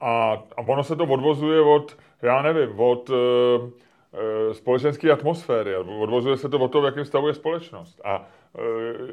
A, 0.00 0.32
a 0.56 0.60
ono 0.66 0.84
se 0.84 0.96
to 0.96 1.04
odvozuje 1.04 1.60
od, 1.60 1.96
já 2.22 2.42
nevím, 2.42 2.80
od 2.80 3.10
e, 3.10 3.14
e, 4.50 4.54
společenské 4.54 5.10
atmosféry. 5.10 5.76
Odvozuje 5.76 6.36
se 6.36 6.48
to 6.48 6.58
od 6.58 6.72
toho, 6.72 6.82
v 6.82 6.84
jakém 6.84 7.04
stavu 7.04 7.28
je 7.28 7.34
společnost. 7.34 8.00
A 8.04 8.28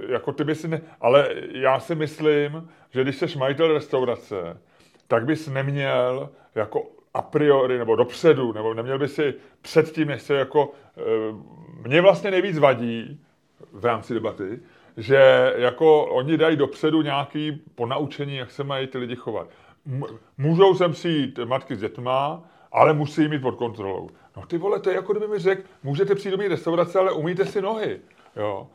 e, 0.09 0.13
jako 0.13 0.31
ty 0.31 0.43
by 0.43 0.55
si 0.55 0.67
ne... 0.67 0.81
Ale 1.01 1.29
já 1.51 1.79
si 1.79 1.95
myslím, 1.95 2.69
že 2.89 3.03
když 3.03 3.15
jsi 3.15 3.37
majitel 3.37 3.73
restaurace, 3.73 4.61
tak 5.07 5.25
bys 5.25 5.47
neměl 5.47 6.29
jako 6.55 6.83
a 7.13 7.21
priori 7.21 7.77
nebo 7.77 7.95
dopředu, 7.95 8.53
nebo 8.53 8.73
neměl 8.73 8.99
by 8.99 9.07
si 9.07 9.33
předtím, 9.61 10.07
než 10.07 10.21
se 10.21 10.33
jako... 10.33 10.71
e, 10.97 11.87
Mě 11.87 12.01
vlastně 12.01 12.31
nejvíc 12.31 12.57
vadí 12.59 13.19
v 13.71 13.85
rámci 13.85 14.13
debaty, 14.13 14.59
že 14.97 15.53
jako 15.55 16.05
oni 16.05 16.37
dají 16.37 16.57
dopředu 16.57 17.01
nějaký 17.01 17.61
ponaučení, 17.75 18.35
jak 18.35 18.51
se 18.51 18.63
mají 18.63 18.87
ty 18.87 18.97
lidi 18.97 19.15
chovat. 19.15 19.47
Můžou 20.37 20.75
sem 20.75 20.91
přijít 20.91 21.39
matky 21.45 21.75
s 21.75 21.79
dětma, 21.79 22.43
ale 22.71 22.93
musí 22.93 23.27
mít 23.27 23.41
pod 23.41 23.55
kontrolou. 23.55 24.09
No 24.37 24.45
ty 24.45 24.57
vole, 24.57 24.79
to 24.79 24.89
je 24.89 24.95
jako 24.95 25.13
kdyby 25.13 25.27
mi 25.27 25.39
řekl, 25.39 25.61
můžete 25.83 26.15
přijít 26.15 26.31
do 26.31 26.37
mé 26.37 26.47
restaurace, 26.47 26.99
ale 26.99 27.11
umíte 27.11 27.45
si 27.45 27.61
nohy. 27.61 27.99
Jo. 28.35 28.67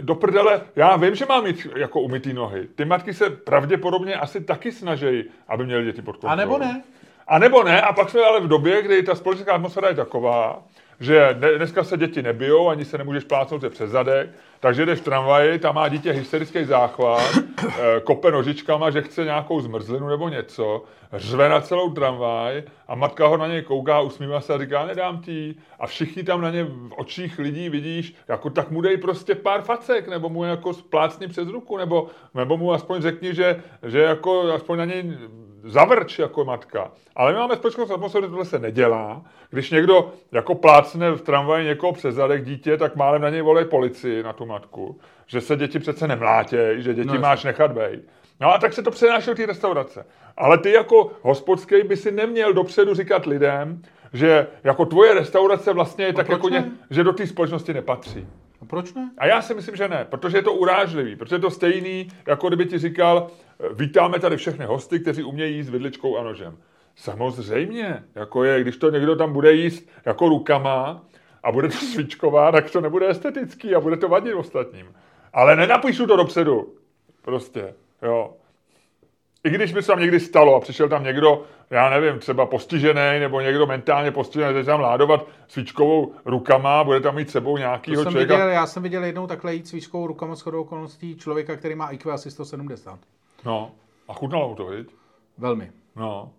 Do 0.00 0.14
prdele, 0.14 0.62
já 0.76 0.96
vím, 0.96 1.14
že 1.14 1.26
mám 1.26 1.44
mít 1.44 1.66
jako 1.76 2.00
umytý 2.00 2.32
nohy. 2.32 2.68
Ty 2.74 2.84
matky 2.84 3.14
se 3.14 3.30
pravděpodobně 3.30 4.14
asi 4.14 4.40
taky 4.44 4.72
snaží, 4.72 5.24
aby 5.48 5.66
měly 5.66 5.84
děti 5.84 6.02
pod 6.02 6.16
kontrolou. 6.16 6.32
A 6.32 6.36
nebo 6.36 6.58
ne? 6.58 6.82
A 7.26 7.38
nebo 7.38 7.62
ne, 7.62 7.82
a 7.82 7.92
pak 7.92 8.10
jsme 8.10 8.20
ale 8.20 8.40
v 8.40 8.48
době, 8.48 8.82
kdy 8.82 9.02
ta 9.02 9.14
společenská 9.14 9.52
atmosféra 9.54 9.88
je 9.88 9.94
taková, 9.94 10.62
že 11.00 11.36
ne- 11.38 11.56
dneska 11.56 11.84
se 11.84 11.96
děti 11.96 12.22
nebijou, 12.22 12.68
ani 12.68 12.84
se 12.84 12.98
nemůžeš 12.98 13.24
plácnout 13.24 13.60
se 13.60 13.70
přes 13.70 13.90
zadek, 13.90 14.30
takže 14.60 14.86
jdeš 14.86 15.00
v 15.00 15.04
tramvaji, 15.04 15.58
tam 15.58 15.74
má 15.74 15.88
dítě 15.88 16.12
hysterický 16.12 16.64
záchvat, 16.64 17.22
eh, 17.68 18.00
kope 18.04 18.30
nožičkama, 18.30 18.90
že 18.90 19.02
chce 19.02 19.24
nějakou 19.24 19.60
zmrzlinu 19.60 20.08
nebo 20.08 20.28
něco, 20.28 20.84
řve 21.12 21.48
na 21.48 21.60
celou 21.60 21.90
tramvaj 21.90 22.62
a 22.88 22.94
matka 22.94 23.26
ho 23.26 23.36
na 23.36 23.46
něj 23.46 23.62
kouká, 23.62 24.00
usmívá 24.00 24.40
se 24.40 24.54
a 24.54 24.58
říká, 24.58 24.86
nedám 24.86 25.22
ti. 25.22 25.54
A 25.78 25.86
všichni 25.86 26.22
tam 26.22 26.40
na 26.40 26.50
ně 26.50 26.64
v 26.64 26.90
očích 26.96 27.38
lidí 27.38 27.68
vidíš, 27.68 28.14
jako 28.28 28.50
tak 28.50 28.70
mu 28.70 28.80
dej 28.80 28.96
prostě 28.96 29.34
pár 29.34 29.62
facek, 29.62 30.08
nebo 30.08 30.28
mu 30.28 30.44
jako 30.44 30.74
splácni 30.74 31.28
přes 31.28 31.48
ruku, 31.48 31.76
nebo, 31.76 32.08
nebo 32.34 32.56
mu 32.56 32.72
aspoň 32.72 33.02
řekni, 33.02 33.34
že, 33.34 33.62
že 33.82 34.00
jako 34.00 34.40
aspoň 34.40 34.78
na 34.78 34.84
něj 34.84 35.18
zavrč 35.66 36.18
jako 36.18 36.44
matka. 36.44 36.90
Ale 37.16 37.32
my 37.32 37.38
máme 37.38 37.56
společnost 37.56 37.90
atmosféru, 37.90 38.28
tohle 38.28 38.44
se 38.44 38.58
nedělá. 38.58 39.22
Když 39.50 39.70
někdo 39.70 40.12
jako 40.32 40.54
plácne 40.54 41.10
v 41.10 41.20
tramvaji 41.20 41.64
někoho 41.66 41.92
přes 41.92 42.14
zadek 42.14 42.44
dítě, 42.44 42.76
tak 42.76 42.96
málem 42.96 43.22
na 43.22 43.30
něj 43.30 43.42
volej 43.42 43.64
policii, 43.64 44.22
na 44.22 44.32
tu 44.32 44.46
matku. 44.46 45.00
Že 45.26 45.40
se 45.40 45.56
děti 45.56 45.78
přece 45.78 46.08
nemlátějí, 46.08 46.82
že 46.82 46.94
děti 46.94 47.08
No 47.08 47.14
no, 47.14 47.20
máš 47.20 47.44
nechat 47.44 47.72
bejt. 47.72 48.08
No 48.40 48.54
a 48.54 48.58
tak 48.58 48.72
se 48.72 48.82
to 48.82 48.90
přenáší 48.90 49.26
do 49.26 49.34
té 49.34 49.46
restaurace. 49.46 50.06
Ale 50.36 50.58
ty 50.58 50.72
jako 50.72 51.10
hospodský 51.22 51.82
by 51.82 51.96
si 51.96 52.12
neměl 52.12 52.52
dopředu 52.52 52.94
říkat 52.94 53.26
lidem, 53.26 53.82
že 54.12 54.46
jako 54.64 54.86
tvoje 54.86 55.14
restaurace 55.14 55.72
vlastně 55.72 56.04
je 56.04 56.12
tak 56.12 56.26
proč 56.26 56.36
jako, 56.36 56.48
ne? 56.48 56.58
ně, 56.58 56.70
že 56.90 57.04
do 57.04 57.12
té 57.12 57.26
společnosti 57.26 57.74
nepatří. 57.74 58.26
A 58.60 58.64
proč 58.64 58.94
ne? 58.94 59.10
A 59.18 59.26
já 59.26 59.42
si 59.42 59.54
myslím, 59.54 59.76
že 59.76 59.88
ne, 59.88 60.06
protože 60.10 60.38
je 60.38 60.42
to 60.42 60.52
urážlivý, 60.52 61.16
protože 61.16 61.36
je 61.36 61.40
to 61.40 61.50
stejný, 61.50 62.08
jako 62.26 62.48
kdyby 62.48 62.66
ti 62.66 62.78
říkal, 62.78 63.26
eh, 63.60 63.74
vítáme 63.74 64.18
tady 64.20 64.36
všechny 64.36 64.64
hosty, 64.64 65.00
kteří 65.00 65.22
umějí 65.22 65.56
jíst 65.56 65.68
vidličkou 65.68 66.16
a 66.18 66.22
nožem. 66.22 66.58
Samozřejmě, 66.96 68.04
jako 68.14 68.44
je, 68.44 68.60
když 68.60 68.76
to 68.76 68.90
někdo 68.90 69.16
tam 69.16 69.32
bude 69.32 69.52
jíst 69.52 69.88
jako 70.04 70.28
rukama 70.28 71.04
a 71.42 71.52
bude 71.52 71.68
to 71.68 71.74
svíčková, 71.92 72.52
tak 72.52 72.70
to 72.70 72.80
nebude 72.80 73.10
estetický 73.10 73.74
a 73.74 73.80
bude 73.80 73.96
to 73.96 74.08
vadit 74.08 74.34
ostatním. 74.34 74.86
Ale 75.32 75.56
nenapíšu 75.56 76.06
to 76.06 76.16
dopředu. 76.16 76.74
Prostě, 77.22 77.74
jo. 78.02 78.36
I 79.46 79.50
když 79.50 79.72
by 79.72 79.82
se 79.82 79.86
tam 79.86 80.00
někdy 80.00 80.20
stalo 80.20 80.56
a 80.56 80.60
přišel 80.60 80.88
tam 80.88 81.04
někdo, 81.04 81.42
já 81.70 81.90
nevím, 81.90 82.18
třeba 82.18 82.46
postižený 82.46 83.20
nebo 83.20 83.40
někdo 83.40 83.66
mentálně 83.66 84.10
postižený, 84.10 84.54
začne 84.54 84.72
tam 84.72 84.80
ládovat 84.80 85.26
svíčkovou 85.48 86.12
rukama, 86.24 86.84
bude 86.84 87.00
tam 87.00 87.14
mít 87.14 87.28
s 87.28 87.32
sebou 87.32 87.52
To 87.54 87.58
nějakýho 87.58 88.02
jsem 88.02 88.12
člověka. 88.12 88.34
viděl, 88.34 88.48
já 88.48 88.66
jsem 88.66 88.82
viděl 88.82 89.04
jednou 89.04 89.26
takhle 89.26 89.54
jít 89.54 89.68
svíčkou 89.68 90.06
rukama 90.06 90.34
shodou 90.34 90.60
okolností 90.60 91.16
člověka, 91.16 91.56
který 91.56 91.74
má 91.74 91.90
IQ 91.90 92.12
asi 92.12 92.30
170. 92.30 92.98
No, 93.44 93.70
a 94.08 94.12
chutnalo 94.14 94.48
mu 94.48 94.54
to, 94.54 94.66
viď? 94.66 94.88
Velmi. 95.38 95.70
No, 95.96 96.30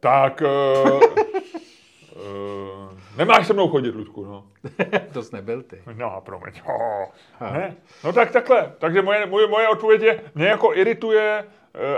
tak... 0.00 0.42
Uh, 0.84 1.00
uh, 1.00 2.98
nemáš 3.18 3.46
se 3.46 3.52
mnou 3.52 3.68
chodit, 3.68 3.94
Ludku, 3.94 4.24
no. 4.24 4.44
to 5.12 5.22
jsi 5.22 5.34
nebyl 5.34 5.62
ty. 5.62 5.82
No, 5.94 6.22
promiň. 6.24 6.52
Oh, 6.64 7.06
ne. 7.52 7.76
No 8.04 8.12
tak 8.12 8.30
takhle. 8.30 8.72
Takže 8.78 9.02
moje, 9.02 9.26
moje, 9.26 9.46
moje 9.46 9.68
odpověď 9.68 10.02
je, 10.02 10.20
mě 10.34 10.46
jako 10.46 10.74
irituje, 10.74 11.44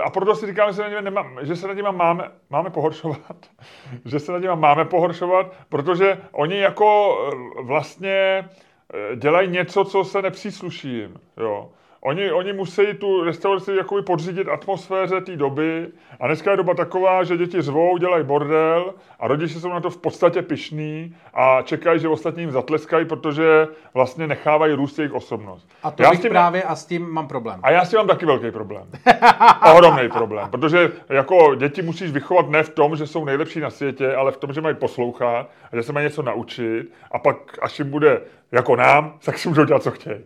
a 0.03 0.09
proto 0.09 0.35
si 0.35 0.45
říkám, 0.45 0.69
že 0.69 0.73
se 0.73 0.81
nad 0.81 0.89
nimi, 0.89 1.01
nemá, 1.01 1.25
že 1.41 1.55
se 1.55 1.67
nad 1.67 1.73
nimi 1.73 1.87
máme, 1.91 2.31
máme 2.49 2.69
pohoršovat. 2.69 3.35
že 4.05 4.19
se 4.19 4.31
nad 4.31 4.39
nimi 4.39 4.55
máme 4.55 4.85
pohoršovat, 4.85 5.53
protože 5.69 6.21
oni 6.31 6.59
jako 6.59 7.17
eh, 7.27 7.63
vlastně 7.63 8.49
eh, 8.93 9.15
dělají 9.15 9.49
něco, 9.49 9.85
co 9.85 10.03
se 10.03 10.21
nepřísluší 10.21 10.97
jim. 10.97 11.19
Jo. 11.37 11.69
Oni, 12.01 12.31
oni 12.31 12.53
musí 12.53 12.93
tu 12.93 13.23
restauraci 13.23 13.75
jakoby 13.75 14.01
podřídit 14.01 14.47
atmosféře 14.49 15.21
té 15.21 15.35
doby 15.35 15.87
a 16.19 16.27
dneska 16.27 16.51
je 16.51 16.57
doba 16.57 16.73
taková, 16.73 17.23
že 17.23 17.37
děti 17.37 17.61
řvou, 17.61 17.97
dělají 17.97 18.23
bordel 18.23 18.93
a 19.19 19.27
rodiče 19.27 19.59
jsou 19.59 19.69
na 19.69 19.79
to 19.79 19.89
v 19.89 19.97
podstatě 19.97 20.41
pišní 20.41 21.15
a 21.33 21.61
čekají, 21.61 21.99
že 21.99 22.07
ostatní 22.07 22.43
jim 22.43 22.51
zatleskají, 22.51 23.05
protože 23.05 23.67
vlastně 23.93 24.27
nechávají 24.27 24.73
růst 24.73 24.99
jejich 24.99 25.13
osobnost. 25.13 25.67
A 25.83 25.91
to 25.91 26.03
Já 26.03 26.13
s 26.13 26.19
tím- 26.19 26.29
právě 26.29 26.63
a 26.63 26.75
s 26.75 26.85
tím 26.85 27.09
mám 27.09 27.27
problém. 27.27 27.59
a 27.63 27.71
já 27.71 27.85
s 27.85 27.89
tím 27.89 27.97
mám 27.97 28.07
taky 28.07 28.25
velký 28.25 28.51
problém. 28.51 28.87
Ohromný 29.73 30.09
problém. 30.09 30.49
Protože 30.51 30.91
jako 31.09 31.55
děti 31.55 31.81
musíš 31.81 32.11
vychovat 32.11 32.49
ne 32.49 32.63
v 32.63 32.69
tom, 32.69 32.95
že 32.95 33.07
jsou 33.07 33.25
nejlepší 33.25 33.59
na 33.59 33.69
světě, 33.69 34.15
ale 34.15 34.31
v 34.31 34.37
tom, 34.37 34.53
že 34.53 34.61
mají 34.61 34.75
poslouchat 34.75 35.49
a 35.71 35.75
že 35.75 35.83
se 35.83 35.93
mají 35.93 36.03
něco 36.03 36.21
naučit 36.21 36.91
a 37.11 37.19
pak, 37.19 37.37
až 37.61 37.79
jim 37.79 37.89
bude 37.89 38.21
jako 38.51 38.75
nám, 38.75 39.13
tak 39.25 39.37
si 39.37 39.49
můžou 39.49 39.65
dělat, 39.65 39.83
co 39.83 39.91
chtějí. 39.91 40.19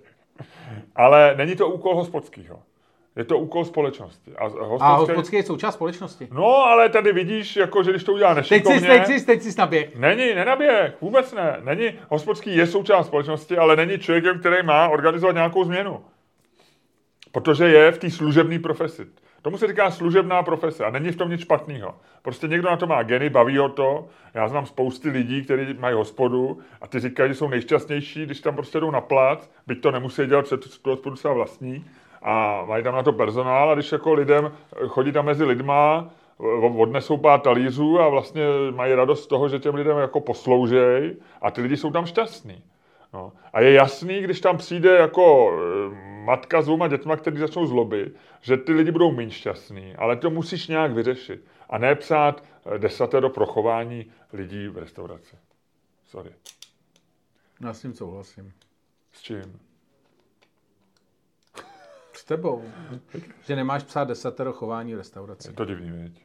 Ale 0.95 1.33
není 1.37 1.55
to 1.55 1.69
úkol 1.69 1.95
hospodského. 1.95 2.59
Je 3.15 3.23
to 3.23 3.37
úkol 3.37 3.65
společnosti. 3.65 4.31
A, 4.35 4.47
hospodský... 4.47 4.83
A 4.83 4.93
hospodský 4.93 5.35
je 5.35 5.43
součást 5.43 5.73
společnosti. 5.73 6.27
No, 6.31 6.55
ale 6.55 6.89
tady 6.89 7.13
vidíš, 7.13 7.55
jako, 7.55 7.83
že 7.83 7.91
když 7.91 8.03
to 8.03 8.13
udělá 8.13 8.35
Teď 8.35 8.37
nešikovně... 8.37 8.79
jsi, 8.79 8.87
teď 8.87 9.05
jsi, 9.05 9.25
teď 9.25 9.41
jsi 9.41 9.59
naběh. 9.59 9.95
Není, 9.95 10.35
nenaběh, 10.35 11.01
vůbec 11.01 11.33
ne. 11.33 11.57
Není, 11.63 11.91
hospodský 12.09 12.55
je 12.57 12.67
součást 12.67 13.07
společnosti, 13.07 13.57
ale 13.57 13.75
není 13.75 13.99
člověkem, 13.99 14.39
který 14.39 14.63
má 14.63 14.87
organizovat 14.87 15.35
nějakou 15.35 15.63
změnu. 15.63 16.05
Protože 17.31 17.67
je 17.67 17.91
v 17.91 17.97
té 17.97 18.11
služebné 18.11 18.59
profesi. 18.59 19.05
Tomu 19.43 19.57
se 19.57 19.67
říká 19.67 19.91
služebná 19.91 20.43
profese 20.43 20.85
a 20.85 20.89
není 20.89 21.11
v 21.11 21.15
tom 21.15 21.29
nic 21.29 21.41
špatného. 21.41 21.95
Prostě 22.21 22.47
někdo 22.47 22.69
na 22.69 22.77
to 22.77 22.87
má 22.87 23.03
geny, 23.03 23.29
baví 23.29 23.57
ho 23.57 23.69
to. 23.69 24.05
Já 24.33 24.47
znám 24.47 24.65
spousty 24.65 25.09
lidí, 25.09 25.43
kteří 25.43 25.73
mají 25.79 25.95
hospodu 25.95 26.59
a 26.81 26.87
ty 26.87 26.99
říkají, 26.99 27.29
že 27.29 27.35
jsou 27.35 27.47
nejšťastnější, 27.47 28.25
když 28.25 28.41
tam 28.41 28.55
prostě 28.55 28.79
jdou 28.79 28.91
na 28.91 29.01
plac, 29.01 29.49
byť 29.67 29.81
to 29.81 29.91
nemusí 29.91 30.25
dělat 30.25 30.45
před 30.45 30.81
tu 30.81 30.89
hospodu 30.89 31.15
svá 31.15 31.33
vlastní 31.33 31.85
a 32.21 32.63
mají 32.67 32.83
tam 32.83 32.95
na 32.95 33.03
to 33.03 33.13
personál 33.13 33.69
a 33.69 33.73
když 33.73 33.91
jako 33.91 34.13
lidem 34.13 34.51
chodí 34.87 35.11
tam 35.11 35.25
mezi 35.25 35.43
lidma, 35.43 36.09
odnesou 36.77 37.17
pár 37.17 37.39
talířů 37.39 37.99
a 37.99 38.09
vlastně 38.09 38.43
mají 38.75 38.93
radost 38.93 39.23
z 39.23 39.27
toho, 39.27 39.49
že 39.49 39.59
těm 39.59 39.75
lidem 39.75 39.97
jako 39.97 40.19
posloužej 40.19 41.15
a 41.41 41.51
ty 41.51 41.61
lidi 41.61 41.77
jsou 41.77 41.91
tam 41.91 42.05
šťastní. 42.05 42.63
No. 43.13 43.31
A 43.53 43.61
je 43.61 43.73
jasný, 43.73 44.21
když 44.21 44.41
tam 44.41 44.57
přijde 44.57 44.95
jako 44.95 45.51
matka 46.23 46.61
s 46.61 46.65
dvouma 46.65 46.87
dětma, 46.87 47.17
který 47.17 47.37
začnou 47.37 47.67
zlobit, 47.67 48.15
že 48.41 48.57
ty 48.57 48.73
lidi 48.73 48.91
budou 48.91 49.11
méně 49.11 49.31
šťastní, 49.31 49.95
ale 49.95 50.15
to 50.15 50.29
musíš 50.29 50.67
nějak 50.67 50.91
vyřešit. 50.91 51.45
A 51.69 51.77
ne 51.77 51.95
psát 51.95 52.43
eh, 52.65 52.79
desatero 52.79 53.29
pro 53.29 53.45
chování 53.45 54.11
lidí 54.33 54.67
v 54.67 54.77
restauraci. 54.77 55.35
Sorry. 56.05 56.31
Já 57.61 57.73
s 57.73 57.81
tím 57.81 57.93
souhlasím. 57.93 58.53
S 59.11 59.21
čím? 59.21 59.59
S 62.13 62.23
tebou. 62.23 62.63
Že 63.45 63.55
nemáš 63.55 63.83
psát 63.83 64.03
desatero 64.03 64.53
chování 64.53 64.93
v 64.93 64.97
restauraci. 64.97 65.49
Je 65.49 65.53
to 65.53 65.65
divný, 65.65 65.91
viď? 65.91 66.21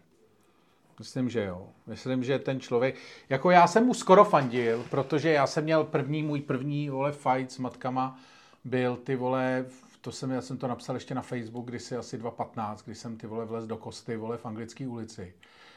Myslím, 0.98 1.28
že 1.28 1.44
jo. 1.44 1.68
Myslím, 1.86 2.24
že 2.24 2.38
ten 2.38 2.60
člověk... 2.60 2.96
Jako 3.28 3.50
já 3.50 3.66
jsem 3.66 3.86
mu 3.86 3.94
skoro 3.94 4.24
fandil, 4.24 4.84
protože 4.90 5.30
já 5.30 5.46
jsem 5.46 5.64
měl 5.64 5.84
první, 5.84 6.22
můj 6.22 6.40
první, 6.40 6.90
vole, 6.90 7.12
fight 7.12 7.52
s 7.52 7.58
matkama 7.58 8.20
byl, 8.68 8.96
ty 8.96 9.16
vole, 9.16 9.64
to 10.00 10.12
jsem, 10.12 10.30
já 10.30 10.40
jsem 10.40 10.58
to 10.58 10.66
napsal 10.66 10.96
ještě 10.96 11.14
na 11.14 11.22
Facebook, 11.22 11.66
kdysi 11.66 11.96
asi 11.96 12.18
2015, 12.18 12.82
když 12.82 12.98
jsem 12.98 13.16
ty 13.16 13.26
vole 13.26 13.44
vlez 13.44 13.66
do 13.66 13.76
kosty, 13.76 14.16
vole, 14.16 14.36
v 14.36 14.46
anglické 14.46 14.88
ulici. 14.88 15.34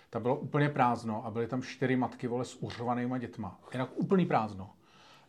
tam 0.10 0.22
bylo 0.22 0.36
úplně 0.36 0.70
prázdno 0.70 1.26
a 1.26 1.32
byly 1.32 1.48
tam 1.48 1.62
čtyři 1.62 1.96
matky, 1.96 2.28
vole, 2.28 2.46
s 2.46 2.56
uřovanýma 2.56 3.18
dětma. 3.18 3.60
Jinak 3.74 3.90
úplný 3.96 4.26
prázdno. 4.26 4.70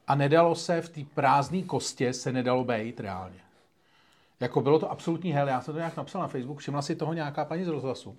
A 0.07 0.15
nedalo 0.15 0.55
se 0.55 0.81
v 0.81 0.89
té 0.89 1.01
prázdné 1.15 1.63
kostě 1.63 2.13
se 2.13 2.33
nedalo 2.33 2.65
bejt 2.65 3.01
reálně. 3.01 3.41
Jako 4.41 4.61
bylo 4.61 4.79
to 4.79 4.91
absolutní 4.91 5.33
hell, 5.33 5.49
já 5.49 5.61
jsem 5.61 5.75
to 5.75 5.79
nějak 5.79 5.97
napsal 5.97 6.23
na 6.23 6.29
Facebook, 6.29 6.59
všimla 6.59 6.83
si 6.83 6.97
toho 6.97 7.13
nějaká 7.13 7.45
paní 7.45 7.65
z 7.65 7.69
rozhlasu. 7.69 8.17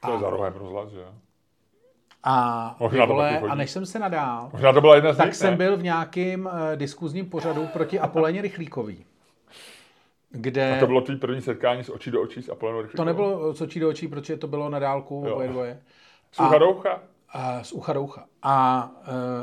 To 0.00 0.12
je 0.12 0.18
za 0.18 0.30
rohem 0.30 0.52
rozhlas, 0.54 0.90
že 0.90 1.00
jo? 1.00 1.14
A, 2.24 2.76
Možná 2.80 3.06
to 3.06 3.12
vole, 3.12 3.38
a 3.38 3.54
než 3.54 3.70
jsem 3.70 3.86
se 3.86 3.98
nadál, 3.98 4.50
Možná 4.52 4.72
to 4.72 4.80
byla 4.80 4.94
jedna 4.94 5.12
z 5.12 5.16
tak 5.16 5.26
nich, 5.26 5.34
jsem 5.34 5.50
ne? 5.50 5.56
byl 5.56 5.76
v 5.76 5.82
nějakým 5.82 6.46
uh, 6.46 6.52
diskuzním 6.76 7.30
pořadu 7.30 7.66
proti 7.72 8.00
Apoléně 8.00 8.42
Rychlíkový. 8.42 9.04
Kde... 10.30 10.76
A 10.76 10.80
to 10.80 10.86
bylo 10.86 11.00
tvý 11.00 11.16
první 11.16 11.40
setkání 11.40 11.84
s 11.84 11.90
očí 11.90 12.10
do 12.10 12.22
očí 12.22 12.42
s 12.42 12.48
Apolenou 12.48 12.78
To 12.78 12.82
Rychlíkovou? 12.82 13.06
nebylo 13.06 13.54
z 13.54 13.60
očí 13.60 13.80
do 13.80 13.88
očí, 13.88 14.08
protože 14.08 14.36
to 14.36 14.46
bylo 14.48 14.68
na 14.68 14.78
dálku 14.78 15.18
oboje 15.30 15.48
dvoje. 15.48 15.80
Sucha 16.32 16.58
doucha? 16.58 17.00
A 17.32 17.62
z 17.64 17.72
ucha 17.72 17.92
do 17.92 18.02
ucha. 18.02 18.24
A 18.42 18.88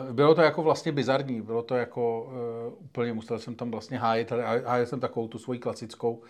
uh, 0.08 0.14
bylo 0.16 0.36
to 0.36 0.42
jako 0.42 0.64
vlastně 0.64 0.92
bizarní, 0.92 1.42
bylo 1.42 1.62
to 1.64 1.76
jako 1.76 2.22
uh, 2.24 2.84
úplně, 2.86 3.14
musel 3.14 3.40
jsem 3.40 3.56
tam 3.56 3.72
vlastně 3.72 3.98
hájit, 3.98 4.32
hájil 4.66 4.86
jsem 4.86 5.00
takovou 5.00 5.28
tu 5.28 5.38
svoji 5.38 5.60
klasickou 5.60 6.22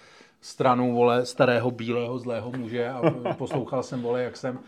stranu, 0.41 0.95
vole, 0.95 1.25
starého 1.25 1.71
bílého 1.71 2.19
zlého 2.19 2.51
muže 2.51 2.89
a 2.89 3.01
poslouchal 3.37 3.83
jsem, 3.83 4.01
vole, 4.01 4.23
jak 4.23 4.37
jsem 4.37 4.59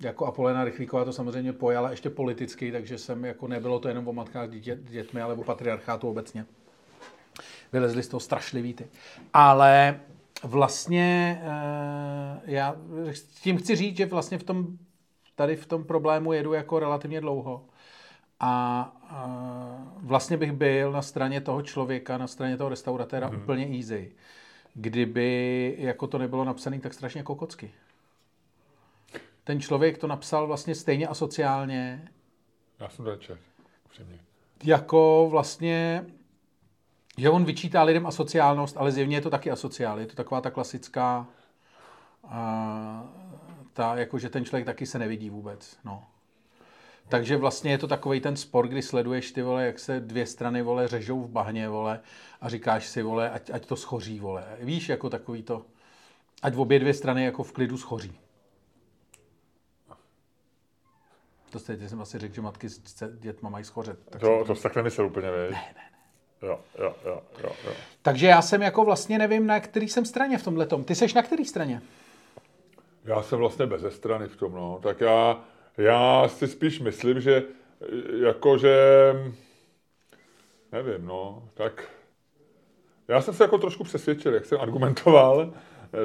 jako 0.00 0.26
Apolena 0.26 0.64
Rychlíková 0.64 1.04
to 1.04 1.12
samozřejmě 1.12 1.52
pojala 1.52 1.90
ještě 1.90 2.10
politicky, 2.10 2.72
takže 2.72 2.98
jsem 2.98 3.24
jako 3.24 3.48
nebylo 3.48 3.78
to 3.78 3.88
jenom 3.88 4.08
o 4.08 4.12
matkách 4.12 4.48
s 4.48 4.52
dítě, 4.52 4.78
dětmi, 4.82 5.20
ale 5.20 5.34
o 5.34 5.44
patriarchátu 5.44 6.08
obecně. 6.08 6.46
Vylezly 7.72 8.02
z 8.02 8.08
toho 8.08 8.20
strašlivý 8.20 8.74
ty. 8.74 8.86
Ale 9.32 10.00
vlastně 10.42 11.40
uh, 11.42 12.40
já 12.44 12.76
s 13.12 13.22
tím 13.22 13.58
chci 13.58 13.76
říct, 13.76 13.96
že 13.96 14.06
vlastně 14.06 14.38
v 14.38 14.42
tom 14.42 14.78
tady 15.34 15.56
v 15.56 15.66
tom 15.66 15.84
problému 15.84 16.32
jedu 16.32 16.52
jako 16.52 16.78
relativně 16.78 17.20
dlouho. 17.20 17.64
A, 18.40 18.80
a 19.02 19.92
vlastně 19.96 20.36
bych 20.36 20.52
byl 20.52 20.92
na 20.92 21.02
straně 21.02 21.40
toho 21.40 21.62
člověka, 21.62 22.18
na 22.18 22.26
straně 22.26 22.56
toho 22.56 22.70
restauratéra 22.70 23.26
hmm. 23.26 23.42
úplně 23.42 23.76
easy. 23.76 24.12
Kdyby 24.74 25.74
jako 25.78 26.06
to 26.06 26.18
nebylo 26.18 26.44
napsané 26.44 26.80
tak 26.80 26.94
strašně 26.94 27.18
jako 27.20 27.34
kocky. 27.34 27.70
Ten 29.46 29.60
člověk 29.60 29.98
to 29.98 30.06
napsal 30.06 30.46
vlastně 30.46 30.74
stejně 30.74 31.08
asociálně, 31.08 32.08
Já 32.80 32.88
jsem 32.88 33.04
to 33.04 33.10
upřímně. 33.84 34.20
jako 34.64 35.28
vlastně, 35.30 36.06
že 37.18 37.30
on 37.30 37.44
vyčítá 37.44 37.82
lidem 37.82 38.06
asociálnost, 38.06 38.76
ale 38.76 38.92
zjevně 38.92 39.16
je 39.16 39.20
to 39.20 39.30
taky 39.30 39.50
asociál. 39.50 40.00
Je 40.00 40.06
to 40.06 40.16
taková 40.16 40.40
ta 40.40 40.50
klasická, 40.50 41.26
a, 42.24 43.04
ta, 43.72 43.96
jako 43.96 44.18
že 44.18 44.28
ten 44.30 44.44
člověk 44.44 44.66
taky 44.66 44.86
se 44.86 44.98
nevidí 44.98 45.30
vůbec. 45.30 45.76
No. 45.84 46.04
Takže 47.08 47.36
vlastně 47.36 47.70
je 47.70 47.78
to 47.78 47.88
takový 47.88 48.20
ten 48.20 48.36
spor, 48.36 48.68
kdy 48.68 48.82
sleduješ 48.82 49.32
ty 49.32 49.42
vole, 49.42 49.66
jak 49.66 49.78
se 49.78 50.00
dvě 50.00 50.26
strany 50.26 50.62
vole 50.62 50.88
řežou 50.88 51.20
v 51.20 51.30
bahně 51.30 51.68
vole 51.68 52.00
a 52.40 52.48
říkáš 52.48 52.86
si 52.86 53.02
vole, 53.02 53.30
ať, 53.30 53.50
ať 53.50 53.66
to 53.66 53.76
schoří 53.76 54.20
vole. 54.20 54.44
Víš, 54.60 54.88
jako 54.88 55.10
takový 55.10 55.42
to, 55.42 55.64
ať 56.42 56.54
obě 56.56 56.78
dvě 56.78 56.94
strany 56.94 57.24
jako 57.24 57.42
v 57.42 57.52
klidu 57.52 57.78
schoří. 57.78 58.18
To 61.50 61.58
jste, 61.58 61.88
jsem 61.88 62.00
asi 62.00 62.18
řekl, 62.18 62.34
že 62.34 62.42
matky 62.42 62.68
s 62.68 63.08
dětma 63.18 63.50
mají 63.50 63.64
schořet. 63.64 63.98
Tak 64.10 64.20
To, 64.20 64.44
to 64.46 64.54
jsi 64.54 64.62
tak 64.62 64.76
nemyslel 64.76 65.06
úplně, 65.06 65.30
víš? 65.30 65.50
Ne, 65.50 65.74
ne, 65.74 65.90
ne. 65.92 66.48
Jo, 66.48 66.60
jo, 66.78 66.94
jo, 67.04 67.22
jo, 67.42 67.50
jo. 67.66 67.72
Takže 68.02 68.26
já 68.26 68.42
jsem 68.42 68.62
jako 68.62 68.84
vlastně 68.84 69.18
nevím, 69.18 69.46
na 69.46 69.60
který 69.60 69.88
jsem 69.88 70.04
straně 70.04 70.38
v 70.38 70.42
tomhle 70.42 70.66
Ty 70.84 70.94
seš 70.94 71.14
na 71.14 71.22
který 71.22 71.44
straně? 71.44 71.82
Já 73.04 73.22
jsem 73.22 73.38
vlastně 73.38 73.66
bez 73.66 73.94
strany 73.94 74.28
v 74.28 74.36
tom, 74.36 74.52
no. 74.52 74.80
Tak 74.82 75.00
já, 75.00 75.44
já 75.76 76.28
si 76.28 76.48
spíš 76.48 76.80
myslím, 76.80 77.20
že 77.20 77.42
jakože, 78.24 78.76
nevím, 80.72 81.06
no, 81.06 81.48
tak 81.54 81.88
já 83.08 83.20
jsem 83.20 83.34
se 83.34 83.44
jako 83.44 83.58
trošku 83.58 83.84
přesvědčil, 83.84 84.34
jak 84.34 84.44
jsem 84.44 84.60
argumentoval, 84.60 85.54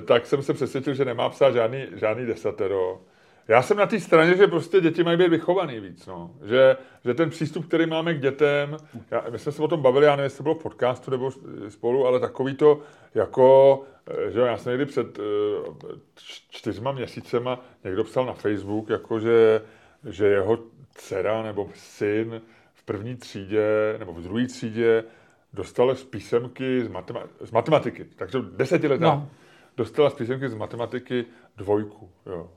tak 0.07 0.25
jsem 0.25 0.43
se 0.43 0.53
přesvědčil, 0.53 0.93
že 0.93 1.05
nemá 1.05 1.29
psát 1.29 1.51
žádný, 1.51 1.87
žádný 1.93 2.25
desatero. 2.25 3.01
Já 3.47 3.61
jsem 3.61 3.77
na 3.77 3.85
té 3.85 3.99
straně, 3.99 4.37
že 4.37 4.47
prostě 4.47 4.81
děti 4.81 5.03
mají 5.03 5.17
být 5.17 5.29
vychovaný 5.29 5.79
víc, 5.79 6.05
no. 6.05 6.31
Že, 6.45 6.77
že 7.05 7.13
ten 7.13 7.29
přístup, 7.29 7.67
který 7.67 7.85
máme 7.85 8.13
k 8.13 8.21
dětem, 8.21 8.77
já, 9.11 9.25
my 9.29 9.39
jsme 9.39 9.51
se 9.51 9.61
o 9.61 9.67
tom 9.67 9.81
bavili, 9.81 10.05
já 10.05 10.11
nevím, 10.15 10.23
jestli 10.23 10.37
to 10.37 10.43
bylo 10.43 10.55
v 10.55 10.63
podcastu 10.63 11.11
nebo 11.11 11.31
spolu, 11.69 12.07
ale 12.07 12.19
takový 12.19 12.55
to, 12.55 12.79
jako, 13.15 13.81
eh, 14.07 14.31
že 14.31 14.39
jo, 14.39 14.45
já 14.45 14.57
jsem 14.57 14.69
někdy 14.69 14.85
před 14.85 15.19
eh, 15.19 15.23
čtyřma 16.49 16.91
měsícema 16.91 17.65
někdo 17.83 18.03
psal 18.03 18.25
na 18.25 18.33
Facebook, 18.33 18.89
jako 18.89 19.19
že, 19.19 19.61
že 20.09 20.25
jeho 20.25 20.59
dcera 20.95 21.43
nebo 21.43 21.69
syn 21.73 22.41
v 22.73 22.83
první 22.83 23.15
třídě 23.15 23.95
nebo 23.99 24.13
v 24.13 24.21
druhé 24.21 24.47
třídě 24.47 25.03
dostala 25.53 25.95
z 25.95 26.03
písemky 26.03 26.83
z, 26.83 26.87
matema- 26.87 27.27
z 27.41 27.51
matematiky, 27.51 28.05
takže 28.15 28.37
desetiletá. 28.41 29.05
No. 29.05 29.29
Dostala 29.77 30.09
z 30.09 30.13
písemky 30.13 30.49
z 30.49 30.53
matematiky 30.53 31.25
dvojku, 31.57 32.09
jo. 32.25 32.49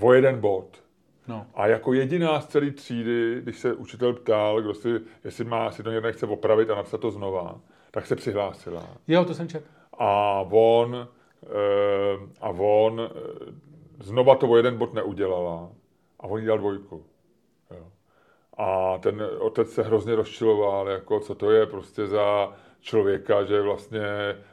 O 0.00 0.12
jeden 0.12 0.40
bod. 0.40 0.82
No. 1.28 1.46
A 1.54 1.66
jako 1.66 1.92
jediná 1.92 2.40
z 2.40 2.46
celé 2.46 2.70
třídy, 2.70 3.40
když 3.42 3.58
se 3.58 3.74
učitel 3.74 4.12
ptal, 4.12 4.60
kdo 4.60 4.74
si, 4.74 5.00
jestli 5.24 5.44
má, 5.44 5.64
jestli 5.64 5.84
to 5.84 5.90
někdo 5.90 6.06
nechce 6.06 6.26
opravit 6.26 6.70
a 6.70 6.74
napsat 6.74 7.00
to 7.00 7.10
znova, 7.10 7.60
tak 7.90 8.06
se 8.06 8.16
přihlásila. 8.16 8.86
Jo, 9.08 9.24
to 9.24 9.34
jsem 9.34 9.48
čet. 9.48 9.64
A 9.98 10.40
on, 10.50 11.08
eh, 11.42 12.28
a 12.40 12.48
on 12.48 13.00
eh, 13.00 13.10
znova 14.00 14.34
to 14.34 14.48
o 14.48 14.56
jeden 14.56 14.78
bod 14.78 14.94
neudělala. 14.94 15.68
A 16.20 16.26
on 16.26 16.40
jí 16.40 16.46
dal 16.46 16.58
dvojku. 16.58 17.04
Jo. 17.70 17.86
A 18.56 18.98
ten 18.98 19.22
otec 19.38 19.70
se 19.70 19.82
hrozně 19.82 20.14
rozčiloval, 20.14 20.88
jako 20.88 21.20
co 21.20 21.34
to 21.34 21.50
je 21.50 21.66
prostě 21.66 22.06
za 22.06 22.52
člověka, 22.80 23.44
že 23.44 23.60
vlastně 23.60 24.00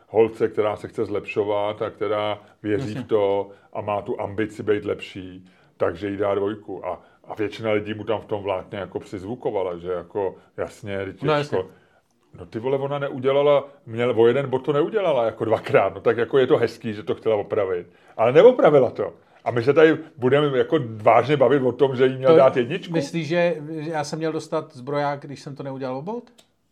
holce, 0.08 0.48
která 0.48 0.76
se 0.76 0.88
chce 0.88 1.06
zlepšovat 1.06 1.82
a 1.82 1.90
která 1.90 2.40
věří 2.64 2.96
v 2.96 3.04
to 3.04 3.50
a 3.74 3.82
má 3.82 4.02
tu 4.02 4.22
ambici 4.22 4.64
být 4.64 4.86
lepší, 4.86 5.46
takže 5.78 6.10
jí 6.10 6.18
dá 6.18 6.36
dvojku. 6.36 6.86
A, 6.86 7.02
a 7.28 7.36
většina 7.36 7.72
lidí 7.72 7.94
mu 7.94 8.04
tam 8.04 8.22
v 8.22 8.26
tom 8.26 8.44
vlákně 8.44 8.80
jako 8.80 9.00
přizvukovala, 9.00 9.78
že 9.78 9.92
jako 9.92 10.36
jasně, 10.58 11.06
No 11.24 11.34
jasně. 11.34 11.60
No 12.40 12.46
ty 12.46 12.60
vole, 12.60 12.78
ona 12.78 13.00
neudělala, 13.00 13.68
měl, 13.86 14.14
o 14.22 14.28
jeden 14.28 14.50
bod 14.50 14.60
to 14.60 14.74
neudělala 14.74 15.26
jako 15.26 15.46
dvakrát, 15.46 15.96
no 15.96 16.02
tak 16.02 16.18
jako 16.18 16.38
je 16.38 16.48
to 16.48 16.58
hezký, 16.58 16.94
že 16.94 17.04
to 17.04 17.16
chtěla 17.16 17.36
opravit. 17.36 17.88
Ale 18.18 18.32
neopravila 18.32 18.92
to. 18.92 19.14
A 19.44 19.52
my 19.52 19.64
se 19.64 19.74
tady 19.74 19.98
budeme 20.18 20.58
jako 20.58 20.80
vážně 20.96 21.38
bavit 21.38 21.62
o 21.62 21.72
tom, 21.72 21.96
že 21.96 22.06
jí 22.06 22.18
měl 22.18 22.36
dát 22.36 22.58
jedničku? 22.58 22.94
Myslíš, 22.94 23.28
že 23.28 23.58
že 23.70 23.92
já 23.92 24.04
jsem 24.04 24.20
měl 24.20 24.32
dostat 24.32 24.74
zbroják, 24.74 25.20
když 25.20 25.42
jsem 25.42 25.56
to 25.56 25.64
neudělal 25.64 25.98
obot? 25.98 26.24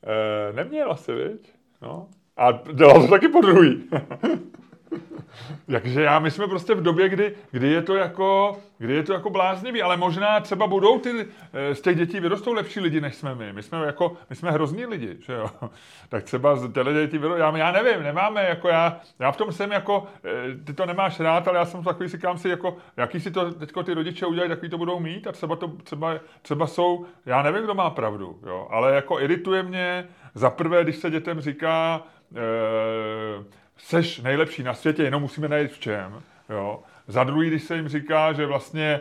E, 0.05 0.53
neměl 0.53 0.91
asi, 0.91 1.13
viď? 1.13 1.53
No. 1.81 2.07
A 2.37 2.51
dělal 2.73 3.01
to 3.01 3.07
taky 3.07 3.27
po 3.27 3.41
druhý. 3.41 3.89
Takže 5.71 6.01
já, 6.01 6.19
my 6.19 6.31
jsme 6.31 6.47
prostě 6.47 6.75
v 6.75 6.83
době, 6.83 7.09
kdy, 7.09 7.35
kdy, 7.51 7.67
je 7.67 7.81
to 7.81 7.95
jako, 7.95 8.57
kdy 8.77 8.93
je 8.93 9.03
to 9.03 9.13
jako 9.13 9.29
bláznivý, 9.29 9.81
ale 9.81 9.97
možná 9.97 10.39
třeba 10.39 10.67
budou 10.67 10.99
ty, 10.99 11.27
eh, 11.53 11.75
z 11.75 11.81
těch 11.81 11.97
dětí 11.97 12.19
vyrostou 12.19 12.53
lepší 12.53 12.79
lidi, 12.79 13.01
než 13.01 13.15
jsme 13.15 13.35
my. 13.35 13.53
My 13.53 13.63
jsme, 13.63 13.85
jako, 13.85 14.17
my 14.29 14.35
jsme 14.35 14.51
hrozní 14.51 14.85
lidi, 14.85 15.17
že 15.19 15.33
jo. 15.33 15.49
Tak 16.09 16.23
třeba 16.23 16.55
z 16.55 16.73
těle 16.73 16.93
dětí 16.93 17.17
vyrostou, 17.17 17.39
já, 17.39 17.57
já 17.57 17.71
nevím, 17.71 18.03
nemáme, 18.03 18.45
jako 18.49 18.67
já, 18.67 18.99
já 19.19 19.31
v 19.31 19.37
tom 19.37 19.51
jsem 19.51 19.71
jako, 19.71 20.07
eh, 20.25 20.57
ty 20.65 20.73
to 20.73 20.85
nemáš 20.85 21.19
rád, 21.19 21.47
ale 21.47 21.57
já 21.57 21.65
jsem 21.65 21.83
takový, 21.83 22.09
říkám 22.09 22.37
si, 22.37 22.49
jako, 22.49 22.77
jaký 22.97 23.19
si 23.19 23.31
to 23.31 23.51
teďko 23.51 23.83
ty 23.83 23.93
rodiče 23.93 24.25
udělají, 24.25 24.49
takový 24.49 24.69
to 24.69 24.77
budou 24.77 24.99
mít 24.99 25.27
a 25.27 25.31
třeba 25.31 25.55
to, 25.55 25.67
třeba, 25.67 26.13
třeba 26.41 26.67
jsou, 26.67 27.05
já 27.25 27.41
nevím, 27.41 27.63
kdo 27.63 27.75
má 27.75 27.89
pravdu, 27.89 28.39
jo, 28.45 28.67
ale 28.71 28.95
jako 28.95 29.19
irituje 29.19 29.63
mě, 29.63 30.07
za 30.35 30.49
prvé, 30.49 30.83
když 30.83 30.95
se 30.95 31.09
dětem 31.09 31.41
říká, 31.41 32.03
eh, 32.35 33.43
seš 33.77 34.21
nejlepší 34.21 34.63
na 34.63 34.73
světě, 34.73 35.03
jenom 35.03 35.21
musíme 35.21 35.47
najít 35.47 35.71
v 35.71 35.79
čem. 35.79 36.21
Jo. 36.49 36.79
Za 37.07 37.23
druhý, 37.23 37.47
když 37.47 37.63
se 37.63 37.75
jim 37.75 37.87
říká, 37.87 38.33
že 38.33 38.45
vlastně 38.45 38.99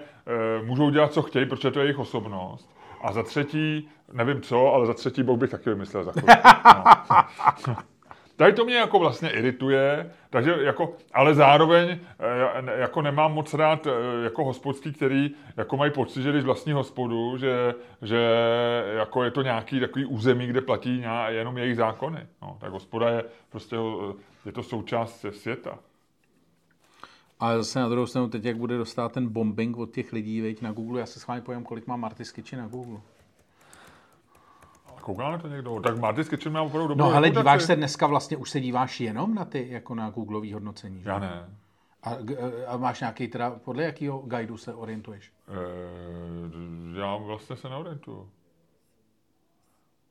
e, 0.60 0.62
můžou 0.64 0.90
dělat, 0.90 1.12
co 1.12 1.22
chtějí, 1.22 1.46
protože 1.46 1.70
to 1.70 1.80
je 1.80 1.84
jejich 1.84 1.98
osobnost. 1.98 2.70
A 3.02 3.12
za 3.12 3.22
třetí, 3.22 3.88
nevím 4.12 4.42
co, 4.42 4.74
ale 4.74 4.86
za 4.86 4.94
třetí 4.94 5.22
Bůh 5.22 5.38
bych 5.38 5.50
taky 5.50 5.70
vymyslel 5.70 6.04
za 6.04 6.12
chvíli. 6.12 6.36
No. 7.66 7.76
Tady 8.36 8.52
to 8.52 8.64
mě 8.64 8.76
jako 8.76 8.98
vlastně 8.98 9.30
irituje, 9.30 10.10
takže 10.30 10.56
jako, 10.60 10.92
ale 11.12 11.34
zároveň 11.34 11.98
e, 12.58 12.62
ne- 12.62 12.72
jako 12.76 13.02
nemám 13.02 13.32
moc 13.32 13.54
rád 13.54 13.86
e, 13.86 13.90
jako 14.24 14.44
hospodský, 14.44 14.92
který 14.92 15.30
jako 15.56 15.76
mají 15.76 15.92
pocit, 15.92 16.22
že 16.22 16.30
když 16.30 16.44
vlastní 16.44 16.72
hospodu, 16.72 17.38
že, 17.38 17.74
že 18.02 18.30
jako 18.96 19.24
je 19.24 19.30
to 19.30 19.42
nějaký 19.42 19.80
takový 19.80 20.04
území, 20.04 20.46
kde 20.46 20.60
platí 20.60 21.04
jenom 21.28 21.58
jejich 21.58 21.76
zákony. 21.76 22.26
No, 22.42 22.56
tak 22.60 22.72
hospoda 22.72 23.08
je 23.08 23.24
prostě, 23.50 23.76
je 24.46 24.52
to 24.52 24.62
součást 24.62 25.24
světa. 25.30 25.78
Ale 27.40 27.56
zase 27.58 27.78
na 27.80 27.88
druhou 27.88 28.06
stranu, 28.06 28.28
teď 28.28 28.44
jak 28.44 28.56
bude 28.56 28.78
dostat 28.78 29.12
ten 29.12 29.28
bombing 29.28 29.76
od 29.76 29.90
těch 29.90 30.12
lidí, 30.12 30.40
veď, 30.40 30.62
na 30.62 30.72
Google, 30.72 31.00
já 31.00 31.06
se 31.06 31.20
s 31.20 31.26
vámi 31.26 31.40
povím, 31.40 31.64
kolik 31.64 31.86
má 31.86 31.96
Marty's 31.96 32.32
Kitchen 32.32 32.58
na 32.60 32.68
Google. 32.68 33.00
Kouká 35.00 35.30
na 35.30 35.38
to 35.38 35.48
někdo? 35.48 35.80
Tak 35.80 35.98
Marty's 35.98 36.28
Kitchen 36.28 36.52
má 36.52 36.62
opravdu 36.62 36.88
dobrou 36.88 37.04
No 37.06 37.12
ale 37.14 37.28
reputaci. 37.28 37.42
díváš 37.42 37.62
se 37.62 37.76
dneska 37.76 38.06
vlastně, 38.06 38.36
už 38.36 38.50
se 38.50 38.60
díváš 38.60 39.00
jenom 39.00 39.34
na 39.34 39.44
ty, 39.44 39.66
jako 39.70 39.94
na 39.94 40.10
Googleový 40.10 40.52
hodnocení, 40.52 41.02
že? 41.02 41.08
Já 41.08 41.18
ne. 41.18 41.48
A, 42.02 42.10
a 42.66 42.76
máš 42.76 43.00
nějaký 43.00 43.28
teda, 43.28 43.50
podle 43.50 43.82
jakého 43.82 44.18
guidu 44.18 44.56
se 44.56 44.74
orientuješ? 44.74 45.32
E, 45.48 46.98
já 47.00 47.16
vlastně 47.16 47.56
se 47.56 47.68
neorientuju. 47.68 48.28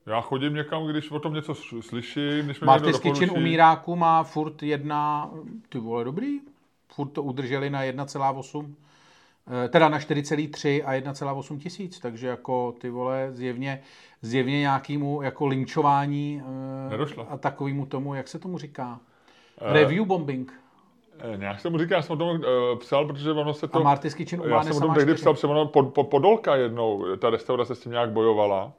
Já 0.06 0.20
chodím 0.20 0.54
někam, 0.54 0.86
když 0.86 1.10
o 1.10 1.18
tom 1.18 1.34
něco 1.34 1.54
slyším. 1.80 2.44
Když 2.44 2.60
Marty's 2.60 2.98
Kitchen 2.98 3.30
umíráku 3.30 3.96
má 3.96 4.22
furt 4.22 4.62
jedna, 4.62 5.30
ty 5.68 5.78
vole, 5.78 6.04
dobrý, 6.04 6.40
furt 6.88 7.08
to 7.08 7.22
udrželi 7.22 7.70
na 7.70 7.82
1,8, 7.82 8.74
eh, 9.64 9.68
teda 9.68 9.88
na 9.88 9.98
4,3 9.98 10.82
a 10.84 10.92
1,8 10.92 11.58
tisíc, 11.58 12.00
takže 12.00 12.26
jako 12.26 12.74
ty 12.80 12.90
vole 12.90 13.28
zjevně, 13.32 13.80
zjevně 14.22 14.60
nějakému 14.60 15.22
jako 15.22 15.46
linčování 15.46 16.42
eh, 16.86 16.90
Nedošlo. 16.90 17.26
a 17.30 17.38
takovému 17.38 17.86
tomu, 17.86 18.14
jak 18.14 18.28
se 18.28 18.38
tomu 18.38 18.58
říká? 18.58 19.00
Uh, 19.62 19.72
Review 19.72 20.04
bombing. 20.04 20.52
Nějak 21.36 21.60
se 21.60 21.70
mu 21.70 21.78
říká, 21.78 21.94
já 21.96 22.02
jsem 22.02 22.12
o 22.12 22.16
tom 22.16 22.28
uh, 22.28 22.78
psal, 22.78 23.06
protože 23.06 23.32
ono 23.32 23.54
se 23.54 23.68
to... 23.68 23.78
A 23.78 23.82
Marty's 23.82 24.14
Kitchen 24.14 24.42
Já 24.46 24.62
jsem 24.62 24.76
o 24.76 24.80
tom 24.80 24.94
tehdy 24.94 25.14
psal, 25.14 25.34
protože 25.34 25.46
ono 25.46 25.66
pod, 25.66 25.94
pod, 25.94 26.08
Podolka 26.08 26.56
jednou, 26.56 27.16
ta 27.16 27.30
restaurace 27.30 27.74
s 27.74 27.80
tím 27.80 27.92
nějak 27.92 28.10
bojovala. 28.10 28.72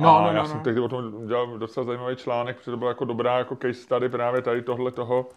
No, 0.00 0.18
a 0.18 0.22
no, 0.22 0.32
já 0.32 0.42
no, 0.42 0.48
jsem 0.48 0.56
no. 0.56 0.64
tehdy 0.64 0.80
o 0.80 0.88
tom 0.88 1.26
dělal 1.26 1.58
docela 1.58 1.86
zajímavý 1.86 2.16
článek, 2.16 2.56
protože 2.56 2.70
to 2.70 2.76
byla 2.76 2.90
jako 2.90 3.04
dobrá 3.04 3.38
jako 3.38 3.56
case 3.56 3.74
study 3.74 4.08
právě 4.08 4.42
tady 4.42 4.62
tohle 4.62 4.90
toho, 4.90 5.28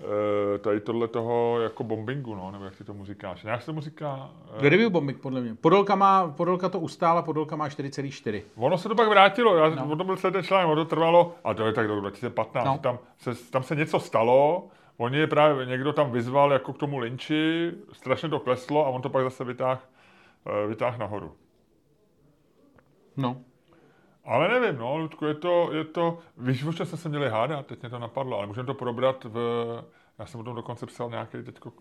eh, 0.00 0.58
tady 0.58 0.80
tohle 0.80 1.08
toho 1.08 1.60
jako 1.60 1.84
bombingu, 1.84 2.34
no, 2.34 2.50
nebo 2.50 2.64
jak 2.64 2.76
ty 2.76 2.84
tomu 2.84 3.04
říkáš. 3.04 3.44
Jak 3.44 3.60
se 3.60 3.66
tomu 3.66 3.80
říká? 3.80 4.30
Uh... 4.56 4.62
Review 4.62 4.90
bombing, 4.90 5.20
podle 5.20 5.40
mě. 5.40 5.54
Podolka, 5.54 5.94
má, 5.94 6.28
Podolka 6.28 6.68
to 6.68 6.80
ustála, 6.80 7.22
Podolka 7.22 7.56
má 7.56 7.68
4,4. 7.68 8.42
Ono 8.56 8.78
se 8.78 8.88
to 8.88 8.94
pak 8.94 9.08
vrátilo, 9.08 9.56
já, 9.56 9.68
no. 9.68 9.92
o 9.92 9.96
tom 9.96 10.06
byl 10.06 10.16
celý 10.16 10.32
ten 10.32 10.42
článek, 10.42 10.68
ono 10.68 10.84
to 10.84 10.90
trvalo, 10.90 11.34
a 11.44 11.54
to 11.54 11.66
je 11.66 11.72
tak 11.72 11.88
do 11.88 12.00
2015, 12.00 12.66
no. 12.66 12.78
tam, 12.78 12.98
se, 13.18 13.50
tam 13.50 13.62
se 13.62 13.76
něco 13.76 14.00
stalo, 14.00 14.68
Oni 14.98 15.18
je 15.18 15.26
právě, 15.26 15.66
někdo 15.66 15.92
tam 15.92 16.10
vyzval 16.10 16.52
jako 16.52 16.72
k 16.72 16.78
tomu 16.78 16.98
linči, 16.98 17.72
strašně 17.92 18.28
to 18.28 18.40
kleslo 18.40 18.86
a 18.86 18.88
on 18.88 19.02
to 19.02 19.08
pak 19.08 19.24
zase 19.24 19.44
vytáh, 19.44 19.88
eh, 20.46 20.66
vytáh 20.66 20.98
nahoru. 20.98 21.32
No. 23.16 23.40
Ale 24.28 24.48
nevím, 24.48 24.78
no, 24.78 24.96
Ludku, 24.96 25.24
je 25.24 25.34
to, 25.34 25.72
je 25.72 25.84
to, 25.84 26.18
víš, 26.36 26.64
o 26.64 26.72
jsme 26.72 26.98
se 26.98 27.08
měli 27.08 27.28
hádat, 27.28 27.66
teď 27.66 27.80
mě 27.80 27.90
to 27.90 27.98
napadlo, 27.98 28.38
ale 28.38 28.46
můžeme 28.46 28.66
to 28.66 28.74
probrat 28.74 29.24
v, 29.24 29.38
já 30.18 30.26
jsem 30.26 30.40
o 30.40 30.44
tom 30.44 30.54
dokonce 30.54 30.86
psal 30.86 31.10
nějaký 31.10 31.42
teďko 31.42 31.72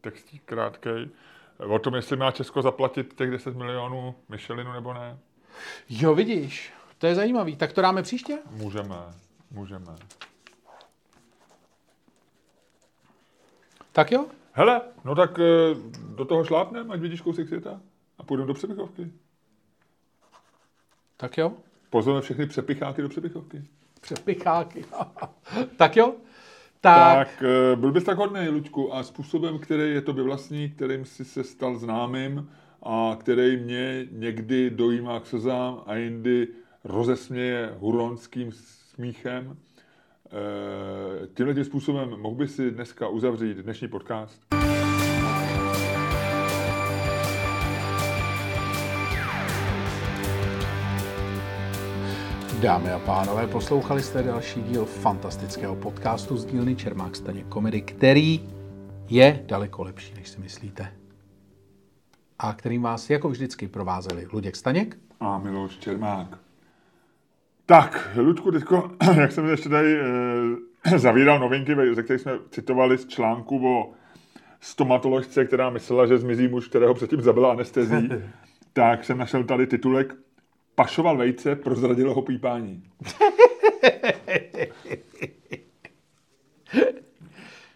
textík 0.00 0.42
krátkej, 0.44 1.08
o 1.58 1.78
tom, 1.78 1.94
jestli 1.94 2.16
má 2.16 2.30
Česko 2.30 2.62
zaplatit 2.62 3.14
těch 3.14 3.30
10 3.30 3.56
milionů 3.56 4.14
Michelinu 4.28 4.72
nebo 4.72 4.94
ne. 4.94 5.18
Jo, 5.88 6.14
vidíš, 6.14 6.72
to 6.98 7.06
je 7.06 7.14
zajímavý. 7.14 7.56
Tak 7.56 7.72
to 7.72 7.82
dáme 7.82 8.02
příště? 8.02 8.38
Můžeme, 8.50 8.96
můžeme. 9.50 9.96
Tak 13.92 14.12
jo? 14.12 14.26
Hele, 14.52 14.80
no 15.04 15.14
tak 15.14 15.38
eh, 15.38 15.74
do 16.16 16.24
toho 16.24 16.44
šlápneme, 16.44 16.94
ať 16.94 17.00
vidíš 17.00 17.20
kousek 17.20 17.48
světa 17.48 17.80
a 18.18 18.22
půjdeme 18.22 18.46
do 18.46 18.54
přepichovky. 18.54 19.12
Tak 21.16 21.38
jo? 21.38 21.52
Pozveme 21.92 22.20
všechny 22.20 22.46
přepicháky 22.46 23.02
do 23.02 23.08
přepichovky. 23.08 23.62
Přepicháky. 24.00 24.84
tak 25.76 25.96
jo? 25.96 26.14
Tak, 26.80 27.28
tak 27.28 27.42
eh, 27.42 27.76
byl 27.76 27.92
bys 27.92 28.04
tak 28.04 28.18
hodný, 28.18 28.48
Luďku, 28.48 28.94
a 28.94 29.02
způsobem, 29.02 29.58
který 29.58 29.94
je 29.94 30.00
to 30.00 30.12
vlastní, 30.12 30.70
kterým 30.70 31.04
jsi 31.04 31.24
se 31.24 31.44
stal 31.44 31.78
známým 31.78 32.50
a 32.82 33.16
který 33.20 33.56
mě 33.56 34.06
někdy 34.10 34.70
dojímá 34.70 35.20
k 35.20 35.26
slzám 35.26 35.82
a 35.86 35.96
jindy 35.96 36.48
rozesměje 36.84 37.74
huronským 37.78 38.52
smíchem, 38.52 39.56
Eh, 40.32 41.26
tímhle 41.34 41.54
tím 41.54 41.64
způsobem 41.64 42.10
mohl 42.20 42.34
by 42.34 42.48
si 42.48 42.70
dneska 42.70 43.08
uzavřít 43.08 43.56
dnešní 43.56 43.88
podcast? 43.88 44.61
Dámy 52.62 52.90
a 52.90 52.98
pánové, 52.98 53.46
poslouchali 53.46 54.02
jste 54.02 54.22
další 54.22 54.62
díl 54.62 54.84
fantastického 54.84 55.76
podcastu 55.76 56.36
z 56.36 56.44
dílny 56.44 56.76
Čermák 56.76 57.16
Staně 57.16 57.44
komedy, 57.48 57.80
který 57.80 58.40
je 59.08 59.44
daleko 59.46 59.82
lepší, 59.82 60.14
než 60.14 60.28
si 60.28 60.40
myslíte. 60.40 60.92
A 62.38 62.54
kterým 62.54 62.82
vás 62.82 63.10
jako 63.10 63.28
vždycky 63.28 63.68
provázeli 63.68 64.26
Luděk 64.32 64.56
Staněk 64.56 64.98
a 65.20 65.38
Miloš 65.38 65.78
Čermák. 65.78 66.38
Tak, 67.66 68.08
Ludku, 68.16 68.52
teďko, 68.52 68.90
jak 69.20 69.32
jsem 69.32 69.46
ještě 69.46 69.68
tady 69.68 70.00
e, 70.00 70.98
zavíral 70.98 71.38
novinky, 71.38 71.76
ze 71.94 72.02
kterých 72.02 72.22
jsme 72.22 72.32
citovali 72.50 72.98
z 72.98 73.06
článku 73.06 73.68
o 73.68 73.92
stomatoložce, 74.60 75.44
která 75.44 75.70
myslela, 75.70 76.06
že 76.06 76.18
zmizí 76.18 76.48
muž, 76.48 76.68
kterého 76.68 76.94
předtím 76.94 77.20
zabila 77.20 77.52
anestezí, 77.52 78.08
tak 78.72 79.04
jsem 79.04 79.18
našel 79.18 79.44
tady 79.44 79.66
titulek 79.66 80.14
Pašoval 80.74 81.16
vejce, 81.16 81.56
prozradil 81.56 82.14
ho 82.14 82.22
pípání. 82.22 82.82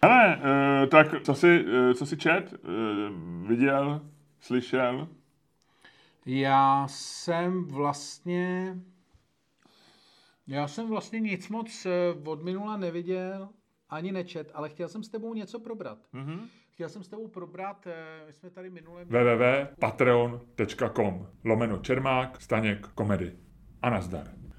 Ale, 0.01 0.41
e, 0.83 0.87
tak 0.87 1.07
co 1.23 1.35
si, 1.35 1.65
e, 1.67 1.93
co 1.93 2.05
si 2.05 2.17
čet, 2.17 2.53
e, 2.53 2.57
viděl, 3.47 4.01
slyšel? 4.39 5.07
Já 6.25 6.87
jsem 6.87 7.65
vlastně 7.65 8.77
já 10.47 10.67
jsem 10.67 10.87
vlastně 10.87 11.19
nic 11.19 11.49
moc 11.49 11.85
eh, 11.85 11.89
od 12.25 12.43
minula 12.43 12.77
neviděl, 12.77 13.49
ani 13.89 14.11
nečet, 14.11 14.51
ale 14.53 14.69
chtěl 14.69 14.89
jsem 14.89 15.03
s 15.03 15.09
tebou 15.09 15.33
něco 15.33 15.59
probrat. 15.59 15.99
Mm-hmm. 16.13 16.47
Chtěl 16.77 16.89
jsem 16.89 17.03
s 17.03 17.07
tebou 17.07 17.27
probrat, 17.27 17.87
eh, 17.87 18.23
my 18.27 18.33
jsme 18.33 18.49
tady 18.49 18.69
minule... 18.69 19.05
www.patreon.com 19.05 21.27
lomeno 21.45 21.77
Čermák, 21.77 22.41
Staněk, 22.41 22.87
komedy. 22.87 23.33
A 23.81 23.89
nazdar. 23.89 24.27